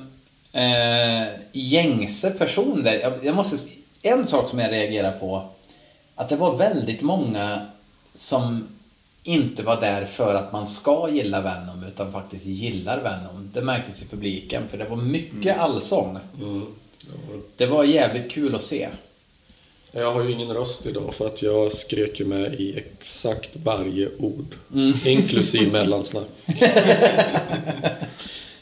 eh, 0.53 1.27
gängse 1.53 2.31
personer, 2.31 3.01
jag, 3.01 3.13
jag 3.23 3.37
måste, 3.37 3.57
en 4.03 4.27
sak 4.27 4.51
som 4.51 4.59
jag 4.59 4.73
reagerar 4.73 5.13
på, 5.13 5.43
att 6.15 6.29
det 6.29 6.37
var 6.37 6.57
väldigt 6.57 7.03
många 7.03 7.61
som 8.15 8.69
inte 9.23 9.63
var 9.63 9.81
där 9.81 10.05
för 10.05 10.35
att 10.35 10.53
man 10.53 10.67
ska 10.67 11.09
gilla 11.11 11.41
Venom 11.41 11.85
utan 11.85 12.13
faktiskt 12.13 12.47
gillar 12.47 13.01
Venom. 13.01 13.51
Det 13.55 13.61
märktes 13.61 14.03
i 14.03 14.05
publiken 14.05 14.63
för 14.71 14.79
det 14.79 14.85
var 14.85 14.97
mycket 14.97 15.59
allsång. 15.59 16.19
Det 17.57 17.67
var 17.67 17.85
jävligt 17.85 18.31
kul 18.31 18.55
att 18.55 18.63
se. 18.63 18.89
Jag 19.99 20.13
har 20.13 20.25
ju 20.25 20.33
ingen 20.33 20.53
röst 20.55 20.87
idag 20.87 21.15
för 21.15 21.27
att 21.27 21.43
jag 21.43 21.73
skrek 21.73 22.21
ju 22.21 22.27
med 22.27 22.55
i 22.55 22.79
exakt 22.79 23.51
varje 23.65 24.09
ord. 24.19 24.55
Mm. 24.75 24.93
Inklusive 25.05 25.71
mellansnack. 25.73 26.25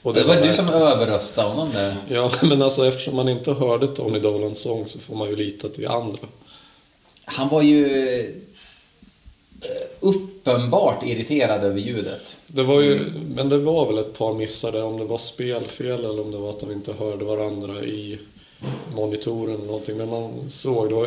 Och 0.02 0.14
Det 0.14 0.24
var 0.24 0.34
du 0.36 0.40
värt- 0.40 0.56
som 0.56 0.68
överröstade 0.68 1.48
honom 1.48 1.72
där. 1.72 1.96
Ja, 2.08 2.30
men 2.42 2.62
alltså 2.62 2.86
eftersom 2.86 3.16
man 3.16 3.28
inte 3.28 3.52
hörde 3.52 3.86
Tony 3.88 4.18
Dolans 4.18 4.58
sång 4.58 4.88
så 4.88 4.98
får 4.98 5.16
man 5.16 5.28
ju 5.28 5.36
lita 5.36 5.68
till 5.68 5.86
andra. 5.86 6.18
Han 7.24 7.48
var 7.48 7.62
ju 7.62 8.08
eh, 8.18 8.24
uppenbart 10.00 11.04
irriterad 11.06 11.64
över 11.64 11.80
ljudet. 11.80 12.36
Det 12.46 12.62
var 12.62 12.80
ju, 12.80 13.00
men 13.34 13.48
det 13.48 13.58
var 13.58 13.86
väl 13.86 13.98
ett 13.98 14.18
par 14.18 14.34
missar 14.34 14.72
där, 14.72 14.84
om 14.84 14.98
det 14.98 15.04
var 15.04 15.18
spelfel 15.18 15.86
eller 16.04 16.20
om 16.20 16.30
det 16.30 16.38
var 16.38 16.50
att 16.50 16.60
de 16.60 16.72
inte 16.72 16.92
hörde 16.92 17.24
varandra 17.24 17.82
i 17.84 18.18
monitoren 18.94 19.54
eller 19.54 19.64
någonting. 19.66 19.96
Men 19.96 20.08
man 20.10 20.50
såg 20.50 20.90
då, 20.90 21.06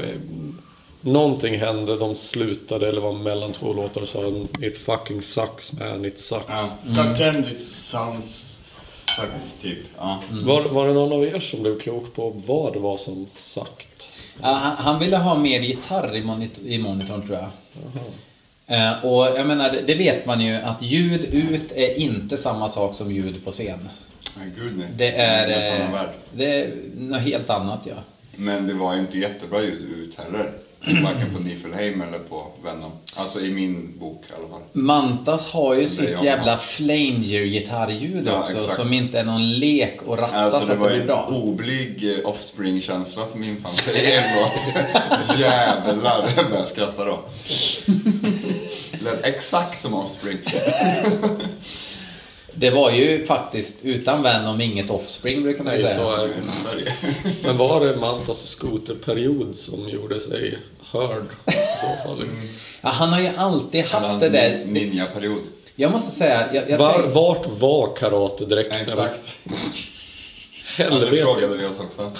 någonting 1.01 1.57
hände, 1.59 1.97
de 1.97 2.15
slutade 2.15 2.89
eller 2.89 3.01
var 3.01 3.13
mellan 3.13 3.51
två 3.53 3.73
låtar 3.73 4.01
och 4.01 4.07
sa 4.07 4.31
It 4.61 4.77
fucking 4.77 5.21
sucks 5.21 5.73
man, 5.73 6.05
it 6.05 6.19
sucks. 6.19 6.45
Ja, 6.47 6.69
God 6.85 7.17
damn 7.17 7.39
it 7.39 7.63
sounds 7.63 8.57
sucks, 9.15 9.53
typ. 9.61 9.77
Ja. 9.97 10.19
Var, 10.31 10.61
var 10.69 10.87
det 10.87 10.93
någon 10.93 11.13
av 11.13 11.23
er 11.25 11.39
som 11.39 11.61
blev 11.61 11.79
klok 11.79 12.15
på 12.15 12.33
vad 12.45 12.73
det 12.73 12.79
var 12.79 12.97
som 12.97 13.27
sagt? 13.35 14.09
Ja, 14.41 14.47
han, 14.53 14.75
han 14.77 14.99
ville 14.99 15.17
ha 15.17 15.35
mer 15.35 15.59
gitarr 15.59 16.15
i, 16.15 16.21
monit- 16.21 16.65
i 16.65 16.77
monitorn 16.77 17.27
tror 17.27 17.37
jag. 17.37 17.49
Eh, 18.69 19.05
och 19.05 19.25
jag 19.39 19.47
menar, 19.47 19.71
det- 19.71 19.81
det 19.81 19.95
vet 19.95 20.25
man 20.25 20.41
ju 20.41 20.55
att 20.55 20.81
ljud 20.81 21.23
ut 21.25 21.71
är 21.75 21.99
inte 21.99 22.37
samma 22.37 22.69
sak 22.69 22.95
som 22.95 23.11
ljud 23.11 23.45
på 23.45 23.51
scen. 23.51 23.89
Nej, 24.37 24.47
gud 24.57 24.77
nej. 24.77 24.87
Det 24.97 25.11
är, 25.11 25.47
en 25.47 25.81
helt 25.81 25.93
eh, 25.93 26.09
det 26.31 26.61
är 26.61 26.71
något 26.97 27.21
helt 27.21 27.49
annat 27.49 27.79
ja. 27.83 27.93
Men 28.35 28.67
det 28.67 28.73
var 28.73 28.93
ju 28.93 28.99
inte 28.99 29.17
jättebra 29.17 29.61
ljud 29.61 29.91
ut 29.97 30.17
heller. 30.17 30.51
Varken 31.03 31.33
på 31.35 31.39
Niflheim 31.39 32.01
eller 32.01 32.19
på 32.19 32.47
Venom. 32.63 32.91
Alltså 33.15 33.39
i 33.41 33.51
min 33.51 33.99
bok 33.99 34.23
i 34.29 34.33
alla 34.39 34.47
fall. 34.47 34.61
Mantas 34.73 35.47
har 35.47 35.75
ju 35.75 35.81
Det 35.81 35.89
sitt 35.89 36.23
jävla 36.23 36.51
har. 36.51 36.57
flanger-gitarrljud 36.57 38.27
Ja, 38.27 38.39
också 38.41 38.57
exakt. 38.57 38.75
som 38.75 38.93
inte 38.93 39.19
är 39.19 39.23
någon 39.23 39.49
lek 39.59 39.99
och 40.05 40.17
ratta 40.17 40.35
Alltså 40.35 40.59
så 40.59 40.65
det 40.67 40.73
att 40.73 40.77
det 40.79 40.81
var 40.81 40.87
blir 40.87 40.95
ju 40.97 41.01
en 41.01 41.07
bra. 41.07 41.27
oblyg 41.31 42.11
eh, 42.19 42.25
Offspring-känsla 42.29 43.25
som 43.27 43.43
infann 43.43 43.75
sig 43.75 43.95
i 43.95 44.11
en 44.15 44.23
låt. 44.41 44.51
Jävlar, 45.39 46.33
jag 46.35 46.49
började 46.49 46.67
skratta 46.69 47.05
då. 47.05 47.19
Lät 49.03 49.23
exakt 49.25 49.81
som 49.81 49.93
Offspring. 49.93 50.37
Det 52.59 52.69
var 52.69 52.91
ju 52.91 53.25
faktiskt 53.25 53.77
utan 53.81 54.23
Venom 54.23 54.61
inget 54.61 54.89
Offspring 54.89 55.43
brukar 55.43 55.63
man 55.63 55.77
ju 55.77 55.83
Nej, 55.83 55.93
säga. 55.93 56.05
så 56.05 56.15
är 56.15 56.27
det. 56.27 56.93
Men 57.43 57.57
var 57.57 57.85
det 57.85 57.95
Mantas 57.95 58.47
skoterperiod 58.47 59.55
som 59.55 59.89
gjorde 59.89 60.19
sig 60.19 60.57
hörd 60.91 61.23
i 61.47 61.51
så 61.51 62.07
fall? 62.07 62.23
Ja, 62.81 62.89
han 62.89 63.09
har 63.09 63.19
ju 63.21 63.29
alltid 63.37 63.85
haft 63.85 64.19
det 64.19 64.29
där. 64.29 64.65
Ninja-period. 64.65 65.41
Jag 65.75 65.91
måste 65.91 66.11
säga, 66.11 66.47
jag, 66.53 66.69
jag 66.69 66.77
Var, 66.77 66.93
tänk- 67.01 67.13
vart 67.15 67.47
var 67.47 67.95
karatedräkten? 67.95 68.81
Exakt. 68.81 69.35
Ja, 69.43 69.53
Helvete. 70.77 71.17
frågade 71.23 71.57
vi 71.57 71.65
oss 71.65 71.79
också. 71.79 72.11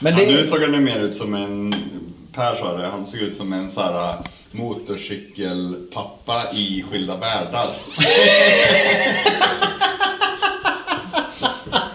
men 0.00 0.12
Ja, 0.18 0.24
det, 0.24 0.26
nu 0.26 0.46
såg 0.46 0.60
han 0.62 0.74
ju 0.74 0.80
mer 0.80 1.00
ut 1.00 1.16
som 1.16 1.34
en, 1.34 1.74
Per 2.34 2.56
sa 2.56 2.76
det, 2.76 2.86
han 2.86 3.06
såg 3.06 3.20
ut 3.20 3.36
som 3.36 3.52
en 3.52 3.70
så 3.70 3.80
här 3.82 4.16
motorcykelpappa 4.52 6.52
i 6.52 6.84
Skilda 6.90 7.16
Världar. 7.16 7.66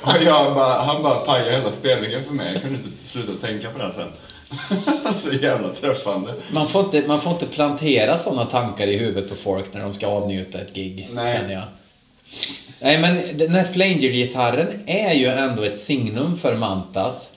Och 0.02 0.24
jag 0.24 0.56
bara, 0.56 0.82
han 0.82 1.04
bara 1.04 1.20
pajade 1.20 1.52
hela 1.52 1.72
spelningen 1.72 2.24
för 2.24 2.34
mig, 2.34 2.54
jag 2.54 2.62
kunde 2.62 2.78
inte 2.78 3.08
sluta 3.08 3.48
tänka 3.48 3.70
på 3.70 3.80
det 3.80 3.94
sen. 3.94 4.12
så 5.16 5.32
jävla 5.32 5.70
träffande. 5.70 6.34
man, 6.52 6.68
får 6.68 6.82
inte, 6.82 7.08
man 7.08 7.22
får 7.22 7.32
inte 7.32 7.46
plantera 7.46 8.18
sådana 8.18 8.46
tankar 8.46 8.88
i 8.88 8.98
huvudet 8.98 9.30
på 9.30 9.36
folk 9.36 9.74
när 9.74 9.82
de 9.82 9.94
ska 9.94 10.08
avnjuta 10.08 10.62
ett 10.62 10.74
gig. 10.74 11.10
Nej. 11.14 11.38
Känner 11.38 11.54
jag. 11.54 11.64
Nej 12.80 13.00
men 13.00 13.38
den 13.38 13.52
här 13.52 13.64
Flanger-gitarren 13.64 14.68
är 14.86 15.14
ju 15.14 15.28
ändå 15.28 15.64
ett 15.64 15.80
signum 15.80 16.38
för 16.38 16.56
Mantas. 16.56 17.30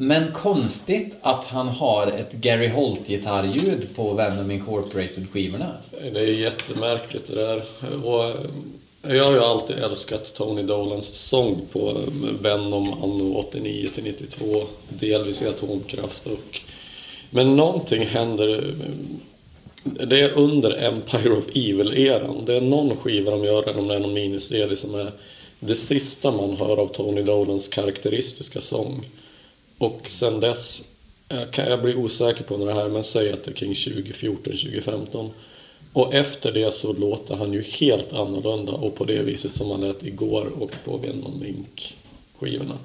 Men 0.00 0.32
konstigt 0.32 1.14
att 1.22 1.44
han 1.44 1.68
har 1.68 2.06
ett 2.06 2.32
Gary 2.32 2.68
Holt-gitarrljud 2.68 3.88
på 3.96 4.12
Venom 4.12 4.50
Incorporated-skivorna. 4.50 5.72
Det 6.12 6.20
är 6.20 6.26
jättemärkligt 6.26 7.26
det 7.26 7.34
där. 7.34 7.62
Och 8.04 8.24
eh, 8.24 9.16
jag 9.16 9.24
har 9.24 9.32
ju 9.32 9.40
alltid 9.40 9.76
älskat 9.78 10.34
Tony 10.34 10.62
Dolans 10.62 11.06
sång 11.06 11.60
på 11.72 11.90
eh, 11.90 12.32
Venom 12.40 12.92
anno 12.92 13.34
89 13.34 13.88
till 13.94 14.04
92, 14.04 14.62
delvis 14.88 15.42
i 15.42 15.48
Atomkraft. 15.48 16.26
Och, 16.26 16.60
men 17.30 17.56
någonting 17.56 18.06
händer. 18.06 18.58
Eh, 18.58 20.06
det 20.06 20.20
är 20.20 20.38
under 20.38 20.84
Empire 20.84 21.30
of 21.30 21.48
Evil-eran. 21.54 22.44
Det 22.46 22.56
är 22.56 22.60
någon 22.60 22.96
skiva 22.96 23.30
de 23.30 23.44
gör, 23.44 23.68
eller 23.68 23.78
om 23.78 23.88
det 23.88 23.94
är 23.94 24.00
någon 24.00 24.14
miniserie 24.14 24.76
som 24.76 24.94
är 24.94 25.12
det 25.60 25.74
sista 25.74 26.30
man 26.30 26.56
hör 26.56 26.76
av 26.76 26.86
Tony 26.86 27.22
Dolans 27.22 27.68
karaktäristiska 27.68 28.60
sång. 28.60 29.04
Och 29.78 30.00
sen 30.04 30.40
dess 30.40 30.82
jag 31.56 31.82
bli 31.82 31.94
osäker 31.94 32.44
på 32.44 32.56
när 32.56 32.66
det 32.66 32.74
här, 32.74 32.88
men 32.88 33.04
säg 33.04 33.32
att 33.32 33.44
det 33.44 33.50
är 33.50 33.54
kring 33.54 33.74
2014, 33.74 34.42
2015. 34.42 35.30
Och 35.92 36.14
efter 36.14 36.52
det 36.52 36.74
så 36.74 36.92
låter 36.92 37.36
han 37.36 37.52
ju 37.52 37.62
helt 37.62 38.12
annorlunda 38.12 38.72
och 38.72 38.94
på 38.94 39.04
det 39.04 39.22
viset 39.22 39.52
som 39.52 39.70
han 39.70 39.80
lät 39.80 40.02
igår 40.02 40.50
och 40.60 40.70
på 40.84 40.96
Venom 40.96 41.44
Inc-skivorna. 41.46 42.78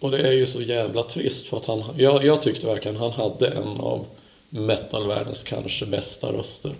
Och 0.00 0.10
det 0.10 0.18
är 0.18 0.32
ju 0.32 0.46
så 0.46 0.62
jävla 0.62 1.02
trist 1.02 1.46
för 1.46 1.56
att 1.56 1.64
han, 1.66 1.82
jag, 1.96 2.24
jag 2.24 2.42
tyckte 2.42 2.66
verkligen 2.66 2.96
han 2.96 3.10
hade 3.12 3.48
en 3.48 3.80
av 3.80 4.04
metalvärldens 4.50 5.42
kanske 5.42 5.86
bästa 5.86 6.32
röster. 6.32 6.72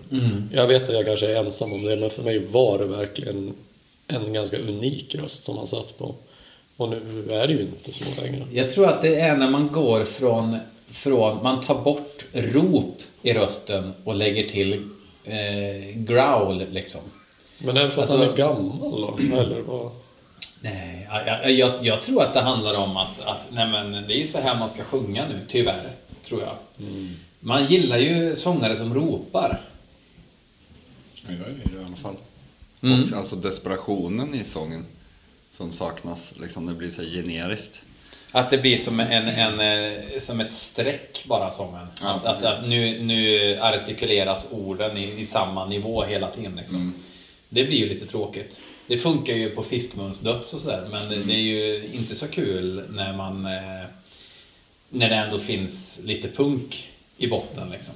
Jag 0.53 0.67
vet 0.67 0.89
att 0.89 0.95
jag 0.95 1.05
kanske 1.05 1.31
är 1.31 1.35
ensam 1.35 1.73
om 1.73 1.83
det 1.83 1.95
men 1.95 2.09
för 2.09 2.23
mig 2.23 2.39
var 2.39 2.77
det 2.77 2.85
verkligen 2.85 3.53
en 4.07 4.33
ganska 4.33 4.57
unik 4.57 5.15
röst 5.15 5.45
som 5.45 5.57
han 5.57 5.67
satt 5.67 5.97
på. 5.97 6.15
Och 6.81 6.89
nu 6.89 7.25
är 7.29 7.47
det 7.47 7.53
ju 7.53 7.61
inte 7.61 7.91
så 7.91 8.05
längre. 8.21 8.45
Jag 8.51 8.69
tror 8.69 8.87
att 8.89 9.01
det 9.01 9.15
är 9.15 9.37
när 9.37 9.49
man 9.49 9.67
går 9.67 10.05
från, 10.05 10.57
från 10.91 11.43
man 11.43 11.63
tar 11.63 11.81
bort 11.81 12.25
rop 12.33 13.01
i 13.21 13.33
rösten 13.33 13.93
och 14.03 14.15
lägger 14.15 14.49
till 14.49 14.73
eh, 15.23 15.95
growl 15.95 16.65
liksom. 16.71 17.01
Men 17.57 17.77
är 17.77 17.83
det 17.83 17.91
för 17.91 18.03
att 18.03 18.09
Alltså- 18.11 18.25
han 18.25 18.33
är 18.33 18.37
gammal 18.37 19.01
då? 19.01 19.17
Eller 19.37 19.61
vad? 19.61 19.91
Nej, 20.61 21.09
jag, 21.25 21.51
jag, 21.51 21.85
jag 21.85 22.01
tror 22.01 22.23
att 22.23 22.33
det 22.33 22.41
handlar 22.41 22.73
om 22.73 22.97
att, 22.97 23.19
att 23.19 23.47
nej 23.51 23.67
men, 23.67 23.91
det 23.91 24.13
är 24.13 24.19
ju 24.19 24.27
så 24.27 24.39
här 24.39 24.59
man 24.59 24.69
ska 24.69 24.83
sjunga 24.83 25.27
nu, 25.27 25.39
tyvärr. 25.47 25.91
Tror 26.27 26.41
jag. 26.41 26.55
Man 27.39 27.65
gillar 27.65 27.97
ju 27.97 28.35
sångare 28.35 28.75
som 28.75 28.93
ropar. 28.93 29.61
Ja, 31.15 31.21
jag 31.27 31.37
gör 31.37 31.45
det 31.47 31.81
i 31.81 31.85
alla 31.85 31.95
fall. 31.95 32.15
Mm. 32.81 33.03
Och 33.03 33.17
alltså 33.17 33.35
desperationen 33.35 34.35
i 34.35 34.43
sången 34.43 34.85
som 35.61 35.73
saknas, 35.73 36.33
liksom 36.41 36.65
det 36.65 36.73
blir 36.73 36.91
så 36.91 37.01
generiskt. 37.01 37.81
Att 38.31 38.49
det 38.49 38.57
blir 38.57 38.77
som, 38.77 38.99
en, 38.99 39.27
en, 39.27 39.59
eh, 39.59 40.19
som 40.19 40.39
ett 40.39 40.53
streck 40.53 41.25
bara 41.27 41.51
sången. 41.51 41.87
Ja, 42.01 42.07
att, 42.09 42.25
att, 42.25 42.43
att 42.43 42.67
nu, 42.67 43.03
nu 43.03 43.59
artikuleras 43.61 44.45
orden 44.51 44.97
i, 44.97 45.21
i 45.21 45.25
samma 45.25 45.65
nivå 45.65 46.03
hela 46.03 46.27
tiden. 46.27 46.55
Liksom. 46.55 46.75
Mm. 46.75 46.93
Det 47.49 47.63
blir 47.63 47.77
ju 47.77 47.89
lite 47.89 48.05
tråkigt. 48.05 48.57
Det 48.87 48.97
funkar 48.97 49.33
ju 49.33 49.49
på 49.49 49.63
fiskmunsdöds 49.63 50.53
och 50.53 50.61
sådär 50.61 50.87
men 50.91 51.09
det, 51.09 51.15
det 51.15 51.33
är 51.33 51.37
ju 51.37 51.89
inte 51.93 52.15
så 52.15 52.27
kul 52.27 52.83
när 52.89 53.13
man 53.13 53.45
eh, 53.45 53.87
när 54.89 55.09
det 55.09 55.15
ändå 55.15 55.39
finns 55.39 55.99
lite 56.03 56.27
punk 56.27 56.89
i 57.17 57.27
botten 57.27 57.69
liksom. 57.69 57.93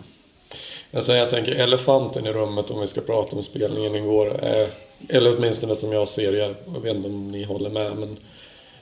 Alltså 0.93 1.13
jag 1.13 1.29
tänker 1.29 1.51
elefanten 1.51 2.25
i 2.25 2.33
rummet 2.33 2.71
om 2.71 2.81
vi 2.81 2.87
ska 2.87 3.01
prata 3.01 3.35
om 3.35 3.43
spelningen 3.43 3.95
igår. 3.95 4.43
Är, 4.43 4.69
eller 5.09 5.37
åtminstone 5.37 5.75
som 5.75 5.91
jag 5.91 6.07
ser 6.07 6.31
det, 6.31 6.37
jag 6.73 6.79
vet 6.81 6.95
inte 6.95 7.07
om 7.09 7.31
ni 7.31 7.43
håller 7.43 7.69
med. 7.69 7.97
Men 7.97 8.17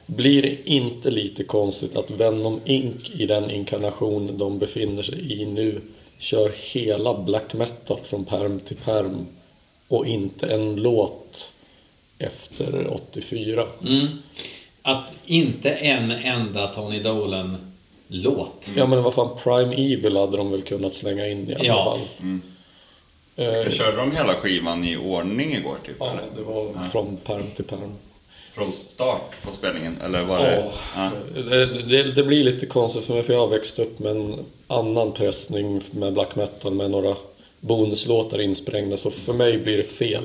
blir 0.05 0.41
det 0.41 0.69
inte 0.69 1.11
lite 1.11 1.43
konstigt 1.43 1.95
att 1.95 2.11
Venom 2.11 2.59
Inc 2.65 3.09
i 3.15 3.25
den 3.25 3.51
inkarnation 3.51 4.37
de 4.37 4.59
befinner 4.59 5.03
sig 5.03 5.41
i 5.41 5.45
nu 5.45 5.81
kör 6.19 6.51
hela 6.73 7.21
black 7.21 7.53
metal 7.53 7.99
från 8.03 8.25
perm 8.25 8.59
till 8.59 8.77
perm 8.77 9.25
och 9.87 10.07
inte 10.07 10.47
en 10.53 10.75
låt 10.75 11.51
efter 12.17 12.87
84? 12.93 13.65
Mm. 13.87 14.07
Att 14.81 15.05
inte 15.25 15.69
en 15.71 16.11
enda 16.11 16.67
Tony 16.67 16.99
Dolan 16.99 17.73
låt. 18.07 18.69
Ja 18.75 18.85
men 18.85 19.03
vad 19.03 19.13
fan, 19.13 19.37
Prime 19.43 19.75
Evil 19.93 20.17
hade 20.17 20.37
de 20.37 20.51
väl 20.51 20.61
kunnat 20.61 20.93
slänga 20.93 21.27
in 21.27 21.49
i 21.49 21.55
alla 21.55 21.63
Ja. 21.65 21.83
fall. 22.19 22.37
Eh, 23.35 23.71
Körde 23.71 23.97
de 23.97 24.11
hela 24.11 24.33
skivan 24.35 24.83
i 24.85 24.97
ordning 24.97 25.55
igår 25.55 25.75
typ? 25.85 25.95
ja, 25.99 26.09
eller? 26.11 26.23
det 26.35 26.41
var 26.41 26.89
från 26.91 27.17
perm 27.23 27.43
till 27.55 27.65
perm. 27.65 27.93
Från 28.53 28.71
start 28.71 29.31
på 29.43 29.51
spelningen? 29.51 29.97
Eller 30.05 30.23
var 30.23 30.39
det? 30.39 30.55
Ja. 30.55 30.71
Ja. 31.35 31.41
Det, 31.49 31.65
det, 31.65 32.11
det 32.11 32.23
blir 32.23 32.43
lite 32.43 32.65
konstigt 32.65 33.03
för 33.05 33.13
mig 33.13 33.23
för 33.23 33.33
jag 33.33 33.39
har 33.39 33.47
växt 33.47 33.79
upp 33.79 33.99
med 33.99 34.11
en 34.11 34.35
annan 34.67 35.11
pressning 35.11 35.81
med 35.91 36.13
black 36.13 36.35
metal 36.35 36.73
med 36.73 36.91
några 36.91 37.15
bonuslåtar 37.59 38.41
insprängda 38.41 38.97
så 38.97 39.11
för 39.11 39.33
mig 39.33 39.57
blir 39.57 39.77
det 39.77 39.83
fel. 39.83 40.23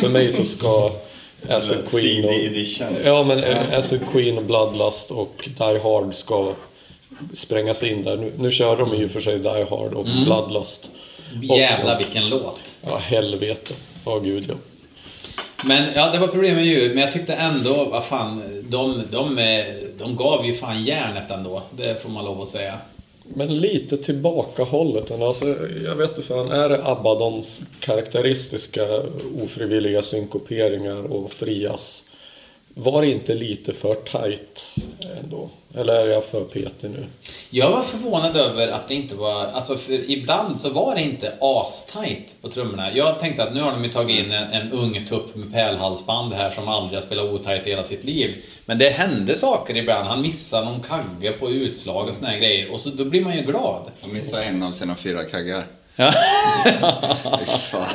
För 0.00 0.08
mig 0.08 0.32
så 0.32 0.44
ska 0.44 0.92
Acid 1.48 1.78
Queen 1.90 2.24
och, 2.24 2.34
edition. 2.34 2.86
ja, 3.04 3.22
men 3.24 3.44
Acid 3.74 4.00
Queen 4.12 4.38
och 4.38 4.44
Bloodlust 4.44 5.10
och 5.10 5.48
Die 5.58 5.78
Hard 5.82 6.14
ska 6.14 6.52
sprängas 7.32 7.82
in 7.82 8.04
där. 8.04 8.16
Nu, 8.16 8.32
nu 8.38 8.50
kör 8.50 8.76
de 8.76 8.94
ju 8.96 9.08
för 9.08 9.20
sig 9.20 9.38
Die 9.38 9.66
Hard 9.70 9.94
och 9.94 10.04
Bloodlust. 10.04 10.90
Jävlar 11.42 11.98
vilken 11.98 12.28
låt. 12.28 12.60
Ja, 12.82 12.96
helvete. 12.96 13.74
Ja, 14.04 14.18
gud 14.18 14.44
ja. 14.48 14.54
Men 15.66 15.92
ja, 15.94 16.10
det 16.10 16.18
var 16.18 16.26
problem 16.26 16.56
med 16.56 16.66
ljud, 16.66 16.94
men 16.94 17.04
jag 17.04 17.12
tyckte 17.12 17.34
ändå, 17.34 17.84
vad 17.84 18.04
fan, 18.04 18.42
de, 18.68 19.02
de, 19.10 19.36
de 19.98 20.16
gav 20.16 20.46
ju 20.46 20.54
fan 20.54 20.84
järnet 20.84 21.30
ändå. 21.30 21.62
Det 21.70 22.02
får 22.02 22.08
man 22.10 22.24
lov 22.24 22.42
att 22.42 22.48
säga. 22.48 22.78
Men 23.34 23.54
lite 23.54 23.96
tillbakahållet. 23.96 25.10
Alltså, 25.10 25.56
jag 25.84 25.96
vet 25.96 26.10
inte 26.10 26.22
fan, 26.22 26.50
är 26.50 26.68
det 26.68 26.84
Abaddons 26.84 27.60
karaktäristiska 27.80 28.86
ofrivilliga 29.42 30.02
synkoperingar 30.02 31.12
och 31.12 31.32
frias? 31.32 32.04
Var 32.74 33.02
det 33.02 33.08
inte 33.10 33.34
lite 33.34 33.72
för 33.72 33.94
tight 33.94 34.72
ändå? 35.22 35.48
Eller 35.74 35.94
är 35.94 36.06
jag 36.06 36.24
för 36.24 36.40
petig 36.40 36.90
nu? 36.90 37.04
Jag 37.50 37.70
var 37.70 37.82
förvånad 37.82 38.36
över 38.36 38.68
att 38.68 38.88
det 38.88 38.94
inte 38.94 39.14
var, 39.14 39.46
alltså 39.46 39.76
för 39.76 40.10
ibland 40.10 40.58
så 40.58 40.68
var 40.70 40.94
det 40.94 41.02
inte 41.02 41.32
astajt 41.40 42.34
på 42.42 42.48
trummorna. 42.50 42.92
Jag 42.96 43.18
tänkte 43.20 43.42
att 43.42 43.54
nu 43.54 43.60
har 43.60 43.72
de 43.72 43.84
ju 43.84 43.90
tagit 43.92 44.18
in 44.18 44.32
en, 44.32 44.52
en 44.52 44.72
ung 44.72 45.06
tupp 45.08 45.34
med 45.36 45.52
pärlhalsband 45.52 46.32
här 46.32 46.50
som 46.50 46.68
aldrig 46.68 46.98
har 47.00 47.06
spelat 47.06 47.24
otajt 47.24 47.66
i 47.66 47.70
hela 47.70 47.84
sitt 47.84 48.04
liv. 48.04 48.34
Men 48.66 48.78
det 48.78 48.90
hände 48.90 49.36
saker 49.36 49.76
ibland. 49.76 50.08
Han 50.08 50.22
missade 50.22 50.64
någon 50.64 50.80
kagge 50.80 51.32
på 51.32 51.50
utslag 51.50 52.08
och 52.08 52.14
såna 52.14 52.28
här 52.28 52.38
grejer. 52.38 52.72
Och 52.72 52.80
så, 52.80 52.88
då 52.88 53.04
blir 53.04 53.20
man 53.20 53.36
ju 53.36 53.42
glad. 53.42 53.82
Han 54.00 54.12
missade 54.12 54.44
en 54.44 54.62
av 54.62 54.72
sina 54.72 54.96
fyra 54.96 55.24
kaggar. 55.24 55.64
Ja. 55.96 56.12
Fy 57.38 57.44
fan. 57.46 57.86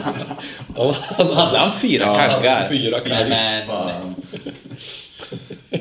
Hade 1.18 1.58
han 1.58 1.80
fyra 1.82 2.04
Ja, 2.04 2.18
kaggar? 2.32 2.68
fyra 2.70 3.00
kaggar. 3.00 3.30
Men. 3.68 4.16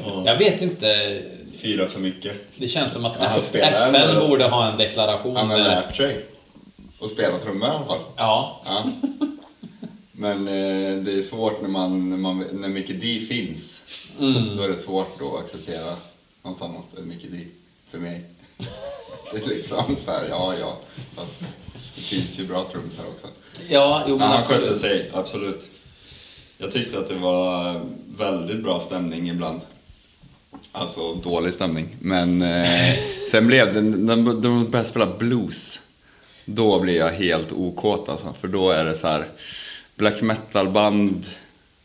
jag 0.25 0.39
vet 0.39 0.63
inte. 0.63 1.23
Fyra 1.63 1.89
för 1.89 2.01
mycket. 2.01 2.33
Det 2.57 2.69
känns 2.69 2.93
som 2.93 3.05
att 3.05 3.17
Ja, 3.21 3.27
han 3.29 3.39
FN 3.39 3.95
ändå. 3.95 4.27
borde 4.27 4.45
ha 4.45 4.71
en 4.71 4.77
deklaration. 4.79 5.37
Han 5.37 5.51
har 5.51 5.59
där- 5.59 5.65
lärt 5.65 5.97
sig 5.97 6.25
att 7.01 7.11
spela 7.11 7.39
trummor 7.39 7.69
i 7.69 7.71
alla 7.71 7.85
fall. 7.87 7.99
Ja. 8.17 8.63
Ja. 8.65 8.85
Men 10.13 10.49
eh, 10.49 11.03
det 11.05 11.13
är 11.19 11.23
svårt 11.23 11.63
när, 11.63 11.69
man, 11.69 12.11
när, 12.11 12.17
man, 12.17 12.45
när 12.53 12.69
Mickey 12.69 12.93
D 12.93 13.27
finns. 13.35 13.81
Mm. 14.21 14.57
Då 14.57 14.63
är 14.63 14.69
det 14.69 14.77
svårt 14.77 15.19
att 15.23 15.41
acceptera 15.45 15.97
något 16.43 16.63
annat 16.63 16.99
än 16.99 17.09
Mickey 17.09 17.27
D 17.29 17.39
för 17.91 17.99
mig. 17.99 18.25
Det 19.33 19.45
är 19.45 19.49
liksom 19.49 19.97
så 19.97 20.11
här, 20.11 20.27
ja 20.29 20.55
ja, 20.61 20.79
fast 21.17 21.43
det 21.97 22.01
finns 22.01 22.39
ju 22.39 22.47
bra 22.47 22.65
trummisar 22.73 23.05
också. 23.15 23.27
Ja, 23.69 24.03
jo 24.09 24.19
men 24.19 24.29
Men 24.29 24.37
han 24.39 24.45
skötte 24.47 24.79
sig, 24.79 25.11
absolut. 25.15 25.63
Jag 26.59 26.73
tyckte 26.73 26.99
att 26.99 27.09
det 27.09 27.15
var 27.15 27.81
väldigt 28.19 28.63
bra 28.63 28.81
stämning 28.81 29.29
ibland. 29.31 29.61
Alltså 30.73 31.15
dålig 31.15 31.55
stämning. 31.55 31.97
Men 32.01 32.43
eh, 32.43 32.95
sen 33.31 33.47
blev 33.47 33.75
det, 33.75 33.81
när 33.81 34.17
de 34.17 34.71
började 34.71 34.89
spela 34.89 35.07
blues. 35.07 35.81
Då 36.45 36.81
blir 36.81 36.99
jag 36.99 37.11
helt 37.11 37.53
okåt 37.53 38.09
alltså. 38.09 38.35
För 38.41 38.49
då 38.49 38.71
är 38.71 38.85
det 38.85 38.95
så 38.95 39.09
här, 39.09 39.27
black 39.97 40.23
metal-band 40.23 41.27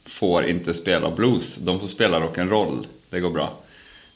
får 0.06 0.46
inte 0.46 0.74
spela 0.74 1.12
blues. 1.12 1.56
De 1.56 1.80
får 1.80 1.88
spela 1.88 2.20
rock'n'roll. 2.20 2.86
Det 3.10 3.20
går 3.20 3.30
bra. 3.30 3.54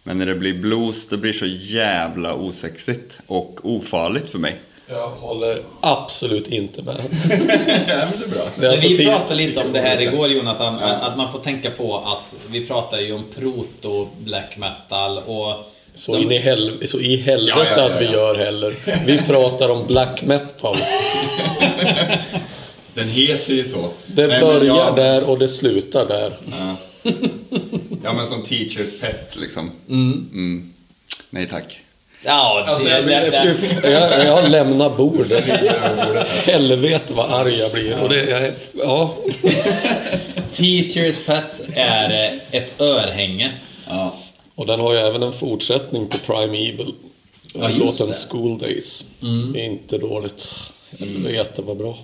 Men 0.04 0.18
när 0.18 0.26
det 0.26 0.36
blir 0.36 0.62
blues, 0.62 1.08
det 1.08 1.18
blir 1.18 1.34
så 1.34 1.46
jävla 1.46 2.34
osexigt 2.34 3.20
och 3.28 3.60
ofarligt 3.64 4.32
för 4.32 4.40
mig. 4.40 4.60
Jag 4.94 5.10
håller 5.10 5.62
absolut 5.82 6.48
inte 6.48 6.82
med. 6.82 6.96
Ja, 7.30 7.36
men 7.88 8.20
det 8.20 8.26
är 8.26 8.30
bra. 8.30 8.44
Det 8.60 8.66
är 8.66 8.70
alltså 8.72 8.88
vi 8.88 9.06
pratade 9.06 9.36
lite 9.36 9.60
om 9.60 9.74
det 9.74 9.82
här 9.82 10.02
igår 10.02 10.28
Jonathan, 10.28 10.76
att 10.80 11.18
man 11.18 11.32
får 11.32 11.40
tänka 11.40 11.72
på 11.72 11.98
att 11.98 12.36
vi 12.52 12.66
pratar 12.68 13.00
ju 13.00 13.14
om 13.14 13.24
proto 13.36 14.08
black 14.24 14.58
metal 14.58 15.18
och 15.18 15.56
Så, 15.96 16.18
in 16.18 16.32
i 16.32 16.38
hel, 16.38 16.88
så 16.88 17.00
i 17.00 17.16
helvete 17.18 17.60
Ja, 17.60 17.66
ja, 17.66 17.78
ja, 17.78 17.96
att 17.96 18.02
vi 18.02 18.06
ja. 18.06 18.12
gör 18.12 18.36
heller. 18.36 18.76
Vi 19.06 19.18
pratar 19.18 19.70
om 19.70 19.86
black 19.88 20.22
metal. 20.24 20.78
Den 22.94 23.08
heter 23.10 23.54
ju 23.54 23.64
så. 23.64 23.90
Det 24.06 24.28
Nej, 24.28 24.42
börjar 24.42 24.76
jag- 24.78 24.96
där 24.96 25.24
och 25.30 25.40
det 25.40 25.48
slutar 25.48 26.06
där. 26.08 26.34
Ja. 26.52 26.76
ja, 28.04 28.14
men 28.14 28.28
som 28.28 28.44
teachers 28.44 28.90
pet 29.02 29.36
liksom. 29.36 29.72
Mm. 29.90 30.74
Nej 31.30 31.48
tack. 31.50 31.80
Ja, 32.26 32.64
Alltså, 32.68 32.86
det, 32.86 32.92
jag, 32.92 33.06
det, 33.06 33.20
det, 33.30 33.82
blir, 33.82 33.92
jag, 33.92 34.26
jag 34.26 34.50
lämnar 34.50 34.90
bordet. 34.90 35.44
Helvete 36.46 37.14
vad 37.14 37.32
arg 37.32 37.56
jag 37.60 37.72
blir. 37.72 38.00
Och 38.04 38.10
det, 38.10 38.24
jag, 38.30 38.54
ja. 38.86 39.16
Teachers 40.56 41.18
Pet 41.26 41.62
är 41.76 42.24
eh, 42.24 42.58
ett 42.62 42.82
örhänge. 42.82 43.52
Ja. 43.88 44.16
Och 44.56 44.66
den 44.66 44.80
har 44.80 44.94
ju 44.94 45.00
även 45.00 45.24
en 45.24 45.34
fortsättning 45.34 46.08
på 46.08 46.18
Prime 46.18 46.58
Evil. 46.70 46.94
Ja, 47.54 47.68
Låten 47.68 47.98
det. 47.98 48.04
Mm. 48.04 48.14
School 48.30 48.58
Days. 48.58 49.04
Det 49.54 49.60
är 49.62 49.66
inte 49.66 49.98
dåligt. 49.98 50.48
Helvete 51.00 51.62
vad 51.62 51.78
bra. 51.78 51.98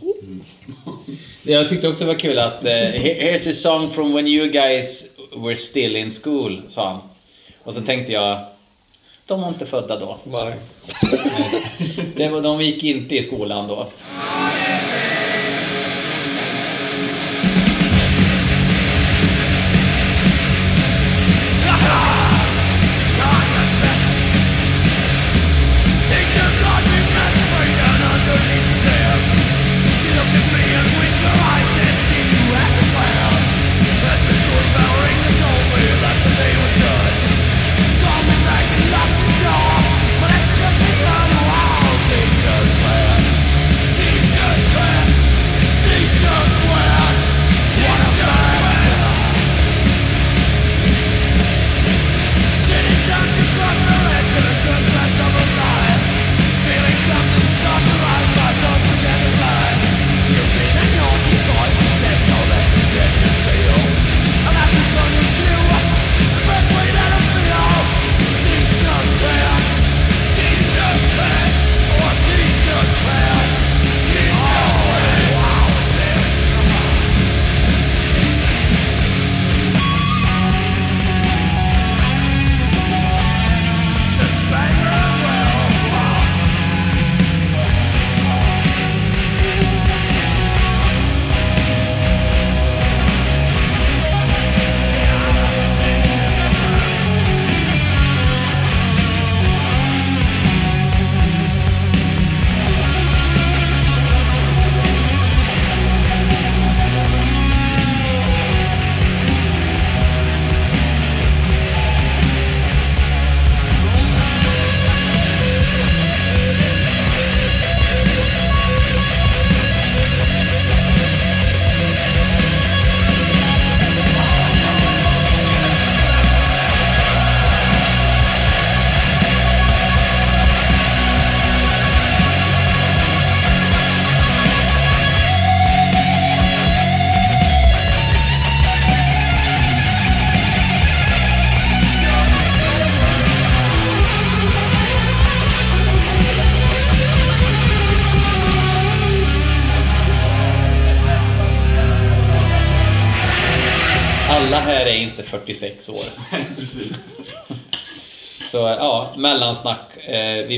Jag 1.41 1.69
tyckte 1.69 1.87
också 1.87 1.99
det 2.03 2.07
var 2.07 2.19
kul 2.19 2.39
att 2.39 2.63
"Here- 2.63 3.21
Here's 3.21 3.51
a 3.51 3.53
song 3.53 3.89
from 3.95 4.13
when 4.13 4.27
you 4.27 4.47
guys 4.49 5.05
were 5.37 5.55
still 5.55 5.95
in 5.95 6.11
school, 6.23 6.61
sa 6.67 6.87
han. 6.89 6.99
Och 7.63 7.73
så 7.73 7.81
tänkte 7.81 8.13
jag, 8.13 8.39
de 9.29 9.41
var 9.41 9.47
inte 9.49 9.65
födda 9.65 9.99
då. 9.99 10.17
Nej. 10.23 10.53
Det 12.15 12.27
var, 12.27 12.41
de 12.41 12.61
gick 12.61 12.83
inte 12.83 13.15
i 13.15 13.23
skolan 13.23 13.67
då. 13.67 13.87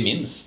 Vi 0.01 0.15
minns. 0.15 0.45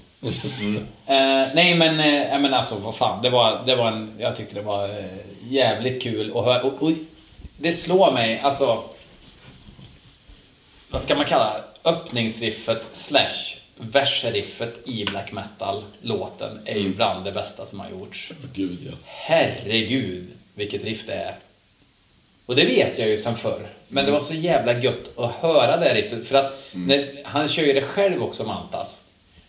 Mm. 0.60 0.76
Eh, 1.06 1.54
nej 1.54 1.74
men, 1.74 2.00
eh, 2.00 2.40
men 2.40 2.54
alltså 2.54 2.74
vad 2.78 2.94
fan. 2.94 3.22
Det 3.22 3.30
var, 3.30 3.62
det 3.66 3.76
var 3.76 3.88
en, 3.88 4.12
jag 4.18 4.36
tyckte 4.36 4.54
det 4.54 4.62
var 4.62 4.88
eh, 4.88 5.04
jävligt 5.48 6.02
kul 6.02 6.32
att 6.36 6.44
höra. 6.44 6.62
Och, 6.62 6.82
och 6.82 6.90
det 7.56 7.72
slår 7.72 8.12
mig, 8.12 8.40
alltså. 8.40 8.84
Vad 10.90 11.02
ska 11.02 11.14
man 11.14 11.24
kalla 11.24 11.56
öppningsriffet 11.84 12.82
slash 12.92 13.56
versriffet 13.76 14.88
i 14.88 15.04
black 15.04 15.32
metal-låten 15.32 16.58
är 16.64 16.78
ju 16.78 16.94
bland 16.94 17.24
det 17.24 17.32
bästa 17.32 17.66
som 17.66 17.80
har 17.80 17.90
gjorts. 17.90 18.32
Gud 18.54 18.78
ja. 18.86 18.92
Herregud, 19.04 20.28
vilket 20.54 20.84
riff 20.84 21.06
det 21.06 21.14
är. 21.14 21.34
Och 22.46 22.56
det 22.56 22.64
vet 22.64 22.98
jag 22.98 23.08
ju 23.08 23.18
sen 23.18 23.36
förr. 23.36 23.68
Men 23.88 24.04
det 24.04 24.10
var 24.10 24.20
så 24.20 24.34
jävla 24.34 24.78
gött 24.78 25.18
att 25.18 25.32
höra 25.32 25.76
det 25.76 25.94
riffet. 25.94 26.26
För 26.26 26.34
att 26.34 26.64
när, 26.72 27.20
han 27.24 27.48
kör 27.48 27.62
ju 27.62 27.72
det 27.72 27.82
själv 27.82 28.22
också, 28.22 28.44
Mantas. 28.44 29.03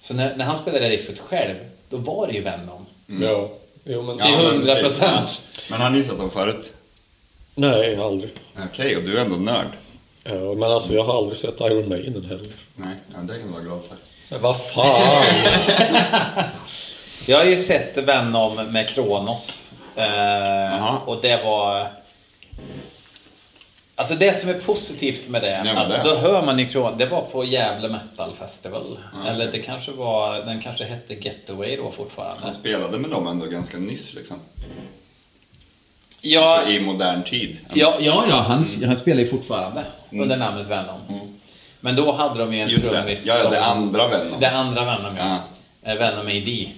Så 0.08 0.14
när, 0.14 0.36
när 0.36 0.46
han 0.46 0.58
spelade 0.58 0.86
det 0.86 0.90
riffet 0.90 1.20
själv, 1.20 1.56
då 1.90 1.98
var 1.98 2.28
det 2.28 2.34
ju 2.34 2.42
Venom. 2.42 2.86
Ja. 3.06 3.50
Jo, 3.84 4.02
men... 4.02 4.18
Till 4.18 4.32
Ja, 4.32 4.38
men 4.38 4.46
100 4.46 4.76
precis. 4.76 5.00
procent. 5.00 5.42
Men 5.70 5.82
har 5.82 5.90
ni 5.90 6.04
sett 6.04 6.18
dem 6.18 6.32
förut? 6.32 6.74
Nej, 7.56 7.98
aldrig. 7.98 8.32
Okej, 8.72 8.98
och 8.98 9.04
du 9.04 9.18
är 9.18 9.22
ändå 9.22 9.36
nörd? 9.36 9.68
Ja, 10.24 10.34
men 10.34 10.64
alltså 10.72 10.94
jag 10.94 11.04
har 11.04 11.18
aldrig 11.18 11.38
sett 11.38 11.62
Iron 11.62 11.90
Maiden 11.90 12.26
heller. 12.26 12.48
Nej, 12.76 12.96
ja, 13.14 13.20
det 13.22 13.40
kan 13.40 13.48
du 13.48 13.54
vara 13.54 13.64
glad 13.64 13.82
för. 13.84 13.98
Men 14.30 14.42
vad 14.42 14.62
fan! 14.62 15.24
Jag 17.28 17.38
har 17.38 17.46
ju 17.46 17.58
sett 17.58 17.98
Venom 17.98 18.56
med 18.56 18.90
Kronos. 18.90 19.62
Eh, 19.96 20.96
och 20.96 21.22
det 21.22 21.44
var... 21.44 21.88
Alltså 23.98 24.16
det 24.16 24.40
som 24.40 24.50
är 24.50 24.54
positivt 24.54 25.28
med 25.30 25.42
det, 25.42 25.50
Ja, 25.52 25.64
men 25.64 25.78
att 25.78 25.90
det. 25.90 26.02
då 26.10 26.16
hör 26.16 26.42
man 26.46 26.60
ju 26.60 26.68
Kronos. 26.68 26.94
Det 26.98 27.06
var 27.06 27.22
på 27.22 27.46
Gävle 27.46 27.90
Metal 27.90 28.36
Festival. 28.40 28.98
Eller 29.28 29.52
det 29.52 29.60
kanske 29.60 29.92
var, 29.92 30.36
den 30.40 30.62
kanske 30.62 30.84
hette 30.86 31.14
Getaway 31.14 31.76
då 31.78 31.92
fortfarande. 31.92 32.42
Han 32.44 32.54
spelade 32.54 32.98
med 32.98 33.10
dem 33.10 33.28
ändå 33.28 33.46
ganska 33.46 33.78
nyss 33.78 34.14
liksom. 34.14 34.38
Ja, 36.22 36.56
Alltså, 36.58 36.72
I 36.72 36.80
modern 36.80 37.24
tid. 37.24 37.58
ja, 37.74 37.98
ja, 38.00 38.24
ja 38.30 38.36
han, 38.42 38.66
han 38.86 38.98
spelar 38.98 39.22
ju 39.22 39.28
fortfarande 39.30 39.84
under 40.12 40.38
namnet 40.38 40.68
Venom. 40.68 41.00
Men 41.80 41.96
då 41.96 42.12
hade 42.12 42.40
de 42.40 42.54
ju 42.54 42.60
en 42.60 42.62
Mm. 42.62 42.74
Just 42.76 42.92
det. 42.92 42.96
trummis 43.02 43.26
Ja, 43.26 43.36
ja, 43.36 43.42
som- 43.44 43.52
det 43.52 43.64
andra 43.66 44.08
Venom. 44.08 44.40
Det 44.40 44.50
andra 44.50 44.86
Venom, 44.86 45.18
ja. 45.18 45.38
Eh, 45.92 45.96
Venom 45.98 46.28
AD. 46.28 46.72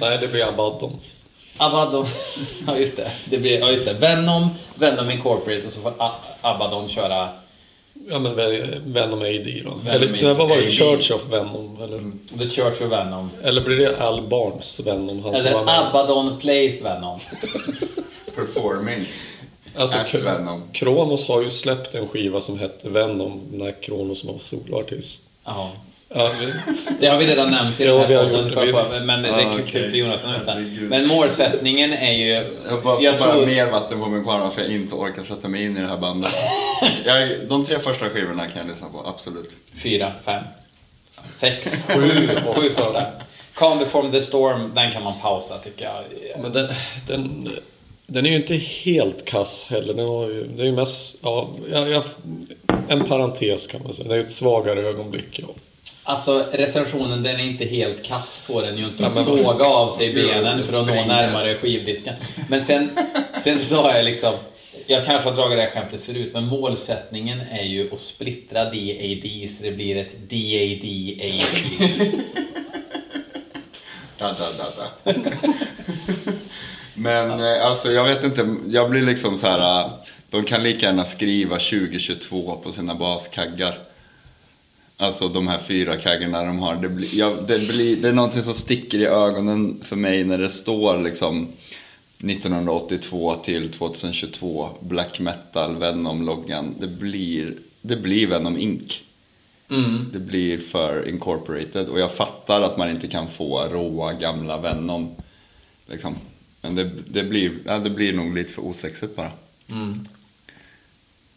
Nej, 0.00 0.18
det 0.20 0.28
blir 0.32 0.48
Abaddons. 0.48 1.14
Abaddon. 1.58 2.06
Ja, 2.66 2.78
just 2.78 2.96
det. 2.96 3.10
det 3.24 3.38
blir, 3.38 3.58
ja, 3.58 3.70
just 3.70 3.84
det. 3.84 3.92
Venom, 3.92 4.48
Venom 4.74 5.10
Incorporated 5.10 5.66
och 5.66 5.72
så 5.72 5.80
får 5.80 5.92
A- 5.98 6.12
Abaddon 6.40 6.88
köra 6.88 7.28
Ja, 8.10 8.18
men 8.18 8.34
Ven- 8.36 8.82
Venom 8.84 9.18
AD 9.22 9.62
då. 9.64 9.70
Venom 9.84 10.14
eller 10.14 10.34
vad 10.34 10.48
var 10.48 10.56
det? 10.56 10.62
AD. 10.62 10.70
Church 10.70 11.10
of 11.10 11.22
Venom? 11.30 11.78
Eller, 11.82 12.12
The 12.38 12.50
Church 12.50 12.82
of 12.82 12.92
Venom. 12.92 13.30
eller 13.42 13.60
blir 13.60 13.76
det 13.76 14.00
Al 14.00 14.22
Barnes 14.28 14.80
Venom? 14.80 15.22
Han 15.24 15.36
som 15.36 15.46
Eller? 15.46 15.88
Abaddon 15.88 16.38
Plays 16.40 16.82
Venom. 16.84 17.18
Performing. 18.34 19.04
Alltså, 19.76 19.98
Venom. 20.24 20.62
Kronos 20.72 21.28
har 21.28 21.42
ju 21.42 21.50
släppt 21.50 21.94
en 21.94 22.08
skiva 22.08 22.40
som 22.40 22.58
hette 22.58 22.88
Venom 22.88 23.40
när 23.52 23.82
Kronos 23.82 24.24
var 24.24 24.38
soloartist. 24.38 25.22
Ja, 26.14 26.30
vi- 26.40 26.52
Det 27.00 27.06
har 27.06 27.18
vi 27.18 27.26
redan 27.26 27.50
nämnt 27.50 27.80
i 27.80 27.84
Ja, 27.84 27.92
den 27.92 28.00
här 28.00 28.06
podden. 28.24 28.36
gjort 28.38 28.48
det. 28.48 28.54
får 28.54 28.66
jag 28.66 28.84
Vi- 28.84 28.98
på- 28.98 29.04
Men 29.04 29.22
det 29.22 29.32
Ah, 29.34 29.38
är 29.40 29.54
kul 29.54 29.62
okej. 29.68 29.90
för 29.90 29.96
Jonathan. 29.96 30.34
Herregud. 30.46 30.90
Men 30.90 31.06
målsättningen 31.06 31.92
är 31.92 32.12
ju... 32.12 32.28
Jag 32.68 32.82
bara 32.82 32.96
får 32.96 33.04
Jag 33.04 33.18
bara 33.18 33.32
tror- 33.32 33.46
mer 33.46 33.66
vatten 33.70 34.00
på 34.00 34.06
min 34.08 34.24
kvarn 34.24 34.50
för 34.50 34.62
jag 34.62 34.70
inte 34.70 34.94
orkar 34.94 35.22
sätta 35.22 35.48
mig 35.48 35.64
in 35.64 35.76
i 35.76 35.80
det 35.80 35.86
här 35.86 35.96
bandet. 35.96 36.32
jag, 37.04 37.28
de 37.48 37.64
tre 37.64 37.78
första 37.78 38.08
skivorna 38.08 38.48
kan 38.48 38.58
jag 38.58 38.68
lyssna 38.68 38.86
på, 38.88 39.08
absolut. 39.08 39.50
Fyra, 39.82 40.12
fem, 40.24 40.42
sex, 41.32 41.86
sju, 41.94 42.28
sju 42.54 42.70
förra. 42.76 43.06
Calm 43.54 43.78
before 43.78 44.10
the 44.10 44.22
storm, 44.22 44.72
den 44.74 44.92
kan 44.92 45.02
man 45.02 45.12
pausa 45.22 45.58
tycker 45.58 45.84
jag. 45.84 46.04
Men 46.42 46.52
den, 46.52 46.68
den, 47.06 47.48
den 48.06 48.26
är 48.26 48.30
ju 48.30 48.36
inte 48.36 48.54
helt 48.56 49.24
kass 49.24 49.66
heller. 49.70 49.94
Den 49.94 50.06
har 50.08 50.24
ju, 50.28 50.44
det 50.56 50.62
är 50.62 50.66
ju 50.66 50.72
mest, 50.72 51.16
ja, 51.22 51.48
jag, 51.72 51.88
jag, 51.90 52.02
en 52.88 53.04
parentes 53.04 53.66
kan 53.66 53.82
man 53.82 53.92
säga. 53.92 54.08
Det 54.08 54.14
är 54.14 54.18
ju 54.18 54.24
ett 54.24 54.32
svagare 54.32 54.80
ögonblick. 54.80 55.40
Ja. 55.42 55.48
Alltså 56.08 56.44
recensionen 56.52 57.22
den 57.22 57.40
är 57.40 57.44
inte 57.44 57.64
helt 57.64 58.02
kass 58.04 58.42
på 58.46 58.60
den 58.62 58.78
ju 58.78 58.84
inte 58.84 59.06
att 59.06 59.14
såga 59.14 59.64
av 59.64 59.90
sig 59.92 60.14
benen 60.14 60.64
för 60.64 60.80
att 60.80 60.86
nå 60.86 60.94
närmare 60.94 61.54
skivdisken. 61.54 62.14
Men 62.48 62.64
sen, 62.64 62.90
sen 63.44 63.60
sa 63.60 63.94
jag 63.96 64.04
liksom, 64.04 64.34
jag 64.86 65.04
kanske 65.06 65.28
har 65.28 65.36
dragit 65.36 65.58
det 65.58 65.62
här 65.62 65.70
skämtet 65.70 66.00
förut, 66.04 66.30
men 66.34 66.44
målsättningen 66.46 67.40
är 67.50 67.62
ju 67.62 67.90
att 67.94 68.00
splittra 68.00 68.64
DAD 68.64 69.50
så 69.50 69.62
det 69.62 69.70
blir 69.70 69.96
ett 69.96 70.12
DAD-AD. 70.28 71.42
Da, 74.18 74.26
da, 74.32 74.46
da, 74.58 74.66
da. 74.76 75.12
Men 76.94 77.30
eh, 77.40 77.66
alltså 77.66 77.92
jag 77.92 78.04
vet 78.04 78.24
inte, 78.24 78.54
jag 78.68 78.90
blir 78.90 79.02
liksom 79.02 79.38
så 79.38 79.46
här. 79.46 79.80
eh, 79.84 79.90
De 80.30 80.44
kan 80.44 80.62
lika 80.62 80.86
gärna 80.86 81.04
skriva 81.04 81.56
2022 81.58 82.56
på 82.64 82.72
sina 82.72 82.94
baskaggar. 82.94 83.78
Alltså 85.00 85.28
de 85.28 85.48
här 85.48 85.58
fyra 85.58 85.96
kaggarna 85.96 86.44
de 86.44 86.58
har. 86.58 86.76
Det, 86.76 86.88
blir, 86.88 87.08
ja, 87.14 87.36
det, 87.48 87.58
blir, 87.58 87.96
det 87.96 88.08
är 88.08 88.12
någonting 88.12 88.42
som 88.42 88.54
sticker 88.54 88.98
i 88.98 89.06
ögonen 89.06 89.80
för 89.82 89.96
mig 89.96 90.24
när 90.24 90.38
det 90.38 90.48
står 90.48 90.98
liksom 90.98 91.48
1982 92.18 93.34
till 93.34 93.68
2022 93.68 94.68
black 94.80 95.20
metal 95.20 95.76
Venom-loggan. 95.76 96.74
Det 96.80 96.86
blir, 96.86 97.54
det 97.82 97.96
blir 97.96 98.26
Venom 98.26 98.58
Inc. 98.58 99.00
Det 100.12 100.18
blir 100.18 100.58
för 100.58 101.08
incorporated 101.08 101.88
och 101.88 102.00
jag 102.00 102.12
fattar 102.12 102.62
att 102.62 102.76
man 102.76 102.90
inte 102.90 103.08
kan 103.08 103.28
få 103.28 103.64
råa 103.64 104.12
gamla 104.12 104.58
Venom. 104.58 105.10
Liksom. 105.86 106.14
Men 106.60 106.74
det, 106.74 106.90
det, 107.06 107.24
blir, 107.24 107.52
ja, 107.66 107.78
det 107.78 107.90
blir 107.90 108.12
nog 108.12 108.34
lite 108.34 108.52
för 108.52 108.62
osexigt 108.62 109.16
bara. 109.16 109.30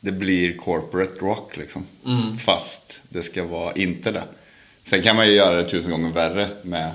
Det 0.04 0.12
blir 0.12 0.58
corporate 0.58 1.26
rock 1.26 1.58
liksom. 1.58 1.86
Fast 2.46 3.02
det 3.10 3.24
ska 3.24 3.44
vara 3.44 3.74
inte 3.74 4.12
det. 4.12 4.24
Sen 4.84 5.02
kan 5.02 5.16
man 5.16 5.28
ju 5.28 5.34
göra 5.34 5.56
det 5.56 5.64
tusen 5.70 5.92
gånger 5.92 6.10
värre 6.10 6.48
med 6.62 6.92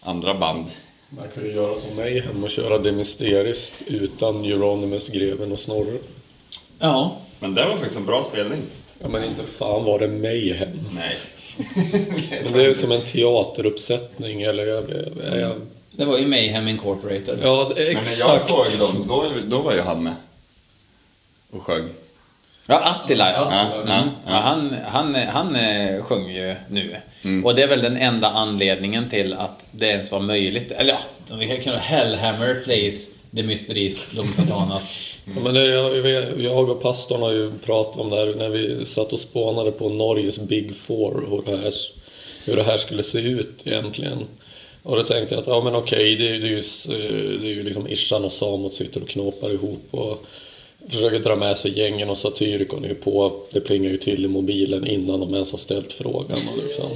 andra 0.00 0.34
band. 0.34 0.66
Man 1.08 1.28
kan 1.34 1.44
ju 1.44 1.52
göra 1.52 1.74
som 1.74 1.96
mig 1.96 2.20
hem 2.20 2.44
och 2.44 2.50
köra 2.50 2.78
det 2.78 2.92
mysteriskt 2.92 3.74
utan 3.86 4.44
Euronymous, 4.44 5.08
Greven 5.08 5.52
och 5.52 5.58
Snorre. 5.58 5.98
Ja. 6.78 7.16
Men 7.40 7.54
det 7.54 7.64
var 7.68 7.76
faktiskt 7.76 7.96
en 7.96 8.06
bra 8.06 8.24
spelning. 8.24 8.62
Ja, 8.98 9.08
men 9.08 9.24
inte 9.24 9.42
fan 9.58 9.84
var 9.84 9.98
det 9.98 10.08
Mayhem. 10.08 10.78
Nej. 10.94 11.16
Men 12.44 12.52
det 12.52 12.60
är 12.62 12.66
ju 12.66 12.74
som 12.74 12.92
en 12.92 13.04
teateruppsättning 13.04 14.42
eller... 14.42 14.66
Jag, 14.66 14.84
jag, 15.24 15.40
jag, 15.40 15.52
Det 15.90 16.04
var 16.04 16.18
ju 16.18 16.26
Mayhem 16.26 16.68
Incorporated. 16.68 17.38
ja, 17.42 17.62
är 17.62 17.74
Men 17.74 17.76
när 17.76 17.92
jag 17.92 17.98
exakt. 18.00 18.48
såg 18.48 18.88
dem, 18.94 19.06
då, 19.08 19.30
då 19.46 19.58
var 19.58 19.74
ju 19.74 19.80
han 19.80 20.02
med. 20.02 20.14
Och 21.50 21.62
sjöng. 21.62 21.88
Ja, 22.66 22.78
Attila 22.78 23.32
ja. 23.32 23.48
Ja, 23.50 23.82
Mm. 23.82 23.88
ja, 23.88 24.04
ja. 24.26 24.32
han, 24.32 24.76
han, 24.86 25.14
han 25.14 25.56
eh, 25.56 26.02
sjunger 26.02 26.32
ju 26.48 26.54
nu. 26.68 26.96
Och 27.44 27.54
det 27.54 27.62
är 27.62 27.66
väl 27.66 27.82
den 27.82 27.96
enda 27.96 28.28
anledningen 28.28 29.10
till 29.10 29.32
att 29.34 29.66
det 29.70 29.86
ens 29.86 30.12
var 30.12 30.20
möjligt. 30.20 30.72
Eller 30.72 30.98
ja, 31.28 31.36
vi 31.36 31.46
kan 31.46 31.60
kunna 31.60 31.76
Hellhammer 31.78 32.60
plays 32.64 33.08
The 33.36 33.42
Mysteries 33.42 34.10
Dom 34.10 34.32
Satanas. 34.36 35.10
Ja, 35.36 35.40
men 35.44 35.54
det, 35.54 35.64
jag, 35.66 36.40
jag 36.40 36.70
och 36.70 36.82
pastorn 36.82 37.22
har 37.22 37.32
ju 37.32 37.52
pratat 37.64 38.00
om 38.00 38.10
det 38.10 38.16
här 38.16 38.34
när 38.38 38.48
vi 38.48 38.84
satt 38.86 39.12
och 39.12 39.18
spånade 39.18 39.70
på 39.72 39.88
Norges 39.88 40.38
Big 40.38 40.76
Four, 40.76 41.26
hur 41.30 41.52
det 41.52 41.58
här, 41.62 41.72
hur 42.44 42.56
det 42.56 42.62
här 42.62 42.76
skulle 42.76 43.02
se 43.02 43.18
ut 43.18 43.62
egentligen. 43.64 44.18
Och 44.82 44.96
då 44.96 45.02
tänkte 45.02 45.34
jag 45.34 45.42
att 45.42 45.46
ja 45.48 45.60
men 45.64 45.74
okej, 45.74 46.16
det, 46.16 46.28
är- 46.28 46.38
det 46.38 46.46
är 46.46 46.50
ju, 46.50 46.58
s- 46.58 46.86
det 47.40 47.46
är 47.46 47.54
ju 47.54 47.62
liksom 47.62 47.88
Ishan 47.88 48.24
och 48.24 48.32
Samot 48.32 48.74
sitter 48.74 49.02
och 49.02 49.08
knåpar 49.08 49.50
ihop 49.50 49.86
och 49.90 50.24
försöker 50.88 51.18
dra 51.18 51.36
med 51.36 51.56
sig 51.56 51.78
gängen 51.78 52.10
och 52.10 52.18
Satyricon 52.18 52.84
är 52.84 52.88
ju 52.88 52.94
på, 52.94 53.32
det 53.50 53.60
plingar 53.60 53.90
ju 53.90 53.96
till 53.96 54.24
i 54.24 54.28
mobilen 54.28 54.86
innan 54.86 55.20
de 55.20 55.34
ens 55.34 55.50
har 55.50 55.58
ställt 55.58 55.92
frågan. 55.92 56.38
Och 56.52 56.64
liksom. 56.64 56.90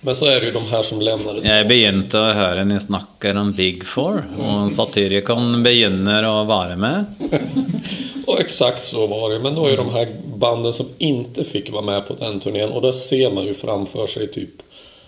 Men 0.00 0.14
så 0.14 0.26
är 0.26 0.40
det 0.40 0.46
ju 0.46 0.52
de 0.52 0.64
här 0.70 0.82
som 0.82 1.00
lämnade 1.00 1.42
Jeg 1.44 1.66
begynte 1.68 2.16
å 2.16 2.30
høre 2.32 2.64
ni 2.64 2.78
snakker 2.80 3.36
om 3.36 3.52
Big 3.52 3.84
Four, 3.84 4.22
og 4.40 4.70
Satyricon 4.72 5.60
begynner 5.62 6.24
å 6.24 6.44
være 6.48 6.76
med. 6.80 7.04
Och 8.26 8.40
exakt 8.40 8.84
så 8.84 9.06
var 9.06 9.30
det. 9.30 9.38
Men 9.38 9.54
då 9.54 9.66
är 9.66 9.76
de 9.76 9.90
här 9.90 10.08
banden 10.34 10.72
som 10.72 10.86
inte 10.98 11.44
fick 11.44 11.72
vara 11.72 11.82
med 11.82 12.08
på 12.08 12.14
den 12.14 12.40
turnén 12.40 12.70
och 12.70 12.82
där 12.82 12.92
ser 12.92 13.30
man 13.30 13.46
ju 13.46 13.54
framför 13.54 14.06
sig 14.06 14.26
typ 14.26 14.50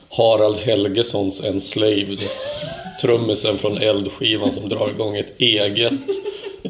Harald 0.09 0.57
Helgesons 0.57 1.41
Enslaved. 1.41 2.19
Trummisen 3.01 3.59
från 3.59 3.79
Eldskivan 3.79 4.53
som 4.53 4.69
drar 4.69 4.89
igång 4.89 5.17
ett 5.17 5.41
eget. 5.41 5.93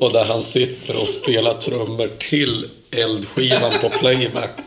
Och 0.01 0.12
där 0.12 0.24
han 0.24 0.43
sitter 0.43 0.97
och 0.97 1.09
spelar 1.09 1.55
trummor 1.55 2.10
till 2.19 2.69
Eldskivan 2.90 3.73
på 3.81 3.89
playback. 3.89 4.60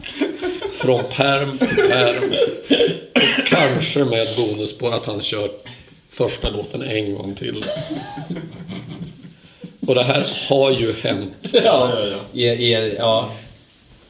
Från 0.73 1.03
perm 1.03 1.57
till 1.57 1.75
perm. 1.75 2.33
Och 3.13 3.47
kanske 3.47 4.05
med 4.05 4.27
bonus 4.37 4.77
på 4.77 4.89
att 4.89 5.05
han 5.05 5.21
kör 5.21 5.49
första 6.09 6.49
låten 6.49 6.81
en 6.81 7.15
gång 7.15 7.35
till. 7.35 7.65
Och 9.87 9.95
det 9.95 10.03
här 10.03 10.31
har 10.49 10.71
ju 10.71 10.93
hänt. 10.93 11.49
Ja, 11.53 11.61
ja, 11.63 12.17
ja. 12.33 12.53
I, 12.53 12.95
ja. 12.97 13.31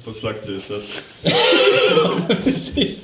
På 0.03 0.13
slakthuset. 0.13 1.03
precis. 2.43 2.97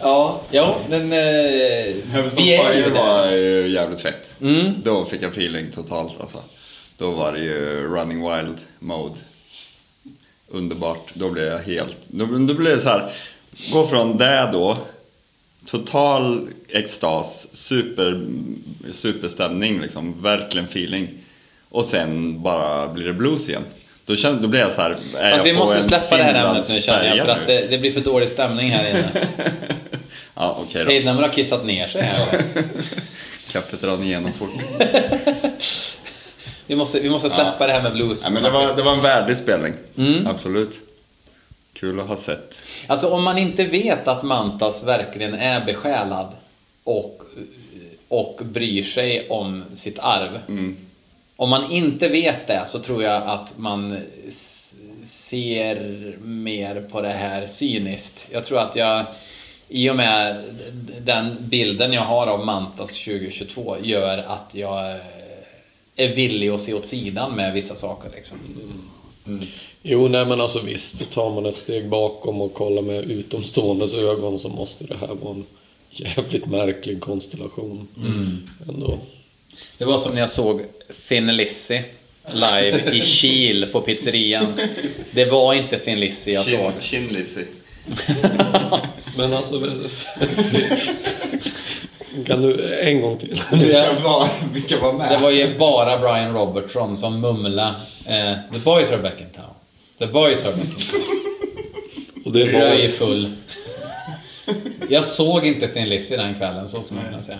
Ja, 0.00 0.40
ja, 0.50 0.76
men... 0.88 1.12
Eh, 1.12 1.94
Heavens 2.12 2.36
on 2.36 2.44
Fire 2.44 2.90
var 2.90 3.30
ju 3.30 3.68
jävligt 3.68 4.00
fett. 4.00 4.30
Mm. 4.40 4.74
Då 4.84 5.04
fick 5.04 5.22
jag 5.22 5.30
feeling 5.30 5.70
totalt 5.70 6.20
alltså. 6.20 6.38
Då 6.98 7.10
var 7.10 7.32
det 7.32 7.38
ju 7.38 7.88
running 7.88 8.30
wild 8.30 8.56
mode. 8.78 9.20
Underbart. 10.48 11.10
Då 11.14 11.30
blev 11.30 11.44
jag 11.44 11.58
helt... 11.58 11.96
Då, 12.08 12.26
då 12.26 12.54
blev 12.54 12.74
det 12.74 12.80
så 12.80 12.88
här. 12.88 13.10
Gå 13.72 13.86
från 13.86 14.16
det 14.16 14.48
då. 14.52 14.76
Total 15.66 16.48
extas. 16.68 17.46
Super, 17.52 18.26
superstämning 18.92 19.80
liksom. 19.80 20.22
Verkligen 20.22 20.66
feeling. 20.66 21.08
Och 21.68 21.84
sen 21.84 22.42
bara 22.42 22.88
blir 22.88 23.04
det 23.04 23.12
blues 23.12 23.48
igen. 23.48 23.64
Då, 24.06 24.16
kände, 24.16 24.42
då 24.42 24.48
blev 24.48 24.62
jag 24.62 24.72
så 24.72 24.82
här. 24.82 24.96
Är 25.16 25.30
Fast 25.30 25.46
jag 25.46 25.52
vi 25.52 25.58
måste 25.58 25.82
släppa 25.82 26.16
det 26.16 26.22
här 26.22 26.48
ämnet 26.48 26.68
nu 26.70 26.80
känner 26.80 27.16
jag, 27.16 27.26
för 27.26 27.32
att 27.32 27.46
det, 27.46 27.66
det 27.66 27.78
blir 27.78 27.92
för 27.92 28.00
dålig 28.00 28.30
stämning 28.30 28.70
här 28.70 28.90
inne. 28.90 29.08
Ja, 30.36 30.58
okej 30.60 30.84
då. 30.84 30.90
Heidnammer 30.90 31.22
har 31.22 31.28
kissat 31.28 31.64
ner 31.64 31.88
sig 31.88 32.02
här. 32.02 32.44
Kaffet 33.52 33.84
rann 33.84 34.02
igenom 34.02 34.32
fort. 34.32 34.50
Vi 36.66 36.76
måste, 36.76 37.00
vi 37.00 37.10
måste 37.10 37.30
släppa 37.30 37.66
det 37.66 37.72
här 37.72 37.82
med 37.82 37.92
blues. 37.92 38.22
Ja, 38.24 38.30
men 38.30 38.42
det, 38.42 38.50
var, 38.50 38.76
det 38.76 38.82
var 38.82 38.92
en 38.92 39.02
värdig 39.02 39.36
spelning. 39.36 39.72
Mm. 39.96 40.26
Absolut. 40.26 40.80
Kul 41.72 42.00
att 42.00 42.06
ha 42.06 42.16
sett. 42.16 42.62
Alltså 42.86 43.08
om 43.08 43.24
man 43.24 43.38
inte 43.38 43.64
vet 43.64 44.08
att 44.08 44.22
Mantas 44.22 44.84
verkligen 44.84 45.34
är 45.34 45.64
besjälad 45.64 46.32
och, 46.84 47.22
och 48.08 48.40
bryr 48.44 48.82
sig 48.82 49.28
om 49.28 49.64
sitt 49.76 49.98
arv. 49.98 50.38
Mm. 50.48 50.76
Om 51.36 51.50
man 51.50 51.72
inte 51.72 52.08
vet 52.08 52.46
det 52.46 52.64
så 52.66 52.78
tror 52.78 53.02
jag 53.02 53.22
att 53.22 53.58
man 53.58 53.98
ser 55.04 56.16
mer 56.22 56.80
på 56.90 57.00
det 57.00 57.08
här 57.12 57.46
cyniskt. 57.46 58.26
Jag 58.30 58.44
tror 58.44 58.60
att 58.60 58.76
jag, 58.76 59.04
i 59.68 59.90
och 59.90 59.96
med 59.96 60.44
den 61.00 61.36
bilden 61.40 61.92
jag 61.92 62.02
har 62.02 62.26
av 62.26 62.44
Mantas 62.44 62.90
2022, 63.04 63.76
gör 63.82 64.18
att 64.18 64.50
jag 64.52 64.90
eh, 64.90 64.96
är 65.96 66.14
villig 66.14 66.48
att 66.48 66.60
se 66.60 66.74
åt 66.74 66.86
sidan 66.86 67.32
med 67.32 67.52
vissa 67.52 67.76
saker. 67.76 68.10
Liksom. 68.14 68.38
Jo, 69.82 70.08
nej 70.08 70.26
men 70.26 70.40
alltså 70.40 70.60
visst, 70.60 71.10
tar 71.10 71.30
man 71.30 71.46
ett 71.46 71.56
steg 71.56 71.88
bakom 71.88 72.40
och 72.40 72.54
kollar 72.54 72.82
med 72.82 73.10
utomståendes 73.10 73.94
ögon 73.94 74.38
så 74.38 74.48
måste 74.48 74.84
det 74.84 74.96
här 74.96 75.14
vara 75.22 75.34
en 75.34 75.44
jävligt 75.90 76.46
märklig 76.46 77.00
konstellation. 77.00 77.88
Ändå. 78.68 78.98
Det 79.78 79.84
var 79.84 79.98
som 79.98 80.12
när 80.12 80.20
jag 80.20 80.30
såg 80.30 80.62
Thin 81.08 81.36
Lizzy 81.36 81.80
live 82.32 82.92
i 82.92 83.00
Kil 83.00 83.66
på 83.72 83.80
pizzerian. 83.80 84.60
Det 85.10 85.24
var 85.24 85.54
inte 85.54 85.78
Thin 85.78 86.00
Lizzy 86.00 86.32
jag 86.32 86.44
såg. 86.44 86.72
Chin 86.80 87.06
Lizzy. 87.06 87.44
Men 89.16 89.32
alltså... 89.32 89.60
kan 92.26 92.42
du 92.42 92.78
en 92.80 93.00
gång 93.00 93.18
till? 93.18 93.40
Vilka 93.52 93.92
var, 94.04 94.28
vilka 94.52 94.80
var 94.80 94.92
med? 94.92 95.12
Det 95.12 95.16
var 95.16 95.30
ju 95.30 95.58
bara 95.58 95.98
Brian 95.98 96.34
Robertson 96.34 96.96
som 96.96 97.20
mumla 97.20 97.74
eh, 98.06 98.32
The 98.52 98.58
boys 98.64 98.90
are 98.90 98.98
back 98.98 99.20
in 99.20 99.26
town. 99.34 99.54
The 99.98 100.06
boys 100.06 100.44
are 100.44 100.52
back 100.52 100.66
in 100.66 100.74
town. 100.74 101.02
Och 102.24 102.32
det 102.32 102.52
var... 102.52 102.88
full. 102.88 103.30
Jag 104.88 105.06
såg 105.06 105.46
inte 105.46 105.68
Thin 105.68 105.88
Lizzy 105.88 106.16
den 106.16 106.34
kvällen, 106.34 106.68
så 106.68 106.82
som 106.82 106.96
man 106.96 107.12
kan 107.12 107.22
säga. 107.22 107.38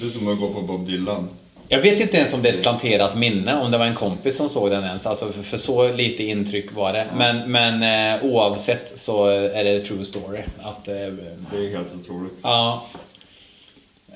Det 0.00 0.06
är 0.06 0.10
som 0.10 0.28
att 0.28 0.38
gå 0.38 0.48
på 0.48 0.60
Bob 0.60 0.86
Dylan. 0.86 1.28
Jag 1.70 1.82
vet 1.82 2.00
inte 2.00 2.16
ens 2.16 2.34
om 2.34 2.42
det 2.42 2.48
är 2.48 2.52
ett 2.52 2.62
planterat 2.62 3.16
minne, 3.16 3.60
om 3.60 3.70
det 3.70 3.78
var 3.78 3.86
en 3.86 3.94
kompis 3.94 4.36
som 4.36 4.48
såg 4.48 4.70
den 4.70 4.84
ens. 4.84 5.06
Alltså 5.06 5.32
för, 5.32 5.42
för 5.42 5.56
så 5.56 5.92
lite 5.92 6.22
intryck 6.22 6.72
var 6.72 6.92
det. 6.92 7.06
Men, 7.16 7.52
men 7.52 7.82
eh, 8.14 8.24
oavsett 8.24 8.92
så 8.98 9.26
är 9.26 9.64
det 9.64 9.80
true 9.80 10.04
story. 10.04 10.40
Att, 10.62 10.88
eh, 10.88 10.94
Det 10.94 11.56
är 11.56 11.70
helt 11.76 11.94
otroligt. 12.00 12.32
ja, 12.42 12.86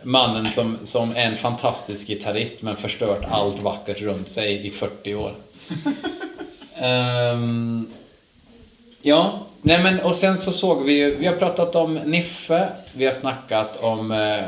mannen 0.03 0.47
som, 0.47 0.79
som 0.85 1.17
är 1.17 1.27
en 1.27 1.37
fantastisk 1.37 2.07
gitarrist 2.07 2.63
men 2.63 2.77
förstört 2.77 3.25
allt 3.31 3.61
vackert 3.61 4.01
runt 4.01 4.29
sig 4.29 4.67
i 4.67 4.71
40 4.71 5.15
år. 5.15 5.33
Ehm, 6.77 7.91
ja, 9.03 9.41
nej 9.63 9.83
men 9.83 10.01
och 10.01 10.17
sen 10.17 10.39
så 10.39 10.53
såg 10.53 10.85
vi 10.85 10.93
ju, 10.93 11.15
vi 11.15 11.27
har 11.27 11.35
pratat 11.37 11.75
om 11.75 11.95
Niffe, 11.95 12.69
vi 12.93 13.07
har 13.07 13.13
snackat 13.13 13.83
om 13.83 14.11
eh, 14.11 14.45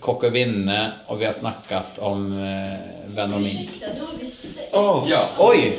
Kocke 0.00 0.30
Vinne 0.30 0.92
och 1.06 1.20
vi 1.20 1.24
har 1.24 1.32
snackat 1.32 1.98
om 1.98 2.32
eh, 2.32 3.14
Vän 3.14 3.34
och 3.34 3.40
Min. 3.40 3.48
Ursäkta, 3.48 3.86
du 3.94 4.00
har 4.00 4.24
visst 4.24 4.46
det. 4.54 4.68
Ja, 4.72 5.28
Oj! 5.38 5.78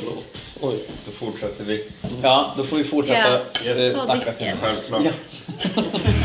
Oj, 0.60 0.84
då 1.06 1.10
fortsätter 1.12 1.64
vi. 1.64 1.88
Ja, 2.22 2.54
då 2.56 2.64
får 2.64 2.76
vi 2.76 2.84
fortsätta 2.84 3.40
Ja, 3.64 3.72
eh, 3.72 4.04
snacka. 4.04 4.56
Självklart. 4.62 5.02
Ja. 5.04 5.82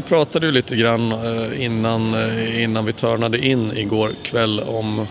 vi 0.00 0.04
pratade 0.04 0.46
ju 0.46 0.52
lite 0.52 0.76
grann 0.76 1.12
eh, 1.12 1.64
innan, 1.64 2.14
eh, 2.14 2.62
innan 2.62 2.84
vi 2.84 2.92
törnade 2.92 3.46
in 3.46 3.76
igår 3.76 4.12
kväll 4.22 4.60
om... 4.60 5.06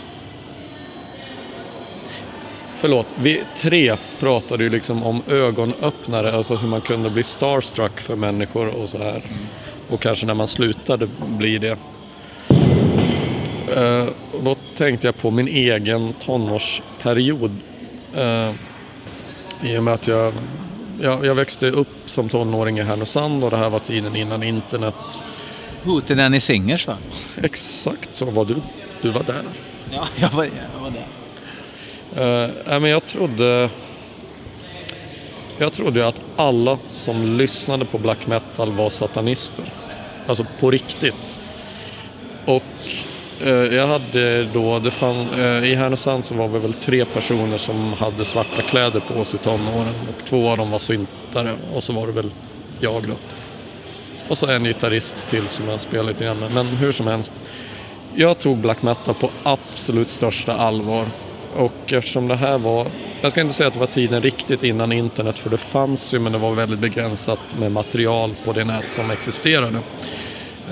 Förlåt, 2.76 3.16
vi 3.16 3.44
tre 3.56 3.96
pratade 4.20 4.64
ju 4.64 4.70
liksom 4.70 5.04
om 5.04 5.22
ögonöppnare, 5.28 6.34
alltså 6.34 6.56
hur 6.56 6.68
man 6.68 6.82
kunde 6.82 7.10
bli 7.10 7.24
starstruck 7.24 8.00
för 8.00 8.16
människor 8.16 8.68
och 8.68 8.90
så 8.90 8.98
här. 8.98 9.22
Och 9.90 10.02
kanske 10.02 10.26
när 10.26 10.34
man 10.34 10.48
slutade 10.48 11.08
bli 11.28 11.58
det. 11.58 11.78
Eh, 13.76 14.08
och 14.32 14.44
då 14.44 14.56
tänkte 14.78 15.08
jag 15.08 15.18
på 15.18 15.32
min 15.32 15.48
egen 15.48 16.14
tonårsperiod. 16.14 17.56
I 19.64 19.78
och 19.78 19.84
med 19.84 19.94
att 19.94 20.08
jag, 20.08 20.34
jag, 21.02 21.26
jag 21.26 21.36
växte 21.36 21.72
upp 21.72 21.88
som 22.06 22.30
tonåring 22.30 22.80
i 22.80 22.84
Härnösand 22.84 23.44
och 23.44 23.52
det 23.52 23.58
här 23.58 23.70
var 23.70 23.80
tiden 23.80 24.16
innan 24.16 24.44
internet. 24.44 25.22
Hootenanny 25.84 26.42
Singers 26.42 26.88
va? 26.88 26.98
Exakt 27.44 28.16
så 28.16 28.26
var 28.26 28.46
du. 28.46 28.56
Du 29.02 29.10
var 29.10 29.24
där. 29.24 29.44
Ja, 29.92 30.08
jag 30.16 30.30
var, 30.30 30.44
jag 30.44 30.82
var 30.82 30.92
där. 30.92 31.06
Uh, 32.46 32.50
nej, 32.68 32.80
men 32.80 32.92
jag 32.92 33.06
trodde... 33.06 33.70
Jag 35.58 35.74
trodde 35.74 36.08
att 36.08 36.22
alla 36.36 36.78
som 36.92 37.38
lyssnade 37.38 37.86
på 37.86 37.98
black 37.98 38.28
metal 38.28 38.72
var 38.72 38.90
satanister. 38.90 39.74
Alltså 40.28 40.46
på 40.60 40.72
riktigt. 40.72 41.40
Och 42.46 42.64
Eh, 43.44 43.50
jag 43.52 43.88
hade 43.88 44.46
då, 44.46 44.80
det 44.80 44.92
fann, 44.92 45.28
eh, 45.40 45.64
i 45.64 45.76
Härnösand 45.76 46.26
så 46.26 46.36
var 46.36 46.48
vi 46.48 46.60
väl 46.60 46.74
tre 46.74 47.06
personer 47.06 47.58
som 47.58 47.94
hade 47.94 48.26
svarta 48.26 48.62
kläder 48.62 49.00
på 49.00 49.26
sig 49.26 49.40
i 49.40 49.44
tonåren 49.44 49.94
och 50.10 50.26
två 50.26 50.50
av 50.50 50.58
dem 50.58 50.72
var 50.72 50.80
syntare 50.80 51.54
och 51.74 51.84
så 51.84 51.94
var 51.94 52.08
det 52.08 52.14
väl 52.14 52.32
jag 52.80 53.08
då. 53.08 53.14
Och 54.30 54.38
så 54.38 54.48
en 54.48 54.64
gitarrist 54.64 55.28
till 55.28 55.48
som 55.48 55.68
jag 55.68 55.82
spelade 55.82 56.10
lite 56.10 56.24
grann 56.24 56.40
med. 56.40 56.52
Men 56.52 56.68
hur 56.68 56.92
som 56.92 57.08
helst. 57.08 57.34
Jag 58.16 58.40
tog 58.40 58.58
black 58.58 58.82
metal 58.82 59.16
på 59.16 59.32
absolut 59.44 60.10
största 60.10 60.54
allvar. 60.54 61.06
Och 61.56 61.94
eftersom 61.94 62.28
det 62.28 62.36
här 62.36 62.58
var, 62.58 62.88
jag 63.22 63.32
ska 63.32 63.42
inte 63.42 63.54
säga 63.54 63.68
att 63.68 63.74
det 63.74 63.80
var 63.80 63.88
tiden 63.88 64.22
riktigt 64.22 64.64
innan 64.64 64.92
internet 64.92 65.40
för 65.40 65.50
det 65.50 65.58
fanns 65.58 66.14
ju 66.14 66.20
men 66.20 66.32
det 66.32 66.38
var 66.38 66.52
väldigt 66.52 66.80
begränsat 66.80 67.40
med 67.60 67.72
material 67.72 68.36
på 68.46 68.54
det 68.54 68.64
nät 68.64 68.92
som 68.92 69.12
existerade. 69.12 69.80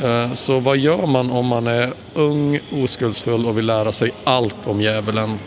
Eh, 0.04 0.34
så 0.34 0.60
vad 0.60 0.78
gör 0.78 1.08
man 1.08 1.32
om 1.32 1.46
man 1.46 1.68
är 1.68 1.94
ung, 2.14 2.60
oskuldsfull 2.72 3.46
och 3.46 3.58
vill 3.58 3.66
lära 3.66 3.92
sig 3.92 4.12
allt 4.24 4.68
om 4.68 4.82
djävulen? 4.82 5.40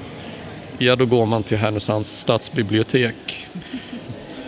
Ja, 0.78 0.97
då 0.97 1.06
går 1.06 1.27
man 1.27 1.43
till 1.43 1.59
Härnösands 1.59 2.18
stadsbibliotek. 2.18 3.47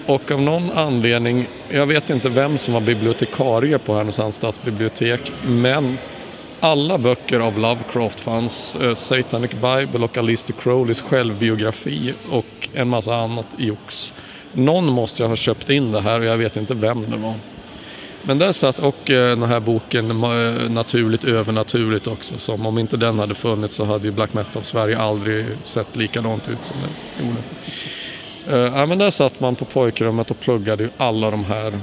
Och 0.06 0.30
av 0.30 0.42
någon 0.42 0.70
anledning, 0.70 1.46
jag 1.68 1.86
vet 1.86 2.10
inte 2.10 2.28
vem 2.28 2.58
som 2.58 2.74
var 2.74 2.80
bibliotekarie 2.80 3.78
på 3.78 3.94
Härnösands 3.94 4.36
stadsbibliotek, 4.36 5.32
men 5.46 5.98
alla 6.60 6.98
böcker 6.98 7.40
av 7.40 7.58
Lovecraft 7.58 8.20
fanns. 8.20 8.76
Eh, 8.76 8.94
Satanic 8.94 9.50
Bible 9.50 10.04
och 10.04 10.18
Alistair 10.18 10.56
Crowleys 10.60 11.00
självbiografi 11.00 12.14
och 12.30 12.68
en 12.74 12.88
massa 12.88 13.14
annat 13.14 13.46
jox. 13.56 14.14
Någon 14.52 14.86
måste 14.86 15.22
jag 15.22 15.28
ha 15.28 15.36
köpt 15.36 15.70
in 15.70 15.92
det 15.92 16.00
här 16.00 16.20
och 16.20 16.26
jag 16.26 16.36
vet 16.36 16.56
inte 16.56 16.74
vem 16.74 17.10
det 17.10 17.16
var. 17.16 17.34
Men 18.22 18.38
där 18.38 18.52
satt 18.52 18.78
och 18.78 19.10
eh, 19.10 19.38
den 19.38 19.48
här 19.48 19.60
boken 19.60 20.10
eh, 20.10 20.70
Naturligt 20.70 21.24
övernaturligt 21.24 22.06
också. 22.06 22.38
Som 22.38 22.66
om 22.66 22.78
inte 22.78 22.96
den 22.96 23.18
hade 23.18 23.34
funnits 23.34 23.74
så 23.74 23.84
hade 23.84 24.04
ju 24.04 24.10
black 24.10 24.34
metal 24.34 24.62
Sverige 24.62 24.98
aldrig 24.98 25.46
sett 25.62 25.96
likadant 25.96 26.48
ut 26.48 26.64
som 26.64 26.76
det 26.80 27.24
gjorde. 27.24 27.38
Eh, 28.48 28.78
ja, 28.78 28.86
men 28.86 28.98
där 28.98 29.10
satt 29.10 29.40
man 29.40 29.54
på 29.54 29.64
pojkrummet 29.64 30.30
och 30.30 30.40
pluggade 30.40 30.82
ju 30.82 30.90
alla 30.96 31.30
de 31.30 31.44
här 31.44 31.80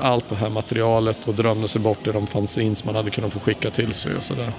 allt 0.00 0.28
det 0.28 0.34
här 0.34 0.50
materialet 0.50 1.18
och 1.24 1.34
drömde 1.34 1.68
sig 1.68 1.80
bort 1.80 2.06
i 2.06 2.12
de 2.12 2.26
fanzines 2.26 2.84
man 2.84 2.94
hade 2.94 3.10
kunnat 3.10 3.32
få 3.32 3.40
skicka 3.40 3.70
till 3.70 3.92
sig 3.92 4.16
och 4.16 4.22
sådär. 4.22 4.52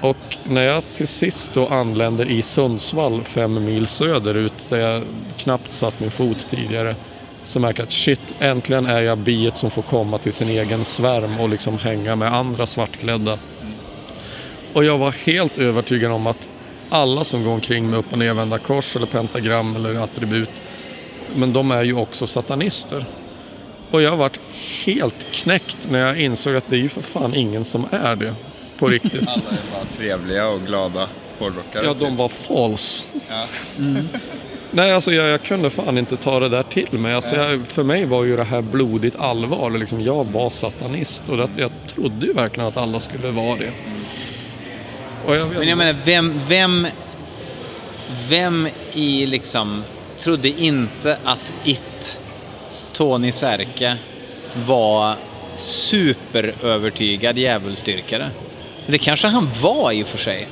Och 0.00 0.36
när 0.44 0.62
jag 0.62 0.82
till 0.92 1.06
sist 1.08 1.54
då 1.54 1.66
anländer 1.66 2.30
i 2.30 2.42
Sundsvall 2.42 3.24
fem 3.24 3.64
mil 3.64 3.86
söderut 3.86 4.66
där 4.68 4.78
jag 4.78 5.02
knappt 5.36 5.72
satt 5.72 6.00
min 6.00 6.10
fot 6.10 6.48
tidigare 6.48 6.96
så 7.42 7.60
märker 7.60 7.80
jag 7.80 7.86
att 7.86 7.92
shit, 7.92 8.34
äntligen 8.38 8.86
är 8.86 9.00
jag 9.00 9.18
biet 9.18 9.56
som 9.56 9.70
får 9.70 9.82
komma 9.82 10.18
till 10.18 10.32
sin 10.32 10.48
egen 10.48 10.84
svärm 10.84 11.40
och 11.40 11.48
liksom 11.48 11.78
hänga 11.78 12.16
med 12.16 12.34
andra 12.34 12.66
svartklädda. 12.66 13.38
Och 14.72 14.84
jag 14.84 14.98
var 14.98 15.12
helt 15.12 15.58
övertygad 15.58 16.12
om 16.12 16.26
att 16.26 16.48
alla 16.90 17.24
som 17.24 17.44
går 17.44 17.52
omkring 17.52 17.90
med 17.90 17.98
upp 17.98 18.12
och 18.12 18.18
nervända 18.18 18.58
kors 18.58 18.96
eller 18.96 19.06
pentagram 19.06 19.76
eller 19.76 19.94
attribut, 19.94 20.62
men 21.34 21.52
de 21.52 21.70
är 21.70 21.82
ju 21.82 21.94
också 21.94 22.26
satanister. 22.26 23.04
Och 23.90 24.02
jag 24.02 24.16
varit 24.16 24.40
helt 24.86 25.26
knäckt 25.32 25.90
när 25.90 25.98
jag 25.98 26.20
insåg 26.20 26.56
att 26.56 26.68
det 26.68 26.76
är 26.76 26.80
ju 26.80 26.88
för 26.88 27.02
fan 27.02 27.34
ingen 27.34 27.64
som 27.64 27.86
är 27.90 28.16
det 28.16 28.34
på 28.78 28.88
riktigt. 28.88 29.22
Alla 29.28 29.34
är 29.34 29.72
bara 29.72 29.96
trevliga 29.96 30.48
och 30.48 30.60
glada 30.60 31.08
hårdrockare. 31.38 31.86
Ja, 31.86 31.94
de 31.98 32.16
var 32.16 32.28
false. 32.28 33.04
Ja. 33.28 33.44
Nej, 34.72 34.92
alltså 34.92 35.12
jag, 35.12 35.28
jag 35.28 35.42
kunde 35.42 35.70
fan 35.70 35.98
inte 35.98 36.16
ta 36.16 36.40
det 36.40 36.48
där 36.48 36.62
till 36.62 36.98
mig. 36.98 37.14
Att 37.14 37.32
jag, 37.32 37.66
för 37.66 37.82
mig 37.82 38.04
var 38.04 38.24
ju 38.24 38.36
det 38.36 38.44
här 38.44 38.62
blodigt 38.62 39.16
allvar. 39.16 39.70
Liksom, 39.70 40.00
jag 40.00 40.24
var 40.24 40.50
satanist 40.50 41.28
och 41.28 41.36
det, 41.36 41.48
jag 41.56 41.70
trodde 41.86 42.26
ju 42.26 42.32
verkligen 42.32 42.68
att 42.68 42.76
alla 42.76 43.00
skulle 43.00 43.30
vara 43.30 43.56
det. 43.56 43.72
Jag, 45.26 45.48
Men 45.48 45.68
jag 45.68 45.78
menar, 45.78 45.96
vem, 46.04 46.40
vem, 46.48 46.86
vem 48.28 48.68
i 48.92 49.26
liksom 49.26 49.84
trodde 50.18 50.48
inte 50.48 51.18
att 51.24 51.52
It, 51.64 52.18
Tony 52.92 53.32
Särke, 53.32 53.96
var 54.66 55.16
superövertygad 55.56 57.38
djävulsdyrkare? 57.38 58.30
Det 58.86 58.98
kanske 58.98 59.28
han 59.28 59.50
var 59.62 59.92
i 59.92 60.02
och 60.04 60.08
för 60.08 60.18
sig. 60.18 60.48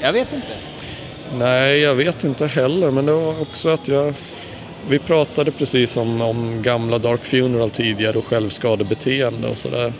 Jag 0.00 0.12
vet 0.12 0.32
inte. 0.32 0.73
Nej, 1.32 1.78
jag 1.78 1.94
vet 1.94 2.24
inte 2.24 2.46
heller. 2.46 2.90
Men 2.90 3.06
det 3.06 3.12
var 3.12 3.40
också 3.40 3.68
att 3.68 3.88
jag... 3.88 4.14
Vi 4.88 4.98
pratade 4.98 5.50
precis 5.50 5.96
om, 5.96 6.20
om 6.20 6.62
gamla 6.62 6.98
Dark 6.98 7.24
Funeral 7.24 7.70
tidigare 7.70 8.18
och 8.18 8.26
självskadebeteende 8.26 9.48
och 9.48 9.58
sådär. 9.58 9.92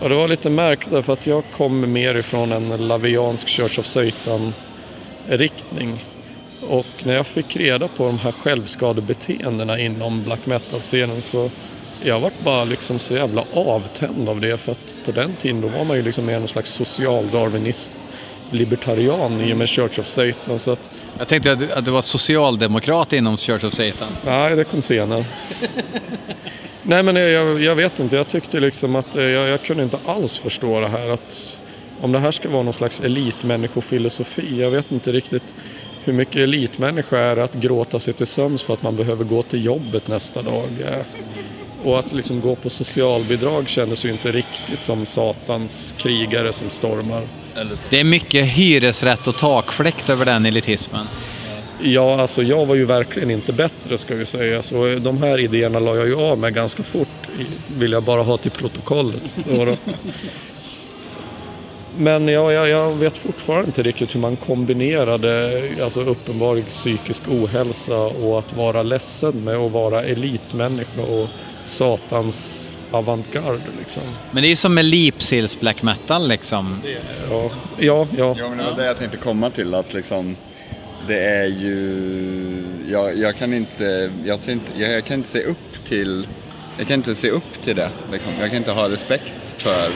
Och 0.00 0.08
det 0.08 0.14
var 0.14 0.28
lite 0.28 0.50
märkligt 0.50 0.94
därför 0.94 1.12
att 1.12 1.26
jag 1.26 1.44
kommer 1.56 1.86
mer 1.86 2.14
ifrån 2.14 2.52
en 2.52 2.88
laviansk 2.88 3.48
Church 3.48 3.78
of 3.78 3.86
Satan-riktning. 3.86 5.98
Och 6.68 6.86
när 7.04 7.14
jag 7.14 7.26
fick 7.26 7.56
reda 7.56 7.88
på 7.88 8.06
de 8.06 8.18
här 8.18 8.32
självskadebeteendena 8.32 9.78
inom 9.78 10.22
black 10.22 10.46
metal-scenen 10.46 11.22
så 11.22 11.50
jag 12.02 12.20
vart 12.20 12.40
bara 12.44 12.64
liksom 12.64 12.98
så 12.98 13.14
jävla 13.14 13.44
avtänd 13.52 14.28
av 14.28 14.40
det 14.40 14.56
för 14.56 14.72
att 14.72 14.94
på 15.04 15.12
den 15.12 15.34
tiden 15.34 15.60
då 15.60 15.68
var 15.68 15.84
man 15.84 15.96
ju 15.96 16.02
liksom 16.02 16.26
mer 16.26 16.38
någon 16.38 16.48
slags 16.48 16.70
socialdarwinist 16.70 17.92
libertarian 18.50 19.40
i 19.40 19.52
och 19.52 19.56
med 19.56 19.68
Church 19.68 19.98
of 19.98 20.06
Satan 20.06 20.58
så 20.58 20.70
att 20.70 20.90
Jag 21.18 21.28
tänkte 21.28 21.52
att 21.52 21.58
du, 21.58 21.72
att 21.72 21.84
du 21.84 21.90
var 21.90 22.02
socialdemokrat 22.02 23.12
inom 23.12 23.36
Church 23.36 23.64
of 23.64 23.74
Satan. 23.74 24.08
Nej, 24.24 24.56
det 24.56 24.64
kom 24.64 24.82
senare. 24.82 25.24
Nej, 26.82 27.02
men 27.02 27.16
jag, 27.16 27.62
jag, 27.62 27.74
vet 27.74 28.00
inte. 28.00 28.16
Jag 28.16 28.28
tyckte 28.28 28.60
liksom 28.60 28.96
att 28.96 29.16
eh, 29.16 29.22
jag, 29.22 29.48
jag 29.48 29.62
kunde 29.62 29.82
inte 29.82 29.98
alls 30.06 30.38
förstå 30.38 30.80
det 30.80 30.88
här. 30.88 31.08
Att 31.08 31.58
om 32.00 32.12
det 32.12 32.18
här 32.18 32.30
ska 32.30 32.48
vara 32.48 32.62
någon 32.62 32.72
slags 32.72 33.00
elitmänniskofilosofi. 33.00 34.60
Jag 34.60 34.70
vet 34.70 34.92
inte 34.92 35.12
riktigt 35.12 35.54
hur 36.04 36.12
mycket 36.12 36.36
elitmänniska 36.36 37.18
är 37.18 37.36
att 37.36 37.54
gråta 37.54 37.98
sig 37.98 38.14
till 38.14 38.26
sömns 38.26 38.62
för 38.62 38.74
att 38.74 38.82
man 38.82 38.96
behöver 38.96 39.24
gå 39.24 39.42
till 39.42 39.64
jobbet 39.64 40.08
nästa 40.08 40.42
dag. 40.42 40.68
Eh, 41.86 41.92
Och 41.92 41.98
att 41.98 42.12
liksom 42.12 42.40
gå 42.40 42.54
på 42.54 42.70
socialbidrag 42.70 43.68
kändes 43.68 44.04
ju 44.04 44.10
inte 44.10 44.32
riktigt 44.32 44.82
som 44.82 45.06
satans 45.06 45.94
krigare 45.98 46.52
som 46.52 46.70
stormar. 46.70 47.22
Det 47.90 48.00
är 48.00 48.04
mycket 48.04 48.44
hyresrätt 48.44 49.26
och 49.26 49.36
takfläkt 49.36 50.10
över 50.10 50.24
den 50.24 50.46
elitismen. 50.46 51.06
Ja, 51.82 52.20
alltså 52.20 52.42
jag 52.42 52.66
var 52.66 52.74
ju 52.74 52.84
verkligen 52.84 53.30
inte 53.30 53.52
bättre 53.52 53.98
ska 53.98 54.14
vi 54.14 54.24
säga. 54.24 54.62
Så 54.62 54.94
de 54.98 55.22
här 55.22 55.38
idéerna 55.38 55.78
la 55.78 55.96
jag 55.96 56.06
ju 56.06 56.16
av 56.16 56.38
med 56.38 56.54
ganska 56.54 56.82
fort. 56.82 57.08
Vill 57.68 57.92
jag 57.92 58.02
bara 58.02 58.22
ha 58.22 58.36
till 58.36 58.50
protokollet. 58.50 59.22
Men 61.98 62.28
ja, 62.28 62.52
jag, 62.52 62.68
jag 62.68 62.92
vet 62.92 63.16
fortfarande 63.16 63.66
inte 63.66 63.82
riktigt 63.82 64.14
hur 64.14 64.20
man 64.20 64.36
kombinerade 64.36 65.62
alltså 65.82 66.00
uppenbar 66.00 66.60
psykisk 66.60 67.22
ohälsa 67.28 67.96
och 67.96 68.38
att 68.38 68.56
vara 68.56 68.82
ledsen 68.82 69.44
med 69.44 69.56
att 69.56 69.72
vara 69.72 70.02
elitmänniska 70.02 71.02
och 71.02 71.28
satans 71.64 72.72
avantgarde 72.90 73.60
liksom. 73.78 74.02
Men 74.30 74.42
det 74.42 74.48
är 74.48 74.56
som 74.56 74.74
med 74.74 74.84
Leapsills 74.84 75.60
black 75.60 75.82
metal 75.82 76.28
liksom. 76.28 76.80
Ja, 77.30 77.50
ja, 77.78 78.06
ja. 78.16 78.36
Ja, 78.38 78.48
men 78.48 78.58
det 78.58 78.64
var 78.64 78.76
det 78.76 78.86
jag 78.86 78.98
tänkte 78.98 79.16
komma 79.16 79.50
till. 79.50 79.74
Att 79.74 79.94
liksom, 79.94 80.36
det 81.06 81.18
är 81.18 81.46
ju... 81.46 82.64
Jag, 82.88 83.16
jag 83.16 83.36
kan 83.36 83.54
inte... 83.54 84.10
Jag, 84.24 84.38
ser 84.38 84.52
inte 84.52 84.72
jag, 84.76 84.90
jag 84.90 85.04
kan 85.04 85.16
inte 85.16 85.28
se 85.28 85.42
upp 85.42 85.84
till... 85.84 86.26
Jag 86.78 86.86
kan 86.86 86.94
inte 86.94 87.14
se 87.14 87.30
upp 87.30 87.62
till 87.62 87.76
det. 87.76 87.90
Liksom. 88.12 88.32
Jag 88.40 88.48
kan 88.48 88.56
inte 88.56 88.72
ha 88.72 88.88
respekt 88.88 89.54
för, 89.56 89.90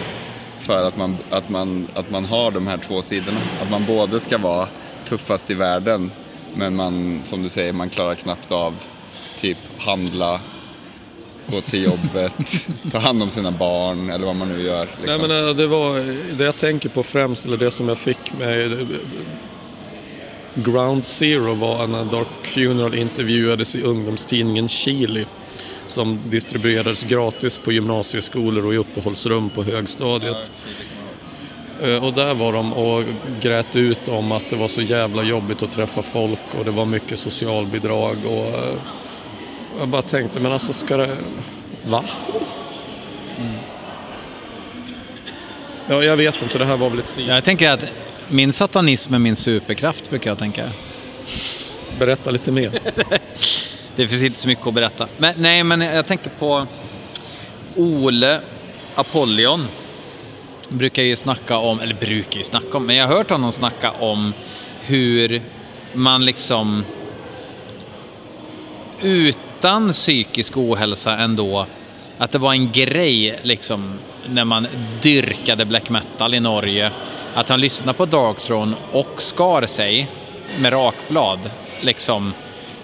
för 0.61 0.89
att, 0.89 0.97
man, 0.97 1.17
att, 1.31 1.49
man, 1.49 1.89
att 1.95 2.11
man 2.11 2.25
har 2.25 2.51
de 2.51 2.67
här 2.67 2.77
två 2.79 3.03
sidorna. 3.03 3.41
Att 3.63 3.71
man 3.71 3.87
både 3.87 4.21
ska 4.21 4.39
vara 4.39 4.69
tuffast 5.05 5.51
i 5.51 5.55
världen 5.55 6.11
men 6.55 6.77
man, 6.77 7.21
som 7.25 7.43
du 7.43 7.49
säger, 7.49 7.73
man 7.73 7.91
klarar 7.91 8.15
knappt 8.15 8.53
av 8.53 8.75
typ 9.39 9.59
handla, 9.79 10.41
gå 11.47 11.61
till 11.61 11.85
jobbet, 11.85 12.67
ta 12.93 12.99
hand 12.99 13.23
om 13.23 13.31
sina 13.31 13.51
barn 13.51 14.11
eller 14.11 14.27
vad 14.27 14.37
man 14.37 14.49
nu 14.49 14.63
gör. 14.63 14.87
Nej, 14.87 14.87
Liksom. 15.03 15.29
men 15.29 15.49
eh, 15.49 15.55
det 15.55 15.67
var 15.67 15.99
det 16.39 16.45
jag 16.45 16.57
tänker 16.57 16.89
på 16.89 17.03
främst, 17.03 17.47
eller 17.47 17.57
det 17.57 17.71
som 17.71 17.89
jag 17.89 17.99
fick 17.99 18.39
med 18.39 18.87
Ground 20.55 21.05
Zero 21.05 21.55
var 21.55 21.87
när 21.87 22.05
Dark 22.05 22.27
Funeral 22.43 22.95
intervjuades 22.95 23.75
i 23.75 23.83
ungdomstidningen 23.83 24.69
Chili 24.69 25.27
som 25.91 26.19
distribuerades 26.25 27.03
gratis 27.05 27.59
på 27.59 27.73
gymnasieskolor 27.73 28.67
och 28.67 28.75
i 28.75 28.77
uppehållsrum 28.77 29.51
på 29.51 29.63
högstadiet. 29.65 30.53
Eh, 31.83 32.05
Och 32.05 32.13
där 32.13 32.35
var 32.35 32.53
de 32.53 32.73
och 32.73 33.05
grät 33.41 33.77
ut 33.77 34.09
om 34.09 34.33
att 34.33 34.51
det 34.51 34.57
var 34.57 34.69
så 34.69 34.83
jävla 34.83 35.23
jobbigt 35.23 35.63
att 35.63 35.71
träffa 35.71 36.03
folk 36.03 36.39
och 36.59 36.65
det 36.65 36.71
var 36.71 36.85
mycket 36.85 37.19
socialbidrag 37.19 38.17
och 38.27 38.47
eh, 38.47 38.75
jag 39.79 39.89
bara 39.89 40.03
tänkte, 40.03 40.41
men 40.41 40.53
alltså 40.53 40.73
ska 40.73 40.97
det... 40.97 41.17
Va? 41.85 42.05
Ja, 45.89 46.03
jag 46.05 46.17
vet 46.17 46.43
inte, 46.43 46.59
det 46.59 46.65
här 46.65 46.77
var 46.77 46.91
väl 46.91 46.99
ett 46.99 47.15
Jag 47.19 47.45
tänker 47.45 47.71
att 47.73 47.93
min 48.29 48.53
satanism 48.53 49.15
är 49.15 49.19
min 49.19 49.37
superkraft, 49.37 50.11
brukar 50.11 50.31
jag 50.31 50.39
tänka. 50.39 50.71
Berätta 51.99 52.31
lite 52.31 52.53
mer. 52.53 52.71
Det 54.01 54.09
finns 54.09 54.23
inte 54.23 54.41
så 54.41 54.49
mycket 54.49 54.67
att 54.67 54.75
berätta. 54.75 55.09
Men, 55.19 55.35
nej, 55.39 55.65
men 55.65 55.81
jag 55.81 56.07
tänker 56.07 56.31
på 56.31 56.67
Ole 57.77 58.41
Apollyon. 58.95 59.69
Brukar 60.69 61.03
ju 61.03 61.17
snacka 61.17 61.59
om, 61.59 61.81
eller 61.81 61.95
brukar 61.95 62.39
ju 62.39 62.45
snacka 62.45 62.77
om, 62.77 62.87
men 62.87 62.97
jag 62.97 63.07
har 63.07 63.17
hört 63.17 63.31
honom 63.31 63.53
snacka 63.53 63.91
om 63.91 64.33
hur 64.81 65.43
man 65.93 66.25
liksom 66.25 66.85
utan 69.03 69.93
psykisk 69.93 70.57
ohälsa 70.57 71.19
ändå, 71.19 71.67
att 72.19 72.33
det 72.33 72.39
var 72.39 72.53
en 72.53 72.73
grej 72.73 73.39
liksom 73.43 73.99
när 74.27 74.45
man 74.45 74.67
dyrkade 75.03 75.65
black 75.65 75.91
metal 75.91 76.35
i 76.35 76.41
Norge, 76.41 76.93
att 77.35 77.49
han 77.49 77.61
lyssnade 77.61 77.99
på 77.99 78.07
Darkthrone 78.07 78.77
och 78.93 79.23
skar 79.23 79.67
sig 79.67 80.09
med 80.59 80.73
rakblad 80.73 81.51
liksom 81.81 82.33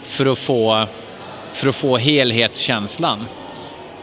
för 0.07 0.27
att 0.27 0.39
få, 0.39 0.87
för 1.57 1.69
att 1.69 1.77
få 1.77 1.97
helhetskänslan. 1.97 3.27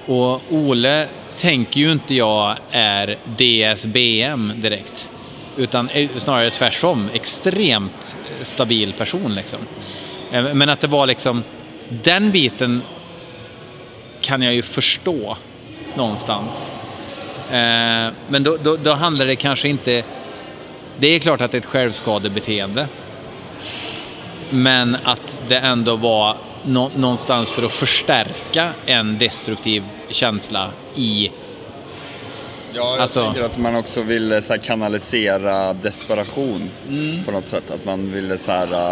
Och 0.06 0.42
Ole 0.50 1.08
tänker 1.38 1.80
ju 1.80 1.92
inte 1.92 2.16
jag 2.16 2.56
är 2.72 3.18
DSBM 3.26 4.54
direkt. 4.56 5.10
Utan 5.58 5.90
snarare 6.18 6.50
tvärtom, 6.50 7.10
extremt 7.14 8.16
eh, 8.40 8.44
stabil 8.44 8.94
person 8.94 9.36
liksom. 9.36 9.60
Eh, 10.32 10.54
men 10.54 10.70
att 10.70 10.82
det 10.82 10.88
var 10.88 11.08
liksom, 11.08 11.44
den 11.90 12.32
biten 12.32 12.82
kan 14.22 14.42
jag 14.42 14.54
ju 14.54 14.62
förstå 14.62 15.38
någonstans. 15.96 16.70
Eh, 17.50 18.14
men 18.28 18.44
då, 18.44 18.58
då, 18.64 18.78
då 18.78 18.94
handlar 18.94 19.26
det 19.26 19.36
kanske 19.36 19.70
inte, 19.70 20.04
det 20.98 21.08
är 21.08 21.20
klart 21.20 21.42
att 21.42 21.52
det 21.52 21.58
är 21.58 21.60
ett 21.60 21.66
självskadebeteende. 21.66 22.88
Men 24.50 24.98
att 25.04 25.38
det 25.48 25.58
ändå 25.58 25.96
var 25.96 26.38
nå- 26.66 26.92
någonstans 26.96 27.52
för 27.52 27.64
att 27.64 27.72
förstärka 27.72 28.70
en 28.86 29.18
destruktiv 29.18 29.84
känsla 30.10 30.70
i 30.96 31.32
Ja, 32.76 32.92
jag 32.94 33.00
Alltså- 33.00 33.24
tänker 33.26 33.42
att 33.44 33.58
man 33.58 33.76
också 33.76 34.02
ville 34.02 34.42
så 34.42 34.54
här, 34.54 34.60
kanalisera 34.60 35.74
desperation 35.74 36.70
Mm. 36.90 37.24
på 37.24 37.32
något 37.32 37.46
sätt. 37.48 37.72
Att 37.72 37.86
man 37.86 38.12
ville 38.12 38.38
så 38.38 38.52
här, 38.52 38.92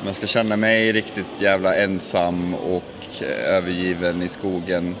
om 0.00 0.06
jag 0.06 0.14
ska 0.16 0.26
känna 0.26 0.56
mig 0.56 0.92
riktigt 0.92 1.26
jävla 1.40 1.74
ensam 1.76 2.54
och 2.54 3.22
eh, 3.22 3.54
övergiven 3.54 4.22
i 4.22 4.28
skogen 4.28 4.96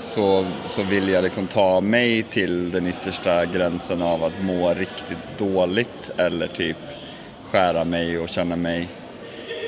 så, 0.00 0.46
så 0.66 0.82
vill 0.82 1.08
jag 1.08 1.24
liksom 1.24 1.46
ta 1.46 1.80
mig 1.80 2.22
till 2.22 2.70
den 2.70 2.86
yttersta 2.86 3.44
gränsen 3.46 4.02
av 4.02 4.24
att 4.24 4.42
må 4.42 4.74
riktigt 4.74 5.38
dåligt 5.38 6.10
eller 6.16 6.46
typ 6.46 6.76
skära 7.50 7.84
mig 7.84 8.18
och 8.18 8.28
känna 8.28 8.56
mig 8.56 8.88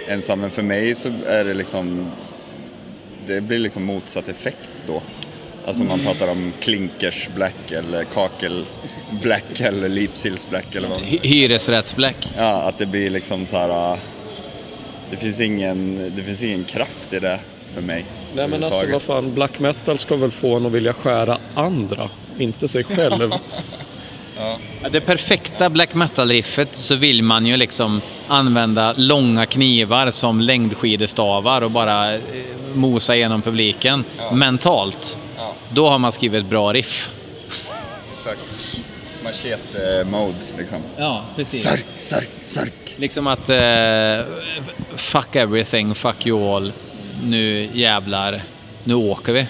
ensam. 0.08 0.40
Men 0.40 0.50
för 0.50 0.62
mig 0.62 0.94
så 0.94 1.08
är 1.26 1.44
det 1.44 1.54
liksom, 1.54 2.10
det 3.26 3.40
blir 3.40 3.58
liksom 3.58 3.84
motsatt 3.84 4.28
effekt 4.28 4.68
då. 4.86 5.02
Alltså 5.66 5.84
man 5.84 6.00
pratar 6.00 6.28
om 6.28 6.52
klinkers 6.60 7.28
black 7.34 7.72
eller 7.72 8.04
kakel 8.04 8.64
black 9.22 9.60
eller 9.60 9.88
lipsils 9.88 10.46
black 10.50 10.74
eller 10.74 10.88
vad 10.88 11.00
hy- 11.00 11.20
hyresrättsbläck. 11.22 12.28
Ja, 12.36 12.62
att 12.62 12.78
det 12.78 12.86
blir 12.86 13.10
liksom 13.10 13.46
så 13.46 13.56
här. 13.56 13.92
äh, 13.92 13.98
Det 15.10 15.16
finns 15.16 15.40
ingen, 15.40 16.12
det 16.16 16.22
finns 16.22 16.42
ingen 16.42 16.64
kraft 16.64 17.12
i 17.12 17.18
det 17.18 17.40
för 17.74 17.80
mig. 17.80 18.04
Nej 18.36 18.48
men 18.48 18.64
alltså 18.64 18.86
vad 18.92 19.02
fan, 19.02 19.34
black 19.34 19.58
metal 19.58 19.98
ska 19.98 20.16
väl 20.16 20.30
få 20.30 20.56
en 20.56 20.66
att 20.66 20.72
vilja 20.72 20.92
skära 20.92 21.38
andra, 21.54 22.10
inte 22.38 22.68
sig 22.68 22.84
själv. 22.84 23.30
Ja, 24.36 24.58
Det 24.90 25.00
perfekta 25.00 25.70
black 25.70 25.94
metal-riffet 25.94 26.68
så 26.72 26.94
vill 26.94 27.22
man 27.22 27.46
ju 27.46 27.56
liksom 27.56 28.00
använda 28.28 28.94
långa 28.96 29.46
knivar 29.46 30.10
som 30.10 30.40
längdskidestavar 30.40 31.62
och 31.62 31.70
bara 31.70 32.14
eh, 32.14 32.20
mosa 32.74 33.16
igenom 33.16 33.42
publiken 33.42 34.04
mentalt. 34.32 35.16
Ja. 35.36 35.54
Då 35.72 35.88
har 35.88 35.98
man 35.98 36.12
skrivit 36.12 36.40
ett 36.44 36.50
bra 36.50 36.72
riff. 36.72 37.10
Exakt. 38.18 38.40
Machete-mode 39.24 40.34
liksom. 40.58 40.82
Ja, 40.96 41.24
precis. 41.36 41.62
Sark, 41.62 41.84
sark, 41.98 42.28
sark. 42.42 42.72
Liksom 42.96 43.26
att 43.26 43.48
eh, 43.48 44.24
fuck 44.96 45.36
everything, 45.36 45.94
fuck 45.94 46.26
you 46.26 46.54
all. 46.56 46.72
Nu 47.22 47.68
jävlar, 47.74 48.42
nu 48.84 48.94
åker 48.94 49.32
vi. 49.32 49.46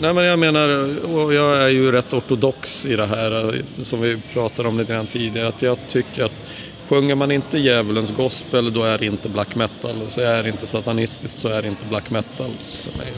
Nej 0.00 0.12
men 0.14 0.24
jag 0.24 0.38
menar, 0.38 0.96
och 1.14 1.34
jag 1.34 1.62
är 1.62 1.68
ju 1.68 1.92
rätt 1.92 2.12
ortodox 2.12 2.86
i 2.86 2.96
det 2.96 3.06
här 3.06 3.62
som 3.82 4.00
vi 4.00 4.16
pratade 4.32 4.68
om 4.68 4.78
lite 4.78 4.92
grann 4.92 5.06
tidigare. 5.06 5.48
Att 5.48 5.62
jag 5.62 5.78
tycker 5.88 6.24
att 6.24 6.42
sjunger 6.88 7.14
man 7.14 7.30
inte 7.30 7.58
djävulens 7.58 8.10
gospel 8.10 8.72
då 8.72 8.82
är 8.84 8.98
det 8.98 9.06
inte 9.06 9.28
black 9.28 9.54
metal. 9.54 9.96
Så 10.08 10.20
är 10.20 10.42
det 10.42 10.48
inte 10.48 10.66
satanistiskt 10.66 11.40
så 11.40 11.48
är 11.48 11.62
det 11.62 11.68
inte 11.68 11.84
black 11.84 12.10
metal 12.10 12.50
för 12.82 12.98
mig. 12.98 13.12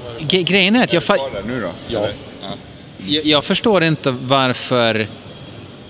Grejen 0.44 0.76
är 0.76 0.84
att 0.84 0.92
jag, 0.92 1.02
fa- 1.02 1.16
Kvar 1.16 1.30
där 1.34 1.42
nu 1.42 1.60
då? 1.60 1.70
Ja. 1.88 2.06
jag, 3.06 3.26
jag 3.26 3.44
förstår 3.44 3.84
inte 3.84 4.10
varför, 4.10 5.06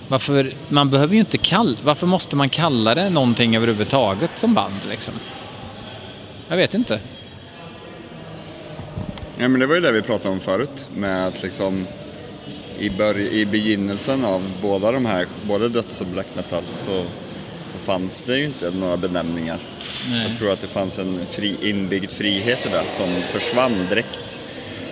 varför 0.09 0.53
man 0.69 0.91
behöver 0.91 1.15
ju 1.15 1.21
inte 1.21 1.39
kalla, 1.39 1.77
varför 1.83 2.07
måste 2.07 2.37
man 2.37 2.49
kalla 2.49 2.95
det 2.95 3.11
någonting 3.11 3.57
överhuvudtaget 3.57 4.31
som 4.35 4.55
band 4.55 4.75
liksom? 4.91 5.15
Jag 6.49 6.57
vet 6.57 6.75
inte. 6.75 7.01
Ja, 9.41 9.49
men 9.49 9.61
det 9.61 9.67
var 9.67 9.75
ju 9.75 9.81
det 9.81 9.93
vi 9.93 10.03
pratade 10.03 10.35
om 10.35 10.41
förut 10.41 10.87
med 10.97 11.27
att 11.27 11.43
liksom 11.43 11.87
i, 12.79 12.89
börj- 12.89 13.31
i 13.31 13.47
begynnelsen 13.47 14.25
av 14.25 14.51
båda 14.63 14.93
de 14.93 15.07
här, 15.07 15.27
både 15.43 15.69
döds 15.69 16.01
och 16.01 16.07
black 16.07 16.27
metal 16.37 16.63
så, 16.75 17.05
så 17.73 17.79
fanns 17.79 18.23
det 18.23 18.39
ju 18.39 18.45
inte 18.45 18.71
några 18.71 18.97
benämningar. 18.97 19.59
Jag 20.29 20.39
tror 20.39 20.53
att 20.53 20.61
det 20.61 20.67
fanns 20.67 20.99
en 20.99 21.21
fri, 21.31 21.57
inbyggd 21.63 22.11
frihet 22.11 22.67
i 22.67 22.69
det 22.69 22.85
som 22.91 23.23
försvann 23.29 23.87
direkt. 23.89 24.41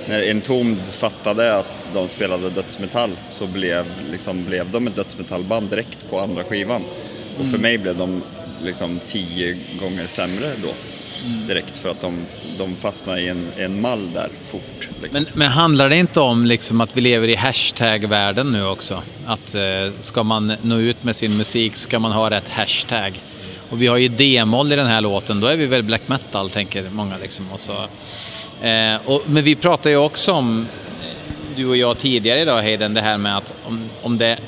När 0.06 0.30
Entombed 0.30 0.84
fattade 0.84 1.56
att 1.56 1.88
de 1.92 2.08
spelade 2.08 2.50
dödsmetall 2.50 3.16
så 3.28 3.46
blev, 3.46 3.84
liksom, 4.12 4.44
blev 4.44 4.70
de 4.70 4.86
ett 4.86 4.96
dödsmetallband 4.96 5.70
direkt 5.70 6.10
på 6.10 6.20
andra 6.20 6.44
skivan. 6.44 6.82
Och 7.38 7.46
för 7.50 7.58
mig 7.58 7.78
blev 7.78 7.96
de 7.96 8.22
liksom 8.62 9.00
tio 9.06 9.56
gånger 9.80 10.06
sämre 10.06 10.52
då. 10.62 10.68
Direkt 11.24 11.76
för 11.76 11.90
att 11.90 12.00
de, 12.00 12.26
de 12.58 12.76
fastnar 12.76 13.18
i 13.18 13.28
en, 13.28 13.46
en 13.56 13.80
mall 13.80 14.12
där 14.12 14.28
fort. 14.42 14.88
Liksom. 15.02 15.22
Men, 15.22 15.26
men 15.34 15.48
handlar 15.48 15.90
det 15.90 15.96
inte 15.96 16.20
om 16.20 16.46
liksom 16.46 16.80
att 16.80 16.96
vi 16.96 17.00
lever 17.00 17.28
i 17.28 17.34
hashtag-världen 17.34 18.52
nu 18.52 18.66
också? 18.66 19.02
Att 19.26 19.54
eh, 19.54 19.62
ska 19.98 20.22
man 20.22 20.52
nå 20.62 20.78
ut 20.78 21.04
med 21.04 21.16
sin 21.16 21.36
musik 21.36 21.76
ska 21.76 21.98
man 21.98 22.12
ha 22.12 22.30
rätt 22.30 22.48
hashtag. 22.48 23.22
Och 23.70 23.82
vi 23.82 23.86
har 23.86 23.96
ju 23.96 24.08
D-moll 24.08 24.72
i 24.72 24.76
den 24.76 24.86
här 24.86 25.00
låten, 25.00 25.40
då 25.40 25.46
är 25.46 25.56
vi 25.56 25.66
väl 25.66 25.82
black 25.82 26.08
metal 26.08 26.50
tänker 26.50 26.90
många 26.90 27.18
liksom. 27.18 27.52
Och 27.52 27.60
så, 27.60 27.72
eh, 28.66 28.96
och, 29.04 29.22
men 29.26 29.44
vi 29.44 29.56
pratade 29.56 29.90
ju 29.90 29.96
också 29.96 30.32
om, 30.32 30.66
eh, 31.02 31.56
du 31.56 31.66
och 31.66 31.76
jag 31.76 31.98
tidigare 31.98 32.40
idag 32.40 32.62
Hayden, 32.62 32.94
det 32.94 33.00
här 33.00 33.18
med 33.18 33.36
att 33.36 33.52
om, 33.64 33.90
om 34.02 34.18
det, 34.18 34.38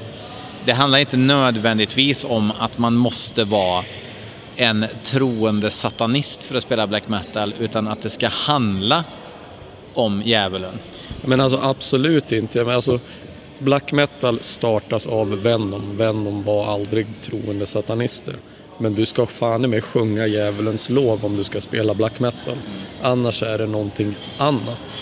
det 0.64 0.72
handlar 0.72 0.98
inte 0.98 1.16
nödvändigtvis 1.16 2.24
om 2.24 2.52
att 2.58 2.78
man 2.78 2.94
måste 2.94 3.44
vara 3.44 3.84
en 4.60 4.86
troende 5.04 5.70
satanist 5.70 6.42
för 6.42 6.54
att 6.54 6.62
spela 6.62 6.86
black 6.86 7.08
metal, 7.08 7.54
utan 7.58 7.88
att 7.88 8.02
det 8.02 8.10
ska 8.10 8.28
handla 8.28 9.04
om 9.94 10.22
djävulen. 10.24 10.78
Men 11.24 11.40
alltså 11.40 11.60
absolut 11.62 12.32
inte. 12.32 12.64
Men 12.64 12.74
alltså, 12.74 13.00
black 13.58 13.92
metal 13.92 14.38
startas 14.40 15.06
av 15.06 15.42
Venom. 15.42 15.96
Venom 15.96 16.42
var 16.42 16.66
aldrig 16.72 17.06
troende 17.22 17.66
satanister. 17.66 18.34
Men 18.78 18.94
du 18.94 19.06
ska 19.06 19.26
fan 19.26 19.64
i 19.64 19.68
mig 19.68 19.80
sjunga 19.80 20.26
djävulens 20.26 20.90
lov 20.90 21.24
om 21.24 21.36
du 21.36 21.44
ska 21.44 21.60
spela 21.60 21.94
black 21.94 22.20
metal. 22.20 22.56
Annars 23.02 23.42
är 23.42 23.58
det 23.58 23.66
någonting 23.66 24.14
annat. 24.38 24.98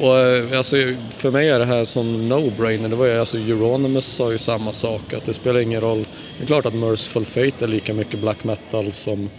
Och 0.00 0.18
eh, 0.18 0.58
alltså, 0.58 0.76
för 1.10 1.30
mig 1.30 1.48
är 1.48 1.58
det 1.58 1.64
här 1.64 1.84
som 1.84 2.32
no-brainer. 2.32 2.88
Det 2.88 2.96
var 2.96 3.06
ju, 3.06 3.20
alltså, 3.20 3.38
Euronymous 3.38 4.06
sa 4.06 4.32
ju 4.32 4.38
samma 4.38 4.72
sak, 4.72 5.12
att 5.12 5.24
det 5.24 5.34
spelar 5.34 5.60
ingen 5.60 5.80
roll. 5.80 6.06
Det 6.38 6.44
är 6.44 6.46
klart 6.46 6.66
att 6.66 6.74
Merciful 6.74 7.24
Fate 7.24 7.64
är 7.64 7.68
lika 7.68 7.94
mycket 7.94 8.20
black 8.20 8.44
metal 8.44 8.92
som 8.92 9.30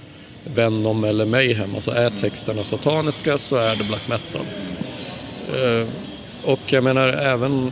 Venom 0.44 1.04
eller 1.04 1.26
Mayhem. 1.26 1.76
Alltså 1.76 1.92
är 1.92 2.10
texterna 2.10 2.64
sataniska 2.64 3.38
så 3.38 3.56
är 3.56 3.76
det 3.76 3.84
black 3.84 4.08
metal. 4.08 4.46
Eh, 5.56 5.88
och 6.44 6.60
jag 6.66 6.84
menar 6.84 7.08
även 7.08 7.72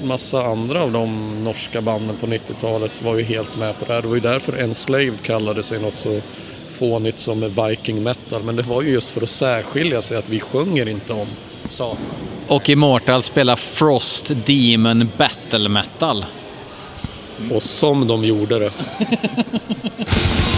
en 0.00 0.08
massa 0.08 0.42
andra 0.42 0.82
av 0.82 0.92
de 0.92 1.44
norska 1.44 1.80
banden 1.80 2.16
på 2.16 2.26
90-talet 2.26 3.02
var 3.02 3.16
ju 3.16 3.22
helt 3.22 3.56
med 3.56 3.78
på 3.78 3.84
det 3.84 3.92
här. 3.92 4.02
Det 4.02 4.08
var 4.08 4.14
ju 4.14 4.20
därför 4.20 4.52
Enslaved 4.52 5.22
kallade 5.22 5.62
sig 5.62 5.80
något 5.80 5.96
så 5.96 6.20
fånigt 6.68 7.20
som 7.20 7.40
Viking 7.40 8.02
metal. 8.02 8.42
Men 8.42 8.56
det 8.56 8.62
var 8.62 8.82
ju 8.82 8.90
just 8.90 9.10
för 9.10 9.22
att 9.22 9.30
särskilja 9.30 10.02
sig 10.02 10.16
att 10.16 10.28
vi 10.28 10.40
sjunger 10.40 10.88
inte 10.88 11.12
om 11.12 11.28
Satan. 11.68 11.98
Och 12.48 12.68
Immortal 12.68 13.22
spelar 13.22 13.56
Frost 13.56 14.32
Demon 14.46 15.10
Battle 15.16 15.68
Metal. 15.68 16.26
Och 17.50 17.62
som 17.62 18.06
de 18.06 18.24
gjorde 18.24 18.58
det. 18.58 18.70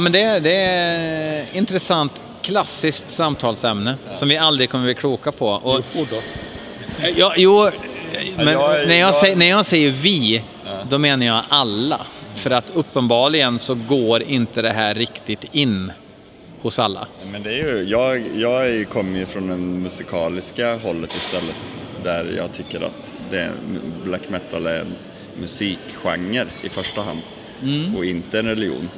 men 0.00 0.12
det, 0.12 0.40
det 0.40 0.54
är 0.56 1.44
intressant 1.52 2.12
klassiskt 2.42 3.10
samtalsämne 3.10 3.94
som 4.12 4.28
vi 4.28 4.36
aldrig 4.36 4.70
kommer 4.70 4.84
bli 4.84 4.94
kloka 4.94 5.32
på. 5.32 5.48
Och, 5.48 5.82
ja, 7.16 7.34
jo, 7.36 7.70
men 8.36 8.46
jag 8.48 8.80
är- 8.80 8.86
när, 8.86 8.94
jag 8.94 9.08
jag- 9.08 9.14
säger, 9.14 9.36
när 9.36 9.46
jag 9.50 9.66
säger 9.66 9.90
vi, 9.90 10.42
då 10.90 10.98
menar 10.98 11.26
jag 11.26 11.42
alla. 11.48 12.00
För 12.36 12.50
att 12.50 12.70
uppenbarligen 12.74 13.58
så 13.58 13.74
går 13.74 14.22
inte 14.22 14.62
det 14.62 14.70
här 14.72 14.94
riktigt 14.94 15.44
in 15.52 15.92
hos 16.62 16.78
alla. 16.78 17.06
Men 17.32 17.42
det 17.42 17.50
är 17.50 17.76
ju, 17.76 17.82
jag, 17.88 18.22
jag 18.36 18.88
kommer 18.88 19.18
ju 19.18 19.26
från 19.26 19.48
den 19.48 19.82
musikaliska 19.82 20.76
hållet 20.76 21.16
istället. 21.16 21.56
Där 22.04 22.34
jag 22.36 22.52
tycker 22.52 22.80
att 22.80 23.16
det, 23.30 23.50
black 24.04 24.28
metal 24.28 24.66
är 24.66 24.78
en 24.78 24.94
musikgenre 25.40 26.46
i 26.62 26.68
första 26.68 27.00
hand. 27.02 27.20
Och 27.96 28.04
inte 28.04 28.38
en 28.38 28.46
religion. 28.46 28.88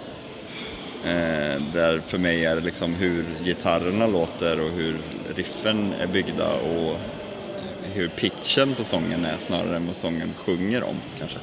Eh, 1.06 1.62
där 1.72 2.00
för 2.06 2.18
mig 2.18 2.44
är 2.44 2.54
det 2.56 2.60
liksom 2.62 2.94
hur 2.94 3.24
gitarrerna 3.44 4.06
låter 4.06 4.60
och 4.60 4.70
hur 4.70 4.96
riffen 5.36 5.92
är 6.00 6.06
byggda 6.06 6.48
och 6.52 6.96
hur 7.94 8.08
pitchen 8.08 8.74
på 8.74 8.84
sången 8.84 9.24
är 9.24 9.36
snarare 9.38 9.76
än 9.76 9.86
vad 9.86 9.96
sången 9.96 10.30
sjunger 10.36 10.82
om 10.82 10.96
kanske. 11.18 11.38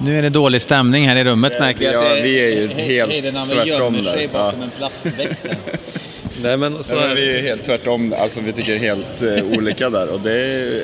Nu 0.00 0.18
är 0.18 0.22
det 0.22 0.28
dålig 0.28 0.62
stämning 0.62 1.08
här 1.08 1.16
i 1.16 1.24
rummet 1.24 1.52
märker 1.60 1.92
jag. 1.92 2.04
Ja, 2.18 2.22
vi 2.22 2.40
är 2.40 2.60
ju 2.60 2.68
helt 2.68 3.48
tvärtom 3.50 3.94
där. 4.04 4.12
sig 4.12 4.28
bakom 4.28 4.60
Ja. 4.60 4.64
en 4.64 4.70
plastväxt. 4.70 5.44
Nej 6.42 6.56
men 6.56 6.82
så 6.82 6.96
är 6.96 7.14
vi 7.14 7.38
är 7.38 7.42
helt 7.42 7.64
tvärtom, 7.64 8.14
alltså 8.18 8.40
vi 8.40 8.52
tycker 8.52 8.78
helt 8.78 9.22
eh, 9.22 9.58
olika 9.58 9.90
där 9.90 10.08
och 10.08 10.20
det 10.20 10.32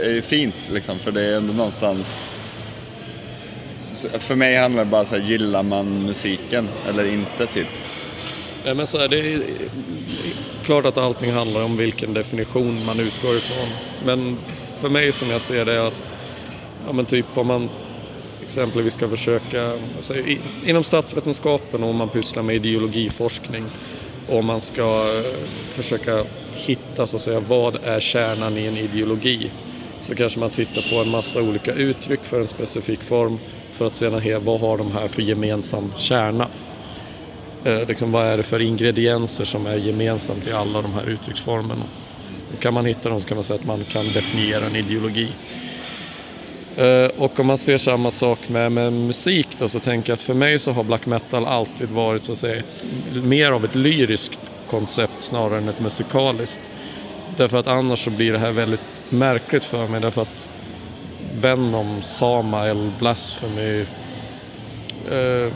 är 0.07 0.11
ju 0.11 0.23
fint 0.23 0.55
liksom 0.73 0.99
för 0.99 1.11
det 1.13 1.21
är 1.25 1.37
ändå 1.37 1.53
någonstans 1.53 2.29
för 4.19 4.35
mig 4.35 4.57
handlar 4.57 4.85
det 4.85 4.91
bara 4.91 5.05
så 5.05 5.17
här, 5.17 5.23
gillar 5.23 5.63
man 5.63 6.03
musiken 6.07 6.69
eller 6.89 7.05
inte 7.13 7.47
typ? 7.47 7.67
Nej, 8.67 8.75
men 8.75 8.87
så 8.87 8.99
här, 8.99 9.09
det 9.09 9.19
är 9.19 9.43
klart 10.65 10.85
att 10.87 10.99
allting 10.99 11.33
handlar 11.33 11.65
om 11.65 11.77
vilken 11.77 12.15
definition 12.15 12.85
man 12.85 13.01
utgår 13.01 13.37
ifrån. 13.37 13.69
Men 14.05 14.37
för 14.77 14.89
mig 14.89 15.13
som 15.13 15.31
jag 15.31 15.41
ser 15.41 15.65
det 15.65 15.73
är 15.73 15.87
att, 15.87 16.13
ja 16.87 16.93
men 16.93 17.05
typ 17.05 17.27
om 17.35 17.47
man 17.47 17.69
exempelvis 18.43 18.95
ska 18.95 19.09
försöka, 19.09 19.73
alltså, 19.97 20.17
i, 20.17 20.41
inom 20.67 20.85
statsvetenskapen 20.85 21.83
om 21.83 21.97
man 21.97 22.09
pysslar 22.09 22.43
med 22.43 22.57
ideologiforskning 22.57 23.65
och 24.29 24.45
man 24.45 24.61
ska 24.61 24.83
eh, 24.83 25.33
försöka 25.71 26.25
hitta 26.55 27.07
så 27.07 27.17
att 27.17 27.23
säga 27.23 27.41
vad 27.41 27.77
är 27.85 28.01
kärnan 28.01 28.59
i 28.59 28.67
en 28.67 28.77
ideologi 28.77 29.51
så 30.03 30.15
kanske 30.15 30.41
man 30.41 30.51
tittar 30.51 30.91
på 30.91 30.97
en 31.03 31.09
massa 31.09 31.43
olika 31.43 31.73
uttryck 31.73 32.21
för 32.23 32.41
en 32.41 32.49
specifik 32.49 33.03
form 33.03 33.39
för 33.73 33.87
att 33.87 33.95
sedan 33.95 34.23
se 34.23 34.37
vad 34.37 34.61
har 34.61 34.79
de 34.79 34.93
här 34.93 35.09
för 35.09 35.23
gemensam 35.23 35.93
kärna. 35.97 36.49
Eh, 37.67 37.89
liksom, 37.89 38.13
vad 38.13 38.27
är 38.27 38.37
det 38.37 38.43
för 38.43 38.63
ingredienser 38.63 39.45
som 39.45 39.67
är 39.67 39.77
gemensamt 39.77 40.47
i 40.47 40.53
alla 40.53 40.83
de 40.83 40.95
här 40.95 41.09
uttrycksformerna? 41.09 41.85
Och 42.55 42.63
kan 42.63 42.75
man 42.75 42.85
hitta 42.85 43.09
dem 43.09 43.21
så 43.21 43.29
kan 43.29 43.37
man 43.37 43.45
säga 43.45 43.61
att 43.61 43.67
man 43.67 43.85
kan 43.85 44.05
definiera 44.05 44.67
en 44.67 44.77
ideologi. 44.77 45.29
Eh, 46.77 47.11
och 47.19 47.41
om 47.41 47.47
man 47.47 47.59
ser 47.59 47.79
samma 47.79 48.11
sak 48.11 48.49
med, 48.49 48.73
med 48.73 48.93
musik 48.93 49.49
då 49.59 49.69
så 49.69 49.81
tänker 49.81 50.11
jag 50.11 50.17
att 50.17 50.23
för 50.23 50.35
mig 50.35 50.59
så 50.59 50.73
har 50.73 50.85
black 50.85 51.07
metal 51.07 51.45
alltid 51.45 51.89
varit 51.89 52.25
så 52.25 52.33
att 52.33 52.39
säga 52.39 52.57
ett, 52.57 52.85
mer 53.23 53.53
av 53.53 53.65
ett 53.65 53.75
lyriskt 53.75 54.53
koncept 54.71 55.21
snarare 55.21 55.59
än 55.59 55.69
ett 55.69 55.81
musikaliskt. 55.81 56.71
Därför 57.37 57.59
att 57.59 57.67
annars 57.67 58.05
så 58.05 58.11
blir 58.11 58.33
det 58.33 58.39
här 58.39 58.53
väldigt 58.53 58.81
märkligt 59.09 59.65
för 59.65 59.89
mig 59.89 60.01
därför 60.01 60.23
att 60.23 60.49
Venom, 61.35 62.03
Samael, 62.03 62.91
Blasphemy, 62.99 63.81
eh, 65.11 65.53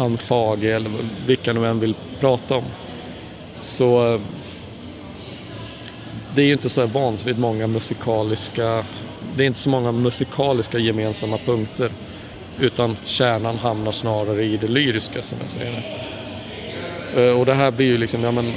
Panfage 0.00 0.64
eller 0.64 0.90
vilka 1.26 1.52
nu 1.52 1.66
än 1.66 1.80
vill 1.80 1.94
prata 2.20 2.54
om. 2.56 2.64
Så 3.60 4.14
eh, 4.14 4.20
det 6.34 6.42
är 6.42 6.46
ju 6.46 6.52
inte 6.52 6.68
så 6.68 6.86
vansinnigt 6.86 7.38
många 7.40 7.66
musikaliska, 7.66 8.84
det 9.36 9.42
är 9.42 9.46
inte 9.46 9.58
så 9.58 9.68
många 9.68 9.92
musikaliska 9.92 10.78
gemensamma 10.78 11.38
punkter. 11.38 11.90
Utan 12.60 12.96
kärnan 13.04 13.58
hamnar 13.58 13.92
snarare 13.92 14.44
i 14.44 14.56
det 14.56 14.68
lyriska 14.68 15.22
som 15.22 15.38
jag 15.42 15.50
säger 15.50 15.84
det. 17.14 17.28
Eh, 17.28 17.38
Och 17.38 17.46
det 17.46 17.54
här 17.54 17.70
blir 17.70 17.86
ju 17.86 17.98
liksom, 17.98 18.22
ja 18.24 18.30
men 18.30 18.52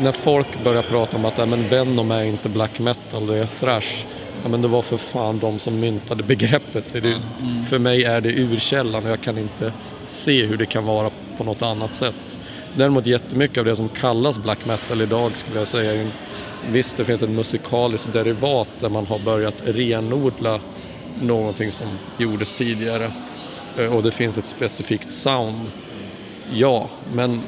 när 0.00 0.12
folk 0.12 0.64
börjar 0.64 0.82
prata 0.82 1.16
om 1.16 1.24
att 1.24 1.38
ja, 1.38 1.46
men 1.46 1.68
Venom 1.68 2.10
är 2.10 2.22
inte 2.24 2.48
black 2.48 2.78
metal, 2.78 3.26
det 3.26 3.38
är 3.38 3.46
thrash. 3.46 4.04
Ja, 4.42 4.48
men 4.48 4.62
det 4.62 4.68
var 4.68 4.82
för 4.82 4.96
fan 4.96 5.38
de 5.38 5.58
som 5.58 5.80
myntade 5.80 6.22
begreppet. 6.22 6.84
Det 6.92 7.00
det- 7.00 7.20
För 7.68 7.78
mig 7.78 8.04
är 8.04 8.20
det 8.20 8.28
urkällan 8.32 9.04
och 9.04 9.10
jag 9.10 9.20
kan 9.20 9.38
inte 9.38 9.72
se 10.10 10.46
hur 10.46 10.56
det 10.56 10.66
kan 10.66 10.84
vara 10.84 11.10
på 11.36 11.44
något 11.44 11.62
annat 11.62 11.92
sätt. 11.92 12.38
Däremot 12.76 13.06
jättemycket 13.06 13.58
av 13.58 13.64
det 13.64 13.76
som 13.76 13.88
kallas 13.88 14.38
black 14.38 14.66
metal 14.66 15.02
idag 15.02 15.36
skulle 15.36 15.58
jag 15.58 15.68
säga 15.68 15.92
är 15.94 16.10
Visst, 16.70 16.96
det 16.96 17.04
finns 17.04 17.22
ett 17.22 17.30
musikaliskt 17.30 18.12
derivat 18.12 18.68
där 18.78 18.88
man 18.88 19.06
har 19.06 19.18
börjat 19.18 19.62
renodla 19.64 20.60
någonting 21.20 21.72
som 21.72 21.86
gjordes 22.18 22.54
tidigare 22.54 23.10
eh, 23.78 23.94
och 23.96 24.02
det 24.02 24.10
finns 24.10 24.38
ett 24.38 24.48
specifikt 24.48 25.10
sound. 25.10 25.60
Ja, 26.52 26.88
men 27.12 27.40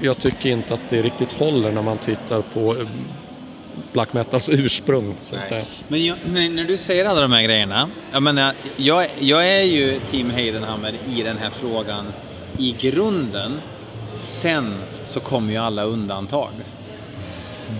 jag 0.00 0.18
tycker 0.18 0.50
inte 0.50 0.74
att 0.74 0.90
det 0.90 1.02
riktigt 1.02 1.32
håller 1.32 1.72
när 1.72 1.82
man 1.82 1.98
tittar 1.98 2.42
på 2.42 2.76
eh, 2.76 2.86
black 3.92 4.12
metals 4.12 4.48
ursprung. 4.48 5.14
Så 5.20 5.36
att 5.36 5.48
säga. 5.48 5.64
Men, 5.88 6.04
jag, 6.04 6.16
men 6.26 6.56
när 6.56 6.64
du 6.64 6.78
säger 6.78 7.04
alla 7.04 7.20
de 7.20 7.32
här 7.32 7.42
grejerna. 7.42 7.88
Jag, 8.12 8.22
menar, 8.22 8.54
jag, 8.76 9.06
jag 9.18 9.48
är 9.48 9.62
ju 9.62 10.00
Team 10.10 10.30
Heidenhammer 10.30 10.94
i 11.16 11.22
den 11.22 11.38
här 11.38 11.50
frågan 11.50 12.04
i 12.58 12.74
grunden. 12.80 13.60
Sen 14.22 14.74
så 15.04 15.20
kommer 15.20 15.52
ju 15.52 15.58
alla 15.58 15.82
undantag. 15.82 16.50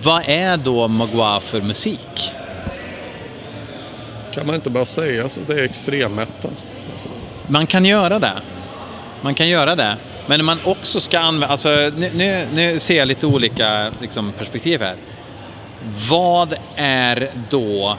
Vad 0.03 0.23
är 0.25 0.57
då 0.57 0.87
Magua 0.87 1.39
för 1.39 1.61
musik? 1.61 2.31
Kan 4.33 4.45
man 4.45 4.55
inte 4.55 4.69
bara 4.69 4.85
säga 4.85 5.29
så 5.29 5.41
det 5.47 5.53
är 5.53 5.63
extrem 5.63 6.15
metal? 6.15 6.51
Man 7.47 7.67
kan 7.67 7.85
göra 7.85 8.19
det. 8.19 8.33
Man 9.21 9.35
kan 9.35 9.49
göra 9.49 9.75
det. 9.75 9.97
Men 10.25 10.45
man 10.45 10.57
också 10.63 10.99
ska 10.99 11.19
använda, 11.19 11.47
alltså 11.47 11.69
nu, 11.69 12.11
nu, 12.13 12.47
nu 12.53 12.79
ser 12.79 12.97
jag 12.97 13.07
lite 13.07 13.27
olika 13.27 13.91
liksom, 14.01 14.31
perspektiv 14.31 14.81
här. 14.81 14.95
Vad 16.09 16.55
är 16.75 17.31
då... 17.49 17.97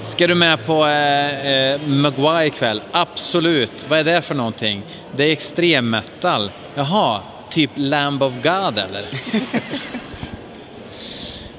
Ska 0.00 0.26
du 0.26 0.34
med 0.34 0.66
på 0.66 0.86
eh, 0.86 1.46
eh, 1.46 1.80
Maguire 1.86 2.46
ikväll? 2.46 2.82
Absolut. 2.92 3.86
Vad 3.88 3.98
är 3.98 4.04
det 4.04 4.22
för 4.22 4.34
någonting? 4.34 4.82
Det 5.16 5.24
är 5.24 5.32
extrem 5.32 5.90
metal. 5.90 6.50
Jaha, 6.74 7.20
typ 7.50 7.70
Lamb 7.74 8.22
of 8.22 8.32
God 8.42 8.78
eller? 8.78 9.04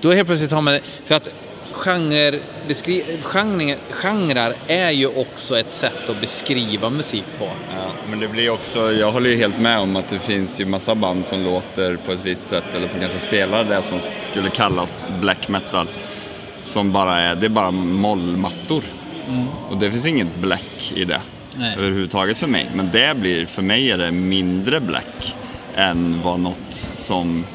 Då 0.01 0.11
helt 0.11 0.27
plötsligt 0.27 0.51
har 0.51 0.61
man 0.61 0.79
För 1.05 1.15
att 1.15 1.27
genre, 1.73 2.39
beskri, 2.67 3.03
genre, 3.23 3.75
genrer 3.89 4.55
är 4.67 4.91
ju 4.91 5.07
också 5.07 5.59
ett 5.59 5.73
sätt 5.73 6.09
att 6.09 6.21
beskriva 6.21 6.89
musik 6.89 7.23
på. 7.39 7.45
Ja, 7.75 7.91
men 8.09 8.19
det 8.19 8.27
blir 8.27 8.49
också, 8.49 8.91
jag 8.91 9.11
håller 9.11 9.29
ju 9.29 9.37
helt 9.37 9.59
med 9.59 9.79
om 9.79 9.95
att 9.95 10.07
det 10.07 10.19
finns 10.19 10.61
ju 10.61 10.65
massa 10.65 10.95
band 10.95 11.25
som 11.25 11.43
låter 11.43 11.95
på 11.95 12.11
ett 12.11 12.25
visst 12.25 12.47
sätt 12.47 12.63
eller 12.73 12.87
som 12.87 12.99
kanske 12.99 13.19
spelar 13.19 13.63
det 13.63 13.81
som 13.81 13.99
skulle 14.31 14.49
kallas 14.49 15.03
black 15.21 15.47
metal. 15.47 15.87
Som 16.61 16.91
bara 16.91 17.19
är, 17.19 17.35
det 17.35 17.45
är 17.45 17.49
bara 17.49 17.71
mollmattor. 17.71 18.83
Och 19.69 19.77
det 19.77 19.91
finns 19.91 20.05
inget 20.05 20.35
black 20.35 20.91
i 20.95 21.05
det 21.05 21.21
Nej. 21.55 21.75
överhuvudtaget 21.77 22.37
för 22.37 22.47
mig. 22.47 22.69
Men 22.75 22.89
det 22.91 23.17
blir, 23.17 23.45
för 23.45 23.61
mig 23.61 23.91
är 23.91 23.97
det 23.97 24.11
mindre 24.11 24.79
black 24.79 25.35
än 25.75 26.21
vad 26.23 26.39
något 26.39 26.91
som 26.95 27.45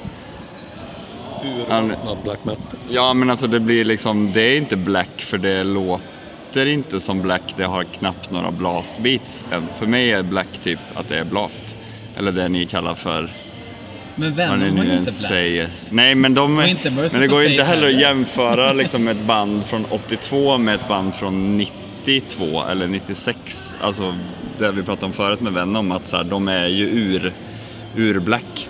Urvattnad 1.44 2.18
black 2.22 2.44
metal. 2.44 2.78
Ja, 2.90 3.14
men 3.14 3.30
alltså 3.30 3.46
det 3.46 3.60
blir 3.60 3.84
liksom, 3.84 4.30
det 4.34 4.40
är 4.40 4.56
inte 4.56 4.76
black 4.76 5.10
för 5.20 5.38
det 5.38 5.64
låter 5.64 6.66
inte 6.66 7.00
som 7.00 7.22
black, 7.22 7.42
det 7.56 7.64
har 7.64 7.84
knappt 7.84 8.30
några 8.30 8.50
blast 8.50 8.98
beats. 8.98 9.44
För 9.78 9.86
mig 9.86 10.12
är 10.12 10.22
black 10.22 10.58
typ 10.62 10.78
att 10.94 11.08
det 11.08 11.18
är 11.18 11.24
blast. 11.24 11.76
Eller 12.16 12.32
det 12.32 12.48
ni 12.48 12.66
kallar 12.66 12.94
för, 12.94 13.32
Men 14.14 14.34
Venom 14.34 14.78
har 14.78 14.84
inte 14.98 15.12
säger. 15.12 15.64
blast. 15.64 15.86
Nej, 15.92 16.14
men 16.14 16.34
de, 16.34 16.54
Merciful 16.54 17.08
men 17.12 17.20
det 17.20 17.26
går 17.26 17.42
ju 17.42 17.50
inte 17.50 17.64
heller 17.64 17.86
att 17.88 18.00
jämföra 18.00 18.72
liksom 18.82 19.08
ett 19.08 19.20
band 19.26 19.64
från 19.64 19.84
82 19.90 20.58
med 20.58 20.74
ett 20.74 20.88
band 20.88 21.14
från 21.14 21.58
92 21.58 22.62
eller 22.70 22.86
96. 22.86 23.74
Alltså 23.80 24.14
det 24.58 24.72
vi 24.72 24.82
pratade 24.82 25.06
om 25.06 25.12
förut 25.12 25.40
med 25.40 25.52
Venom, 25.52 25.92
att 25.92 26.06
så 26.06 26.16
här, 26.16 26.24
de 26.24 26.48
är 26.48 26.66
ju 26.66 26.88
ur, 26.88 27.32
ur 27.96 28.18
black. 28.20 28.68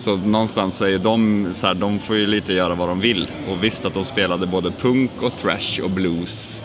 Så 0.00 0.16
någonstans 0.16 0.76
så 0.76 0.84
är 0.84 0.88
ju 0.88 0.98
de, 0.98 1.46
så 1.54 1.66
här, 1.66 1.74
de 1.74 1.98
får 1.98 2.16
ju 2.16 2.26
lite 2.26 2.52
göra 2.52 2.74
vad 2.74 2.88
de 2.88 3.00
vill. 3.00 3.30
Och 3.48 3.64
visst 3.64 3.84
att 3.84 3.94
de 3.94 4.04
spelade 4.04 4.46
både 4.46 4.70
punk 4.70 5.10
och 5.22 5.32
thrash 5.36 5.80
och 5.82 5.90
blues 5.90 6.62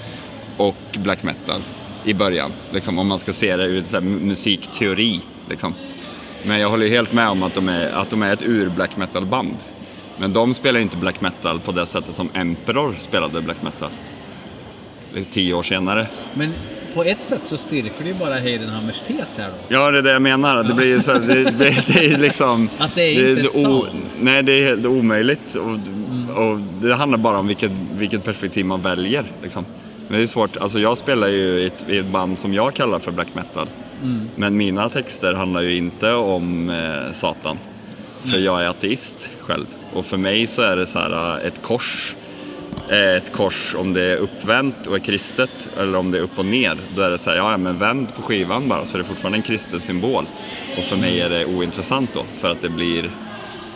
och 0.58 0.76
black 0.98 1.24
metal 1.24 1.62
i 2.04 2.14
början. 2.14 2.52
Liksom, 2.72 3.00
om 3.00 3.08
man 3.08 3.20
ska 3.20 3.34
se 3.34 3.56
det 3.56 3.64
ur 3.64 3.84
så 3.84 3.96
här, 3.96 4.02
musikteori. 4.02 5.22
Liksom. 5.50 5.74
Men 6.44 6.60
jag 6.60 6.70
håller 6.70 6.86
ju 6.86 6.92
helt 6.92 7.14
med 7.14 7.30
om 7.30 7.44
att 7.44 7.54
de 7.54 7.70
är, 7.70 7.92
att 7.92 8.10
de 8.10 8.24
är 8.24 8.34
ett 8.34 8.44
ur 8.44 8.70
black 8.70 8.98
metal 8.98 9.26
band. 9.26 9.58
Men 10.18 10.34
de 10.34 10.54
spelar 10.54 10.80
ju 10.80 10.84
inte 10.84 10.98
black 10.98 11.22
metal 11.22 11.60
på 11.60 11.72
det 11.72 11.86
sättet 11.86 12.16
som 12.16 12.30
Emperor 12.34 12.96
spelade 13.00 13.42
black 13.42 13.62
metal. 13.62 13.90
Tio 15.30 15.54
år 15.54 15.64
senare. 15.64 16.08
Men 16.34 16.54
på 16.96 17.04
ett 17.04 17.24
sätt 17.24 17.42
så 17.44 17.58
styrker 17.58 18.04
det 18.04 18.08
ju 18.08 18.14
bara 18.14 18.34
Heidenhammers 18.34 19.00
tes 19.08 19.38
här 19.38 19.48
då. 19.48 19.76
Ja, 19.76 19.92
det 19.92 19.98
är 19.98 20.02
det 20.02 20.12
jag 20.12 20.22
menar. 20.22 20.64
Det 20.64 20.74
blir 20.74 21.00
så 21.00 21.14
det, 21.14 21.44
det, 21.44 21.88
det 21.88 22.06
är 22.06 22.18
liksom... 22.18 22.70
Att 22.78 22.96
det 22.96 23.02
är 23.02 23.30
inte 23.30 23.48
ett 23.48 23.54
sound. 23.54 24.02
Nej, 24.20 24.44
det 24.44 24.52
är 24.52 24.70
helt 24.70 24.86
omöjligt. 24.86 25.56
Och, 25.56 25.72
och 26.44 26.60
det 26.82 26.96
handlar 26.96 27.18
bara 27.18 27.38
om 27.38 27.48
vilket, 27.48 27.72
vilket 27.98 28.24
perspektiv 28.24 28.66
man 28.66 28.82
väljer. 28.82 29.24
Liksom. 29.44 29.66
Men 30.08 30.18
det 30.18 30.24
är 30.24 30.28
svårt. 30.28 30.58
Alltså 30.58 30.80
jag 30.80 30.98
spelar 30.98 31.28
ju 31.28 31.60
i 31.60 31.66
ett, 31.66 31.86
i 31.90 31.98
ett 31.98 32.08
band 32.08 32.38
som 32.38 32.54
jag 32.54 32.74
kallar 32.74 33.00
för 33.00 33.12
black 33.12 33.36
metal. 33.36 33.68
Mm. 34.04 34.30
Men 34.36 34.58
mina 34.58 34.90
texter 34.90 35.34
handlar 35.34 35.62
ju 35.62 35.78
inte 35.78 36.14
om 36.14 36.70
eh, 36.70 37.12
Satan. 37.12 37.58
För 38.24 38.38
jag 38.38 38.64
är 38.64 38.68
ateist 38.68 39.30
själv. 39.40 39.66
Och 39.94 40.06
för 40.06 40.18
mig 40.18 40.48
så 40.48 40.62
är 40.62 40.76
det 40.76 40.86
så 40.86 41.00
här 41.00 41.38
eh, 41.40 41.48
ett 41.48 41.62
kors. 41.62 42.16
Eh, 42.90 43.16
Ett 43.16 43.32
kors 43.32 43.76
om 43.78 43.94
det 43.94 44.02
är 44.02 44.18
uppvänt 44.18 44.88
och 44.88 44.96
är 44.96 45.00
kristet 45.00 45.70
eller 45.80 45.98
om 45.98 46.12
det 46.12 46.18
är 46.18 46.22
upp 46.22 46.40
och 46.40 46.46
ner. 46.46 46.78
Då 46.96 47.02
är 47.02 47.10
det 47.10 47.18
så 47.18 47.30
här, 47.30 47.38
ja 47.38 47.58
men 47.58 47.80
vänd 47.80 48.16
på 48.16 48.22
skivan 48.22 48.70
bara 48.70 48.86
så 48.86 48.98
är 48.98 49.00
det 49.00 49.08
fortfarande 49.08 49.38
en 49.38 49.42
kristen 49.42 49.82
symbol. 49.82 50.26
Och 50.78 50.84
för 50.84 50.96
mig 50.96 51.22
är 51.22 51.30
det 51.30 51.46
ointressant 51.46 52.10
då 52.14 52.24
för 52.34 52.52
att 52.52 52.62
det 52.62 52.70
blir 52.70 53.10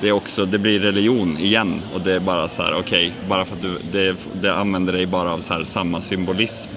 det, 0.02 0.08
är 0.08 0.12
också, 0.12 0.46
det 0.46 0.58
blir 0.58 0.80
religion 0.80 1.38
igen 1.38 1.82
och 1.94 2.02
det 2.02 2.14
är 2.14 2.20
bara 2.20 2.48
så 2.48 2.64
här, 2.64 2.74
okej, 2.74 3.12
bara 3.30 3.46
för 3.46 3.56
att 3.56 3.62
du, 3.62 3.80
det, 3.92 4.28
det 4.42 4.54
använder 4.56 4.94
dig 4.94 5.06
bara 5.06 5.34
av 5.34 5.40
så 5.40 5.54
här, 5.54 5.64
samma 5.64 6.02
symbolism. 6.02 6.70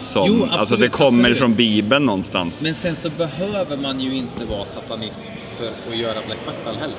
Som, 0.00 0.24
Jo, 0.26 0.42
alltså 0.42 0.58
absolut, 0.60 0.80
det 0.80 0.88
kommer 0.88 1.18
absolut. 1.18 1.38
från 1.38 1.54
Bibeln 1.54 2.06
någonstans. 2.06 2.62
Men 2.62 2.74
sen 2.74 2.96
så 2.96 3.10
behöver 3.10 3.76
man 3.76 4.00
ju 4.00 4.14
inte 4.14 4.44
vara 4.44 4.66
satanism 4.66 5.30
för 5.58 5.92
att 5.92 5.98
göra 5.98 6.14
black 6.26 6.38
metal 6.46 6.76
heller. 6.76 6.96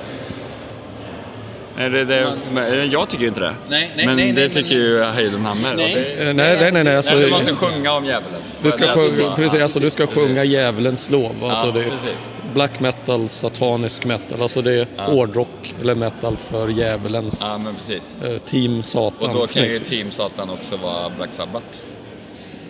Nej, 1.80 1.90
det, 1.90 2.04
det, 2.04 2.14
är- 2.14 2.84
jag 2.92 3.08
tycker 3.08 3.22
ju 3.22 3.28
inte 3.28 3.40
det. 3.40 3.54
Nej, 3.68 3.90
nej, 3.96 4.06
men 4.06 4.16
nej, 4.16 4.32
det 4.32 4.40
nej, 4.40 4.50
tycker 4.50 4.74
ju 4.74 5.02
Heidenhammer. 5.04 5.74
Nej. 5.76 5.94
Det, 5.94 6.28
Eh, 6.28 6.34
Nej, 6.34 6.56
nej, 6.60 6.72
nej. 6.72 6.84
nej 6.84 6.96
alltså, 6.96 7.14
Nej, 7.14 7.24
du 7.24 7.30
måste 7.30 7.54
sjunga 7.54 7.92
om 7.92 8.04
djävulen. 8.04 8.40
Du 8.62 8.70
ska, 8.70 8.84
är 8.84 8.94
sjunga, 8.94 9.36
precis, 9.36 9.62
alltså, 9.62 9.80
du 9.80 9.90
ska 9.90 10.06
sjunga 10.06 10.44
djävulens 10.44 11.10
lov. 11.10 11.44
Alltså, 11.44 11.66
Ja, 11.66 11.72
det 11.72 11.80
är 11.80 11.84
precis. 11.84 12.28
black 12.54 12.80
metal, 12.80 13.28
satanisk 13.28 14.04
metal. 14.04 14.42
Alltså 14.42 14.62
det 14.62 14.72
är 14.72 14.86
hårdrock 14.96 15.74
eller 15.80 15.94
metal 15.94 16.36
för 16.36 16.68
djävulens 16.68 17.40
Ja, 17.52 17.58
men 17.58 17.74
precis. 17.74 18.14
eh, 18.24 18.38
team 18.38 18.82
Satan. 18.82 19.30
Och 19.30 19.34
då 19.36 19.46
kan 19.46 19.62
ju 19.62 19.78
Team 19.80 20.10
Satan 20.10 20.50
också 20.50 20.76
vara 20.76 21.10
Black 21.16 21.30
Sabbath. 21.36 21.66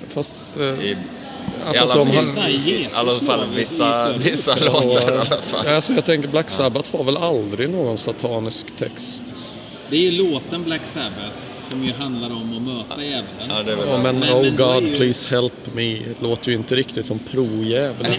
Fast, 0.09 0.57
eh, 0.59 0.65
I, 0.65 0.97
ja, 1.67 1.75
i 1.75 1.79
fast 1.79 1.93
alla, 1.93 2.05
de 2.05 2.17
har, 2.17 2.49
i 2.49 2.89
alla 2.95 3.21
fall 3.21 3.47
vissa, 3.57 4.13
vissa 4.19 4.55
låtar 4.57 5.01
i 5.15 5.17
alla 5.19 5.25
fall. 5.27 5.67
alltså, 5.67 5.93
jag 5.93 6.05
tänker 6.05 6.29
Black 6.29 6.51
Sabbath 6.51 6.97
har 6.97 7.05
väl 7.05 7.17
aldrig 7.17 7.71
någon 7.71 7.97
satanisk 7.97 8.67
text. 8.77 9.25
Det 9.91 9.97
är 9.97 10.01
ju 10.01 10.11
låten 10.11 10.65
Black 10.65 10.81
Sabbath 10.85 11.37
som 11.61 11.85
ju 11.85 11.93
handlar 11.93 12.31
om 12.31 12.57
att 12.57 12.63
möta 12.63 13.03
djävulen. 13.05 13.25
Ja, 13.49 13.63
det 13.63 13.73
är 13.73 13.77
väl 13.77 13.89
Ja, 13.89 13.99
men, 14.03 14.19
Men- 14.19 14.33
Oh 14.33 14.43
men 14.43 14.57
God 14.57 14.83
ju- 14.83 14.97
please 14.97 15.35
help 15.35 15.75
me 15.75 15.99
låter 16.21 16.51
ju 16.51 16.57
inte 16.57 16.77
riktigt 16.77 17.05
som 17.07 17.19
pro-djävulen. 17.19 18.13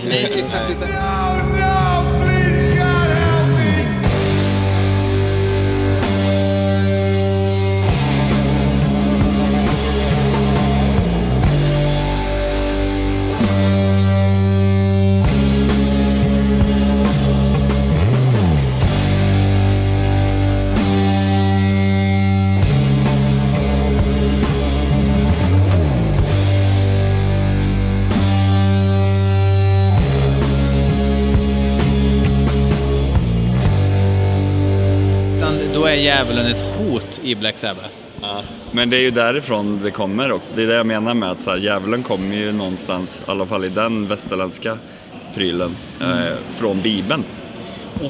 Djävulen 36.22 36.48
ett 36.48 36.64
hot 36.78 37.20
i 37.24 37.36
Black 37.36 37.58
Sabbath. 37.58 37.90
Ja. 38.22 38.44
Men 38.72 38.90
det 38.90 38.98
är 38.98 39.02
ju 39.02 39.12
därifrån 39.12 39.80
det 39.84 39.92
kommer 39.92 40.32
också. 40.32 40.54
Det 40.56 40.64
är 40.64 40.68
det 40.68 40.74
jag 40.74 40.86
menar 40.86 41.14
med 41.14 41.32
att 41.32 41.42
så 41.42 41.50
här, 41.50 41.58
djävulen 41.58 42.04
kommer 42.04 42.36
ju 42.36 42.52
någonstans, 42.52 43.24
i 43.28 43.32
alla 43.32 43.46
fall 43.46 43.66
i 43.66 43.70
den 43.70 44.08
västerländska 44.08 44.78
prylen, 45.36 45.76
eh, 46.02 46.38
från 46.50 46.82
Bibeln. 46.82 47.24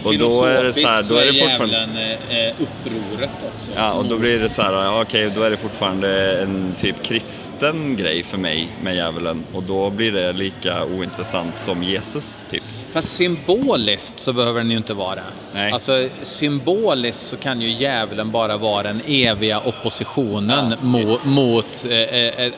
Och 0.04 0.18
då 0.18 0.44
är 0.44 0.64
det 0.64 0.74
så 0.74 0.88
här, 0.88 1.04
då 1.04 1.16
är 1.16 1.26
det 1.26 1.34
fortfarande... 1.34 1.78
djävulen 1.78 2.48
eh, 2.48 2.56
upproret 2.62 3.30
också. 3.48 3.72
Ja, 3.76 3.94
och 3.94 4.06
då 4.06 4.18
blir 4.18 4.40
det 4.40 4.50
så 4.50 4.62
här, 4.62 4.74
ja, 4.74 5.02
okej, 5.02 5.32
då 5.36 5.44
är 5.44 5.52
det 5.52 5.58
fortfarande 5.58 6.42
en 6.42 6.74
typ 6.78 7.04
kristen 7.04 7.96
grej 7.96 8.24
för 8.24 8.38
mig 8.38 8.68
med 8.84 8.96
djävulen. 8.96 9.44
Och 9.54 9.64
då 9.64 9.90
blir 9.90 10.12
det 10.12 10.34
lika 10.34 10.86
ointressant 10.86 11.60
som 11.60 11.84
Jesus, 11.84 12.46
typ. 12.50 12.64
Fast 12.94 13.16
symboliskt 13.16 14.20
så 14.20 14.34
behöver 14.34 14.60
den 14.60 14.72
ju 14.72 14.78
inte 14.78 14.94
vara. 14.94 15.20
Nej. 15.54 15.72
Alltså 15.72 16.08
symboliskt 16.22 17.22
så 17.22 17.38
kan 17.38 17.62
ju 17.62 17.70
djävulen 17.70 18.32
bara 18.32 18.58
vara 18.58 18.84
den 18.84 19.02
eviga 19.08 19.60
oppositionen 19.60 20.74
mot, 20.82 21.26
mot 21.26 21.86
eh, 21.90 21.98
eh, 21.98 22.46
eh, 22.46 22.54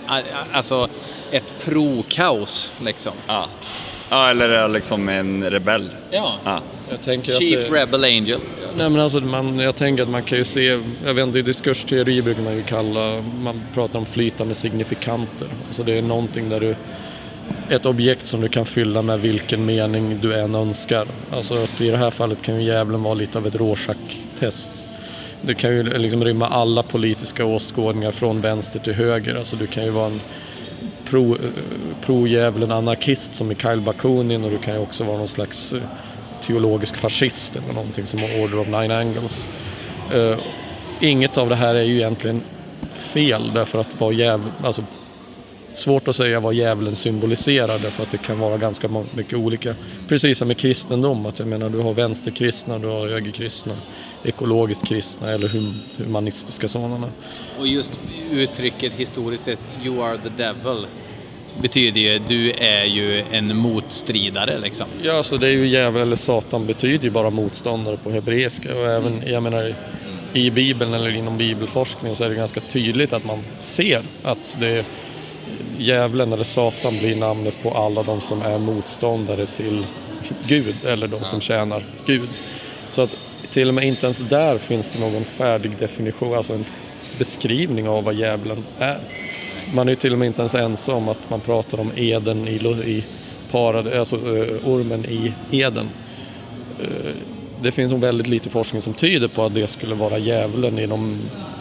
alltså 0.51 0.87
ett 1.31 1.53
pro-kaos 1.63 2.71
liksom. 2.83 3.13
Ja. 3.27 3.47
ja, 4.09 4.29
eller 4.29 4.49
är 4.49 4.69
liksom 4.69 5.09
en 5.09 5.49
rebell. 5.49 5.89
Ja. 6.11 6.33
Ja. 6.43 6.59
Jag 6.89 7.01
tänker 7.01 7.31
Chief 7.39 7.65
att 7.65 7.71
det, 7.71 7.81
Rebel 7.81 8.03
Angel. 8.03 8.39
nej 8.77 8.89
men 8.89 8.99
alltså 8.99 9.19
man, 9.19 9.59
jag 9.59 9.75
tänker 9.75 10.03
att 10.03 10.09
man 10.09 10.23
kan 10.23 10.37
ju 10.37 10.43
se, 10.43 10.79
jag 11.05 11.13
vet 11.13 11.27
inte, 11.27 11.39
i 11.39 11.41
diskursteori 11.41 12.21
brukar 12.21 12.43
man 12.43 12.55
ju 12.55 12.63
kalla, 12.63 13.23
man 13.41 13.61
pratar 13.73 13.99
om 13.99 14.05
flytande 14.05 14.53
signifikanter. 14.53 15.47
Alltså 15.67 15.83
det 15.83 15.97
är 15.97 16.01
någonting 16.01 16.49
där 16.49 16.59
du, 16.59 16.75
ett 17.69 17.85
objekt 17.85 18.27
som 18.27 18.41
du 18.41 18.47
kan 18.47 18.65
fylla 18.65 19.01
med 19.01 19.21
vilken 19.21 19.65
mening 19.65 20.19
du 20.21 20.39
än 20.39 20.55
önskar. 20.55 21.07
Alltså 21.31 21.53
att 21.63 21.81
i 21.81 21.89
det 21.89 21.97
här 21.97 22.11
fallet 22.11 22.41
kan 22.41 22.55
ju 22.55 22.61
djävulen 22.61 23.03
vara 23.03 23.13
lite 23.13 23.37
av 23.37 23.47
ett 23.47 23.55
Rorschach-test. 23.55 24.87
Det 25.41 25.53
kan 25.53 25.71
ju 25.71 25.83
liksom 25.83 26.23
rymma 26.23 26.47
alla 26.47 26.83
politiska 26.83 27.45
åskådningar 27.45 28.11
från 28.11 28.41
vänster 28.41 28.79
till 28.79 28.93
höger. 28.93 29.35
Alltså 29.35 29.55
du 29.55 29.67
kan 29.67 29.83
ju 29.83 29.89
vara 29.89 30.05
en 30.05 30.21
pro, 31.09 31.35
eh, 31.35 31.39
pro-djävulen 32.05 32.71
anarkist 32.71 33.35
som 33.35 33.47
Mikhail 33.47 33.81
Bakunin 33.81 34.43
och 34.43 34.51
du 34.51 34.57
kan 34.57 34.73
ju 34.73 34.79
också 34.79 35.03
vara 35.03 35.17
någon 35.17 35.27
slags 35.27 35.73
eh, 35.73 35.81
teologisk 36.41 36.95
fascist 36.95 37.55
eller 37.55 37.73
någonting 37.73 38.05
som 38.05 38.23
Order 38.23 38.59
of 38.59 38.67
Nine 38.67 38.91
Angles. 38.91 39.49
Uh, 40.15 40.37
inget 40.99 41.37
av 41.37 41.49
det 41.49 41.55
här 41.55 41.75
är 41.75 41.83
ju 41.83 41.95
egentligen 41.95 42.41
fel 42.93 43.51
därför 43.53 43.79
att 43.79 43.99
vara 43.99 44.11
djävul, 44.11 44.51
alltså 44.63 44.83
svårt 45.77 46.07
att 46.07 46.15
säga 46.15 46.39
vad 46.39 46.53
djävulen 46.53 46.95
symboliserar 46.95 47.79
därför 47.79 48.03
att 48.03 48.11
det 48.11 48.17
kan 48.17 48.39
vara 48.39 48.57
ganska 48.57 48.89
mycket 49.13 49.33
olika. 49.33 49.75
Precis 50.07 50.37
som 50.37 50.47
med 50.47 50.57
kristendom, 50.57 51.25
att 51.25 51.39
jag 51.39 51.47
menar 51.47 51.69
du 51.69 51.79
har 51.79 51.93
vänsterkristna, 51.93 52.79
du 52.79 52.87
har 52.87 53.07
högerkristna, 53.07 53.73
ekologiskt 54.23 54.87
kristna 54.87 55.31
eller 55.31 55.47
hum, 55.47 55.73
humanistiska 55.97 56.67
sådana. 56.67 57.09
Och 57.59 57.67
just 57.67 57.99
uttrycket 58.31 58.93
historiskt 58.93 59.43
sett, 59.43 59.59
you 59.83 60.03
are 60.03 60.17
the 60.17 60.43
devil, 60.43 60.87
betyder 61.61 62.01
ju 62.01 62.19
du 62.19 62.51
är 62.51 62.83
ju 62.83 63.23
en 63.31 63.57
motstridare 63.57 64.59
liksom. 64.59 64.87
Ja, 65.03 65.23
så 65.23 65.37
det 65.37 65.47
är 65.47 65.51
ju 65.51 65.67
djävul 65.67 66.01
eller 66.01 66.15
satan 66.15 66.65
betyder 66.65 67.03
ju 67.03 67.09
bara 67.09 67.29
motståndare 67.29 67.97
på 67.97 68.11
hebreiska 68.11 68.75
och 68.75 68.87
även, 68.87 69.23
jag 69.27 69.43
menar 69.43 69.75
i 70.33 70.51
bibeln 70.51 70.93
eller 70.93 71.09
inom 71.09 71.37
bibelforskning 71.37 72.15
så 72.15 72.23
är 72.23 72.29
det 72.29 72.35
ganska 72.35 72.59
tydligt 72.59 73.13
att 73.13 73.25
man 73.25 73.43
ser 73.59 74.01
att 74.23 74.55
det 74.59 74.67
är 74.67 74.85
djävulen 75.77 76.33
eller 76.33 76.43
satan 76.43 76.97
blir 76.97 77.15
namnet 77.15 77.53
på 77.63 77.71
alla 77.71 78.03
de 78.03 78.21
som 78.21 78.41
är 78.41 78.57
motståndare 78.57 79.45
till 79.45 79.85
Gud 80.47 80.75
eller 80.85 81.07
de 81.07 81.23
som 81.23 81.41
tjänar 81.41 81.83
Gud. 82.05 82.29
Så 82.89 83.01
att 83.01 83.17
till 83.49 83.67
och 83.67 83.73
med 83.73 83.83
inte 83.83 84.05
ens 84.05 84.19
där 84.19 84.57
finns 84.57 84.93
det 84.93 84.99
någon 84.99 85.25
färdig 85.25 85.77
definition, 85.77 86.35
alltså 86.35 86.53
en 86.53 86.65
beskrivning 87.17 87.89
av 87.89 88.03
vad 88.03 88.13
djävulen 88.13 88.63
är. 88.79 88.97
Man 89.73 89.87
är 89.87 89.91
ju 89.91 89.95
till 89.95 90.13
och 90.13 90.19
med 90.19 90.25
inte 90.25 90.41
ens 90.41 90.55
ensam 90.55 90.95
om 90.95 91.09
att 91.09 91.29
man 91.29 91.39
pratar 91.39 91.79
om 91.79 91.91
Eden 91.95 92.47
i, 92.47 92.55
i 92.85 93.03
parad, 93.51 93.87
alltså 93.87 94.15
eh, 94.15 94.67
ormen 94.67 95.05
i 95.05 95.33
Eden. 95.51 95.89
Eh, 96.81 97.11
det 97.61 97.71
finns 97.71 97.91
nog 97.91 98.01
väldigt 98.01 98.27
lite 98.27 98.49
forskning 98.49 98.81
som 98.81 98.93
tyder 98.93 99.27
på 99.27 99.45
att 99.45 99.53
det 99.53 99.67
skulle 99.67 99.95
vara 99.95 100.17
djävulen 100.17 100.79
i 100.79 100.87
de 100.87 101.19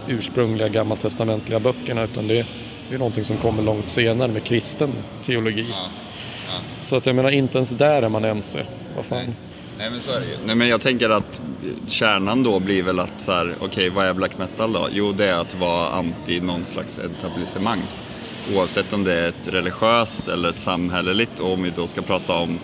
ursprungliga 0.09 0.68
gammaltestamentliga 0.68 1.60
böckerna 1.60 2.04
utan 2.04 2.28
det 2.28 2.46
är 2.95 2.98
någonting 2.98 3.24
som 3.24 3.37
kommer 3.37 3.62
långt 3.62 3.88
senare 3.88 4.32
med 4.32 4.45
kristen 4.45 4.93
teologi. 5.24 5.66
Så 6.80 6.96
att 6.96 7.06
jag 7.06 7.16
menar, 7.16 7.30
inte 7.30 7.59
ens 7.59 7.71
där 7.71 8.03
är 8.03 8.09
man 8.09 8.24
ense. 8.24 8.66
Vad 8.96 9.04
fan. 9.04 9.35
Nej 9.79 9.90
men 9.90 10.01
så 10.01 10.11
är 10.11 10.21
det 10.21 10.27
ju. 10.27 10.37
Nej 10.46 10.56
men 10.56 10.69
jag 10.69 10.80
tänker 10.80 11.11
att 11.11 11.40
kärnan 11.88 12.43
då 12.43 12.61
blir 12.61 12.82
väl 12.82 13.01
att 13.01 13.21
så 13.21 13.32
här, 13.32 13.54
okej 13.61 13.90
vad 13.90 14.06
är 14.06 14.14
black 14.14 14.38
metal 14.38 14.72
då? 14.72 14.88
Jo 14.93 15.12
det 15.12 15.27
är 15.27 15.35
att 15.35 15.54
vara 15.54 15.88
anti 15.88 16.40
någon 16.40 16.64
slags 16.64 16.98
etablissemang. 16.98 17.82
Oavsett 18.54 18.93
om 18.93 19.04
det 19.04 19.14
är 19.14 19.29
ett 19.29 19.48
religiöst 19.48 20.29
eller 20.29 20.48
ett 20.48 20.59
samhälleligt 20.59 21.40
och 21.40 21.53
om 21.53 21.62
vi 21.62 21.72
då 21.77 21.87
ska 21.87 22.03
prata 22.03 22.37
om, 22.37 22.59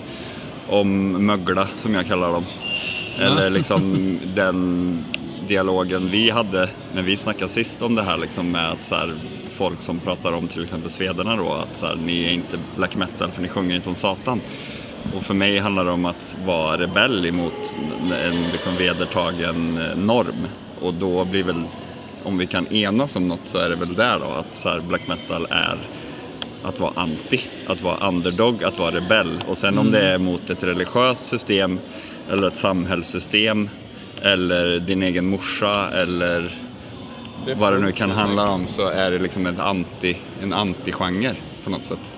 om 0.68 1.10
mögla 1.26 1.68
som 1.76 1.94
jag 1.94 2.06
kallar 2.06 2.32
dem. 2.32 2.44
Eller 3.18 3.50
liksom 3.50 4.18
den 4.34 5.04
dialogen 5.48 6.10
vi 6.10 6.30
hade 6.30 6.68
när 6.94 7.02
vi 7.02 7.16
snackade 7.16 7.48
sist 7.48 7.82
om 7.82 7.94
det 7.94 8.02
här 8.02 8.16
liksom 8.16 8.50
med 8.50 8.70
att 8.70 8.84
så 8.84 8.94
här, 8.94 9.14
folk 9.58 9.82
som 9.82 10.00
pratar 10.00 10.32
om 10.32 10.48
till 10.48 10.62
exempel 10.62 10.90
svederna 10.90 11.36
då 11.36 11.52
att 11.52 11.76
så 11.76 11.86
här, 11.86 11.96
ni 11.96 12.24
är 12.24 12.30
inte 12.30 12.58
black 12.76 12.96
metal 12.96 13.30
för 13.30 13.42
ni 13.42 13.48
sjunger 13.48 13.76
inte 13.76 13.88
om 13.88 13.94
Satan. 13.94 14.40
Och 15.16 15.22
för 15.22 15.34
mig 15.34 15.58
handlar 15.58 15.84
det 15.84 15.90
om 15.90 16.04
att 16.04 16.36
vara 16.46 16.78
rebell 16.78 17.26
emot 17.26 17.74
en 18.12 18.50
liksom 18.52 18.76
vedertagen 18.76 19.78
eh, 19.78 19.96
norm. 19.96 20.46
Och 20.80 20.94
då 20.94 21.24
blir 21.24 21.44
väl, 21.44 21.62
om 22.22 22.38
vi 22.38 22.46
kan 22.46 22.66
enas 22.66 23.16
om 23.16 23.28
något 23.28 23.40
så 23.44 23.58
är 23.58 23.68
det 23.68 23.76
väl 23.76 23.94
där 23.94 24.18
då 24.18 24.26
att 24.26 24.56
så 24.56 24.68
här, 24.68 24.80
black 24.80 25.08
metal 25.08 25.46
är 25.50 25.78
att 26.62 26.80
vara 26.80 26.92
anti, 26.96 27.40
att 27.66 27.80
vara 27.80 28.08
underdog, 28.08 28.64
att 28.64 28.78
vara 28.78 28.94
rebell. 28.94 29.44
Och 29.48 29.58
sen 29.58 29.78
om 29.78 29.90
det 29.90 30.00
är 30.00 30.18
mot 30.18 30.50
ett 30.50 30.62
religiöst 30.62 31.26
system 31.26 31.78
eller 32.30 32.48
ett 32.48 32.56
samhällssystem 32.56 33.70
eller 34.22 34.78
din 34.78 35.02
egen 35.02 35.26
morsa 35.26 35.90
eller 35.90 36.50
vad 37.56 37.72
det 37.72 37.78
nu 37.78 37.92
kan 37.92 38.10
handla 38.10 38.48
om 38.48 38.66
så 38.66 38.88
är 38.88 39.10
det 39.10 39.18
liksom 39.18 39.46
ett 39.46 39.58
anti, 39.58 40.16
en 40.42 40.52
anti-genre 40.52 41.34
på 41.64 41.70
något 41.70 41.84
sätt. 41.84 42.10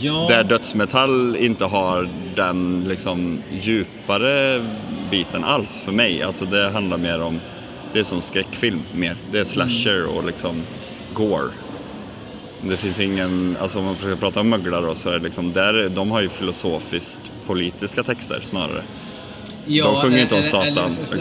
Ja. 0.00 0.26
Där 0.28 0.44
dödsmetall 0.44 1.36
inte 1.36 1.64
har 1.64 2.08
den 2.36 2.84
liksom 2.88 3.42
djupare 3.60 4.64
biten 5.10 5.44
alls 5.44 5.80
för 5.80 5.92
mig. 5.92 6.22
Alltså 6.22 6.44
det 6.44 6.70
handlar 6.70 6.98
mer 6.98 7.22
om, 7.22 7.40
det 7.92 7.98
är 7.98 8.04
som 8.04 8.22
skräckfilm 8.22 8.82
mer. 8.92 9.16
Det 9.30 9.38
är 9.38 9.44
slasher 9.44 10.06
och 10.06 10.24
liksom 10.24 10.62
gore. 11.14 11.50
Det 12.60 12.76
finns 12.76 13.00
ingen, 13.00 13.56
alltså 13.60 13.78
om 13.78 13.84
man 13.84 13.96
försöker 13.96 14.16
prata 14.16 14.40
om 14.40 14.48
möglar 14.48 14.82
då 14.82 14.94
så 14.94 15.08
är 15.08 15.18
det 15.18 15.24
liksom, 15.24 15.52
där, 15.52 15.88
de 15.88 16.10
har 16.10 16.20
ju 16.20 16.28
filosofiskt 16.28 17.32
politiska 17.46 18.02
texter 18.02 18.40
snarare. 18.42 18.82
De 19.66 19.96
sjunger 20.02 20.18
inte 20.18 20.34
om 20.34 20.42
Satan. 20.42 20.92
så- 20.92 21.00
liksom. 21.00 21.20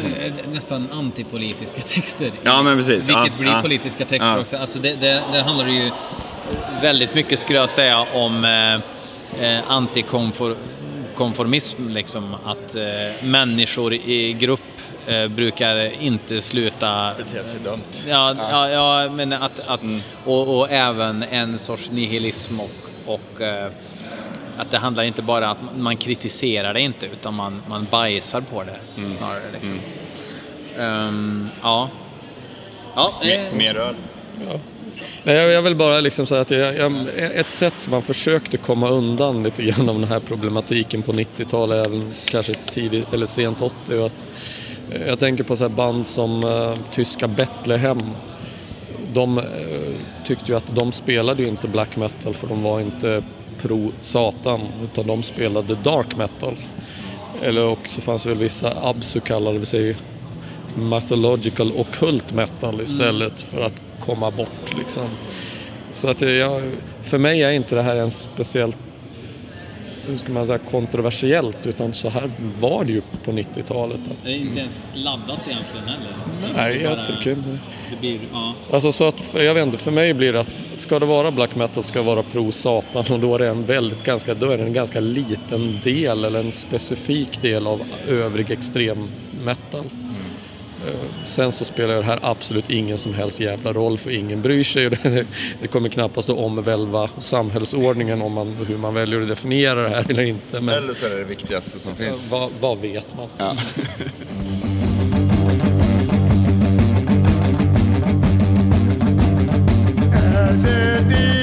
Nästan 0.54 0.88
antipolitiska 0.92 1.82
texter. 1.94 2.32
Ja, 2.44 2.64
men 2.64 2.78
precis. 2.78 3.10
Vilket 3.10 3.34
Ja, 3.34 3.40
blir 3.40 3.52
ja. 3.52 3.62
politiska 3.62 4.06
texter 4.06 4.28
Ja. 4.28 4.40
också. 4.40 4.58
Alltså 4.58 4.80
det, 4.80 4.96
det, 4.96 5.22
det 5.32 5.42
handlar 5.42 5.68
ju 5.68 5.92
väldigt 6.82 7.16
mycket 7.16 7.40
skulle 7.40 7.60
jag 7.60 7.70
säga 7.70 8.00
om 8.14 8.46
eh, 8.46 8.74
eh, 9.56 9.62
antikonformism. 9.68 11.88
Liksom. 11.90 12.36
Att 12.46 12.76
eh, 12.76 12.84
människor 13.26 13.94
i 13.94 14.34
grupp 14.40 14.60
eh, 15.08 15.28
brukar 15.28 16.02
inte 16.04 16.42
sluta 16.42 17.14
Bete 17.18 17.44
sig 17.44 17.60
dumt. 17.64 17.82
Ja, 18.08 18.36
ja. 18.52 18.70
ja, 18.70 19.10
men 19.12 19.34
att, 19.34 19.60
att 19.68 19.82
Mm. 19.82 20.02
och, 20.26 20.58
och 20.60 20.72
även 20.72 21.24
en 21.32 21.60
sorts 21.60 21.90
nihilism 21.92 22.60
och, 22.60 22.72
och 23.06 23.42
eh, 23.42 23.72
att 24.62 24.72
det 24.72 24.78
handlar 24.78 25.04
inte 25.04 25.22
bara 25.22 25.50
att 25.50 25.58
man 25.78 25.98
kritiserar 25.98 26.74
det 26.74 26.82
inte 26.82 27.06
utan 27.06 27.34
man, 27.34 27.62
man 27.68 27.88
bajsar 27.92 28.42
på 28.42 28.64
det 28.64 28.80
Mm. 28.98 29.18
snarare. 29.18 29.42
Liksom. 29.54 29.80
Ehm, 30.80 31.50
ja. 31.62 31.90
Ja, 32.96 33.14
eh, 33.22 33.28
Mer, 33.28 33.52
mer 33.52 33.76
öl. 33.78 33.96
Nej, 35.24 35.36
jag, 35.36 35.62
vill 35.62 35.76
bara 35.76 36.00
liksom 36.00 36.26
säga 36.26 36.42
att 36.42 36.52
jag, 36.52 36.76
jag, 36.78 36.94
ett 37.36 37.50
sätt 37.50 37.78
som 37.80 37.92
man 37.92 38.02
försökte 38.02 38.58
komma 38.58 38.90
undan 38.90 39.44
lite 39.44 39.64
grann 39.64 39.90
av 39.90 40.00
den 40.00 40.10
här 40.10 40.20
problematiken 40.20 41.02
på 41.02 41.14
90-talet, 41.14 41.86
även 41.86 42.14
kanske 42.26 42.54
tidigt 42.54 43.14
eller 43.14 43.26
sent 43.26 43.62
80, 43.62 43.94
är 43.94 44.06
att 44.06 44.26
eh, 44.92 45.08
jag 45.08 45.20
tänker 45.20 45.44
på 45.44 45.56
så 45.56 45.64
här 45.64 45.70
band 45.70 46.08
som 46.08 46.44
eh, 46.44 46.76
tyska 46.92 47.28
Betlehem. 47.28 48.02
De 49.14 49.38
eh, 49.38 49.44
tyckte 50.26 50.52
ju 50.52 50.58
att 50.58 50.76
de 50.76 50.92
spelade 50.92 51.44
ju 51.44 51.48
inte 51.50 51.68
black 51.68 51.96
metal 51.96 52.34
för 52.34 52.48
de 52.48 52.64
var 52.64 52.80
inte 52.80 53.24
pro-satan 53.62 54.62
utan 54.84 55.08
de 55.08 55.24
spelade 55.24 55.76
dark 55.76 56.16
metal. 56.16 56.56
Eller 57.42 57.68
också 57.68 58.02
fanns 58.02 58.24
det 58.24 58.30
väl 58.30 58.38
vissa 58.38 58.74
absu 58.88 59.20
kallade 59.20 59.66
sig 59.66 59.96
mythological 60.76 61.72
occult 61.72 62.34
metal 62.34 62.82
istället 62.82 63.42
för 63.42 63.62
att 63.62 63.82
komma 64.00 64.32
bort 64.32 64.78
liksom. 64.78 65.10
Så 65.92 66.10
att 66.10 66.22
jag, 66.22 66.62
för 67.02 67.18
mig 67.18 67.44
är 67.44 67.52
inte 67.52 67.76
det 67.76 67.82
här 67.82 67.96
en 67.96 68.12
speciellt 68.12 68.78
hur 70.08 70.18
ska 70.18 70.32
man 70.32 70.48
säga, 70.48 70.58
kontroversiellt 70.58 71.68
utan 71.68 71.94
så 71.94 72.10
här 72.10 72.32
var 72.60 72.84
det 72.84 72.92
ju 72.92 73.02
på 73.24 73.32
90-talet. 73.32 74.00
Att, 74.12 74.24
Det 74.24 74.30
är 74.30 74.36
inte 74.36 74.60
ens 74.60 74.86
laddat 74.94 75.40
egentligen 75.48 75.86
heller. 75.88 76.12
nej, 76.56 76.82
jag 76.82 77.06
tycker 77.06 77.32
inte 77.32 77.50
Det 77.90 78.00
blir, 78.00 78.20
ja. 78.34 78.54
Alltså 78.72 78.92
så 78.92 79.08
att, 79.08 79.16
jag 79.34 79.54
vet 79.54 79.66
inte, 79.66 79.78
för 79.78 79.92
mig 79.92 80.14
blir 80.14 80.34
det 80.34 80.40
att 80.40 80.56
ska 80.76 81.00
det 81.00 81.06
vara 81.06 81.32
black 81.32 81.56
metal 81.56 81.84
ska 81.84 82.00
det 82.00 82.06
vara 82.06 82.24
pro 82.24 82.52
satan 82.52 83.06
och 83.12 83.20
då 83.20 83.36
är 83.36 83.40
det 83.40 83.48
en 83.48 83.66
väldigt 83.66 84.04
ganska, 84.04 84.34
då 84.34 84.50
är 84.50 84.58
det 84.58 84.64
en 84.64 84.74
ganska 84.74 85.00
liten 85.00 85.80
del 85.84 86.26
eller 86.26 86.40
en 86.40 86.52
specifik 86.52 87.42
del 87.42 87.68
av 87.68 87.82
övrig 88.08 88.52
extrem 88.52 89.08
metal. 89.46 89.84
Eh, 90.88 90.94
Sen 91.26 91.52
så 91.52 91.66
spelar 91.66 91.96
det 91.96 92.04
här 92.04 92.20
absolut 92.22 92.70
ingen 92.70 92.98
som 92.98 93.14
helst 93.14 93.40
jävla 93.40 93.74
roll 93.74 93.98
för 93.98 94.10
ingen 94.12 94.42
bryr 94.42 94.64
sig. 94.64 94.88
och 94.88 94.92
Det, 95.04 95.26
det 95.62 95.68
kommer 95.68 95.90
knappast 95.90 96.30
att 96.30 96.38
omvälva 96.38 97.10
samhällsordningen 97.18 98.22
om 98.22 98.32
man, 98.34 98.56
hur 98.68 98.78
man 98.78 98.94
väljer 98.94 99.22
att 99.22 99.28
definiera 99.28 99.82
det 99.84 99.90
här 99.90 100.06
eller 100.10 100.24
inte. 100.24 100.62
Men 100.62 100.76
Eller 100.76 100.94
så 100.94 101.06
är 101.06 101.10
det 101.10 101.18
det 101.18 101.24
viktigaste 101.24 101.80
som 101.80 101.96
finns. 101.96 102.30
vad, 102.32 102.50
vad 102.60 102.78
vet 102.78 103.08
man? 103.18 103.28
Ja. 103.38 103.58
People 111.10 111.41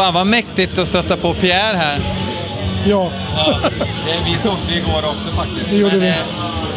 Fan 0.00 0.14
vad 0.14 0.26
mäktigt 0.26 0.78
att 0.78 0.88
stötta 0.88 1.16
på 1.16 1.34
Pierre 1.34 1.76
här. 1.76 1.98
Ja, 2.86 3.10
Ja, 3.36 3.58
det- 4.06 4.30
vi 4.32 4.38
sågs 4.38 4.70
ju 4.70 4.74
igår 4.76 4.98
också 5.04 5.28
faktiskt. 5.36 5.70
Det 5.70 5.76
gjorde 5.76 5.92
Men, 5.96 6.00
vi. 6.00 6.08
eh, 6.08 6.14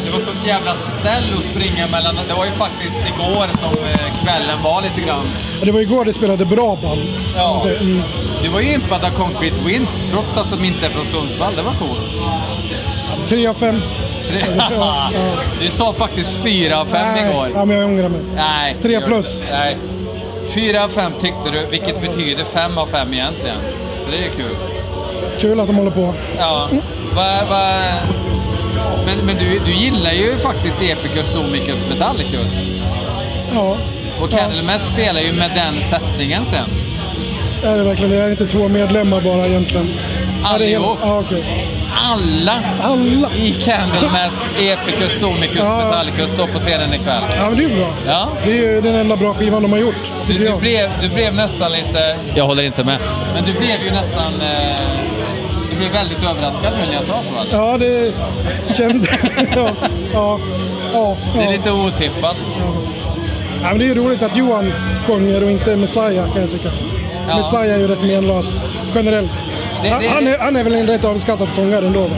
Det 0.05 0.11
var 0.11 0.19
sånt 0.19 0.47
jävla 0.47 0.73
ställ 0.99 1.23
att 1.37 1.45
springa 1.45 1.87
mellan. 1.87 2.15
Det 2.27 2.33
var 2.33 2.45
ju 2.45 2.51
faktiskt 2.51 2.95
igår 3.15 3.47
som 3.59 3.69
eh, 3.85 4.23
kvällen 4.23 4.63
var 4.63 4.81
lite 4.81 5.01
grann. 5.07 5.25
det 5.63 5.71
var 5.71 5.79
igår 5.79 6.05
det 6.05 6.13
spelade 6.13 6.45
bra 6.45 6.77
band. 6.83 7.01
Ja. 7.35 7.41
Alltså, 7.53 7.69
mm, 7.69 8.01
Du 8.43 8.49
var 8.49 8.59
ju 8.59 8.73
impad 8.73 9.03
av 9.05 9.09
Concrete 9.09 9.55
Winds 9.65 10.05
trots 10.11 10.37
att 10.37 10.51
de 10.51 10.65
inte 10.65 10.85
är 10.85 10.89
från 10.89 11.05
Sundsvall. 11.05 11.53
Det 11.55 11.61
var 11.61 11.73
coolt. 11.73 12.13
alltså, 13.11 13.27
tre 13.27 13.47
av 13.47 13.53
fem. 13.53 13.81
Tre- 14.31 14.41
Alltså, 14.41 14.59
ja, 14.79 15.09
ja. 15.13 15.19
Du 15.61 15.69
sa 15.71 15.93
faktiskt 15.93 16.31
fyra 16.43 16.79
av 16.79 16.85
fem 16.85 17.07
Nej, 17.13 17.29
igår. 17.31 17.51
ja, 17.55 17.65
men 17.65 17.77
jag 17.77 17.85
ångrar 17.89 18.09
mig. 18.09 18.21
Nej. 18.35 18.75
Tre 18.81 19.01
plus. 19.01 19.43
Nej. 19.51 19.77
Fyra 20.53 20.83
av 20.83 20.89
fem 20.89 21.11
tyckte 21.21 21.49
du, 21.51 21.65
vilket 21.71 22.01
betyder 22.01 22.43
fem 22.45 22.77
av 22.77 22.87
fem 22.87 23.13
egentligen. 23.13 23.57
Så 24.03 24.09
det 24.11 24.17
är 24.17 24.29
kul. 24.29 24.55
Kul 25.39 25.59
att 25.59 25.67
de 25.67 25.75
håller 25.75 25.91
på. 25.91 26.13
Ja. 26.37 26.69
Va, 27.15 27.39
va... 27.49 27.71
Men, 29.05 29.25
men 29.25 29.35
du, 29.37 29.59
du 29.65 29.71
gillar 29.73 30.11
ju 30.11 30.37
faktiskt 30.37 30.77
Epicus, 30.81 31.33
Domicus, 31.33 31.85
Metallicus. 31.89 32.59
Ja, 33.53 33.77
Och 34.21 34.29
Candlemass 34.29 34.85
spelar 34.93 35.21
ju 35.21 35.33
med 35.33 35.51
den 35.55 35.83
sättningen 35.89 36.45
sen. 36.45 36.69
är 37.63 37.77
det 37.77 37.83
verkligen 37.83 38.11
det? 38.11 38.17
är 38.17 38.29
inte 38.29 38.45
två 38.45 38.67
medlemmar 38.67 39.21
bara 39.21 39.47
egentligen. 39.47 39.89
Allihop. 40.43 40.97
Ja, 41.01 41.19
okej. 41.19 41.67
Alla 42.05 42.59
Alla? 42.81 43.29
i 43.35 43.51
Candlemass, 43.53 44.47
Epicus, 44.59 45.19
Domicus, 45.21 45.55
Ja. 45.57 45.77
Metallicus 45.77 46.31
står 46.31 46.47
på 46.47 46.59
scenen 46.59 46.93
ikväll. 46.93 47.23
Ja, 47.35 47.49
men 47.49 47.57
det 47.57 47.63
är 47.63 47.75
bra. 47.77 47.93
Ja. 48.05 48.29
Det 48.45 48.51
är 48.51 48.55
ju 48.55 48.81
den 48.81 48.95
enda 48.95 49.17
bra 49.17 49.33
skivan 49.33 49.61
de 49.61 49.71
har 49.71 49.79
gjort, 49.79 50.11
Du, 50.27 50.33
du, 50.33 50.55
blev, 50.59 50.89
du 51.01 51.09
blev 51.09 51.33
nästan 51.35 51.71
lite... 51.71 52.17
Jag 52.35 52.43
håller 52.45 52.63
inte 52.63 52.83
med. 52.83 52.99
Men 53.33 53.43
du 53.45 53.53
blev 53.53 53.83
ju 53.85 53.91
nästan... 53.91 54.33
Eh, 54.41 54.75
du 55.71 55.77
blev 55.77 55.91
väldigt 55.91 56.23
överraskad 56.23 56.73
nu 56.79 56.85
när 56.87 56.93
jag 56.93 57.03
sa 57.03 57.21
så. 57.33 57.39
Alltså. 57.39 57.55
Ja, 57.55 57.77
det 57.77 58.13
kände... 58.77 59.07
ja, 59.55 59.69
ja, 60.13 60.39
ja, 60.93 61.17
Det 61.33 61.43
är 61.43 61.51
lite 61.51 61.71
otippat. 61.71 62.37
ja, 63.61 63.69
men 63.69 63.79
det 63.79 63.85
är 63.85 63.87
ju 63.87 63.95
roligt 63.95 64.21
att 64.23 64.37
Johan 64.37 64.73
sjunger 65.07 65.43
och 65.43 65.51
inte 65.51 65.75
Messiah, 65.77 66.33
kan 66.33 66.41
jag 66.41 66.51
tycka. 66.51 66.69
Ja. 67.29 67.37
Messiah 67.37 67.73
är 67.75 67.79
ju 67.79 67.87
rätt 67.87 68.01
menlös, 68.03 68.57
generellt. 68.95 69.43
Det- 69.83 69.89
det- 70.01 70.07
han, 70.07 70.27
är, 70.27 70.37
han 70.39 70.55
är 70.55 70.63
väl 70.63 70.73
en 70.73 70.87
rätt 70.87 71.03
överskattad 71.03 71.47
sångare 71.53 71.85
ändå, 71.85 71.99
va? 72.01 72.15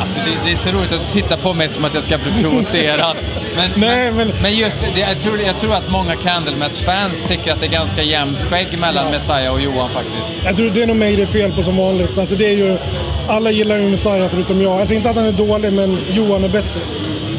Alltså 0.00 0.18
det, 0.24 0.30
det 0.46 0.52
är 0.52 0.56
så 0.56 0.70
roligt 0.70 0.92
att 0.92 1.12
titta 1.12 1.36
på 1.36 1.52
mig 1.54 1.68
som 1.68 1.84
att 1.84 1.94
jag 1.94 2.02
ska 2.02 2.18
bli 2.18 2.42
provocerad. 2.42 3.16
Men, 3.56 3.70
Nej, 3.76 4.12
men- 4.12 4.32
men 4.42 4.56
just 4.56 4.76
det, 4.94 5.00
jag, 5.00 5.20
tror, 5.22 5.40
jag 5.46 5.60
tror 5.60 5.74
att 5.74 5.90
många 5.90 6.16
Candlemass-fans 6.16 7.24
tycker 7.28 7.52
att 7.52 7.60
det 7.60 7.66
är 7.66 7.70
ganska 7.70 8.02
jämnt 8.02 8.38
skägg 8.42 8.80
mellan 8.80 9.10
Messiah 9.10 9.52
och 9.52 9.60
Johan 9.60 9.88
faktiskt. 9.88 10.32
Jag 10.44 10.56
tror 10.56 10.70
det 10.70 10.82
är 10.82 10.86
nog 10.86 10.96
mig 10.96 11.16
det 11.16 11.22
är 11.22 11.26
fel 11.26 11.52
på 11.52 11.62
som 11.62 11.76
vanligt. 11.76 12.18
Alltså 12.18 12.34
det 12.36 12.46
är 12.46 12.52
ju... 12.56 12.78
Alla 13.28 13.50
gillar 13.50 13.76
ju 13.78 13.90
Messiah 13.90 14.28
förutom 14.28 14.62
jag. 14.62 14.72
Alltså 14.80 14.94
inte 14.94 15.10
att 15.10 15.16
han 15.16 15.24
är 15.24 15.32
dålig, 15.32 15.72
men 15.72 15.98
Johan 16.10 16.44
är 16.44 16.48
bättre. 16.48 16.80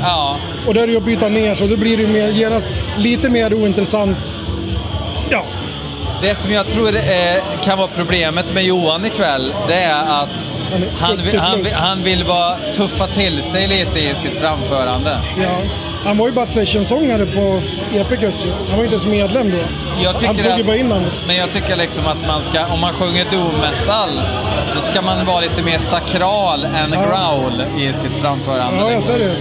Ja, 0.01 0.37
Och 0.67 0.73
då 0.73 0.79
är 0.81 0.85
det 0.87 0.91
ju 0.91 0.97
att 0.97 1.03
byta 1.05 1.29
ner 1.29 1.55
så 1.55 1.65
då 1.65 1.77
blir 1.77 1.97
det 1.97 2.03
ju 2.03 2.09
mer, 2.09 2.29
genast 2.29 2.69
lite 2.97 3.29
mer 3.29 3.53
ointressant. 3.53 4.31
Det 6.21 6.35
som 6.39 6.51
jag 6.51 6.67
tror 6.67 6.95
eh, 6.95 7.03
kan 7.63 7.77
vara 7.77 7.87
problemet 7.95 8.53
med 8.53 8.63
Johan 8.63 9.05
ikväll, 9.05 9.53
det 9.67 9.73
är 9.73 10.01
att 10.01 10.47
Han 10.71 10.83
är 10.83 10.87
han, 10.99 11.17
70 11.17 11.23
vill- 11.23 11.39
han, 11.39 11.57
vill- 11.63 11.73
han 11.75 12.03
vill 12.03 12.23
vara 12.23 12.55
tuffa 12.75 13.07
till 13.07 13.43
sig 13.43 13.67
lite 13.67 13.99
i 13.99 14.15
sitt 14.15 14.39
framförande. 14.41 15.17
ja. 15.41 15.49
Han 16.05 16.17
var 16.17 16.27
ju 16.27 16.33
bara 16.33 16.45
sessionsångare 16.45 17.25
på 17.25 17.61
Epicus. 17.93 18.45
Han 18.69 18.77
var 18.77 18.83
inte 18.83 18.93
ens 18.95 19.05
medlem 19.05 19.51
då. 19.51 19.57
Han 20.25 20.35
tog 20.37 20.57
ju 20.57 20.63
bara 20.63 20.75
in 20.77 20.91
honom. 20.91 21.05
Liksom. 21.05 21.27
Men 21.27 21.35
jag 21.35 21.51
tycker 21.53 21.75
liksom 21.75 22.07
att 22.07 22.27
man 22.27 22.41
ska, 22.43 22.65
om 22.73 22.79
man 22.79 22.93
sjunger 22.93 23.25
doom 23.31 23.51
metal, 23.61 24.09
då 24.75 24.81
ska 24.81 25.01
man 25.01 25.25
vara 25.25 25.39
lite 25.39 25.61
mer 25.63 25.79
sakral 25.79 26.65
än 26.65 26.89
Ja. 26.93 27.01
growl 27.01 27.63
i 27.77 27.93
sitt 27.93 28.21
framförande. 28.21 28.79
Ja, 28.79 28.91
jag 28.91 29.03
ser 29.03 29.19
det. 29.19 29.35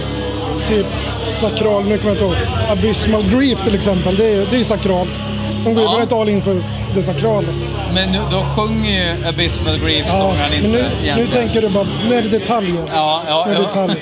Typ 0.67 0.85
sakral, 1.33 1.83
nu 1.83 1.97
kommer 1.97 2.15
jag 2.15 2.23
inte 2.23 2.23
ihåg. 2.25 2.35
Abysmal 2.69 3.23
Grief 3.23 3.61
till 3.63 3.75
exempel, 3.75 4.15
det 4.15 4.25
är 4.25 4.31
ju 4.35 4.45
det 4.45 4.55
är 4.55 4.57
ju 4.57 4.63
sakralt. 4.63 5.25
De 5.63 5.73
går 5.73 5.83
ju 5.83 5.89
Ja. 5.89 5.91
väldigt 5.97 6.11
all 6.11 6.29
in 6.29 6.41
för 6.41 6.61
det 6.95 7.01
sakrala. 7.01 7.47
Men 7.93 8.11
nu, 8.11 8.19
då 8.31 8.45
sjunger 8.55 8.91
ju 8.91 9.27
Abysmal 9.27 9.79
Grief 9.79 10.05
Ja, 10.07 10.33
men 10.37 10.53
inte 10.53 10.67
nu, 10.67 10.73
nu 10.77 10.85
egentligen. 11.03 11.31
tänker 11.31 11.61
du 11.61 11.69
bara, 11.69 11.87
nu 12.09 12.15
är 12.15 12.21
det 12.21 12.29
detaljer. 12.29 12.83
Ja, 12.93 13.21
ja, 13.27 13.45
Nu 13.47 13.51
är 13.51 13.55
det 13.55 13.61
ja. 13.61 13.67
detaljer. 13.67 13.97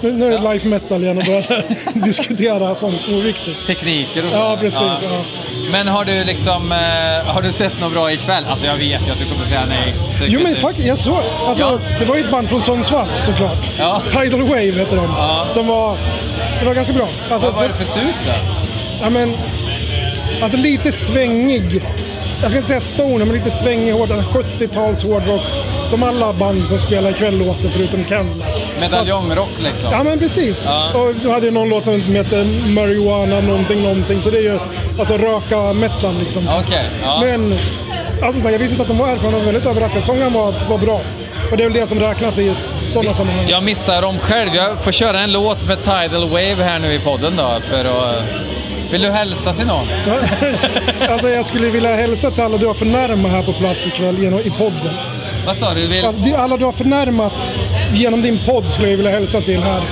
Nu, 0.00 0.12
nu 0.12 0.34
är 0.34 0.38
det 0.38 0.52
life 0.52 0.68
metal 0.68 1.02
igen 1.02 1.18
och 1.18 1.24
börja 1.24 1.42
så 1.42 1.52
här 1.54 1.64
diskutera 1.94 2.74
sånt 2.74 3.00
oviktigt. 3.08 3.66
Tekniker 3.66 4.24
och 4.26 4.30
Ja, 4.32 4.50
så. 4.56 4.60
precis. 4.60 4.80
Ja. 4.82 4.98
Men 5.70 5.88
har 5.88 6.04
du 6.04 6.24
liksom, 6.24 6.72
eh, 6.72 7.32
har 7.34 7.42
du 7.42 7.52
sett 7.52 7.80
något 7.80 7.92
bra 7.92 8.12
ikväll? 8.12 8.44
Alltså 8.50 8.66
jag 8.66 8.76
vet 8.76 9.06
ju 9.06 9.12
att 9.12 9.18
du 9.18 9.24
kommer 9.24 9.46
säga 9.46 9.62
nej. 9.68 9.94
Så 10.18 10.24
Jo 10.28 10.40
men 10.42 10.56
faktiskt, 10.56 10.88
jag 10.88 10.98
såg. 10.98 11.18
Alltså, 11.48 11.64
Ja. 11.64 11.78
Det 11.98 12.04
var 12.04 12.16
ju 12.16 12.24
ett 12.24 12.30
band 12.30 12.48
från 12.48 12.62
Sundsvall 12.62 13.06
såklart. 13.24 13.58
Ja. 13.78 14.02
Tidal 14.10 14.42
Wave 14.42 14.60
heter 14.72 14.96
de. 14.96 15.04
Ja. 15.18 15.46
Som 15.50 15.66
var, 15.66 15.96
det 16.60 16.66
var 16.66 16.74
ganska 16.74 16.94
bra. 16.94 17.08
Alltså, 17.30 17.46
Vad 17.50 17.56
var 17.56 17.68
det 17.68 17.74
för 17.74 17.84
stuk 17.84 18.14
då? 18.26 18.32
Ja, 19.02 19.10
men, 19.10 19.32
alltså 20.42 20.58
lite 20.58 20.92
svängig. 20.92 21.82
Jag 22.40 22.50
ska 22.50 22.58
inte 22.58 22.68
säga 22.68 22.80
stoner, 22.80 23.24
men 23.24 23.36
lite 23.36 23.50
svängig 23.50 23.92
hård. 23.92 24.10
alltså 24.10 24.38
70-tals 24.38 25.04
hårdrocks 25.04 25.50
som 25.86 26.02
alla 26.02 26.32
band 26.32 26.68
som 26.68 26.78
spelar 26.78 27.10
ikväll 27.10 27.38
låter 27.38 27.68
förutom 27.68 28.04
Candlelight. 28.04 28.80
Medaljongrock 28.80 29.60
liksom. 29.62 29.88
Ja 29.92 30.02
men 30.02 30.18
precis. 30.18 30.62
Ja. 30.64 30.90
Och 30.94 31.14
du 31.22 31.30
hade 31.30 31.46
ju 31.46 31.52
någon 31.52 31.68
låt 31.68 31.84
som 31.84 32.00
heter 32.00 32.44
Marijuana 32.74 33.40
någonting 33.40 33.82
någonting. 33.82 34.20
Så 34.20 34.30
det 34.30 34.38
är 34.38 34.42
ju 34.42 34.58
alltså 34.98 35.16
röka 35.16 35.72
metal 35.72 36.14
liksom. 36.18 36.48
Okej, 36.58 36.86
ja. 37.02 37.20
Men 37.24 37.58
alltså, 38.22 38.50
jag 38.50 38.58
visste 38.58 38.74
inte 38.74 38.82
att 38.82 38.88
de 38.88 38.98
var 38.98 39.06
härifrån. 39.06 39.32
Jag 39.32 39.38
var 39.38 39.46
väldigt 39.46 39.66
överraskad. 39.66 40.04
Sången 40.04 40.32
var, 40.32 40.54
var 40.68 40.78
bra. 40.78 41.00
Och 41.50 41.56
det 41.56 41.64
är 41.64 41.68
väl 41.68 41.80
det 41.80 41.86
som 41.86 42.00
räknas 42.00 42.38
i 42.38 42.54
sådana 42.88 43.14
sammanhang. 43.14 43.46
Jag 43.48 43.62
missar 43.62 44.02
dem 44.02 44.18
själv. 44.18 44.54
Jag 44.54 44.82
får 44.82 44.92
köra 44.92 45.20
en 45.20 45.32
låt 45.32 45.66
med 45.66 45.82
Tidal 45.82 46.28
Wave 46.28 46.64
här 46.64 46.78
nu 46.78 46.94
i 46.94 46.98
podden 46.98 47.36
då. 47.36 47.60
För 47.70 47.84
att... 47.84 48.16
Vill 48.90 49.02
du 49.02 49.10
hälsa 49.10 49.54
till 49.54 49.66
någon? 49.66 49.86
alltså 51.10 51.28
jag 51.28 51.44
skulle 51.46 51.68
vilja 51.70 51.94
hälsa 51.96 52.30
till 52.30 52.42
alla 52.42 52.56
du 52.56 52.66
har 52.66 52.74
förnärmat 52.74 53.30
här 53.32 53.42
på 53.42 53.52
plats 53.52 53.86
ikväll 53.86 54.18
genom, 54.18 54.40
i 54.40 54.50
podden. 54.50 54.94
Vad 55.46 55.56
sa 55.56 55.74
du? 55.74 55.88
vill... 55.88 56.04
Alltså, 56.04 56.34
alla 56.36 56.56
du 56.56 56.64
har 56.64 56.72
förnärmat 56.72 57.54
genom 57.92 58.22
din 58.22 58.38
podd 58.46 58.70
skulle 58.72 58.90
jag 58.90 58.96
vilja 58.96 59.12
hälsa 59.12 59.40
till 59.40 59.62
här. 59.62 59.82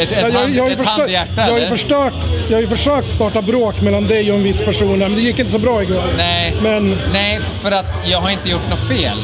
Ett, 0.00 0.12
ett, 0.12 0.18
Jag- 0.20 0.30
jag- 0.30 0.40
hand, 0.40 0.54
jag 0.54 0.62
har 0.62 0.68
ju 0.70 0.72
ett 0.72 0.78
förstört- 0.78 0.98
handhjärta 0.98 1.42
Jag 1.46 1.52
har 1.52 1.58
ju 1.60 1.66
förstört, 1.68 2.12
jag 2.48 2.56
har 2.56 2.60
ju 2.60 2.68
försökt 2.68 3.10
starta 3.10 3.42
bråk 3.42 3.80
mellan 3.80 4.06
dig 4.06 4.30
och 4.30 4.36
en 4.36 4.42
viss 4.42 4.60
person 4.60 4.98
men 4.98 5.14
det 5.14 5.20
gick 5.20 5.38
inte 5.38 5.52
så 5.52 5.58
bra 5.58 5.82
igår. 5.82 6.02
Nej. 6.16 6.54
Men 6.62 6.96
Nej, 7.12 7.40
för 7.62 7.70
att 7.70 7.86
jag 8.04 8.20
har 8.20 8.30
inte 8.30 8.48
gjort 8.48 8.70
något 8.70 8.88
fel. 8.88 9.18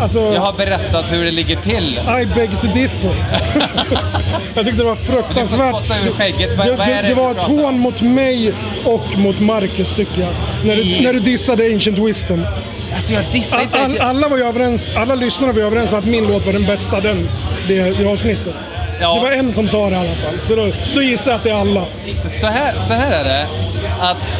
Alltså, 0.00 0.20
Jag 0.20 0.40
har 0.40 0.52
berättat 0.52 1.04
hur 1.12 1.24
det 1.24 1.30
ligger 1.30 1.56
till. 1.56 2.00
I 2.22 2.26
beg 2.34 2.60
to 2.60 2.66
differ. 2.66 3.14
jag 4.54 4.64
tyckte 4.64 4.82
det 4.82 4.88
var 4.88 4.96
fruktansvärt. 4.96 5.72
Vad- 5.72 6.66
Det, 6.66 6.76
det, 6.76 7.08
det 7.08 7.14
var 7.14 7.30
ett 7.30 7.38
hån 7.42 7.78
mot 7.78 8.00
mig 8.00 8.52
och 8.84 9.18
mot 9.18 9.40
Marcus 9.40 9.92
tycker 9.92 10.20
jag. 10.20 10.30
När 10.64 10.76
du, 10.76 11.00
när 11.02 11.12
du 11.12 11.20
dissade 11.20 11.64
Ancient 11.74 11.98
Wisdom. 11.98 12.46
Alltså 12.96 13.12
jag 13.12 13.24
dissar 13.32 13.56
All, 13.56 13.62
inte... 13.64 13.82
all, 13.82 13.98
alla 13.98 14.28
var 14.28 14.36
ju 14.36 14.44
överens, 14.44 14.92
alla 14.96 15.14
lyssnare 15.14 15.52
var 15.52 15.60
ju 15.60 15.66
överens 15.66 15.92
om 15.92 15.98
att 15.98 16.04
min 16.04 16.26
låt 16.26 16.46
var 16.46 16.52
den 16.52 16.66
bästa 16.66 17.00
den, 17.00 17.30
det, 17.68 17.98
det 17.98 18.06
avsnittet. 18.06 18.54
Ja. 19.00 19.14
Det 19.14 19.20
var 19.20 19.32
en 19.32 19.54
som 19.54 19.68
sa 19.68 19.90
det 19.90 19.96
i 19.96 19.98
alla 19.98 20.08
fall. 20.14 20.38
Så 20.48 20.54
då, 20.56 20.68
då 20.94 21.02
gissar 21.02 21.30
jag 21.30 21.38
att 21.38 21.44
det 21.44 21.50
är 21.50 21.54
alla. 21.54 21.84
Så 22.40 22.46
här, 22.46 22.74
så 22.86 22.92
här 22.92 23.10
är 23.12 23.24
det. 23.24 23.46
Att 24.00 24.38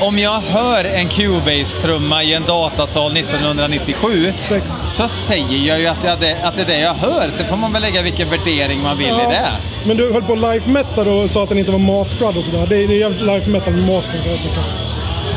om 0.00 0.18
jag 0.18 0.40
hör 0.40 0.84
en 0.84 1.08
Cubase-trumma 1.08 2.22
i 2.22 2.34
en 2.34 2.44
datasal 2.44 3.16
1997 3.16 4.32
Sex. 4.40 4.72
så 4.90 5.08
säger 5.08 5.58
jag 5.68 5.80
ju 5.80 5.86
att, 5.86 6.04
jag, 6.04 6.20
det- 6.20 6.36
att 6.42 6.56
det 6.56 6.62
är 6.62 6.66
det 6.66 6.78
jag 6.80 6.94
hör. 6.94 7.30
Sen 7.36 7.46
får 7.46 7.56
man 7.56 7.72
väl 7.72 7.82
lägga 7.82 8.02
vilken 8.02 8.30
värdering 8.30 8.82
man 8.82 8.98
vill 8.98 9.06
i 9.06 9.10
det. 9.30 9.46
Men 9.84 9.96
du 9.96 10.12
höll 10.12 10.22
på 10.22 10.34
life 10.34 10.70
metal 10.70 11.08
och 11.08 11.30
sa 11.30 11.42
att 11.42 11.48
den 11.48 11.58
inte 11.58 11.72
var 11.72 11.78
masterad 11.78 12.36
och 12.36 12.44
sådär. 12.44 12.66
Det, 12.68 12.76
är- 12.84 12.88
det 12.88 12.94
är 12.94 13.00
jävligt 13.00 13.22
life 13.22 13.50
metal 13.50 13.72
med 13.74 13.94
mastering 13.94 14.22
kan 14.22 14.32
jag 14.32 14.40
tycka. 14.42 14.60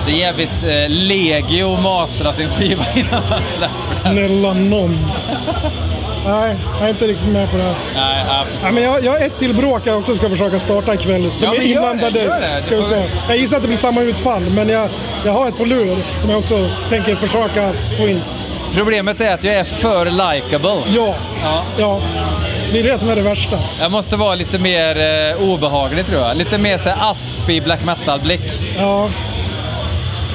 Det 0.06 0.12
är 0.12 0.16
jävligt 0.18 0.64
eh, 0.64 0.90
legio 0.90 1.74
att 1.74 1.84
mastra 1.84 2.34
sin 2.34 2.50
skiva 2.50 2.86
innan 2.96 3.24
man 3.30 3.42
släpper. 3.58 3.86
Snälla 3.86 4.54
nån. 4.54 4.98
Nej, 6.26 6.56
jag 6.80 6.86
är 6.86 6.90
inte 6.90 7.08
riktigt 7.08 7.30
med 7.30 7.52
på 7.52 7.58
det 7.58 7.64
här. 7.64 7.76
Nej, 7.96 8.26
ja. 8.28 8.44
Nej, 8.64 8.72
men 8.72 8.84
jag, 8.84 9.04
jag 9.04 9.12
har 9.12 9.20
ett 9.20 9.40
till 9.40 9.54
bråk 9.54 9.82
jag 9.86 9.98
också 9.98 10.16
ska 10.16 10.30
försöka 10.30 10.60
starta 10.60 10.94
ikväll. 10.94 11.32
Som 11.38 11.50
Ja, 11.50 11.56
är 11.62 11.66
inblandad 11.66 12.14
det, 12.14 12.24
det. 12.24 12.64
Ska 12.66 12.76
vi 12.78 12.84
se. 12.84 13.04
Jag 13.28 13.38
gissar 13.38 13.58
att 13.58 13.62
det 13.64 13.68
blir 13.68 13.78
samma 13.80 14.02
utfall, 14.02 14.42
men 14.50 14.70
jag, 14.70 14.90
jag 15.26 15.32
har 15.32 15.48
ett 15.48 15.58
på 15.58 15.66
lur 15.66 15.98
som 16.20 16.30
jag 16.30 16.40
också 16.40 16.70
tänker 16.90 17.16
försöka 17.16 17.72
få 17.98 18.08
in. 18.08 18.22
Problemet 18.74 19.22
är 19.22 19.34
att 19.34 19.44
jag 19.44 19.56
är 19.56 19.64
för 19.64 20.06
likable. 20.06 20.78
Ja, 20.96 21.16
Ja. 21.44 21.64
ja. 21.78 22.02
Det 22.74 22.80
är 22.80 22.84
det 22.84 22.98
som 22.98 23.10
är 23.10 23.16
det 23.16 23.22
värsta. 23.22 23.60
Jag 23.80 23.92
måste 23.92 24.16
vara 24.16 24.36
lite 24.36 24.60
mer 24.60 24.98
eh, 25.32 25.50
obehaglig 25.50 26.06
tror 26.08 26.22
jag. 26.22 26.38
Lite 26.38 26.58
mer 26.58 26.78
så 26.78 26.90
här 26.90 27.12
aspig 27.12 27.64
black 27.64 27.86
metal-blick. 27.86 28.42
Ja. 28.80 29.10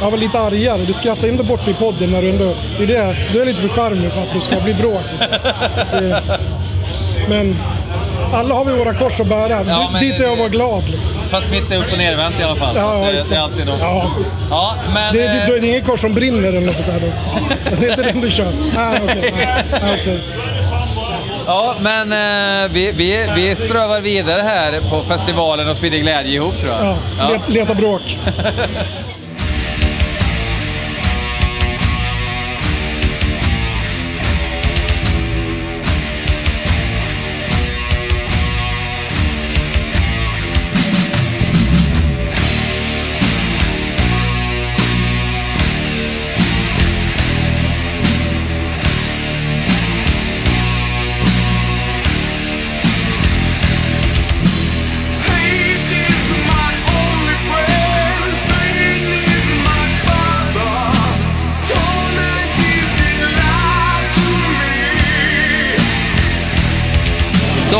Jag 0.01 0.11
var 0.11 0.19
lite 0.19 0.41
argare. 0.41 0.83
Du 0.87 0.93
skrattar 0.93 1.29
inte 1.29 1.45
bort 1.45 1.69
i 1.69 1.75
podden 1.75 2.11
när 2.11 2.23
du 2.23 2.31
ändå... 2.31 2.55
Det 2.79 2.83
är 2.85 2.87
det. 2.87 3.17
Du 3.33 3.41
är 3.43 3.47
lite 3.47 3.63
för 3.63 3.69
charmig 3.69 4.13
för 4.13 4.21
att 4.21 4.33
du 4.33 4.41
ska 4.41 4.61
bli 4.61 4.75
bråk. 4.75 5.03
Det- 5.93 6.23
Men 7.29 7.57
alla 8.33 8.55
har 8.55 8.65
vi 8.65 8.73
våra 8.73 8.95
kors 8.95 9.21
att 9.21 9.27
bära. 9.27 9.65
Ja, 9.69 9.89
men 9.93 10.03
Dit 10.03 10.21
är 10.21 10.25
jag 10.25 10.37
vara 10.37 10.49
glad 10.49 10.89
liksom. 10.89 11.15
Fast 11.31 11.51
mitt 11.51 11.71
är 11.71 11.77
upp 11.77 11.93
och 11.93 11.99
nervänt 11.99 12.41
i 12.41 12.43
alla 12.43 12.57
fall. 12.57 12.77
Ja, 12.77 13.05
ja, 13.07 13.13
det, 13.13 13.29
det 13.29 13.35
är 13.37 13.41
alltid 13.41 13.67
något. 13.67 13.81
Ja. 13.81 14.11
Ja, 14.51 14.75
men... 14.95 15.15
Det, 15.15 15.21
det, 15.21 15.27
eh, 15.27 15.47
det 15.47 15.53
är 15.59 15.65
inget 15.65 15.87
kors 15.87 16.01
som 16.01 16.15
brinner 16.15 16.49
eller 16.49 16.61
något 16.61 16.77
sånt 16.77 16.89
där 16.89 17.01
då? 17.01 17.07
Det 17.81 17.87
är 17.87 17.91
inte 17.91 18.03
den 18.03 18.21
du 18.21 18.31
kör? 18.31 18.53
Okej. 19.05 19.33
Nej, 19.37 20.01
okej. 20.01 20.21
Ja, 21.47 21.75
men 21.81 22.13
eh, 22.13 22.71
vi, 22.73 22.93
vi, 22.93 23.27
vi 23.37 23.57
strövar 23.57 24.01
vidare 24.01 24.43
här 24.43 24.81
på 24.91 25.03
festivalen 25.09 25.69
och 25.69 25.77
sprider 25.77 25.99
glädje 25.99 26.33
ihop 26.33 26.61
tror 26.61 26.73
jag. 26.73 26.97
Ja, 27.19 27.29
let, 27.29 27.49
leta 27.49 27.75
bråk. 27.75 28.19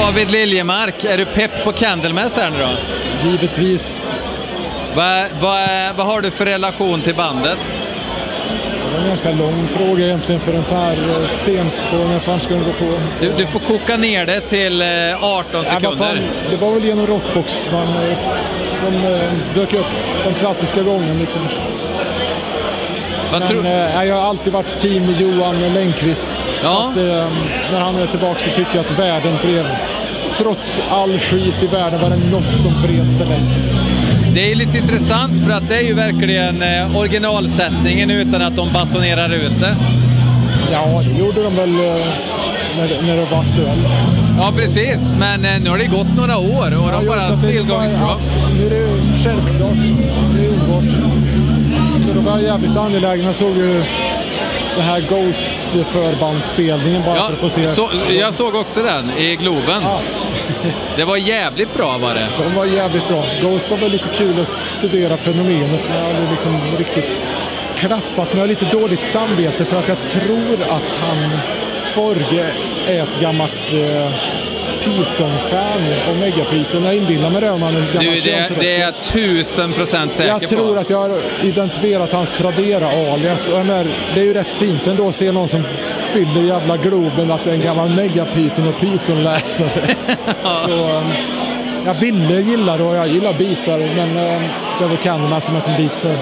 David 0.07 0.31
Liljemark, 0.31 1.05
är 1.05 1.19
du 1.19 1.25
pepp 1.25 1.65
på 1.65 1.73
Candlemass 1.73 2.37
här 2.37 2.51
nu 2.51 2.57
då? 2.59 3.29
Givetvis. 3.29 4.01
Vad 4.97 5.25
vad 5.41 5.69
vad 5.97 6.07
har 6.07 6.21
du 6.21 6.31
för 6.31 6.45
relation 6.47 7.01
till 7.03 7.15
bandet? 7.15 7.59
Det 8.85 8.93
var 8.93 9.01
en 9.03 9.09
ganska 9.09 9.31
lång 9.33 9.69
fråga 9.69 10.05
egentligen 10.05 10.41
för 10.41 10.53
en 10.53 10.65
så 10.65 10.75
här 10.75 10.93
eh, 11.21 11.27
sent 11.27 11.87
på 11.91 11.97
när 11.97 12.19
fan 12.19 12.41
ska 12.41 12.55
den 12.55 12.65
gå 12.65 12.73
på? 12.73 12.99
Du, 13.21 13.33
du 13.39 13.47
får 13.47 13.59
koka 13.61 13.97
ner 13.97 14.27
det 14.27 14.41
till 14.41 14.83
eh, 14.83 14.89
18 14.89 15.45
Ja, 15.53 15.59
vad 15.59 15.67
sekunder. 15.67 15.97
fan, 16.07 16.19
det 16.51 16.57
var 16.57 16.71
väl 16.73 16.85
genom 16.85 17.07
Rockbox 17.07 17.71
man 17.73 17.89
eh, 17.89 18.19
de 18.91 18.97
eh, 19.15 19.31
dök 19.55 19.73
upp 19.75 19.87
den 20.25 20.35
klassiska 20.35 20.83
gången 20.83 21.19
liksom. 21.19 21.43
Vad 23.33 23.41
Men 23.41 23.49
tror- 23.49 23.67
eh, 23.67 24.05
jag 24.05 24.15
har 24.17 24.29
alltid 24.29 24.53
varit 24.53 24.79
team 24.79 25.15
Johan 25.19 25.75
Längqvist. 25.75 26.45
Ja. 26.63 26.69
Så 26.69 26.91
att, 26.91 26.97
eh, 26.97 27.29
när 27.73 27.81
han 27.81 27.97
är 27.97 28.07
tillbaka 28.07 28.39
så 28.41 28.51
tyckte 28.51 28.77
jag 28.77 28.85
att 28.87 28.99
världen 28.99 29.39
blev, 29.45 29.67
trots 30.39 30.81
all 30.91 31.19
skit 31.19 31.57
i 31.63 31.67
världen, 31.67 32.01
var 32.03 32.11
det 32.11 32.17
något 32.31 32.57
som 32.57 32.73
vred 32.83 33.17
sig 33.19 33.27
lätt. 33.27 33.69
Det 34.35 34.53
är 34.53 34.55
lite 34.55 34.79
intressant 34.79 35.41
för 35.45 35.51
att 35.51 35.69
det 35.69 35.77
är 35.77 35.83
ju 35.83 35.95
verkligen 35.95 36.63
eh, 36.63 36.97
originalsättningen 36.97 38.11
utan 38.11 38.43
att 38.43 38.57
de 38.57 38.73
basunerar 38.73 39.35
ut 39.35 39.61
det. 39.61 39.77
Ja, 40.73 41.03
det 41.05 41.19
gjorde 41.25 41.43
de 41.43 41.57
väl 41.57 41.69
eh, 41.75 42.07
när, 42.77 43.03
när 43.07 43.17
det 43.17 43.25
var 43.31 43.39
aktuellt. 43.41 43.87
Ja, 44.39 44.53
precis. 44.57 45.13
Men 45.19 45.45
eh, 45.45 45.51
nu 45.63 45.71
har 45.71 45.79
det 45.79 45.87
gått 45.87 46.17
några 46.17 46.39
år 46.39 46.67
och 46.67 46.93
de 46.93 47.07
Ja, 47.07 47.13
going 47.55 47.67
bara- 47.69 47.91
ja, 47.93 48.19
Nu 48.59 48.67
är 48.67 48.71
det 48.71 48.89
självklart. 49.25 49.73
Det 50.37 50.45
är 50.45 50.49
underbart. 50.49 50.93
Så 52.07 52.13
då 52.13 52.21
var 52.21 52.39
jävligt 52.39 52.77
angelägen. 52.77 53.27
Jag 53.27 53.35
såg 53.35 53.57
ju 53.57 53.83
den 54.77 54.85
här 54.85 55.01
Ghost-förbandsspelningen 55.01 57.03
bara 57.03 57.21
för 57.21 57.33
att 57.33 57.39
få 57.39 57.49
se. 57.49 57.69
så, 57.69 57.91
jag 58.11 58.35
såg 58.35 58.55
också 58.55 58.83
den 58.83 59.11
i 59.19 59.37
Globen. 59.37 59.83
Det 60.97 61.05
var 61.05 61.17
jävligt 61.17 61.75
bra 61.75 61.99
var 61.99 62.15
det. 62.15 62.29
De 62.39 62.55
var 62.55 62.65
jävligt 62.65 63.09
bra. 63.09 63.25
Ghost 63.43 63.71
var 63.71 63.79
väl 63.79 63.91
lite 63.91 64.09
kul 64.09 64.41
att 64.41 64.49
studera 64.49 65.17
fenomenet 65.17 65.81
men 65.89 65.97
jag 65.99 66.07
aldrig 66.07 66.31
liksom 66.31 66.61
riktigt 66.79 67.37
klaffat. 67.77 68.29
Men 68.29 68.37
jag 68.37 68.43
har 68.43 68.49
lite 68.49 68.65
dåligt 68.65 69.05
samvete 69.05 69.65
för 69.65 69.77
att 69.77 69.89
jag 69.89 69.99
tror 70.07 70.63
att 70.63 70.95
han, 70.95 71.31
Forge, 71.95 72.51
är 72.87 73.03
ett 73.03 73.21
gammalt 73.21 73.73
eh, 73.73 74.11
Python-fan. 74.87 75.83
Omega 76.11 76.45
Python. 76.45 76.85
Jag 76.85 76.97
inbillar 76.97 77.31
mig 77.31 77.41
det 77.41 77.51
om 77.51 77.63
han 77.63 77.77
är 77.77 77.81
gammal 77.81 78.15
Du, 78.15 78.31
det, 78.31 78.51
det 78.61 78.77
är 78.77 78.81
jag 78.81 78.95
tusen 79.03 79.73
procent 79.73 80.15
säker 80.15 80.31
Jag 80.31 80.41
på. 80.41 80.47
tror 80.47 80.79
att 80.79 80.91
jag 80.91 80.99
har 80.99 81.19
identifierat 81.43 82.13
hans 82.13 82.33
Tradera-alias. 82.33 83.49
Och 83.49 83.59
jag 83.59 83.67
det 84.15 84.21
är 84.21 84.25
ju 84.25 84.35
rätt 84.35 84.53
fint 84.53 84.87
ändå 84.87 85.09
att 85.09 85.15
se 85.15 85.33
någon 85.33 85.49
som 85.49 85.63
fyller 86.13 86.43
jävla 86.43 86.77
Globen 86.77 87.31
att 87.31 87.45
det 87.45 87.51
är 87.51 87.55
en 87.55 87.61
gammal 87.61 87.89
Megapython 87.91 88.69
och 88.69 88.81
Python-läsare. 88.81 89.95
Så 90.65 90.99
um, 90.99 91.13
jag 91.87 91.95
ville 91.95 92.41
gilla 92.41 92.77
det 92.77 92.83
och 92.83 92.97
jag 92.97 93.09
gillar 93.09 93.33
bitar 93.33 93.79
men 93.79 94.09
um, 94.09 94.49
det 94.81 94.87
var 94.87 94.97
Canada 94.97 95.41
som 95.41 95.55
jag 95.55 95.65
kom 95.65 95.75
dit 95.77 95.97
för. 95.97 96.17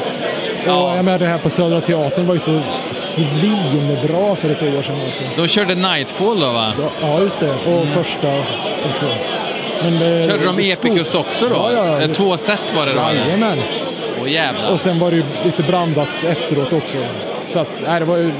Och 0.66 0.96
jag 0.96 1.04
menar 1.04 1.18
det 1.18 1.26
här 1.26 1.38
på 1.38 1.50
Södra 1.50 1.80
Teatern 1.80 2.26
var 2.26 2.34
ju 2.34 2.40
så 2.40 2.60
svinbra 2.90 4.36
för 4.36 4.50
ett 4.50 4.62
år 4.62 4.82
sedan 4.82 4.96
alltså. 5.06 5.24
De 5.36 5.48
körde 5.48 5.74
Nightfall 5.74 6.40
då 6.40 6.52
va? 6.52 6.72
Ja, 7.00 7.20
just 7.20 7.38
det. 7.38 7.50
Och 7.50 7.88
första. 7.88 8.38
också. 8.38 9.06
Men 9.82 9.98
det, 9.98 10.28
Körde 10.30 10.44
de 10.44 10.58
Epicus 10.58 11.08
stod- 11.08 11.20
också 11.20 11.48
då? 11.48 11.70
Ja, 11.74 12.00
ja. 12.00 12.08
Två 12.14 12.36
set 12.36 12.58
var 12.76 12.86
det 12.86 12.92
då? 12.92 13.00
Jajamän. 13.00 13.58
Åh 14.22 14.30
jävlar. 14.32 14.70
Och 14.72 14.80
sen 14.80 14.98
var 14.98 15.10
det 15.10 15.16
ju 15.16 15.24
lite 15.44 15.62
blandat 15.62 16.08
efteråt 16.26 16.72
också. 16.72 16.96
Så 17.46 17.58
att, 17.58 17.68
nej, 17.86 18.00
det 18.00 18.06
var 18.06 18.16
ju 18.16 18.32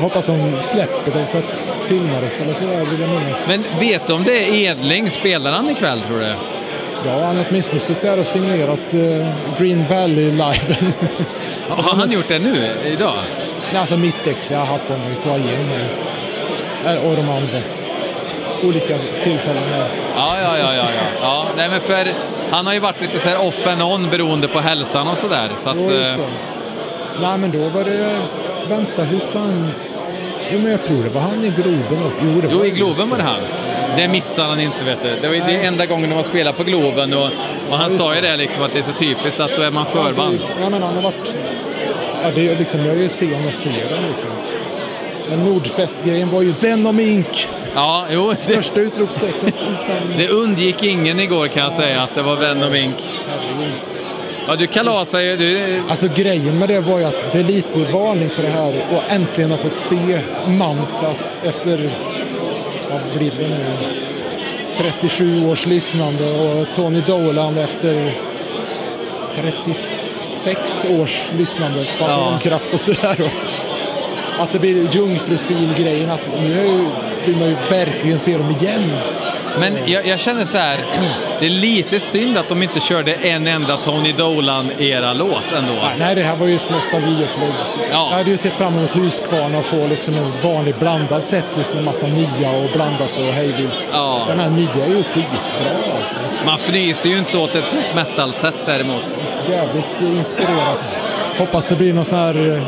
hoppas 0.00 0.26
de 0.26 0.52
släpper 0.60 1.18
det 1.20 1.26
för 1.26 1.38
att 1.38 1.52
filmades 1.88 2.40
väl 2.40 2.50
och 2.50 2.56
sådär 2.56 2.84
vill 2.90 3.00
jag 3.00 3.10
minnas. 3.10 3.48
Men 3.48 3.64
vet 3.80 4.06
du 4.06 4.12
om 4.12 4.24
det 4.24 4.38
är 4.44 4.54
Edling? 4.54 5.10
Spelar 5.10 5.52
han 5.52 5.70
ikväll 5.70 6.00
tror 6.00 6.18
du? 6.20 6.32
Ja, 7.06 7.24
han 7.24 7.36
har 7.36 7.44
åtminstone 7.50 7.80
suttit 7.80 8.02
där 8.02 8.18
och 8.20 8.26
signerat 8.26 8.94
eh, 8.94 9.28
Green 9.58 9.84
Valley-liven. 9.88 10.92
Har 11.68 11.96
han 11.96 12.12
gjort 12.12 12.28
det 12.28 12.38
nu, 12.38 12.70
idag? 12.86 13.14
Nej, 13.72 13.80
alltså 13.80 13.96
mitt 13.96 14.26
ex, 14.26 14.50
jag 14.50 14.58
har 14.58 14.66
haft 14.66 14.88
honom 14.88 15.12
i 15.12 15.14
foajén 15.14 15.68
här. 16.84 16.94
Eh, 16.96 17.06
Och 17.10 17.16
de 17.16 17.28
andra. 17.28 17.58
Olika 18.64 18.98
tillfällen 19.22 19.62
här. 19.72 19.86
Ja, 20.16 20.28
ja, 20.42 20.58
ja, 20.58 20.74
ja, 20.74 20.84
ja. 20.94 21.02
ja 21.22 21.46
nej, 21.56 21.68
men 21.68 21.80
för 21.80 22.12
han 22.50 22.66
har 22.66 22.74
ju 22.74 22.80
varit 22.80 23.00
lite 23.00 23.18
så 23.18 23.28
här 23.28 23.40
off 23.48 23.66
and 23.66 23.82
on 23.82 24.10
beroende 24.10 24.48
på 24.48 24.60
hälsan 24.60 25.08
och 25.08 25.18
sådär. 25.18 25.48
Så 25.58 25.68
att, 25.70 25.76
Jo, 25.80 25.90
just 25.90 26.12
eh, 26.12 26.18
det. 26.18 26.24
Nej, 27.22 27.38
men 27.38 27.50
då 27.50 27.68
var 27.68 27.84
det... 27.84 28.18
Vänta, 28.68 29.02
hur 29.02 29.18
fan... 29.18 29.70
Jo, 30.52 30.58
men 30.58 30.70
jag 30.70 30.82
tror 30.82 31.02
det 31.04 31.10
var 31.10 31.20
han 31.20 31.44
i 31.44 31.48
Globen. 31.48 32.10
Jo, 32.22 32.40
det 32.40 32.48
Jo, 32.52 32.58
var 32.58 32.64
i 32.64 32.70
Globen 32.70 33.10
var 33.10 33.16
det 33.18 33.22
han. 33.24 33.40
Det 33.96 34.08
missade 34.08 34.48
han 34.48 34.60
inte, 34.60 34.84
vet 34.84 35.02
du. 35.02 35.20
Det 35.20 35.28
var 35.28 35.34
ju 35.34 35.40
det 35.40 35.64
enda 35.64 35.86
gången 35.86 36.10
de 36.10 36.16
har 36.16 36.22
spelat 36.22 36.56
på 36.56 36.64
Globen 36.64 37.14
och, 37.14 37.28
och 37.70 37.76
han 37.78 37.90
just 37.90 38.02
sa 38.02 38.14
ju 38.14 38.20
det. 38.20 38.28
det 38.28 38.36
liksom 38.36 38.62
att 38.62 38.72
det 38.72 38.78
är 38.78 38.82
så 38.82 38.92
typiskt 38.92 39.40
att 39.40 39.56
då 39.56 39.62
är 39.62 39.70
man 39.70 39.86
förband. 39.86 40.06
Alltså, 40.06 40.48
ja, 40.60 40.70
men 40.70 40.82
han 40.82 40.94
har 40.94 41.02
varit... 41.02 41.34
Ja, 42.22 42.30
det 42.34 42.48
är 42.48 42.58
liksom, 42.58 42.84
jag 42.84 42.96
är 42.96 43.00
ju 43.00 43.08
sen 43.08 43.46
och 43.46 43.54
ser 43.54 43.90
dem 43.90 44.04
liksom. 44.12 44.30
Men 45.28 45.44
Nordfest-grejen 45.44 46.30
var 46.30 46.42
ju 46.42 46.52
Venom 46.52 47.00
Inc. 47.00 47.48
Ja, 47.74 48.06
jo. 48.10 48.30
Det, 48.30 48.36
Största 48.36 48.80
utropstecknet 48.80 49.54
utan... 49.54 50.18
det 50.18 50.28
undgick 50.28 50.82
ingen 50.82 51.20
igår 51.20 51.48
kan 51.48 51.62
jag 51.62 51.72
säga 51.72 52.02
att 52.02 52.14
det 52.14 52.22
var 52.22 52.36
Venom 52.36 52.74
Inc. 52.74 52.94
Ja, 54.46 54.56
du 54.56 54.66
kalasar 54.66 55.20
ju. 55.20 55.36
Du, 55.36 55.82
Alltså 55.88 56.08
grejen 56.08 56.58
med 56.58 56.68
det 56.68 56.80
var 56.80 56.98
ju 56.98 57.04
att 57.04 57.32
det 57.32 57.38
är 57.38 57.44
lite 57.44 57.78
varning 57.78 58.30
på 58.36 58.42
det 58.42 58.48
här 58.48 58.86
och 58.92 59.02
äntligen 59.12 59.50
har 59.50 59.58
fått 59.58 59.76
se 59.76 60.20
Mantas 60.46 61.38
efter, 61.42 61.90
vad 62.94 63.18
blir 63.18 63.30
det 63.38 63.48
nu, 63.48 63.64
37 64.76 65.46
års 65.46 65.66
lyssnande 65.66 66.30
och 66.32 66.74
Tony 66.74 67.00
Dolan 67.06 67.58
efter 67.58 68.10
36 69.34 70.86
års 70.90 71.24
lyssnande 71.38 71.84
på 71.98 72.04
Ja. 72.04 72.06
atomkraft 72.06 72.72
och 72.74 72.80
sådär. 72.80 73.32
Att 74.38 74.52
det 74.52 74.58
blir 74.58 74.88
jungfrusil-grejen, 74.96 76.10
att 76.10 76.30
nu 76.42 76.86
vill 77.26 77.36
man 77.36 77.48
ju 77.48 77.56
verkligen 77.70 78.18
se 78.18 78.38
dem 78.38 78.50
igen. 78.60 78.90
Men 79.60 79.78
jag, 79.86 80.06
jag 80.06 80.20
känner 80.20 80.44
så 80.44 80.58
här, 80.58 80.76
det 81.40 81.46
är 81.46 81.50
lite 81.50 82.00
synd 82.00 82.38
att 82.38 82.48
de 82.48 82.62
inte 82.62 82.80
körde 82.80 83.14
en 83.14 83.46
enda 83.46 83.76
Tony 83.76 84.12
Dolan-era-låt 84.12 85.52
ändå. 85.52 85.72
Nej, 85.98 86.14
det 86.14 86.22
här 86.22 86.36
var 86.36 86.46
ju 86.46 86.54
ett 86.54 86.70
nostalgiupplägg. 86.70 87.52
Ja. 87.92 88.08
Jag 88.10 88.16
hade 88.16 88.30
ju 88.30 88.36
sett 88.36 88.56
fram 88.56 88.78
emot 88.78 88.96
Husqvarna 88.96 89.58
och 89.58 89.64
få 89.64 89.86
liksom 89.86 90.14
en 90.14 90.32
vanlig 90.42 90.74
blandad 90.78 91.24
set 91.24 91.44
liksom 91.56 91.76
med 91.76 91.84
massa 91.84 92.06
nya 92.06 92.50
och 92.50 92.70
blandat 92.72 93.18
och 93.18 93.24
hejvilt. 93.24 93.90
Ja. 93.92 94.24
Den 94.28 94.40
här 94.40 94.50
nya 94.50 94.84
är 94.84 94.88
ju 94.88 95.02
skitbra 95.02 95.70
alltså. 96.06 96.20
Man 96.46 96.54
fnyser 96.58 97.08
ju 97.10 97.18
inte 97.18 97.38
åt 97.38 97.54
ett 97.54 97.64
metal-set 97.94 98.54
däremot. 98.66 99.02
Jävligt 99.48 100.00
inspirerat. 100.18 100.96
Hoppas 101.38 101.68
det 101.68 101.76
blir 101.76 101.92
någon 101.92 102.04
sån 102.04 102.18
här... 102.18 102.54
eh, 102.56 102.62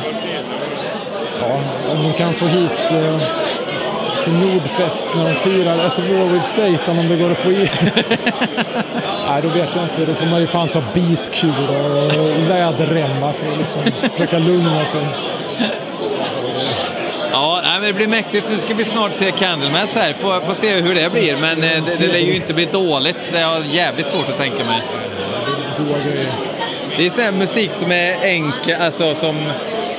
Ja, 1.41 1.61
om 1.93 2.03
de 2.03 2.13
kan 2.13 2.35
få 2.35 2.47
hit 2.47 2.77
eh, 2.91 3.21
till 4.27 4.35
Nordfest 4.35 5.07
när 5.15 5.25
de 5.25 5.35
firar 5.35 5.87
ett 5.87 5.99
War 5.99 6.27
with 6.33 6.45
Satan 6.45 6.99
om 6.99 7.09
det 7.09 7.17
går 7.17 7.31
att 7.31 7.39
få 7.39 7.53
in. 7.53 7.69
Nej, 9.29 9.43
då 9.43 9.49
vet 9.49 9.69
jag 9.75 9.85
inte. 9.85 10.05
Då 10.07 10.15
får 10.15 10.27
man 10.27 10.41
ju 10.41 10.47
fan 10.47 10.69
ta 10.69 10.83
bitkulor 10.95 11.95
och 11.95 12.41
läderremmar 12.49 13.33
för 13.33 13.53
att 13.53 13.59
liksom 13.59 13.83
försöka 14.13 14.39
lugna 14.39 14.85
sig. 14.85 15.07
Ja, 17.33 17.61
nej, 17.65 17.73
men 17.73 17.83
det 17.83 17.93
blir 17.93 18.09
mäktigt. 18.09 18.47
Nu 18.51 18.59
ska 18.59 18.75
vi 18.75 18.85
snart 18.85 19.15
se 19.15 19.31
Candlemass 19.31 19.95
här. 19.95 20.15
Får, 20.21 20.41
får 20.41 20.55
se 20.55 20.81
hur 20.81 20.95
det 20.95 21.13
blir. 21.13 21.41
Men 21.41 21.63
eh, 21.63 21.85
det, 21.85 22.07
det 22.07 22.13
lär 22.13 22.19
ju 22.19 22.35
inte 22.35 22.55
bli 22.55 22.65
dåligt. 22.65 23.19
Det 23.33 23.41
har 23.41 23.55
jag 23.55 23.67
jävligt 23.67 24.07
svårt 24.07 24.29
att 24.29 24.39
tänka 24.39 24.65
mig. 24.65 24.83
Det 26.97 27.07
är 27.07 27.11
sån 27.11 27.25
här 27.25 27.33
musik 27.33 27.71
som 27.73 27.93
är 27.93 28.23
enkel, 28.23 28.81
alltså 28.81 29.15
som, 29.15 29.37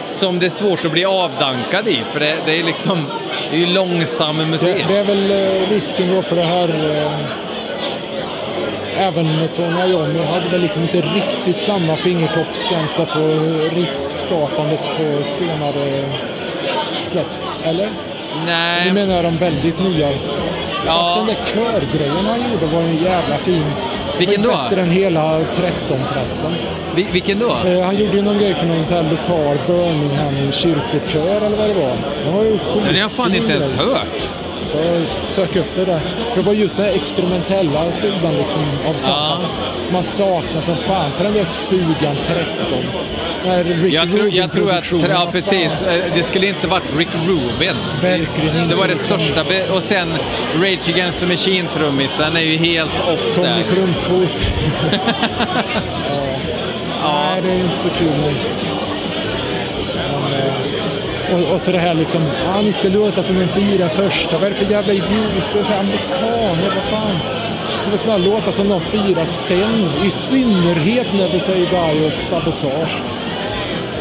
som 0.07 0.39
det 0.39 0.45
är 0.45 0.49
svårt 0.49 0.85
att 0.85 0.91
bli 0.91 1.05
avdankad 1.05 1.87
i. 1.87 2.03
För 2.11 2.19
det, 2.19 2.35
det 2.45 2.59
är 2.59 2.63
liksom, 2.63 3.05
det 3.51 3.55
är 3.55 3.59
ju 3.59 3.65
långsam 3.65 4.37
musik. 4.37 4.75
Det, 4.87 4.93
det 4.93 4.99
är 4.99 5.03
väl 5.03 5.31
eh, 5.31 5.69
risken 5.69 6.15
då 6.15 6.21
för 6.21 6.35
det 6.35 6.43
här. 6.43 6.69
Eh, 6.95 7.47
även 9.07 9.47
Tony 9.55 9.81
Iommi 9.81 10.23
hade 10.23 10.49
väl 10.49 10.61
liksom 10.61 10.83
inte 10.83 11.01
riktigt 11.01 11.61
samma 11.61 11.95
fingertoppskänsla 11.95 13.05
på 13.05 13.19
riffskapandet 13.75 14.83
på 14.97 15.23
senare 15.23 16.03
släpp, 17.03 17.27
eller? 17.63 17.89
Nej. 18.45 18.85
Nu 18.85 18.93
menar 18.93 19.15
jag 19.15 19.23
de 19.23 19.37
väldigt 19.37 19.79
nya. 19.79 20.11
Ja. 20.11 20.17
Fast 20.85 21.15
den 21.15 21.25
där 21.25 21.37
körgrejen 21.45 22.25
han 22.25 22.51
gjorde 22.51 22.65
var 22.65 22.81
en 22.81 22.97
jävla 22.97 23.37
fin. 23.37 23.65
Vilken 24.19 24.41
då? 24.41 24.49
Bättre 24.49 24.81
än 24.81 24.91
hela 24.91 25.39
13-plattan. 25.39 26.53
Vi- 26.97 27.07
vilken 27.11 27.39
då? 27.39 27.49
Eh, 27.65 27.81
han 27.85 27.95
gjorde 27.97 28.17
ju 28.17 28.21
någon 28.21 28.37
grej 28.37 28.53
för 28.53 28.65
någon 28.65 28.85
så 28.85 28.95
här 28.95 29.03
lokal 29.03 29.57
Birmingham 29.67 30.51
kyrkokör 30.51 31.37
eller 31.45 31.57
vad 31.57 31.69
det 31.69 31.73
var. 31.73 31.95
Den 32.25 32.33
var 32.35 32.43
ju 32.43 32.51
skitfin 32.51 32.83
Den 32.85 32.93
har 32.93 33.01
jag 33.01 33.11
fan 33.11 33.35
inte 33.35 33.51
ens 33.53 33.69
hört. 33.69 34.29
Söka 35.21 35.59
upp 35.59 35.75
det 35.75 35.85
där. 35.85 35.99
För 36.29 36.35
det 36.41 36.47
var 36.47 36.53
just 36.53 36.77
den 36.77 36.85
här 36.85 36.93
experimentella 36.93 37.91
sidan 37.91 38.33
liksom 38.37 38.61
av 38.87 38.93
Sabbath 38.93 39.41
som 39.85 39.93
man 39.93 40.03
saknar 40.03 40.61
som 40.61 40.75
fan 40.75 41.11
på 41.17 41.23
den 41.23 41.33
där 41.33 41.43
Sugan 41.43 42.15
13. 42.25 42.45
Den 43.43 43.51
här 43.51 43.63
Rick 43.63 43.93
Jag 43.93 44.11
tror, 44.11 44.29
jag 44.33 44.51
tror 44.53 44.71
att, 44.71 44.91
ja 45.09 45.27
precis. 45.31 45.81
Eh, 45.81 46.03
det 46.15 46.23
skulle 46.23 46.47
inte 46.47 46.67
varit 46.67 46.95
Rick 46.97 47.07
Rubin. 47.27 47.75
Verkligen 48.01 48.55
inte. 48.55 48.69
Det 48.69 48.75
var 48.75 48.87
det 48.87 48.97
största. 48.97 49.43
Och 49.73 49.83
sen 49.83 50.13
Rage 50.55 50.89
Against 50.89 51.19
the 51.19 51.25
Machine-trummisen 51.25 52.35
är 52.37 52.41
ju 52.41 52.57
helt 52.57 52.91
off 53.13 53.35
Tommy 53.35 53.47
där. 53.47 53.63
Klumpfot. 53.73 54.51
Nej, 57.41 57.45
det 57.45 57.53
är 57.53 57.63
inte 57.63 57.77
så 57.77 57.89
kul 57.89 58.11
nu. 58.11 58.33
Men, 59.95 60.33
eh, 60.33 61.49
och, 61.49 61.53
och 61.53 61.61
så 61.61 61.71
det 61.71 61.77
här 61.77 61.93
liksom, 61.93 62.21
ah, 62.47 62.61
ni 62.61 62.73
ska 62.73 62.87
låta 62.89 63.23
som 63.23 63.37
en 63.41 63.49
fyra 63.49 63.89
första. 63.89 64.37
Vad 64.37 64.43
är 64.43 64.49
det 64.49 64.55
för 64.55 64.71
jävla 64.71 64.93
idioter? 64.93 65.63
Så 65.63 65.73
här, 65.73 65.79
Amerikaner, 65.79 66.71
vad 66.75 66.83
fan. 66.83 67.17
Ska 67.79 67.91
vi 67.91 67.97
snälla 67.97 68.25
låta 68.25 68.51
som 68.51 68.69
de 68.69 68.81
fyra 68.81 69.25
sen? 69.25 69.89
I 70.05 70.11
synnerhet 70.11 71.07
när 71.13 71.29
vi 71.29 71.39
säger 71.39 71.69
guy 71.69 72.05
och 72.07 72.23
Sabotage. 72.23 73.01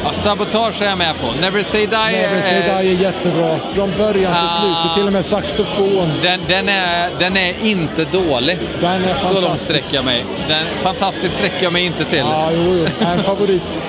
Ja, 0.06 0.12
sabotage 0.12 0.82
är 0.82 0.86
jag 0.86 0.98
med 0.98 1.14
på. 1.20 1.32
Never 1.40 1.62
Say 1.62 1.80
Die. 1.86 1.96
Never 2.12 2.40
Say 2.40 2.62
Die 2.62 2.70
är 2.70 2.82
jättebra. 3.02 3.58
Från 3.74 3.92
början 3.98 4.14
till 4.34 4.44
Ah. 4.46 4.60
slutet. 4.60 4.94
Till 4.96 5.06
och 5.06 5.12
med 5.12 5.24
saxofon. 5.24 6.12
Den, 6.22 6.40
den, 6.48 6.68
är, 6.68 7.10
den 7.18 7.36
är 7.36 7.54
inte 7.66 8.04
dålig. 8.04 8.58
Den 8.80 8.90
är 9.04 9.14
Så 9.14 9.24
långt 9.32 9.44
fantastisk. 9.44 9.64
sträcker 9.64 9.94
jag 9.96 10.04
mig. 10.04 10.24
Den, 10.48 10.64
fantastiskt 10.82 11.34
sträcker 11.34 11.62
jag 11.64 11.72
mig 11.72 11.84
inte 11.84 12.04
till. 12.04 12.18
Ja, 12.18 12.48
jo, 12.52 12.60
jo. 13.00 13.06
En 13.06 13.22
favorit. 13.22 13.82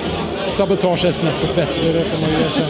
Sabotage 0.50 1.04
är 1.04 1.12
snäppet 1.12 1.54
bättre, 1.56 1.92
det 1.92 2.04
får 2.04 2.18
man 2.18 2.30
ju 2.30 2.46
erkänna. 2.46 2.68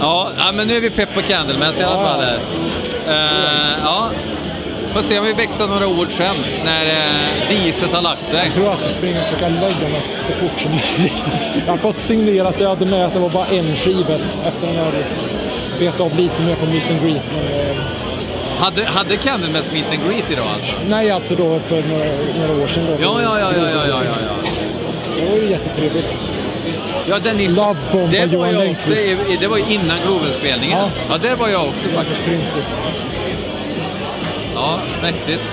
Ja, 0.00 0.30
ja, 0.38 0.52
men 0.52 0.68
nu 0.68 0.76
är 0.76 0.80
vi 0.80 0.90
pepp 0.90 1.14
på 1.14 1.22
Candlemass 1.22 1.80
i 1.80 1.82
alla 1.82 1.94
Ja. 2.02 2.06
fall. 2.06 2.22
Eh, 3.08 3.78
ja. 3.84 4.10
Får 4.94 5.02
se 5.02 5.18
om 5.18 5.24
vi 5.24 5.32
växlar 5.32 5.66
några 5.66 5.86
ord 5.86 6.12
sen 6.16 6.36
när 6.64 6.84
uh, 6.86 7.48
diset 7.48 7.92
har 7.92 8.02
lagt 8.02 8.28
sig. 8.28 8.44
Jag 8.44 8.54
tror 8.54 8.66
jag 8.66 8.78
ska 8.78 8.88
springa 8.88 9.20
och 9.20 9.26
försöka 9.26 9.48
lägga 9.48 9.88
mig 9.92 10.02
så 10.02 10.32
fort 10.32 10.60
som 10.60 10.70
möjligt. 10.98 11.30
Jag 11.66 11.72
har 11.72 11.78
fått 11.78 11.98
signerat, 11.98 12.60
jag 12.60 12.68
hade 12.68 12.86
med 12.86 13.06
att 13.06 13.12
det 13.14 13.20
var 13.20 13.28
bara 13.28 13.46
en 13.46 13.76
skiva 13.76 14.14
efter 14.46 14.66
den 14.66 14.76
här 14.76 14.92
bet 15.78 16.00
av 16.00 16.16
lite 16.16 16.42
mer 16.42 16.54
på 16.56 16.66
meet 16.66 16.90
and 16.90 17.02
greet. 17.02 17.24
Men, 17.34 17.60
eh, 17.60 17.76
Hade, 18.58 18.84
hade 18.84 19.16
Candlemass 19.16 19.72
meet 19.72 19.86
and 19.90 20.00
greet 20.08 20.30
idag 20.30 20.46
alltså? 20.54 20.72
nej, 20.88 21.10
alltså 21.10 21.34
då 21.34 21.58
för 21.58 21.82
några, 21.82 22.04
några 22.48 22.62
år 22.62 22.66
sedan. 22.66 22.86
Då. 22.86 22.92
Ja, 23.04 23.22
ja, 23.22 23.40
ja, 23.40 23.50
ja, 23.56 23.70
ja, 23.70 23.86
ja, 23.88 24.02
ja. 24.04 24.50
Det 25.20 25.30
var 25.30 25.36
ju 25.38 25.50
jättetrevligt. 25.50 26.24
Ja, 27.06 27.18
den 27.18 27.40
i 27.40 27.48
Lovebomba 27.48 28.12
det 28.12 28.26
var 28.26 28.26
Johan 28.26 28.54
Lundqvist. 28.54 29.40
det 29.40 29.46
var 29.46 29.56
ju 29.56 29.64
innan 29.68 29.96
Globenspelningen. 30.06 30.78
Ja. 30.78 30.90
Ja. 31.08 31.18
ja, 31.22 31.28
där 31.28 31.36
var 31.36 31.48
jag 31.48 31.60
också 31.60 31.88
faktiskt. 31.88 32.20
Ja, 34.58 34.82
mäktigt. 35.00 35.44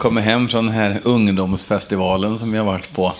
Kommit 0.00 0.24
hem 0.24 0.48
från 0.48 0.66
den 0.66 0.74
här 0.74 1.00
ungdomsfestivalen 1.04 2.38
som 2.38 2.52
vi 2.52 2.58
har 2.58 2.64
varit 2.64 2.92
på. 2.92 3.14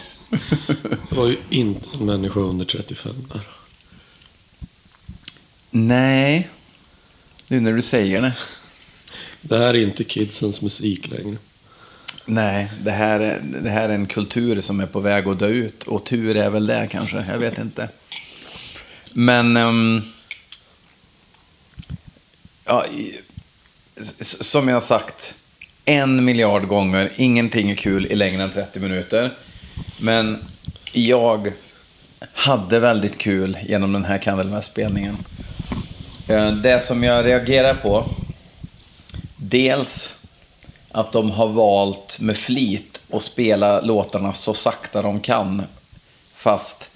Det 1.10 1.16
var 1.16 1.26
ju 1.26 1.36
inte 1.50 1.88
en 1.94 2.06
människa 2.06 2.40
under 2.40 2.64
35 2.64 3.12
där. 3.32 3.40
Nej, 5.70 6.48
nu 7.48 7.60
när 7.60 7.72
du 7.72 7.82
säger 7.82 8.22
det. 8.22 8.32
Det 9.40 9.58
här 9.58 9.74
är 9.74 9.82
inte 9.82 10.04
kidsens 10.04 10.62
musik 10.62 11.08
längre. 11.08 11.36
Nej, 12.24 12.72
det 12.82 12.90
här, 12.90 13.20
är, 13.20 13.40
det 13.62 13.70
här 13.70 13.88
är 13.88 13.94
en 13.94 14.06
kultur 14.06 14.60
som 14.60 14.80
är 14.80 14.86
på 14.86 15.00
väg 15.00 15.28
att 15.28 15.38
dö 15.38 15.48
ut. 15.48 15.82
Och 15.82 16.04
tur 16.04 16.36
är 16.36 16.50
väl 16.50 16.66
det 16.66 16.88
kanske, 16.90 17.24
jag 17.28 17.38
vet 17.38 17.58
inte. 17.58 17.88
Men... 19.12 19.56
ehm, 19.56 20.02
ja, 22.64 22.86
som 24.20 24.68
jag 24.68 24.82
sagt 24.82 25.19
en 25.90 26.24
miljard 26.24 26.66
gånger, 26.66 27.12
ingenting 27.16 27.70
är 27.70 27.74
kul 27.74 28.06
i 28.06 28.14
längre 28.14 28.42
än 28.42 28.50
30 28.50 28.78
minuter. 28.80 29.30
Men 29.98 30.38
jag 30.92 31.52
hade 32.32 32.78
väldigt 32.78 33.18
kul 33.18 33.58
genom 33.68 33.92
den 33.92 34.04
här 34.04 34.18
Candlemass-spelningen. 34.18 35.16
Eh, 36.28 36.52
det 36.52 36.84
som 36.84 37.04
jag 37.04 37.26
reagerar 37.26 37.74
på, 37.74 38.04
dels 39.36 40.14
att 40.90 41.12
de 41.12 41.30
har 41.30 41.48
valt 41.48 42.20
med 42.20 42.36
flit 42.36 43.00
att 43.12 43.22
spela 43.22 43.80
låtarna 43.80 44.32
så 44.32 44.54
sakta 44.54 45.02
de 45.02 45.20
kan, 45.20 45.62
fast 46.34 46.90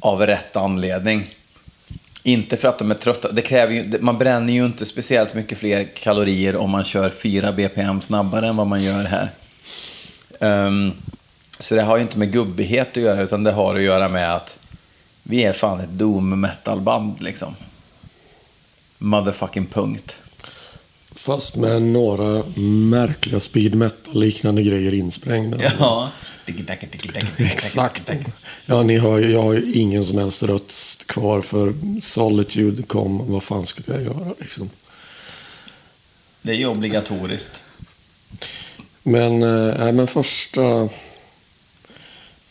av 0.00 0.26
rätt 0.26 0.56
anledning. 0.56 1.26
Inte 2.26 2.56
för 2.56 2.68
att 2.68 2.78
de 2.78 2.90
är 2.90 2.94
trötta. 2.94 3.32
Det 3.32 3.42
kräver 3.42 3.74
ju, 3.74 3.98
man 4.00 4.18
bränner 4.18 4.52
ju 4.52 4.66
inte 4.66 4.86
speciellt 4.86 5.34
mycket 5.34 5.58
fler 5.58 5.84
kalorier 5.84 6.56
om 6.56 6.70
man 6.70 6.84
kör 6.84 7.10
4 7.10 7.52
bpm 7.52 8.00
snabbare 8.00 8.48
än 8.48 8.56
vad 8.56 8.66
man 8.66 8.82
gör 8.82 9.04
här. 9.04 9.30
Ehm, 10.40 10.92
så 11.58 11.74
det 11.74 11.82
har 11.82 11.96
ju 11.96 12.02
inte 12.02 12.18
med 12.18 12.32
gubbighet 12.32 12.88
att 12.88 13.02
göra, 13.02 13.22
utan 13.22 13.44
det 13.44 13.52
har 13.52 13.74
att 13.74 13.82
göra 13.82 14.08
med 14.08 14.34
att 14.34 14.58
vi 15.22 15.44
är 15.44 15.52
fan 15.52 15.80
ett 15.80 15.90
doom 15.90 16.40
metal-band 16.40 17.22
liksom. 17.22 17.54
Motherfucking 18.98 19.66
punkt. 19.66 20.16
Fast 21.14 21.56
med 21.56 21.82
några 21.82 22.42
märkliga 22.90 23.40
speed 23.40 23.74
metal-liknande 23.74 24.62
grejer 24.62 24.94
insprängda. 24.94 25.58
Ja. 25.78 26.10
Exakt. 27.36 28.10
Ja, 28.66 28.82
ni 28.82 28.98
hör 28.98 29.18
ju- 29.18 29.32
jag 29.32 29.42
har 29.42 29.52
ju 29.54 29.72
ingen 29.72 30.04
som 30.04 30.18
helst 30.18 30.42
röst 30.42 31.06
kvar 31.06 31.42
för 31.42 31.74
Solitude 32.00 32.82
kom. 32.82 33.32
Vad 33.32 33.42
fan 33.42 33.66
skulle 33.66 33.92
jag 33.96 34.02
göra 34.04 34.34
liksom? 34.40 34.70
Det 36.42 36.50
är 36.52 36.56
ju 36.56 36.66
obligatoriskt. 36.66 37.52
Men, 39.02 39.42
äh, 39.42 39.92
men 39.92 40.06
första 40.06 40.88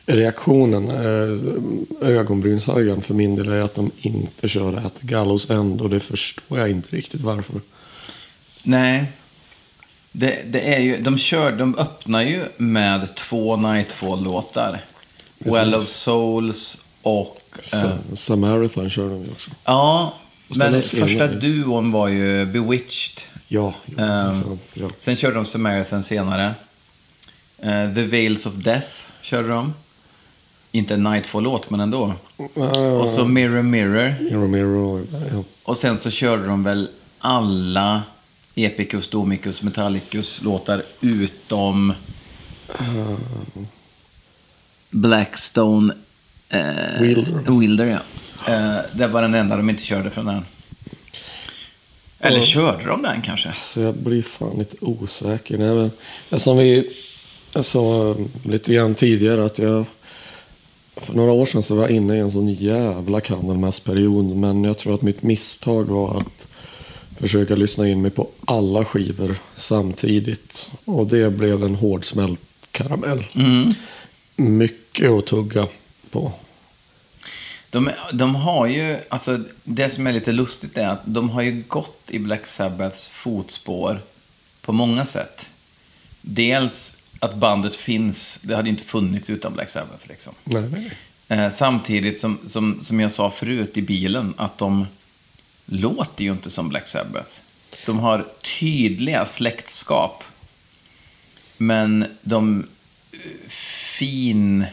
reaktionen, 0.06 0.90
äh, 0.90 2.08
ögonbrynshöjaren 2.10 3.02
för 3.02 3.14
min 3.14 3.36
del 3.36 3.48
är 3.48 3.62
att 3.62 3.76
de 3.76 3.92
inte 4.02 4.48
kör 4.48 4.74
At 4.78 5.02
Gallows 5.02 5.50
End 5.50 5.82
och 5.82 5.90
det 5.90 6.00
förstår 6.00 6.60
jag 6.60 6.70
inte 6.70 6.96
riktigt 6.96 7.22
varför. 7.22 7.62
Nej. 8.64 9.06
Det, 10.16 10.40
det 10.52 10.76
är 10.76 10.80
ju, 10.80 10.98
de, 11.02 11.18
kör, 11.18 11.52
de 11.52 11.78
öppnar 11.78 12.22
ju 12.22 12.46
med 12.58 13.16
två 13.16 13.56
Nightfall-låtar. 13.58 14.82
Well 15.38 15.76
of 15.76 15.88
Souls 15.88 16.78
och... 17.02 17.38
Sa- 17.62 17.88
eh, 17.88 17.94
Samaritan 18.14 18.90
kör 18.90 19.10
de 19.10 19.24
ju 19.26 19.32
också. 19.32 19.52
ja, 19.66 20.14
men 20.58 20.82
första 20.82 21.28
duon 21.28 21.92
var 21.92 22.08
ju 22.08 22.46
Bewitched. 22.46 23.22
Ja, 23.48 23.74
ja, 23.98 24.04
Ehm, 24.04 24.34
sant, 24.34 24.62
ja. 24.74 24.90
Sen 25.00 25.16
körde 25.16 25.36
de 25.36 25.46
Samaritan 25.46 26.04
senare. 26.04 26.54
Eh, 27.60 27.94
The 27.96 28.02
Veils 28.02 28.46
of 28.46 28.54
Death 28.54 28.88
körde 29.22 29.48
de. 29.48 29.74
Inte 30.72 30.94
en 30.94 31.04
Nightfall-låt, 31.04 31.70
men 31.70 31.80
ändå. 31.80 32.14
Och 33.02 33.10
så 33.10 33.26
Mirror 33.26 33.62
Mirror. 33.62 34.16
Mirror 34.22 34.48
Mirror, 34.48 35.02
ja. 35.34 35.44
Och 35.64 35.78
sen 35.78 35.98
så 35.98 36.12
körde 36.12 36.46
de 36.48 36.64
väl 36.64 36.90
alla 37.20 38.02
Epicus, 38.56 39.10
Domicus, 39.10 39.62
Metallicus 39.62 40.42
låtar 40.42 40.82
utom 41.02 41.94
Blackstone 44.90 45.94
eh, 46.50 47.02
Wilder. 47.02 47.60
Wilder. 47.60 47.86
ja. 47.86 48.00
Eh, 48.54 48.80
det 48.96 49.08
var 49.08 49.22
den 49.22 49.34
enda 49.36 49.58
de 49.58 49.70
inte 49.70 49.84
körde 49.84 50.10
från 50.10 50.26
den. 50.26 50.46
Eller 52.20 52.38
Och- 52.40 52.46
körde 52.46 52.86
de 52.86 53.02
den 53.02 53.22
kanske? 53.22 53.54
Så 53.62 53.80
jag 53.80 53.96
blir 53.96 54.22
fan 54.22 54.58
lite 54.58 54.78
osäker. 54.82 55.58
Nej, 55.58 55.74
men, 55.76 55.92
ja, 56.30 56.40
som 56.40 56.58
vi 56.58 56.94
jag 57.54 57.66
sa 57.66 58.16
lite 58.46 58.74
grann 58.74 58.96
tidigare 58.96 59.46
att 59.46 59.60
jag 59.60 59.86
för 60.96 61.14
några 61.14 61.32
år 61.32 61.46
sedan 61.46 61.64
så 61.64 61.76
var 61.76 61.82
jag 61.84 61.92
inne 61.92 62.16
i 62.16 62.20
en 62.20 62.32
sån 62.32 62.54
jävla 62.54 63.22
Candlemass-period. 63.22 64.26
Men 64.36 64.64
jag 64.64 64.78
tror 64.78 64.94
att 64.96 65.02
mitt 65.02 65.24
misstag 65.24 65.84
var 65.84 66.18
att 66.18 66.48
försöka 67.20 67.56
lyssna 67.56 67.88
in 67.88 68.02
mig 68.02 68.12
på 68.12 68.30
alla 68.46 68.86
skivor 68.86 69.36
samtidigt. 69.56 70.70
Och 70.86 71.08
det 71.08 71.30
blev 71.30 71.64
en 71.64 71.76
hårdsmält 71.76 72.40
karamell. 72.72 73.26
Mm. 73.34 73.74
Mycket 74.36 75.12
att 75.12 75.26
tugga 75.26 75.68
på. 76.12 76.32
De, 77.70 77.90
de 78.14 78.36
har 78.36 78.66
ju, 78.66 78.98
alltså 79.10 79.40
det 79.64 79.90
som 79.90 80.08
är 80.08 80.14
lite 80.14 80.32
lustigt 80.32 80.78
är 80.78 80.88
att 80.88 81.02
de 81.06 81.30
har 81.30 81.42
ju 81.42 81.64
gått 81.68 82.02
i 82.08 82.20
Black 82.20 82.48
Sabbaths 82.48 83.08
fotspår 83.08 84.02
på 84.62 84.72
många 84.72 85.06
sätt. 85.06 85.46
Dels 86.22 86.94
att 87.20 87.36
bandet 87.36 87.76
finns, 87.76 88.40
det 88.42 88.56
hade 88.56 88.70
ju 88.70 88.76
inte 88.76 88.86
funnits 88.86 89.30
utan 89.30 89.54
Black 89.54 89.70
Sabbath 89.70 90.08
liksom. 90.08 90.34
Nej, 90.44 90.70
nej. 90.70 90.98
Eh, 91.28 91.52
samtidigt 91.52 92.20
som, 92.20 92.40
som, 92.48 92.84
som 92.84 93.00
jag 93.00 93.12
sa 93.12 93.32
förut 93.32 93.78
i 93.78 93.82
bilen, 93.82 94.34
att 94.38 94.58
de 94.58 94.88
låter 95.66 96.24
ju 96.24 96.32
inte 96.32 96.50
som 96.50 96.70
Black 96.70 96.88
Sabbath. 96.88 97.32
De 97.86 98.00
har 98.00 98.26
tydliga 98.60 99.26
släktskap. 99.26 100.24
Men 101.58 102.06
de 102.22 102.68
eh, 103.12 103.20
fin... 103.98 104.66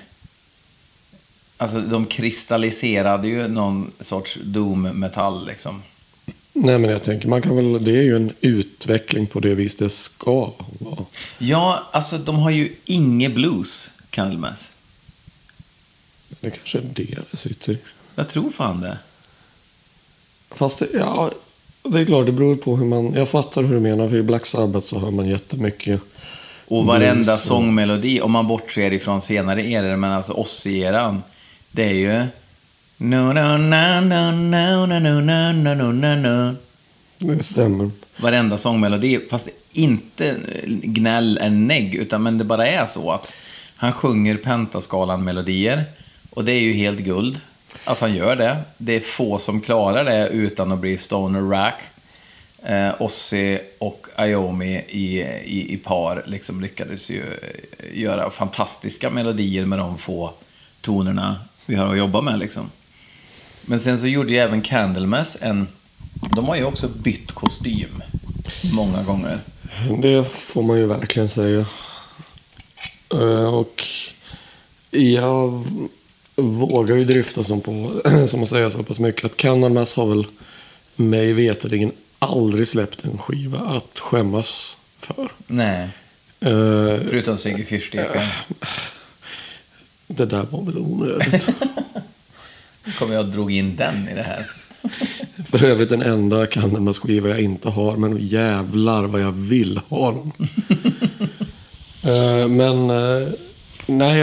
Alltså 1.57 1.81
de 1.81 2.07
kristalliserade 2.07 3.29
ju 3.29 3.49
någon 3.49 3.93
sorts 4.01 4.39
doom-metall 4.43 5.47
liksom. 5.47 5.83
Nej, 6.53 6.79
men 6.79 6.91
jag 6.91 7.03
tänker, 7.03 7.29
man 7.29 7.43
kan 7.43 7.57
väl, 7.57 7.85
det 7.85 7.91
är 7.91 8.03
ju 8.03 8.17
en 8.17 8.33
utveckling 8.41 9.27
på 9.27 9.41
det 9.41 9.55
vis 9.55 9.75
det 9.75 9.91
ska 9.91 10.53
vara. 10.79 11.05
Ja, 11.39 11.89
alltså 11.93 12.19
de 12.19 12.37
har 12.37 12.51
ju 12.51 12.75
inget 12.85 13.35
blues, 13.35 13.91
Candlemass. 14.11 14.71
Det 16.41 16.51
kanske 16.51 16.79
är 16.79 16.83
det 16.83 17.19
det 17.31 17.37
sitter 17.37 17.73
i. 17.73 17.79
Jag 18.15 18.29
tror 18.29 18.51
fan 18.51 18.81
det. 18.81 18.99
Fast 20.51 20.83
ja, 20.95 21.31
det 21.83 22.01
är 22.01 22.05
klart, 22.05 22.27
det 22.27 22.33
beror 22.33 22.57
på 22.57 22.77
hur 22.77 22.87
man... 22.87 23.13
Jag 23.15 23.29
fattar 23.29 23.63
hur 23.63 23.75
du 23.75 23.81
menar, 23.81 24.09
för 24.09 24.17
i 24.17 24.23
Black 24.23 24.47
Sabbath 24.47 24.87
så 24.87 24.99
hör 24.99 25.11
man 25.11 25.29
jättemycket. 25.29 26.01
Och 26.67 26.87
varenda 26.87 27.23
blues 27.23 27.43
sångmelodi, 27.43 28.21
om 28.21 28.33
man 28.33 28.47
bortser 28.47 28.93
ifrån 28.93 29.23
senare 29.23 29.63
eror, 29.63 29.97
men 29.97 30.13
alltså 30.13 30.33
Ozzy-eran, 30.33 31.23
det 31.71 31.85
är 31.85 31.93
ju... 31.93 32.27
No, 32.97 33.33
no, 33.33 33.57
no, 33.57 34.01
no, 34.01 34.31
no, 34.31 34.87
no, 34.87 34.99
no, 34.99 35.21
no, 35.21 35.53
no, 35.53 35.75
no, 35.75 35.93
no, 35.93 36.15
no. 36.15 36.55
Det 37.19 37.43
stämmer. 37.43 37.91
Varenda 38.17 38.59
sångmelodi, 38.59 39.21
fast 39.31 39.49
inte 39.73 40.37
gnäll 40.67 41.39
en 41.39 41.67
negg, 41.67 41.95
utan 41.95 42.23
men 42.23 42.39
det 42.39 42.45
bara 42.45 42.67
är 42.67 42.87
så 42.87 43.11
att 43.11 43.33
han 43.77 43.93
sjunger 43.93 44.37
pentaskalan-melodier 44.37 45.85
och 46.31 46.45
det 46.45 46.53
är 46.53 46.61
ju 46.61 46.73
helt 46.73 46.99
guld 46.99 47.41
att 47.85 47.99
han 47.99 48.15
gör 48.15 48.37
det. 48.37 48.57
Det 48.79 48.93
är 48.93 49.01
få 49.01 49.39
som 49.39 49.61
klarar 49.61 50.05
det 50.05 50.29
utan 50.29 50.73
att 50.73 50.79
bli 50.79 50.99
stoner 50.99 51.41
rack. 51.41 51.81
Eh, 52.63 53.03
Ossi 53.03 53.59
och 53.79 54.07
Iommi 54.19 54.85
i, 54.89 55.21
i, 55.45 55.75
i 55.75 55.77
par 55.77 56.23
liksom 56.27 56.61
lyckades 56.61 57.11
ju 57.11 57.23
eh, 57.23 58.01
göra 58.01 58.31
fantastiska 58.31 59.11
melodier 59.11 59.65
med 59.65 59.79
de 59.79 59.99
få 59.99 60.33
tonerna 60.81 61.37
vi 61.67 61.75
har 61.75 61.87
att 61.87 61.99
jobba 61.99 62.21
med. 62.21 62.39
Liksom. 62.39 62.71
Men 63.63 63.81
sen 63.81 63.99
så 63.99 64.07
gjorde 64.07 64.33
ju 64.33 64.39
även 64.39 64.63
Candlemass 64.63 65.37
en... 65.41 65.69
De 66.37 66.45
har 66.45 66.57
ju 66.57 66.65
också 66.65 66.89
bytt 66.89 67.33
kostym 67.33 68.03
många 68.75 69.03
gånger. 69.03 69.39
Det 70.03 70.25
får 70.25 70.63
man 70.63 70.79
ju 70.79 70.87
verkligen 70.87 71.29
säga. 71.29 71.67
Eh, 73.15 73.55
och 73.55 73.85
jag 74.91 75.65
vågar 76.41 76.97
ju 76.97 77.05
drifta 77.05 77.43
som, 77.43 77.61
på, 77.61 77.93
som 78.27 78.43
att 78.43 78.49
säga 78.49 78.71
så 78.71 78.83
pass 78.83 78.99
mycket 78.99 79.25
att 79.25 79.37
Candlemass 79.37 79.97
har 79.97 80.07
väl 80.07 80.27
mig 80.97 81.33
veterligen 81.33 81.93
aldrig 82.19 82.69
släppt 82.69 83.05
en 83.05 83.19
skiva 83.19 83.59
att 83.59 83.99
skämmas 83.99 84.79
för. 85.01 85.33
Nej, 85.47 85.89
Eh, 86.41 86.99
förutom 87.09 87.39
Sigge 87.39 87.65
Fyrsteken. 87.65 88.23
Det 90.07 90.27
där 90.27 90.47
var 90.51 90.65
väl 90.65 90.79
onödigt. 90.79 91.49
kommer 92.99 93.15
jag 93.15 93.27
drog 93.27 93.53
in 93.53 93.77
den 93.77 94.09
i 94.09 94.15
det 94.15 94.23
här. 94.23 94.51
För 95.45 95.65
övrigt 95.65 95.89
den 95.89 96.03
enda 96.03 96.47
Candlemass-skiva 96.47 97.29
jag 97.29 97.41
inte 97.41 97.69
har, 97.69 97.97
men 97.97 98.17
jävlar 98.17 99.05
vad 99.05 99.21
jag 99.21 99.33
vill 99.33 99.81
ha 99.89 100.13
den. 100.13 100.33
Eh, 102.03 102.49
men, 102.49 102.91
eh, 102.91 103.29
nej. 103.87 104.23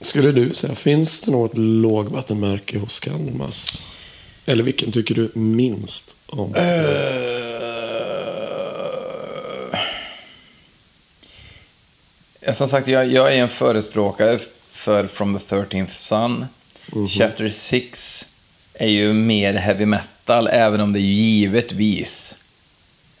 Skulle 0.00 0.32
du 0.32 0.54
säga, 0.54 0.74
finns 0.74 1.20
det 1.20 1.30
något 1.30 1.56
lågvattenmärke 1.58 2.78
hos 2.78 3.00
Candlemass? 3.00 3.82
Eller 4.46 4.64
vilken 4.64 4.92
tycker 4.92 5.14
du 5.14 5.30
minst 5.34 6.16
om? 6.26 6.52
Ja, 12.40 12.54
Som 12.54 12.68
sagt, 12.68 12.88
jag, 12.88 13.12
jag 13.12 13.34
är 13.34 13.42
en 13.42 13.48
förespråkare 13.48 14.38
för 14.72 15.06
From 15.06 15.38
the 15.38 15.54
13th 15.54 15.90
Sun. 15.90 16.46
Chapter 17.08 17.50
6 17.50 18.28
är 18.74 18.88
ju 18.88 19.12
mer 19.12 19.54
heavy 19.54 19.86
metal, 19.86 20.48
även 20.52 20.80
om 20.80 20.92
det 20.92 21.00
givetvis 21.00 22.34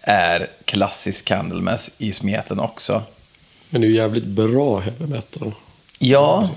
är 0.00 0.46
klassisk 0.64 1.24
Candlemass 1.24 1.90
i 1.98 2.12
smeten 2.12 2.60
också. 2.60 3.02
Men 3.70 3.80
det 3.80 3.86
är 3.86 3.88
ju 3.88 3.96
jävligt 3.96 4.24
bra 4.24 4.80
heavy 4.80 5.06
metal. 5.06 5.52
Ja, 6.08 6.48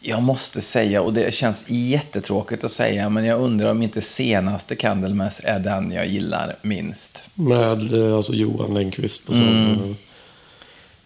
jag 0.00 0.22
måste 0.22 0.62
säga, 0.62 1.02
och 1.02 1.12
det 1.12 1.34
känns 1.34 1.64
jättetråkigt 1.68 2.64
att 2.64 2.72
säga, 2.72 3.08
men 3.08 3.24
jag 3.24 3.40
undrar 3.40 3.70
om 3.70 3.82
inte 3.82 4.02
senaste 4.02 4.76
Candlemass 4.76 5.40
är 5.44 5.58
den 5.58 5.92
jag 5.92 6.06
gillar 6.06 6.56
minst. 6.62 7.22
Med 7.34 7.92
eh, 7.92 8.16
alltså 8.16 8.32
Johan 8.32 8.74
Lennqvist 8.74 9.26
på 9.26 9.32
sång. 9.32 9.96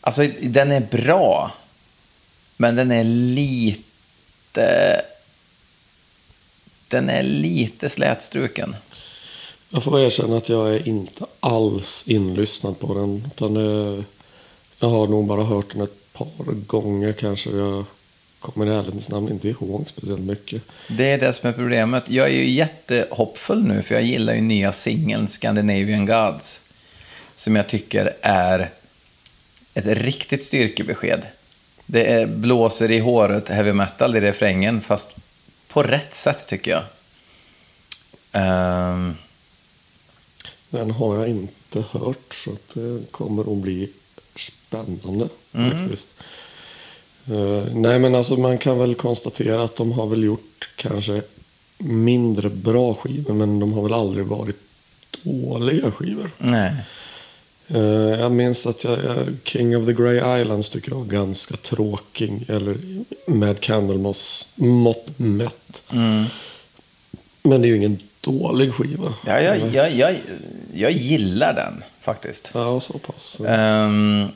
Alltså, 0.00 0.26
den 0.40 0.72
är 0.72 0.80
bra, 0.80 1.52
men 2.56 2.76
den 2.76 2.90
är 2.90 3.04
lite... 3.04 5.02
Den 6.88 7.08
är 7.08 7.22
lite 7.22 7.88
slätstruken. 7.88 8.76
Jag 9.70 9.82
får 9.82 10.00
erkänna 10.00 10.36
att 10.36 10.48
jag 10.48 10.74
är 10.74 10.88
inte 10.88 11.26
alls 11.40 12.04
inlyssnad 12.06 12.78
på 12.78 12.94
den. 12.94 13.24
Utan 13.26 13.54
det, 13.54 14.04
jag 14.78 14.88
har 14.88 15.06
nog 15.06 15.26
bara 15.26 15.44
hört 15.44 15.72
den 15.72 15.82
ett 15.82 16.01
par 16.12 16.52
gånger 16.66 17.12
kanske. 17.12 17.50
Jag 17.50 17.84
kommer 18.40 18.66
i 18.66 18.68
ärlighetens 18.68 19.10
namn 19.10 19.28
inte 19.28 19.48
ihåg 19.48 19.84
speciellt 19.88 20.20
mycket. 20.20 20.62
Det 20.88 21.04
är 21.10 21.18
det 21.18 21.34
som 21.34 21.48
är 21.48 21.52
problemet. 21.52 22.08
Jag 22.08 22.26
är 22.26 22.32
ju 22.32 22.50
jättehoppfull 22.50 23.64
nu, 23.64 23.82
för 23.82 23.94
jag 23.94 24.04
gillar 24.04 24.34
ju 24.34 24.40
nya 24.40 24.72
singeln 24.72 25.28
Scandinavian 25.28 26.06
Gods. 26.06 26.60
Som 27.36 27.56
jag 27.56 27.68
tycker 27.68 28.16
är 28.20 28.70
ett 29.74 29.86
riktigt 29.86 30.44
styrkebesked. 30.44 31.22
Det 31.86 32.06
är 32.12 32.26
blåser 32.26 32.90
i 32.90 32.98
håret 32.98 33.48
heavy 33.48 33.72
metal 33.72 34.16
i 34.16 34.20
refrängen, 34.20 34.80
fast 34.80 35.10
på 35.68 35.82
rätt 35.82 36.14
sätt 36.14 36.46
tycker 36.48 36.70
jag. 36.70 36.82
Ehm, 38.32 39.14
Den 40.70 40.90
har 40.90 41.16
jag 41.16 41.28
inte 41.28 41.84
hört 41.90 42.34
så 42.34 42.50
det 42.74 43.12
kommer 43.12 43.52
att 43.52 43.58
bli 43.58 43.90
spännande 44.36 45.28
faktiskt. 45.52 46.08
Eh, 47.26 47.74
nej 47.74 47.98
men 47.98 48.14
alltså 48.14 48.36
man 48.36 48.58
kan 48.58 48.78
väl 48.78 48.94
konstatera 48.94 49.64
att 49.64 49.76
de 49.76 49.92
har 49.92 50.06
väl 50.06 50.24
gjort 50.24 50.68
kanske 50.76 51.22
mindre 51.78 52.48
bra 52.50 52.94
skivor 52.94 53.34
men 53.34 53.58
de 53.58 53.72
har 53.72 53.82
väl 53.82 53.92
aldrig 53.92 54.26
varit 54.26 54.58
dåliga 55.22 55.90
skivor. 55.90 56.30
nej. 56.38 56.72
Eh, 57.68 57.80
jag 58.20 58.32
minns 58.32 58.66
att 58.66 58.84
jag, 58.84 58.98
jag, 59.04 59.16
King 59.44 59.76
of 59.76 59.86
the 59.86 59.92
Grey 59.92 60.40
Islands 60.40 60.70
tycker 60.70 60.90
jag 60.90 60.98
var 60.98 61.04
ganska 61.04 61.56
tråkig. 61.56 62.44
Eller 62.48 62.76
med 63.26 63.60
Candlemoss 63.60 64.46
mått 64.54 65.18
mätt. 65.18 65.82
Men 67.42 67.62
det 67.62 67.66
är 67.66 67.70
ju 67.70 67.76
ingen 67.76 67.98
dålig 68.20 68.74
skiva. 68.74 69.14
Ja, 69.26 69.40
jag, 69.40 69.74
jag, 69.74 69.94
jag, 69.94 70.16
jag 70.74 70.92
gillar 70.92 71.52
den 71.54 71.82
faktiskt. 72.00 72.50
Ja, 72.54 72.80
så 72.80 72.98
pass. 72.98 73.40
Ehm, 73.46 74.28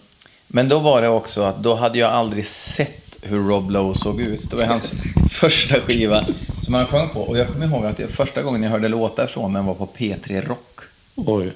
men 0.46 0.68
då 0.68 0.78
var 0.78 1.02
det 1.02 1.08
också 1.08 1.42
att 1.42 1.62
då 1.62 1.74
hade 1.74 1.98
jag 1.98 2.12
aldrig 2.12 2.46
sett 2.46 3.16
hur 3.22 3.48
Rob 3.48 3.70
Lowe 3.70 3.98
såg 3.98 4.20
ut. 4.20 4.50
Det 4.50 4.56
var 4.56 4.64
hans 4.64 4.92
första 5.30 5.80
skiva 5.80 6.26
som 6.62 6.74
han 6.74 6.86
sjöng 6.86 7.08
på. 7.08 7.20
Och 7.20 7.38
jag 7.38 7.48
kommer 7.48 7.66
ihåg 7.66 7.86
att 7.86 8.00
första 8.10 8.42
gången 8.42 8.62
jag 8.62 8.70
hörde 8.70 8.88
låtar 8.88 9.26
från 9.26 9.52
den 9.52 9.66
var 9.66 9.74
på 9.74 9.86
P3 9.86 10.46
Rock. 10.46 10.80
Oj. 11.14 11.52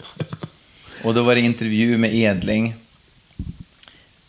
Och 1.04 1.14
då 1.14 1.22
var 1.22 1.34
det 1.34 1.40
intervju 1.40 1.98
med 1.98 2.14
Edling. 2.14 2.74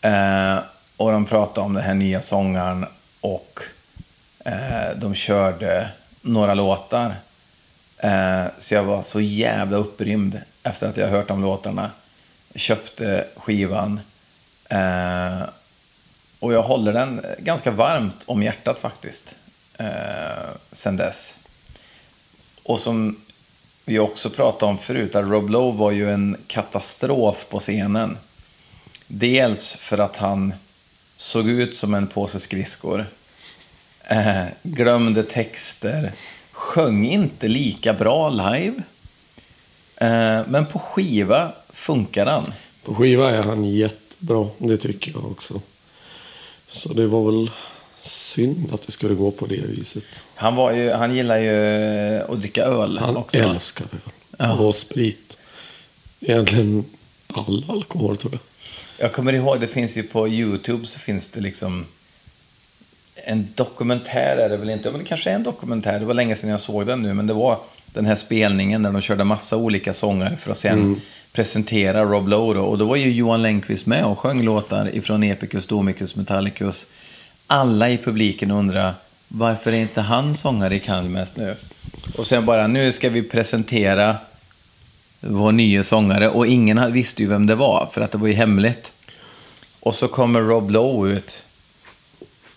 Eh, 0.01 0.57
och 0.98 1.11
de 1.11 1.25
pratade 1.25 1.65
om 1.65 1.73
den 1.73 1.83
här 1.83 1.93
nya 1.93 2.22
sångaren 2.22 2.85
och 3.22 3.59
eh, 4.45 4.95
de 4.95 5.15
körde 5.15 5.90
några 6.22 6.53
låtar. 6.53 7.15
Eh, 7.98 8.43
så 8.57 8.73
jag 8.73 8.83
var 8.83 9.01
så 9.01 9.22
jävla 9.22 9.77
upprymd 9.77 10.41
efter 10.64 10.90
att 10.90 10.98
jag 10.98 11.07
hört 11.07 11.27
de 11.27 11.41
låtarna. 11.41 11.91
Köpte 12.56 13.25
skivan. 13.35 13.99
Eh, 14.72 15.41
och 16.40 16.53
jag 16.53 16.64
håller 16.64 16.93
den 16.93 17.25
ganska 17.40 17.72
varmt 17.72 18.22
om 18.25 18.43
hjärtat 18.43 18.80
faktiskt. 18.80 19.35
Eh, 19.77 20.50
sen 20.72 20.98
dess. 20.98 21.35
Och 22.64 22.80
som 22.80 23.17
vi 23.85 24.00
också 24.00 24.30
pratade 24.30 24.72
om 24.72 24.77
förut, 24.77 25.16
att 25.16 25.30
Rob 25.30 25.50
Lowe 25.50 25.77
var 25.77 25.91
ju 25.91 26.11
en 26.11 26.38
katastrof 26.48 27.45
på 27.50 27.59
scenen. 27.59 28.17
Dels 29.08 29.75
för 29.75 29.98
att 29.98 30.16
han 30.16 30.53
såg 31.17 31.50
ut 31.50 31.75
som 31.75 31.93
en 31.93 32.08
påse 32.08 32.40
skridskor. 32.40 33.06
Eh, 34.03 34.45
glömde 34.64 35.24
texter. 35.24 36.11
Sjöng 36.51 37.06
inte 37.06 37.48
lika 37.48 37.93
bra 37.93 38.30
live. 38.30 38.83
Eh, 39.95 40.41
men 40.48 40.66
på 40.66 40.80
skiva 40.80 41.51
funkar 41.69 42.25
han. 42.25 42.53
På 42.83 42.95
skiva 42.95 43.32
är 43.32 43.43
han 43.43 43.66
jättebra. 44.22 44.48
Det 44.58 44.77
tycker 44.77 45.11
jag 45.11 45.25
också. 45.32 45.61
Så 46.67 46.93
det 46.93 47.08
var 47.08 47.32
väl 47.32 47.51
synd 48.00 48.74
att 48.74 48.82
det 48.82 48.91
skulle 48.91 49.16
gå 49.16 49.32
på 49.32 49.45
det 49.45 49.66
viset. 49.66 50.03
Han, 50.35 50.56
var 50.56 50.72
ju, 50.72 50.91
han 50.91 51.16
gillar 51.16 51.38
ju 51.38 52.22
att 52.30 52.40
dricka 52.40 52.64
öl 52.64 52.98
Han 52.98 53.17
också. 53.17 53.38
älskar 53.38 53.85
öl. 54.40 54.59
Och 54.59 54.75
sprit. 54.75 55.38
Egentligen 56.19 56.85
all 57.27 57.66
alkohol 57.69 58.17
tror 58.17 58.33
jag. 58.33 58.41
Jag 59.06 59.14
kommer 59.14 59.33
ihåg, 59.33 59.59
det 59.59 59.67
finns 59.67 59.98
ju 59.98 60.03
på 60.03 60.27
YouTube 60.27 60.88
så 60.88 61.00
finns 61.00 61.27
det 61.27 61.41
liksom 61.41 61.85
en 63.16 63.48
dokumentär 63.56 64.38
är 64.38 64.50
det 64.50 64.58
väl 64.58 64.69
inte, 64.69 64.91
men 64.91 65.00
det 65.00 65.06
kanske 65.06 65.30
är 65.30 65.35
en 65.35 65.43
dokumentär. 65.43 66.00
Det 66.00 66.06
var 66.06 66.14
länge 66.14 66.35
sedan 66.35 66.50
jag 66.50 66.61
såg 66.61 66.85
den 66.85 67.01
nu, 67.01 67.14
men 67.14 67.27
det 67.27 67.33
var 67.33 67.59
den 67.85 68.06
här 68.06 68.16
spelningen 68.16 68.83
där 68.83 68.91
de 68.91 69.01
körde 69.01 69.24
massa 69.24 69.58
olika 69.58 69.93
sångare 69.93 70.38
för 70.38 70.51
att 70.51 70.58
sen 70.58 71.01
presentera 71.33 72.03
Rob 72.03 72.27
Lowe 72.27 72.53
då. 72.53 72.65
Och 72.65 72.77
då 72.77 72.85
var 72.85 72.95
ju 72.95 73.11
Johan 73.11 73.41
Lennqvist 73.41 73.85
med 73.85 74.05
och 74.05 74.19
sjöng 74.19 74.41
låtar 74.43 74.95
ifrån 74.95 75.23
Epicus, 75.23 75.67
Domicus, 75.67 76.15
Metallicus. 76.15 76.85
Alla 77.47 77.89
i 77.89 77.97
publiken 77.97 78.51
undrar 78.51 78.93
varför 79.27 79.71
är 79.71 79.81
inte 79.81 80.01
han 80.01 80.35
sångare 80.35 80.75
i 80.75 80.79
Kalmest 80.79 81.37
nu? 81.37 81.55
Och 82.17 82.27
sen 82.27 82.45
bara, 82.45 82.67
nu 82.67 82.91
ska 82.91 83.09
vi 83.09 83.23
presentera 83.23 84.17
vår 85.19 85.51
nya 85.51 85.83
sångare 85.83 86.29
och 86.29 86.47
ingen 86.47 86.93
visste 86.93 87.21
ju 87.21 87.27
vem 87.29 87.47
det 87.47 87.55
var 87.55 87.89
för 87.93 88.01
att 88.01 88.11
det 88.11 88.17
var 88.17 88.27
ju 88.27 88.33
hemligt. 88.33 88.91
Och 89.79 89.95
så 89.95 90.07
kommer 90.07 90.41
Rob 90.41 90.71
Lowe 90.71 91.11
ut 91.11 91.43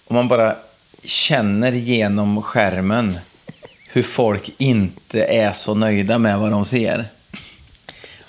och 0.04 0.14
man 0.14 0.28
bara 0.28 0.56
känner 1.04 1.72
genom 1.72 2.42
skärmen 2.42 3.18
hur 3.88 4.02
folk 4.02 4.50
inte 4.58 5.24
är 5.24 5.52
så 5.52 5.74
nöjda 5.74 6.18
med 6.18 6.38
vad 6.38 6.50
de 6.50 6.66
ser. 6.66 7.04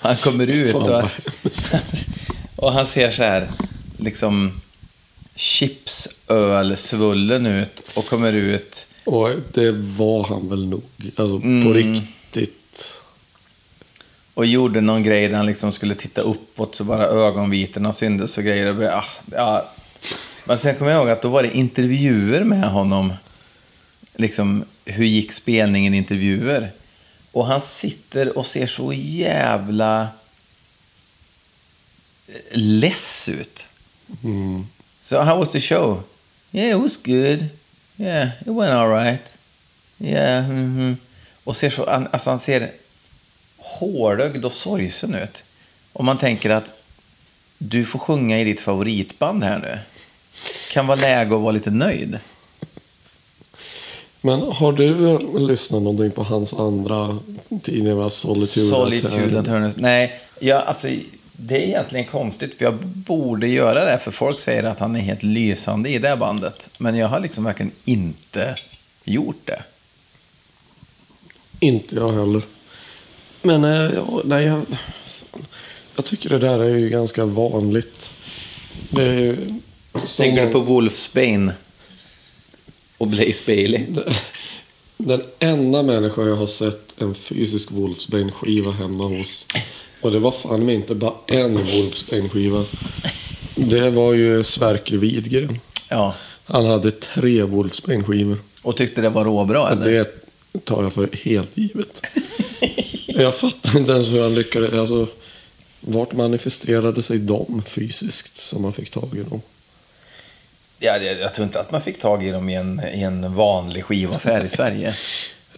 Han 0.00 0.16
kommer 0.16 0.46
ut 0.46 0.74
och, 0.74 1.02
och 2.56 2.72
han 2.72 2.86
ser 2.86 3.10
så 3.12 3.22
här 3.22 3.48
liksom 3.98 4.60
chipsöl 5.34 6.76
svullen 6.76 7.46
ut 7.46 7.82
och 7.94 8.06
kommer 8.06 8.32
ut 8.32 8.86
Och 9.04 9.30
det 9.54 9.70
var 9.72 10.24
han 10.24 10.48
väl 10.48 10.66
nog. 10.68 10.82
Alltså 11.16 11.38
på 11.38 11.46
Mm. 11.46 11.74
riktigt. 11.74 12.92
och 14.34 14.46
gjorde 14.46 14.80
någon 14.80 15.02
grej 15.02 15.28
där 15.28 15.36
han 15.36 15.46
liksom 15.46 15.72
skulle 15.72 15.94
titta 15.94 16.20
uppåt 16.20 16.74
så 16.74 16.84
bara 16.84 17.06
ögonvitorna 17.06 17.92
syntes 17.92 18.38
och 18.38 18.44
grejer. 18.44 18.66
Och 18.70 18.76
bara, 18.76 18.94
ah, 18.96 19.04
ja. 19.32 19.68
Men 20.44 20.58
sen 20.58 20.74
kommer 20.74 20.90
jag 20.90 20.98
ihåg 21.00 21.10
att 21.10 21.22
då 21.22 21.28
var 21.28 21.42
det 21.42 21.56
intervjuer 21.56 22.44
med 22.44 22.70
honom. 22.70 23.12
Liksom, 24.16 24.64
hur 24.84 25.04
gick 25.04 25.32
spelningen 25.32 25.94
intervjuer? 25.94 26.70
Och 27.36 27.46
han 27.46 27.60
sitter 27.60 28.38
och 28.38 28.46
ser 28.46 28.66
så 28.66 28.92
jävla 28.92 30.08
less 32.52 33.28
ut. 33.28 33.64
So 35.02 35.20
how 35.20 35.38
was 35.38 35.52
the 35.52 35.60
show? 35.60 36.02
Yeah, 36.52 36.70
it 36.70 36.82
was 36.82 36.96
good. 36.96 37.48
Yeah, 37.96 38.28
it 38.40 38.46
went 38.46 38.72
all 38.72 38.88
right. 38.88 39.32
Yeah, 39.98 40.48
mhm. 40.48 40.96
Och 41.44 41.56
ser 41.56 41.70
så, 41.70 41.84
alltså 41.84 42.30
han 42.30 42.40
ser 42.40 42.72
hårögd 43.58 44.44
och 44.44 44.52
sorgsen 44.52 45.14
ut. 45.14 45.42
Och 45.92 46.04
man 46.04 46.18
tänker 46.18 46.50
att 46.50 46.70
du 47.58 47.84
får 47.84 47.98
sjunga 47.98 48.40
i 48.40 48.44
ditt 48.44 48.60
favoritband 48.60 49.44
här 49.44 49.58
nu. 49.58 49.78
Kan 50.72 50.86
vara 50.86 51.00
läge 51.00 51.34
att 51.34 51.42
vara 51.42 51.52
lite 51.52 51.70
nöjd. 51.70 52.18
Men 54.26 54.42
har 54.42 54.72
du 54.72 55.10
eh, 55.10 55.40
lyssnat 55.40 55.82
någonting 55.82 56.10
på 56.10 56.22
hans 56.22 56.54
andra 56.54 57.18
tidningar? 57.62 57.94
va? 57.94 58.10
Solitude, 58.10 58.66
Solitude? 58.66 59.38
Eternus. 59.38 59.76
Nej, 59.76 60.20
jag, 60.40 60.62
alltså, 60.66 60.88
det 61.32 61.56
är 61.56 61.66
egentligen 61.66 62.06
konstigt 62.06 62.54
för 62.54 62.64
jag 62.64 62.74
borde 62.84 63.46
göra 63.46 63.84
det 63.84 63.98
för 63.98 64.10
folk 64.10 64.40
säger 64.40 64.62
att 64.62 64.78
han 64.78 64.96
är 64.96 65.00
helt 65.00 65.22
lysande 65.22 65.88
i 65.90 65.98
det 65.98 66.08
här 66.08 66.16
bandet. 66.16 66.68
Men 66.78 66.96
jag 66.96 67.08
har 67.08 67.20
liksom 67.20 67.44
verkligen 67.44 67.72
inte 67.84 68.54
gjort 69.04 69.40
det. 69.44 69.62
Inte 71.60 71.94
jag 71.94 72.12
heller. 72.12 72.42
Men 73.42 73.64
eh, 73.64 73.94
ja, 73.94 74.20
nej, 74.24 74.44
jag, 74.44 74.62
jag 75.96 76.04
tycker 76.04 76.30
det 76.30 76.38
där 76.38 76.58
är 76.58 76.76
ju 76.76 76.88
ganska 76.88 77.24
vanligt. 77.24 78.12
Det 78.90 79.02
är 79.02 79.20
ju... 79.20 79.36
Tänker 80.16 80.46
du 80.46 80.52
på 80.52 80.60
Wolfsbane 80.60 81.52
och 82.98 83.06
Blaze 83.06 83.42
Bailey? 83.46 83.86
Den 84.96 85.22
enda 85.38 85.82
människa 85.82 86.22
jag 86.22 86.36
har 86.36 86.46
sett 86.46 87.02
en 87.02 87.14
fysisk 87.14 87.70
Wolfsbane-skiva 87.70 88.72
hemma 88.72 89.04
hos. 89.04 89.46
Och 90.00 90.12
det 90.12 90.18
var 90.18 90.32
fan 90.32 90.66
mig 90.66 90.74
inte 90.74 90.94
bara 90.94 91.14
en 91.26 91.58
Wolfsbane-skiva. 91.58 92.64
Det 93.54 93.90
var 93.90 94.12
ju 94.12 94.42
Sverker 94.42 94.96
Widgren. 94.96 95.58
Ja. 95.90 96.14
Han 96.44 96.66
hade 96.66 96.90
tre 96.90 97.42
Wolfsbane-skivor. 97.42 98.38
Och 98.62 98.76
tyckte 98.76 99.00
det 99.00 99.08
var 99.08 99.24
råbra 99.24 99.70
eller? 99.70 99.90
Det 99.90 100.64
tar 100.64 100.82
jag 100.82 100.92
för 100.92 101.08
helt 101.24 101.58
givet. 101.58 102.02
jag 103.06 103.34
fattar 103.34 103.78
inte 103.78 103.92
ens 103.92 104.10
hur 104.10 104.22
han 104.22 104.34
lyckades. 104.34 104.72
Alltså, 104.74 105.06
vart 105.80 106.12
manifesterade 106.12 107.02
sig 107.02 107.18
de 107.18 107.62
fysiskt 107.66 108.36
som 108.38 108.62
man 108.62 108.72
fick 108.72 108.90
tag 108.90 109.08
i 109.14 109.30
dem? 109.30 109.40
Ja, 110.78 110.98
det, 110.98 111.04
jag 111.04 111.34
tror 111.34 111.44
inte 111.44 111.60
att 111.60 111.70
man 111.70 111.82
fick 111.82 112.00
tag 112.00 112.26
i 112.26 112.30
dem 112.30 112.48
i 112.48 112.54
en, 112.54 112.82
i 112.94 113.02
en 113.02 113.34
vanlig 113.34 113.84
skivaffär 113.84 114.44
i 114.44 114.48
Sverige. 114.48 114.94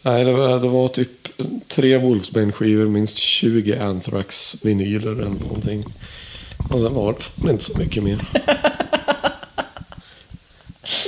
Nej, 0.03 0.25
det 0.25 0.33
var, 0.33 0.61
det 0.61 0.69
var 0.69 0.89
typ 0.89 1.29
tre 1.69 1.99
Wolfsbane-skivor, 1.99 2.89
minst 2.89 3.19
20 3.19 3.79
Anthrax-vinyler 3.79 5.13
eller 5.13 5.25
någonting. 5.25 5.85
Och 6.71 6.81
sen 6.81 6.95
var 6.95 7.13
det 7.13 7.21
fan 7.21 7.51
inte 7.51 7.65
så 7.65 7.79
mycket 7.79 8.03
mer. 8.03 8.25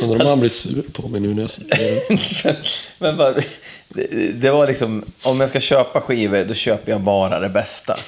Undrar 0.02 0.20
om 0.20 0.26
han 0.26 0.40
blir 0.40 0.50
sur 0.50 0.82
på 0.92 1.08
mig 1.08 1.20
nu 1.20 1.34
när 1.34 1.42
jag 1.42 1.50
säger 1.50 2.02
det. 2.42 2.56
Men 2.98 3.16
bara, 3.16 3.32
det, 3.88 4.06
det 4.32 4.50
var 4.50 4.66
liksom, 4.66 5.04
om 5.22 5.40
jag 5.40 5.50
ska 5.50 5.60
köpa 5.60 6.00
skivor, 6.00 6.44
då 6.44 6.54
köper 6.54 6.92
jag 6.92 7.00
bara 7.00 7.40
det 7.40 7.48
bästa. 7.48 7.98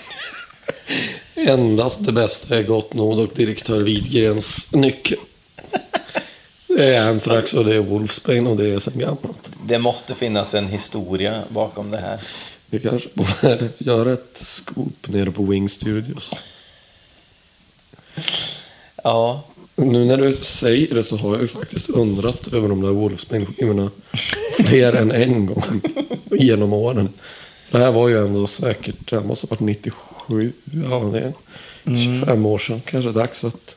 Endast 1.34 2.04
det 2.04 2.12
bästa 2.12 2.58
är 2.58 2.62
gott 2.62 2.94
nog 2.94 3.18
och 3.18 3.30
direktör 3.34 3.80
Widgrens 3.80 4.72
nyckel. 4.72 5.18
Det 6.76 6.94
är 6.96 7.08
Anthrax 7.08 7.54
och 7.54 7.64
det 7.64 7.74
är 7.74 7.80
Wolfsbane 7.80 8.50
och 8.50 8.56
det 8.56 8.70
är 8.70 8.78
sen 8.78 8.98
gammalt. 8.98 9.50
Det 9.66 9.78
måste 9.78 10.14
finnas 10.14 10.54
en 10.54 10.66
historia 10.68 11.42
bakom 11.48 11.90
det 11.90 11.98
här. 11.98 12.18
Vi 12.66 12.78
kanske 12.78 13.08
borde 13.14 13.68
göra 13.78 14.12
ett 14.12 14.36
scoop 14.36 15.08
nere 15.08 15.30
på 15.30 15.42
Wing 15.42 15.68
Studios. 15.68 16.34
Ja, 19.04 19.44
Nu 19.76 20.04
när 20.04 20.16
du 20.16 20.36
säger 20.40 20.94
det 20.94 21.02
så 21.02 21.16
har 21.16 21.32
jag 21.32 21.40
ju 21.42 21.48
faktiskt 21.48 21.88
undrat 21.88 22.48
över 22.52 22.68
de 22.68 22.82
där 22.82 22.88
Wolfsbane-skivorna 22.90 23.90
fler 24.56 24.92
än 24.92 25.10
en 25.12 25.46
gång 25.46 25.80
genom 26.30 26.72
åren. 26.72 27.08
Det 27.70 27.78
här 27.78 27.92
var 27.92 28.08
ju 28.08 28.26
ändå 28.26 28.46
säkert, 28.46 29.10
det 29.10 29.16
här 29.16 29.24
måste 29.24 29.46
ha 29.46 29.50
varit 29.50 29.60
97, 29.60 30.52
ja 30.88 30.98
det 31.12 31.20
är 31.20 31.32
25 32.16 32.46
år 32.46 32.58
sedan. 32.58 32.80
Kanske 32.84 33.12
dags 33.12 33.44
att 33.44 33.76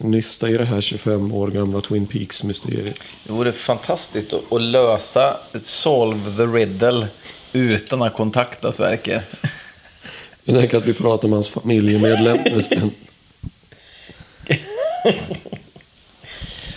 nysta 0.00 0.48
i 0.48 0.56
det 0.56 0.64
här 0.64 0.80
25 0.80 1.32
år 1.32 1.48
gamla 1.48 1.80
Twin 1.80 2.06
Peaks-mysteriet. 2.06 3.00
det 3.24 3.32
vore 3.32 3.52
fantastiskt 3.52 4.32
att, 4.32 4.62
lösa 4.62 5.36
Solve 5.60 6.36
the 6.36 6.42
Riddle 6.42 7.06
utan 7.52 8.02
att 8.02 8.14
kontakta 8.14 8.72
Sverker. 8.72 9.22
Jag 10.44 10.56
tänker 10.56 10.78
att 10.78 10.86
vi 10.86 10.94
pratar 10.94 11.28
med 11.28 11.36
hans 11.36 11.48
familjemedlem 11.48 12.38
istället. 12.46 12.94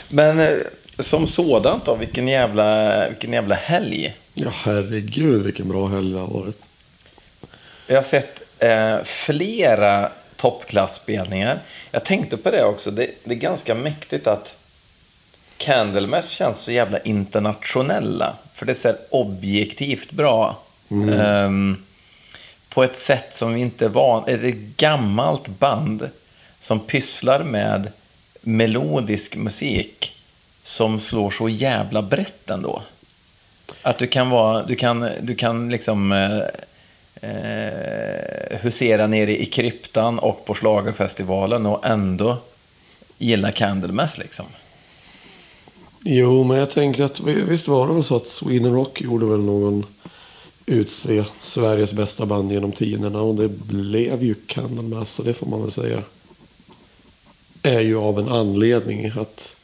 Men 0.10 0.40
eh, 0.40 0.58
som 1.00 1.28
sådant 1.28 1.86
då, 1.86 1.96
vilken 1.96 2.28
jävla, 2.28 3.10
vilken 3.10 3.34
jävla 3.34 3.56
helg. 3.56 4.16
Ja 4.34 4.50
herregud 4.54 5.44
vilken 5.44 5.68
bra 5.68 5.88
helg 5.88 6.14
det 6.14 6.20
har 6.20 6.28
varit. 6.28 6.64
Jag 7.88 7.96
har 7.96 8.04
sett 8.04 8.42
eh, 8.60 9.04
flera 9.04 10.12
toppklassspelningar. 10.42 11.60
Jag 11.92 12.06
tänkte 12.06 12.38
på 12.38 12.52
det 12.52 12.64
också, 12.64 12.92
det, 12.92 13.10
det 13.24 13.34
är 13.34 13.38
ganska 13.38 13.76
mäktigt 13.76 14.28
att 14.28 14.56
Candlemass 15.58 16.30
känns 16.30 16.60
så 16.60 16.72
jävla 16.72 17.00
internationella. 17.00 18.34
För 18.56 18.66
det 18.66 18.72
är 18.72 18.76
så 18.76 18.94
objektivt 19.10 20.12
bra. 20.12 20.60
Ehm, 20.92 21.84
på 22.70 22.84
ett 22.84 22.98
sätt 22.98 23.36
som 23.36 23.54
vi 23.54 23.62
inte 23.62 23.86
är 23.86 23.90
van 23.90 24.24
Ett 24.28 24.56
gammalt 24.78 25.48
band 25.48 26.10
som 26.60 26.80
pysslar 26.80 27.44
med 27.44 27.92
melodisk 28.42 29.36
musik 29.36 30.14
som 30.64 31.00
slår 31.00 31.32
så 31.32 31.50
jävla 31.50 32.02
brett 32.02 32.50
ändå. 32.50 32.82
Att 33.82 33.98
du 33.98 34.08
kan 34.08 34.30
vara, 34.30 34.64
du 34.64 34.76
kan, 34.76 35.10
du 35.22 35.36
kan 35.36 35.70
liksom 35.70 36.12
eh, 36.12 36.42
eh, 37.22 38.60
husera 38.60 39.08
nere 39.08 39.42
i 39.42 39.46
kryptan 39.46 40.20
och 40.20 40.46
på 40.46 40.54
schlagerfestivalen 40.54 41.66
och 41.66 41.86
ändå 41.86 42.38
gilla 43.18 43.52
Candlemass 43.52 44.18
liksom. 44.18 44.46
Jo, 46.04 46.44
men 46.44 46.58
jag 46.58 46.70
tänkte 46.70 47.06
att 47.06 47.20
visst 47.20 47.68
var 47.68 47.88
det 47.88 47.94
väl 47.94 48.04
så 48.04 48.16
att 48.16 48.28
Sweden 48.28 48.74
Rock 48.74 49.02
gjorde 49.02 49.26
väl 49.26 49.40
någon 49.40 49.86
utse 50.66 51.26
Sveriges 51.42 51.94
bästa 51.94 52.26
band 52.26 52.52
genom 52.52 52.72
tiderna 52.72 53.22
och 53.22 53.36
det 53.36 53.48
blev 53.48 54.24
ju 54.24 54.34
Candlemass 54.34 55.10
så 55.10 55.24
det 55.24 55.34
får 55.34 55.48
man 55.48 55.62
väl 55.62 55.72
säga 55.72 56.04
är 57.64 57.80
ju 57.80 57.98
av 57.98 58.20
en 58.20 58.30
anledning 58.30 59.12
att 59.20 59.56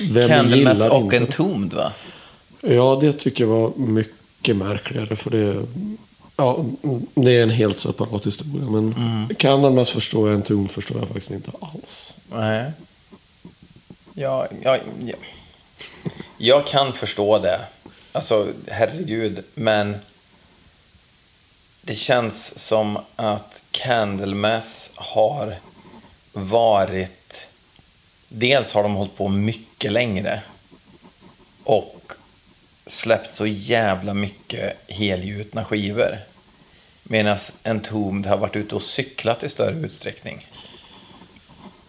vem 0.00 0.28
Candlemass 0.28 0.90
och 0.90 1.02
inte 1.02 1.16
Entombed 1.16 1.72
va? 1.72 1.92
Ja, 2.60 2.98
det 3.00 3.12
tycker 3.12 3.44
jag 3.44 3.50
var 3.50 3.72
mycket 3.76 4.56
märkligare 4.56 5.16
för 5.16 5.30
det 5.30 5.66
Ja, 6.36 6.64
det 7.14 7.36
är 7.36 7.42
en 7.42 7.50
helt 7.50 7.78
separat 7.78 8.26
historia. 8.26 8.70
Men 8.70 9.34
Candlemass 9.38 9.90
förstår 9.90 10.28
jag, 10.28 10.34
en 10.34 10.42
ton 10.42 10.68
förstår 10.68 10.98
jag 10.98 11.08
faktiskt 11.08 11.30
inte 11.30 11.50
alls. 11.60 12.14
Nej. 12.32 12.72
Ja, 14.14 14.46
ja, 14.62 14.78
ja. 15.00 15.14
Jag 16.38 16.66
kan 16.66 16.92
förstå 16.92 17.38
det. 17.38 17.60
Alltså, 18.12 18.48
herregud. 18.68 19.44
Men 19.54 19.96
det 21.82 21.94
känns 21.94 22.58
som 22.58 22.98
att 23.16 23.62
Candlemass 23.70 24.90
har 24.94 25.56
varit... 26.32 27.40
Dels 28.28 28.72
har 28.72 28.82
de 28.82 28.94
hållit 28.94 29.16
på 29.16 29.28
mycket 29.28 29.92
längre. 29.92 30.42
Och 31.64 31.95
släppt 32.86 33.30
så 33.30 33.46
jävla 33.46 34.14
mycket 34.14 34.76
helgjutna 34.88 35.64
skivor. 35.64 36.18
Medan 37.02 37.38
Entombed 37.62 38.30
har 38.30 38.36
varit 38.36 38.56
ute 38.56 38.74
och 38.74 38.82
cyklat 38.82 39.42
i 39.42 39.48
större 39.48 39.86
utsträckning. 39.86 40.46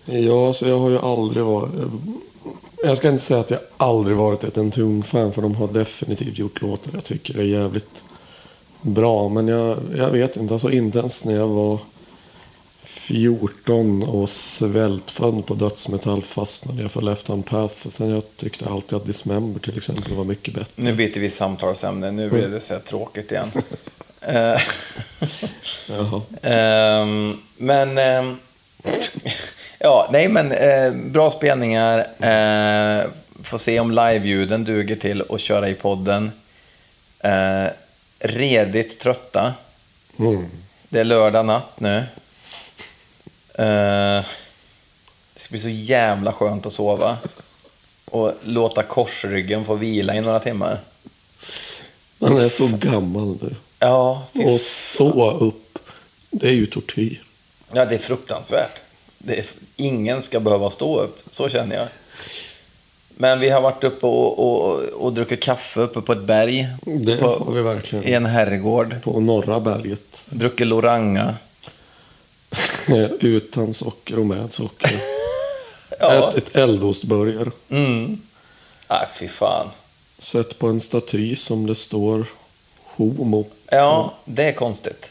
Ja, 0.06 0.54
så 0.54 0.68
jag 0.68 0.80
har 0.80 0.90
ju 0.90 1.00
aldrig 1.00 1.44
varit... 1.44 1.72
Jag 2.84 2.98
ska 2.98 3.10
inte 3.10 3.24
säga 3.24 3.40
att 3.40 3.52
jag 3.52 3.60
aldrig 3.78 4.18
varit 4.18 4.44
ett 4.44 4.58
Entombed-fan 4.58 5.34
för 5.34 5.42
de 5.42 5.56
har 5.56 5.68
definitivt 5.68 6.38
gjort 6.38 6.62
låtar 6.62 6.92
jag 6.94 7.04
tycker 7.04 7.40
är 7.40 7.44
jävligt 7.44 8.04
bra. 8.82 9.30
Men 9.30 9.48
jag, 9.48 9.78
jag 9.96 10.10
vet 10.10 10.38
inte, 10.38 10.54
alltså 10.54 10.72
inte 10.72 11.00
ens 11.00 11.26
när 11.26 11.36
jag 11.36 11.48
var 11.48 11.80
14 12.98 14.04
och 14.04 14.30
svältfödd 14.30 15.46
på 15.46 15.54
dödsmetall 15.54 16.22
fastnade 16.22 16.82
jag 16.82 16.92
för 16.92 17.02
Left 17.02 17.28
Hand 17.28 17.46
Path. 17.46 17.88
Utan 17.88 18.10
jag 18.10 18.24
tyckte 18.36 18.70
alltid 18.70 18.98
att 18.98 19.06
Dismember 19.06 19.60
till 19.60 19.78
exempel 19.78 20.16
var 20.16 20.24
mycket 20.24 20.54
bättre. 20.54 20.84
Nu 20.84 20.94
byter 20.94 21.20
vi 21.20 21.30
samtalsämne. 21.30 22.12
Nu 22.12 22.30
blir 22.30 22.48
det 22.48 22.62
så 22.62 22.74
här 22.74 22.82
tråkigt 22.82 23.32
igen. 23.32 23.52
Ehm, 26.42 27.38
men... 27.58 27.98
ehm, 27.98 28.38
ja, 29.80 30.10
nej 30.12 30.28
men 30.28 30.52
eh, 30.52 30.92
bra 30.94 31.32
spelningar. 31.32 32.00
Eh, 32.00 33.06
får 33.44 33.58
se 33.58 33.80
om 33.80 33.92
live-ljuden 33.92 34.64
duger 34.64 34.96
till 34.96 35.24
att 35.30 35.42
köra 35.42 35.70
i 35.70 35.74
podden. 35.74 36.32
Eh, 37.20 37.66
redigt 38.20 39.00
trötta. 39.00 39.54
Mm. 40.20 40.46
Det 40.90 41.00
är 41.00 41.04
lördag 41.04 41.46
natt 41.46 41.80
nu. 41.80 42.04
Eh, 43.58 44.26
det 45.34 45.40
ska 45.40 45.52
bli 45.52 45.60
så 45.60 45.70
jävla 45.70 46.34
skönt 46.34 46.66
att 46.66 46.74
sova. 46.74 47.18
Och 48.06 48.34
låta 48.44 48.84
korsryggen 48.84 49.66
få 49.66 49.76
vila 49.76 50.16
i 50.16 50.22
några 50.22 50.40
timmar. 50.40 50.80
Man 52.20 52.38
är 52.38 52.50
så 52.50 52.68
gammal 52.68 53.38
nu. 53.42 53.56
Ja, 53.80 54.28
fy 54.34 54.46
Och 54.46 54.62
stå 54.62 55.32
upp, 55.32 55.80
det 56.30 56.48
är 56.48 56.52
ju 56.52 56.66
tortyr. 56.66 57.24
Ja, 57.72 57.86
det 57.86 57.96
är 57.96 58.00
fruktansvärt. 58.00 58.80
Det 59.18 59.40
är, 59.40 59.46
ingen 59.76 60.22
ska 60.22 60.40
behöva 60.40 60.72
stå 60.72 61.00
upp, 61.00 61.20
så 61.30 61.50
känner 61.50 61.76
jag. 61.76 61.88
Men 63.20 63.40
vi 63.40 63.50
har 63.50 63.62
varit 63.62 63.84
uppe 63.84 64.06
och, 64.06 64.40
och, 64.40 64.80
och 64.84 65.14
druckit 65.14 65.44
kaffe 65.44 65.80
uppe 65.80 66.02
på 66.02 66.14
ett 66.14 66.24
berg. 66.24 66.68
Det 66.82 67.18
på, 67.18 67.28
har 67.28 67.52
vi 67.52 67.62
verkligen. 67.62 68.08
I 68.08 68.14
en 68.14 68.26
herrgård. 68.26 68.96
På 69.04 69.20
norra 69.20 69.60
berget. 69.60 70.24
Druckit 70.26 70.68
Loranga. 70.68 71.36
Utan 73.20 73.74
socker 73.74 74.20
och 74.20 74.26
med 74.26 74.54
socker. 74.54 75.00
Ja. 76.00 76.30
Ett, 76.30 76.38
ett 76.38 76.56
eldostburgare. 76.56 77.52
Mm. 77.70 78.22
Nej, 78.90 79.08
fy 79.20 79.28
fan. 79.28 79.68
Sett 80.18 80.60
på 80.60 80.68
en 80.68 80.80
staty 80.80 81.36
som 81.36 81.68
det 81.68 81.76
står 81.76 82.26
Homo. 82.84 83.46
Ja, 83.72 84.14
det 84.26 84.44
är 84.44 84.52
konstigt. 84.54 85.06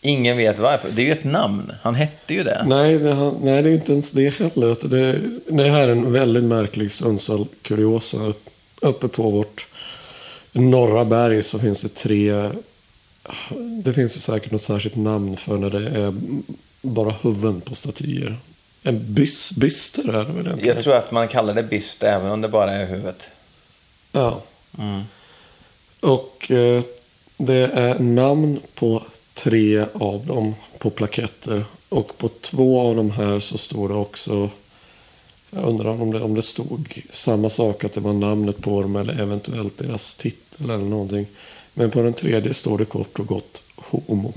Ingen 0.00 0.36
vet 0.36 0.58
varför. 0.58 0.90
Det 0.90 1.02
är 1.02 1.06
ju 1.06 1.12
ett 1.12 1.24
namn. 1.24 1.72
Han 1.82 1.94
hette 1.94 2.34
ju 2.34 2.42
det. 2.44 2.64
Nej, 2.66 2.98
det, 2.98 3.12
han- 3.14 3.36
nej, 3.42 3.62
det 3.62 3.70
är 3.70 3.74
inte 3.74 3.92
ens 3.92 4.10
det 4.10 4.28
heller. 4.38 4.88
Det, 4.88 5.18
det 5.56 5.70
här 5.70 5.80
är 5.88 5.92
en 5.92 6.12
väldigt 6.12 6.44
märklig 6.44 6.90
Sundsvall-kuriosa. 6.92 8.34
Uppe 8.80 9.08
på 9.08 9.30
vårt 9.30 9.66
norra 10.52 11.04
berg 11.04 11.42
så 11.42 11.58
finns 11.58 11.82
det 11.82 11.88
tre... 11.94 12.50
Det 13.84 13.92
finns 13.92 14.16
ju 14.16 14.20
säkert 14.20 14.52
något 14.52 14.62
särskilt 14.62 14.96
namn 14.96 15.36
för 15.36 15.58
när 15.58 15.70
det 15.70 15.88
är 16.00 16.14
bara 16.82 17.14
huvuden 17.22 17.60
på 17.60 17.74
statyer. 17.74 18.36
En 18.82 19.14
bys, 19.14 19.52
byster 19.52 20.08
är 20.08 20.12
det 20.12 20.32
väl 20.32 20.46
egentligen? 20.46 20.74
Jag 20.74 20.84
tror 20.84 20.96
att 20.96 21.12
man 21.12 21.28
kallar 21.28 21.54
det 21.54 21.62
byst 21.62 22.02
även 22.02 22.30
om 22.30 22.40
det 22.40 22.48
bara 22.48 22.72
är 22.72 22.86
huvudet. 22.86 23.28
Ja. 24.12 24.42
Mm. 24.78 25.02
Och 26.00 26.50
eh, 26.50 26.82
det 27.36 27.70
är 27.74 27.98
namn 27.98 28.60
på 28.74 29.02
tre 29.34 29.84
av 29.92 30.26
dem 30.26 30.54
på 30.78 30.90
plaketter. 30.90 31.64
Och 31.88 32.18
på 32.18 32.28
två 32.28 32.80
av 32.80 32.96
de 32.96 33.10
här 33.10 33.40
så 33.40 33.58
står 33.58 33.88
det 33.88 33.94
också, 33.94 34.50
jag 35.50 35.64
undrar 35.64 36.02
om 36.02 36.12
det, 36.12 36.20
om 36.20 36.34
det 36.34 36.42
stod 36.42 37.02
samma 37.10 37.50
sak, 37.50 37.84
att 37.84 37.92
det 37.92 38.00
var 38.00 38.12
namnet 38.12 38.62
på 38.62 38.82
dem 38.82 38.96
eller 38.96 39.20
eventuellt 39.20 39.78
deras 39.78 40.14
titel 40.14 40.70
eller 40.70 40.84
någonting. 40.84 41.26
Men 41.74 41.90
på 41.90 42.02
den 42.02 42.12
tredje 42.14 42.54
står 42.54 42.78
det 42.78 42.84
kort 42.84 43.18
och 43.18 43.26
gott 43.26 43.62
Homo. 43.76 44.32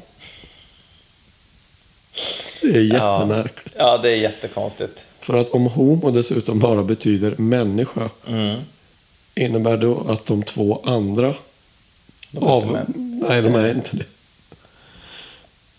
Det 2.62 2.68
är 2.78 2.82
jättemärkligt. 2.82 3.76
Ja, 3.78 3.98
det 3.98 4.10
är 4.12 4.16
jättekonstigt. 4.16 5.00
För 5.20 5.34
att 5.38 5.50
om 5.50 5.66
homo 5.66 6.12
dessutom 6.12 6.60
bara 6.60 6.84
betyder 6.84 7.36
människa 7.38 8.10
Mm. 8.28 8.60
innebär 9.36 9.78
då 9.78 10.06
att 10.10 10.26
de 10.26 10.44
två 10.44 10.82
andra 10.86 11.34
De 12.32 12.44
av... 12.44 12.80
Nej, 12.96 13.42
de 13.42 13.56
är 13.56 13.70
inte 13.72 13.98
det. 13.98 14.06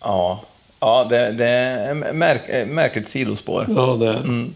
Ja, 0.00 0.40
ja 0.80 1.06
det, 1.10 1.32
det 1.32 1.48
är 1.48 1.94
märk, 2.12 2.48
eh, 2.48 2.66
märkligt 2.66 3.08
sidospår. 3.08 3.66
Ja, 3.68 3.96
det 4.00 4.08
är 4.08 4.16
Mm. 4.16 4.54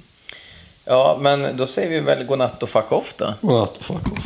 Ja, 0.84 1.18
men 1.20 1.56
då 1.56 1.66
säger 1.66 1.88
vi 1.90 2.00
väl 2.00 2.24
godnatt 2.24 2.62
och 2.62 2.68
fuck 2.68 2.92
off 2.92 3.14
då. 3.16 3.34
Godnatt 3.40 3.76
och 3.76 3.84
fuck 3.84 4.12
off. 4.12 4.24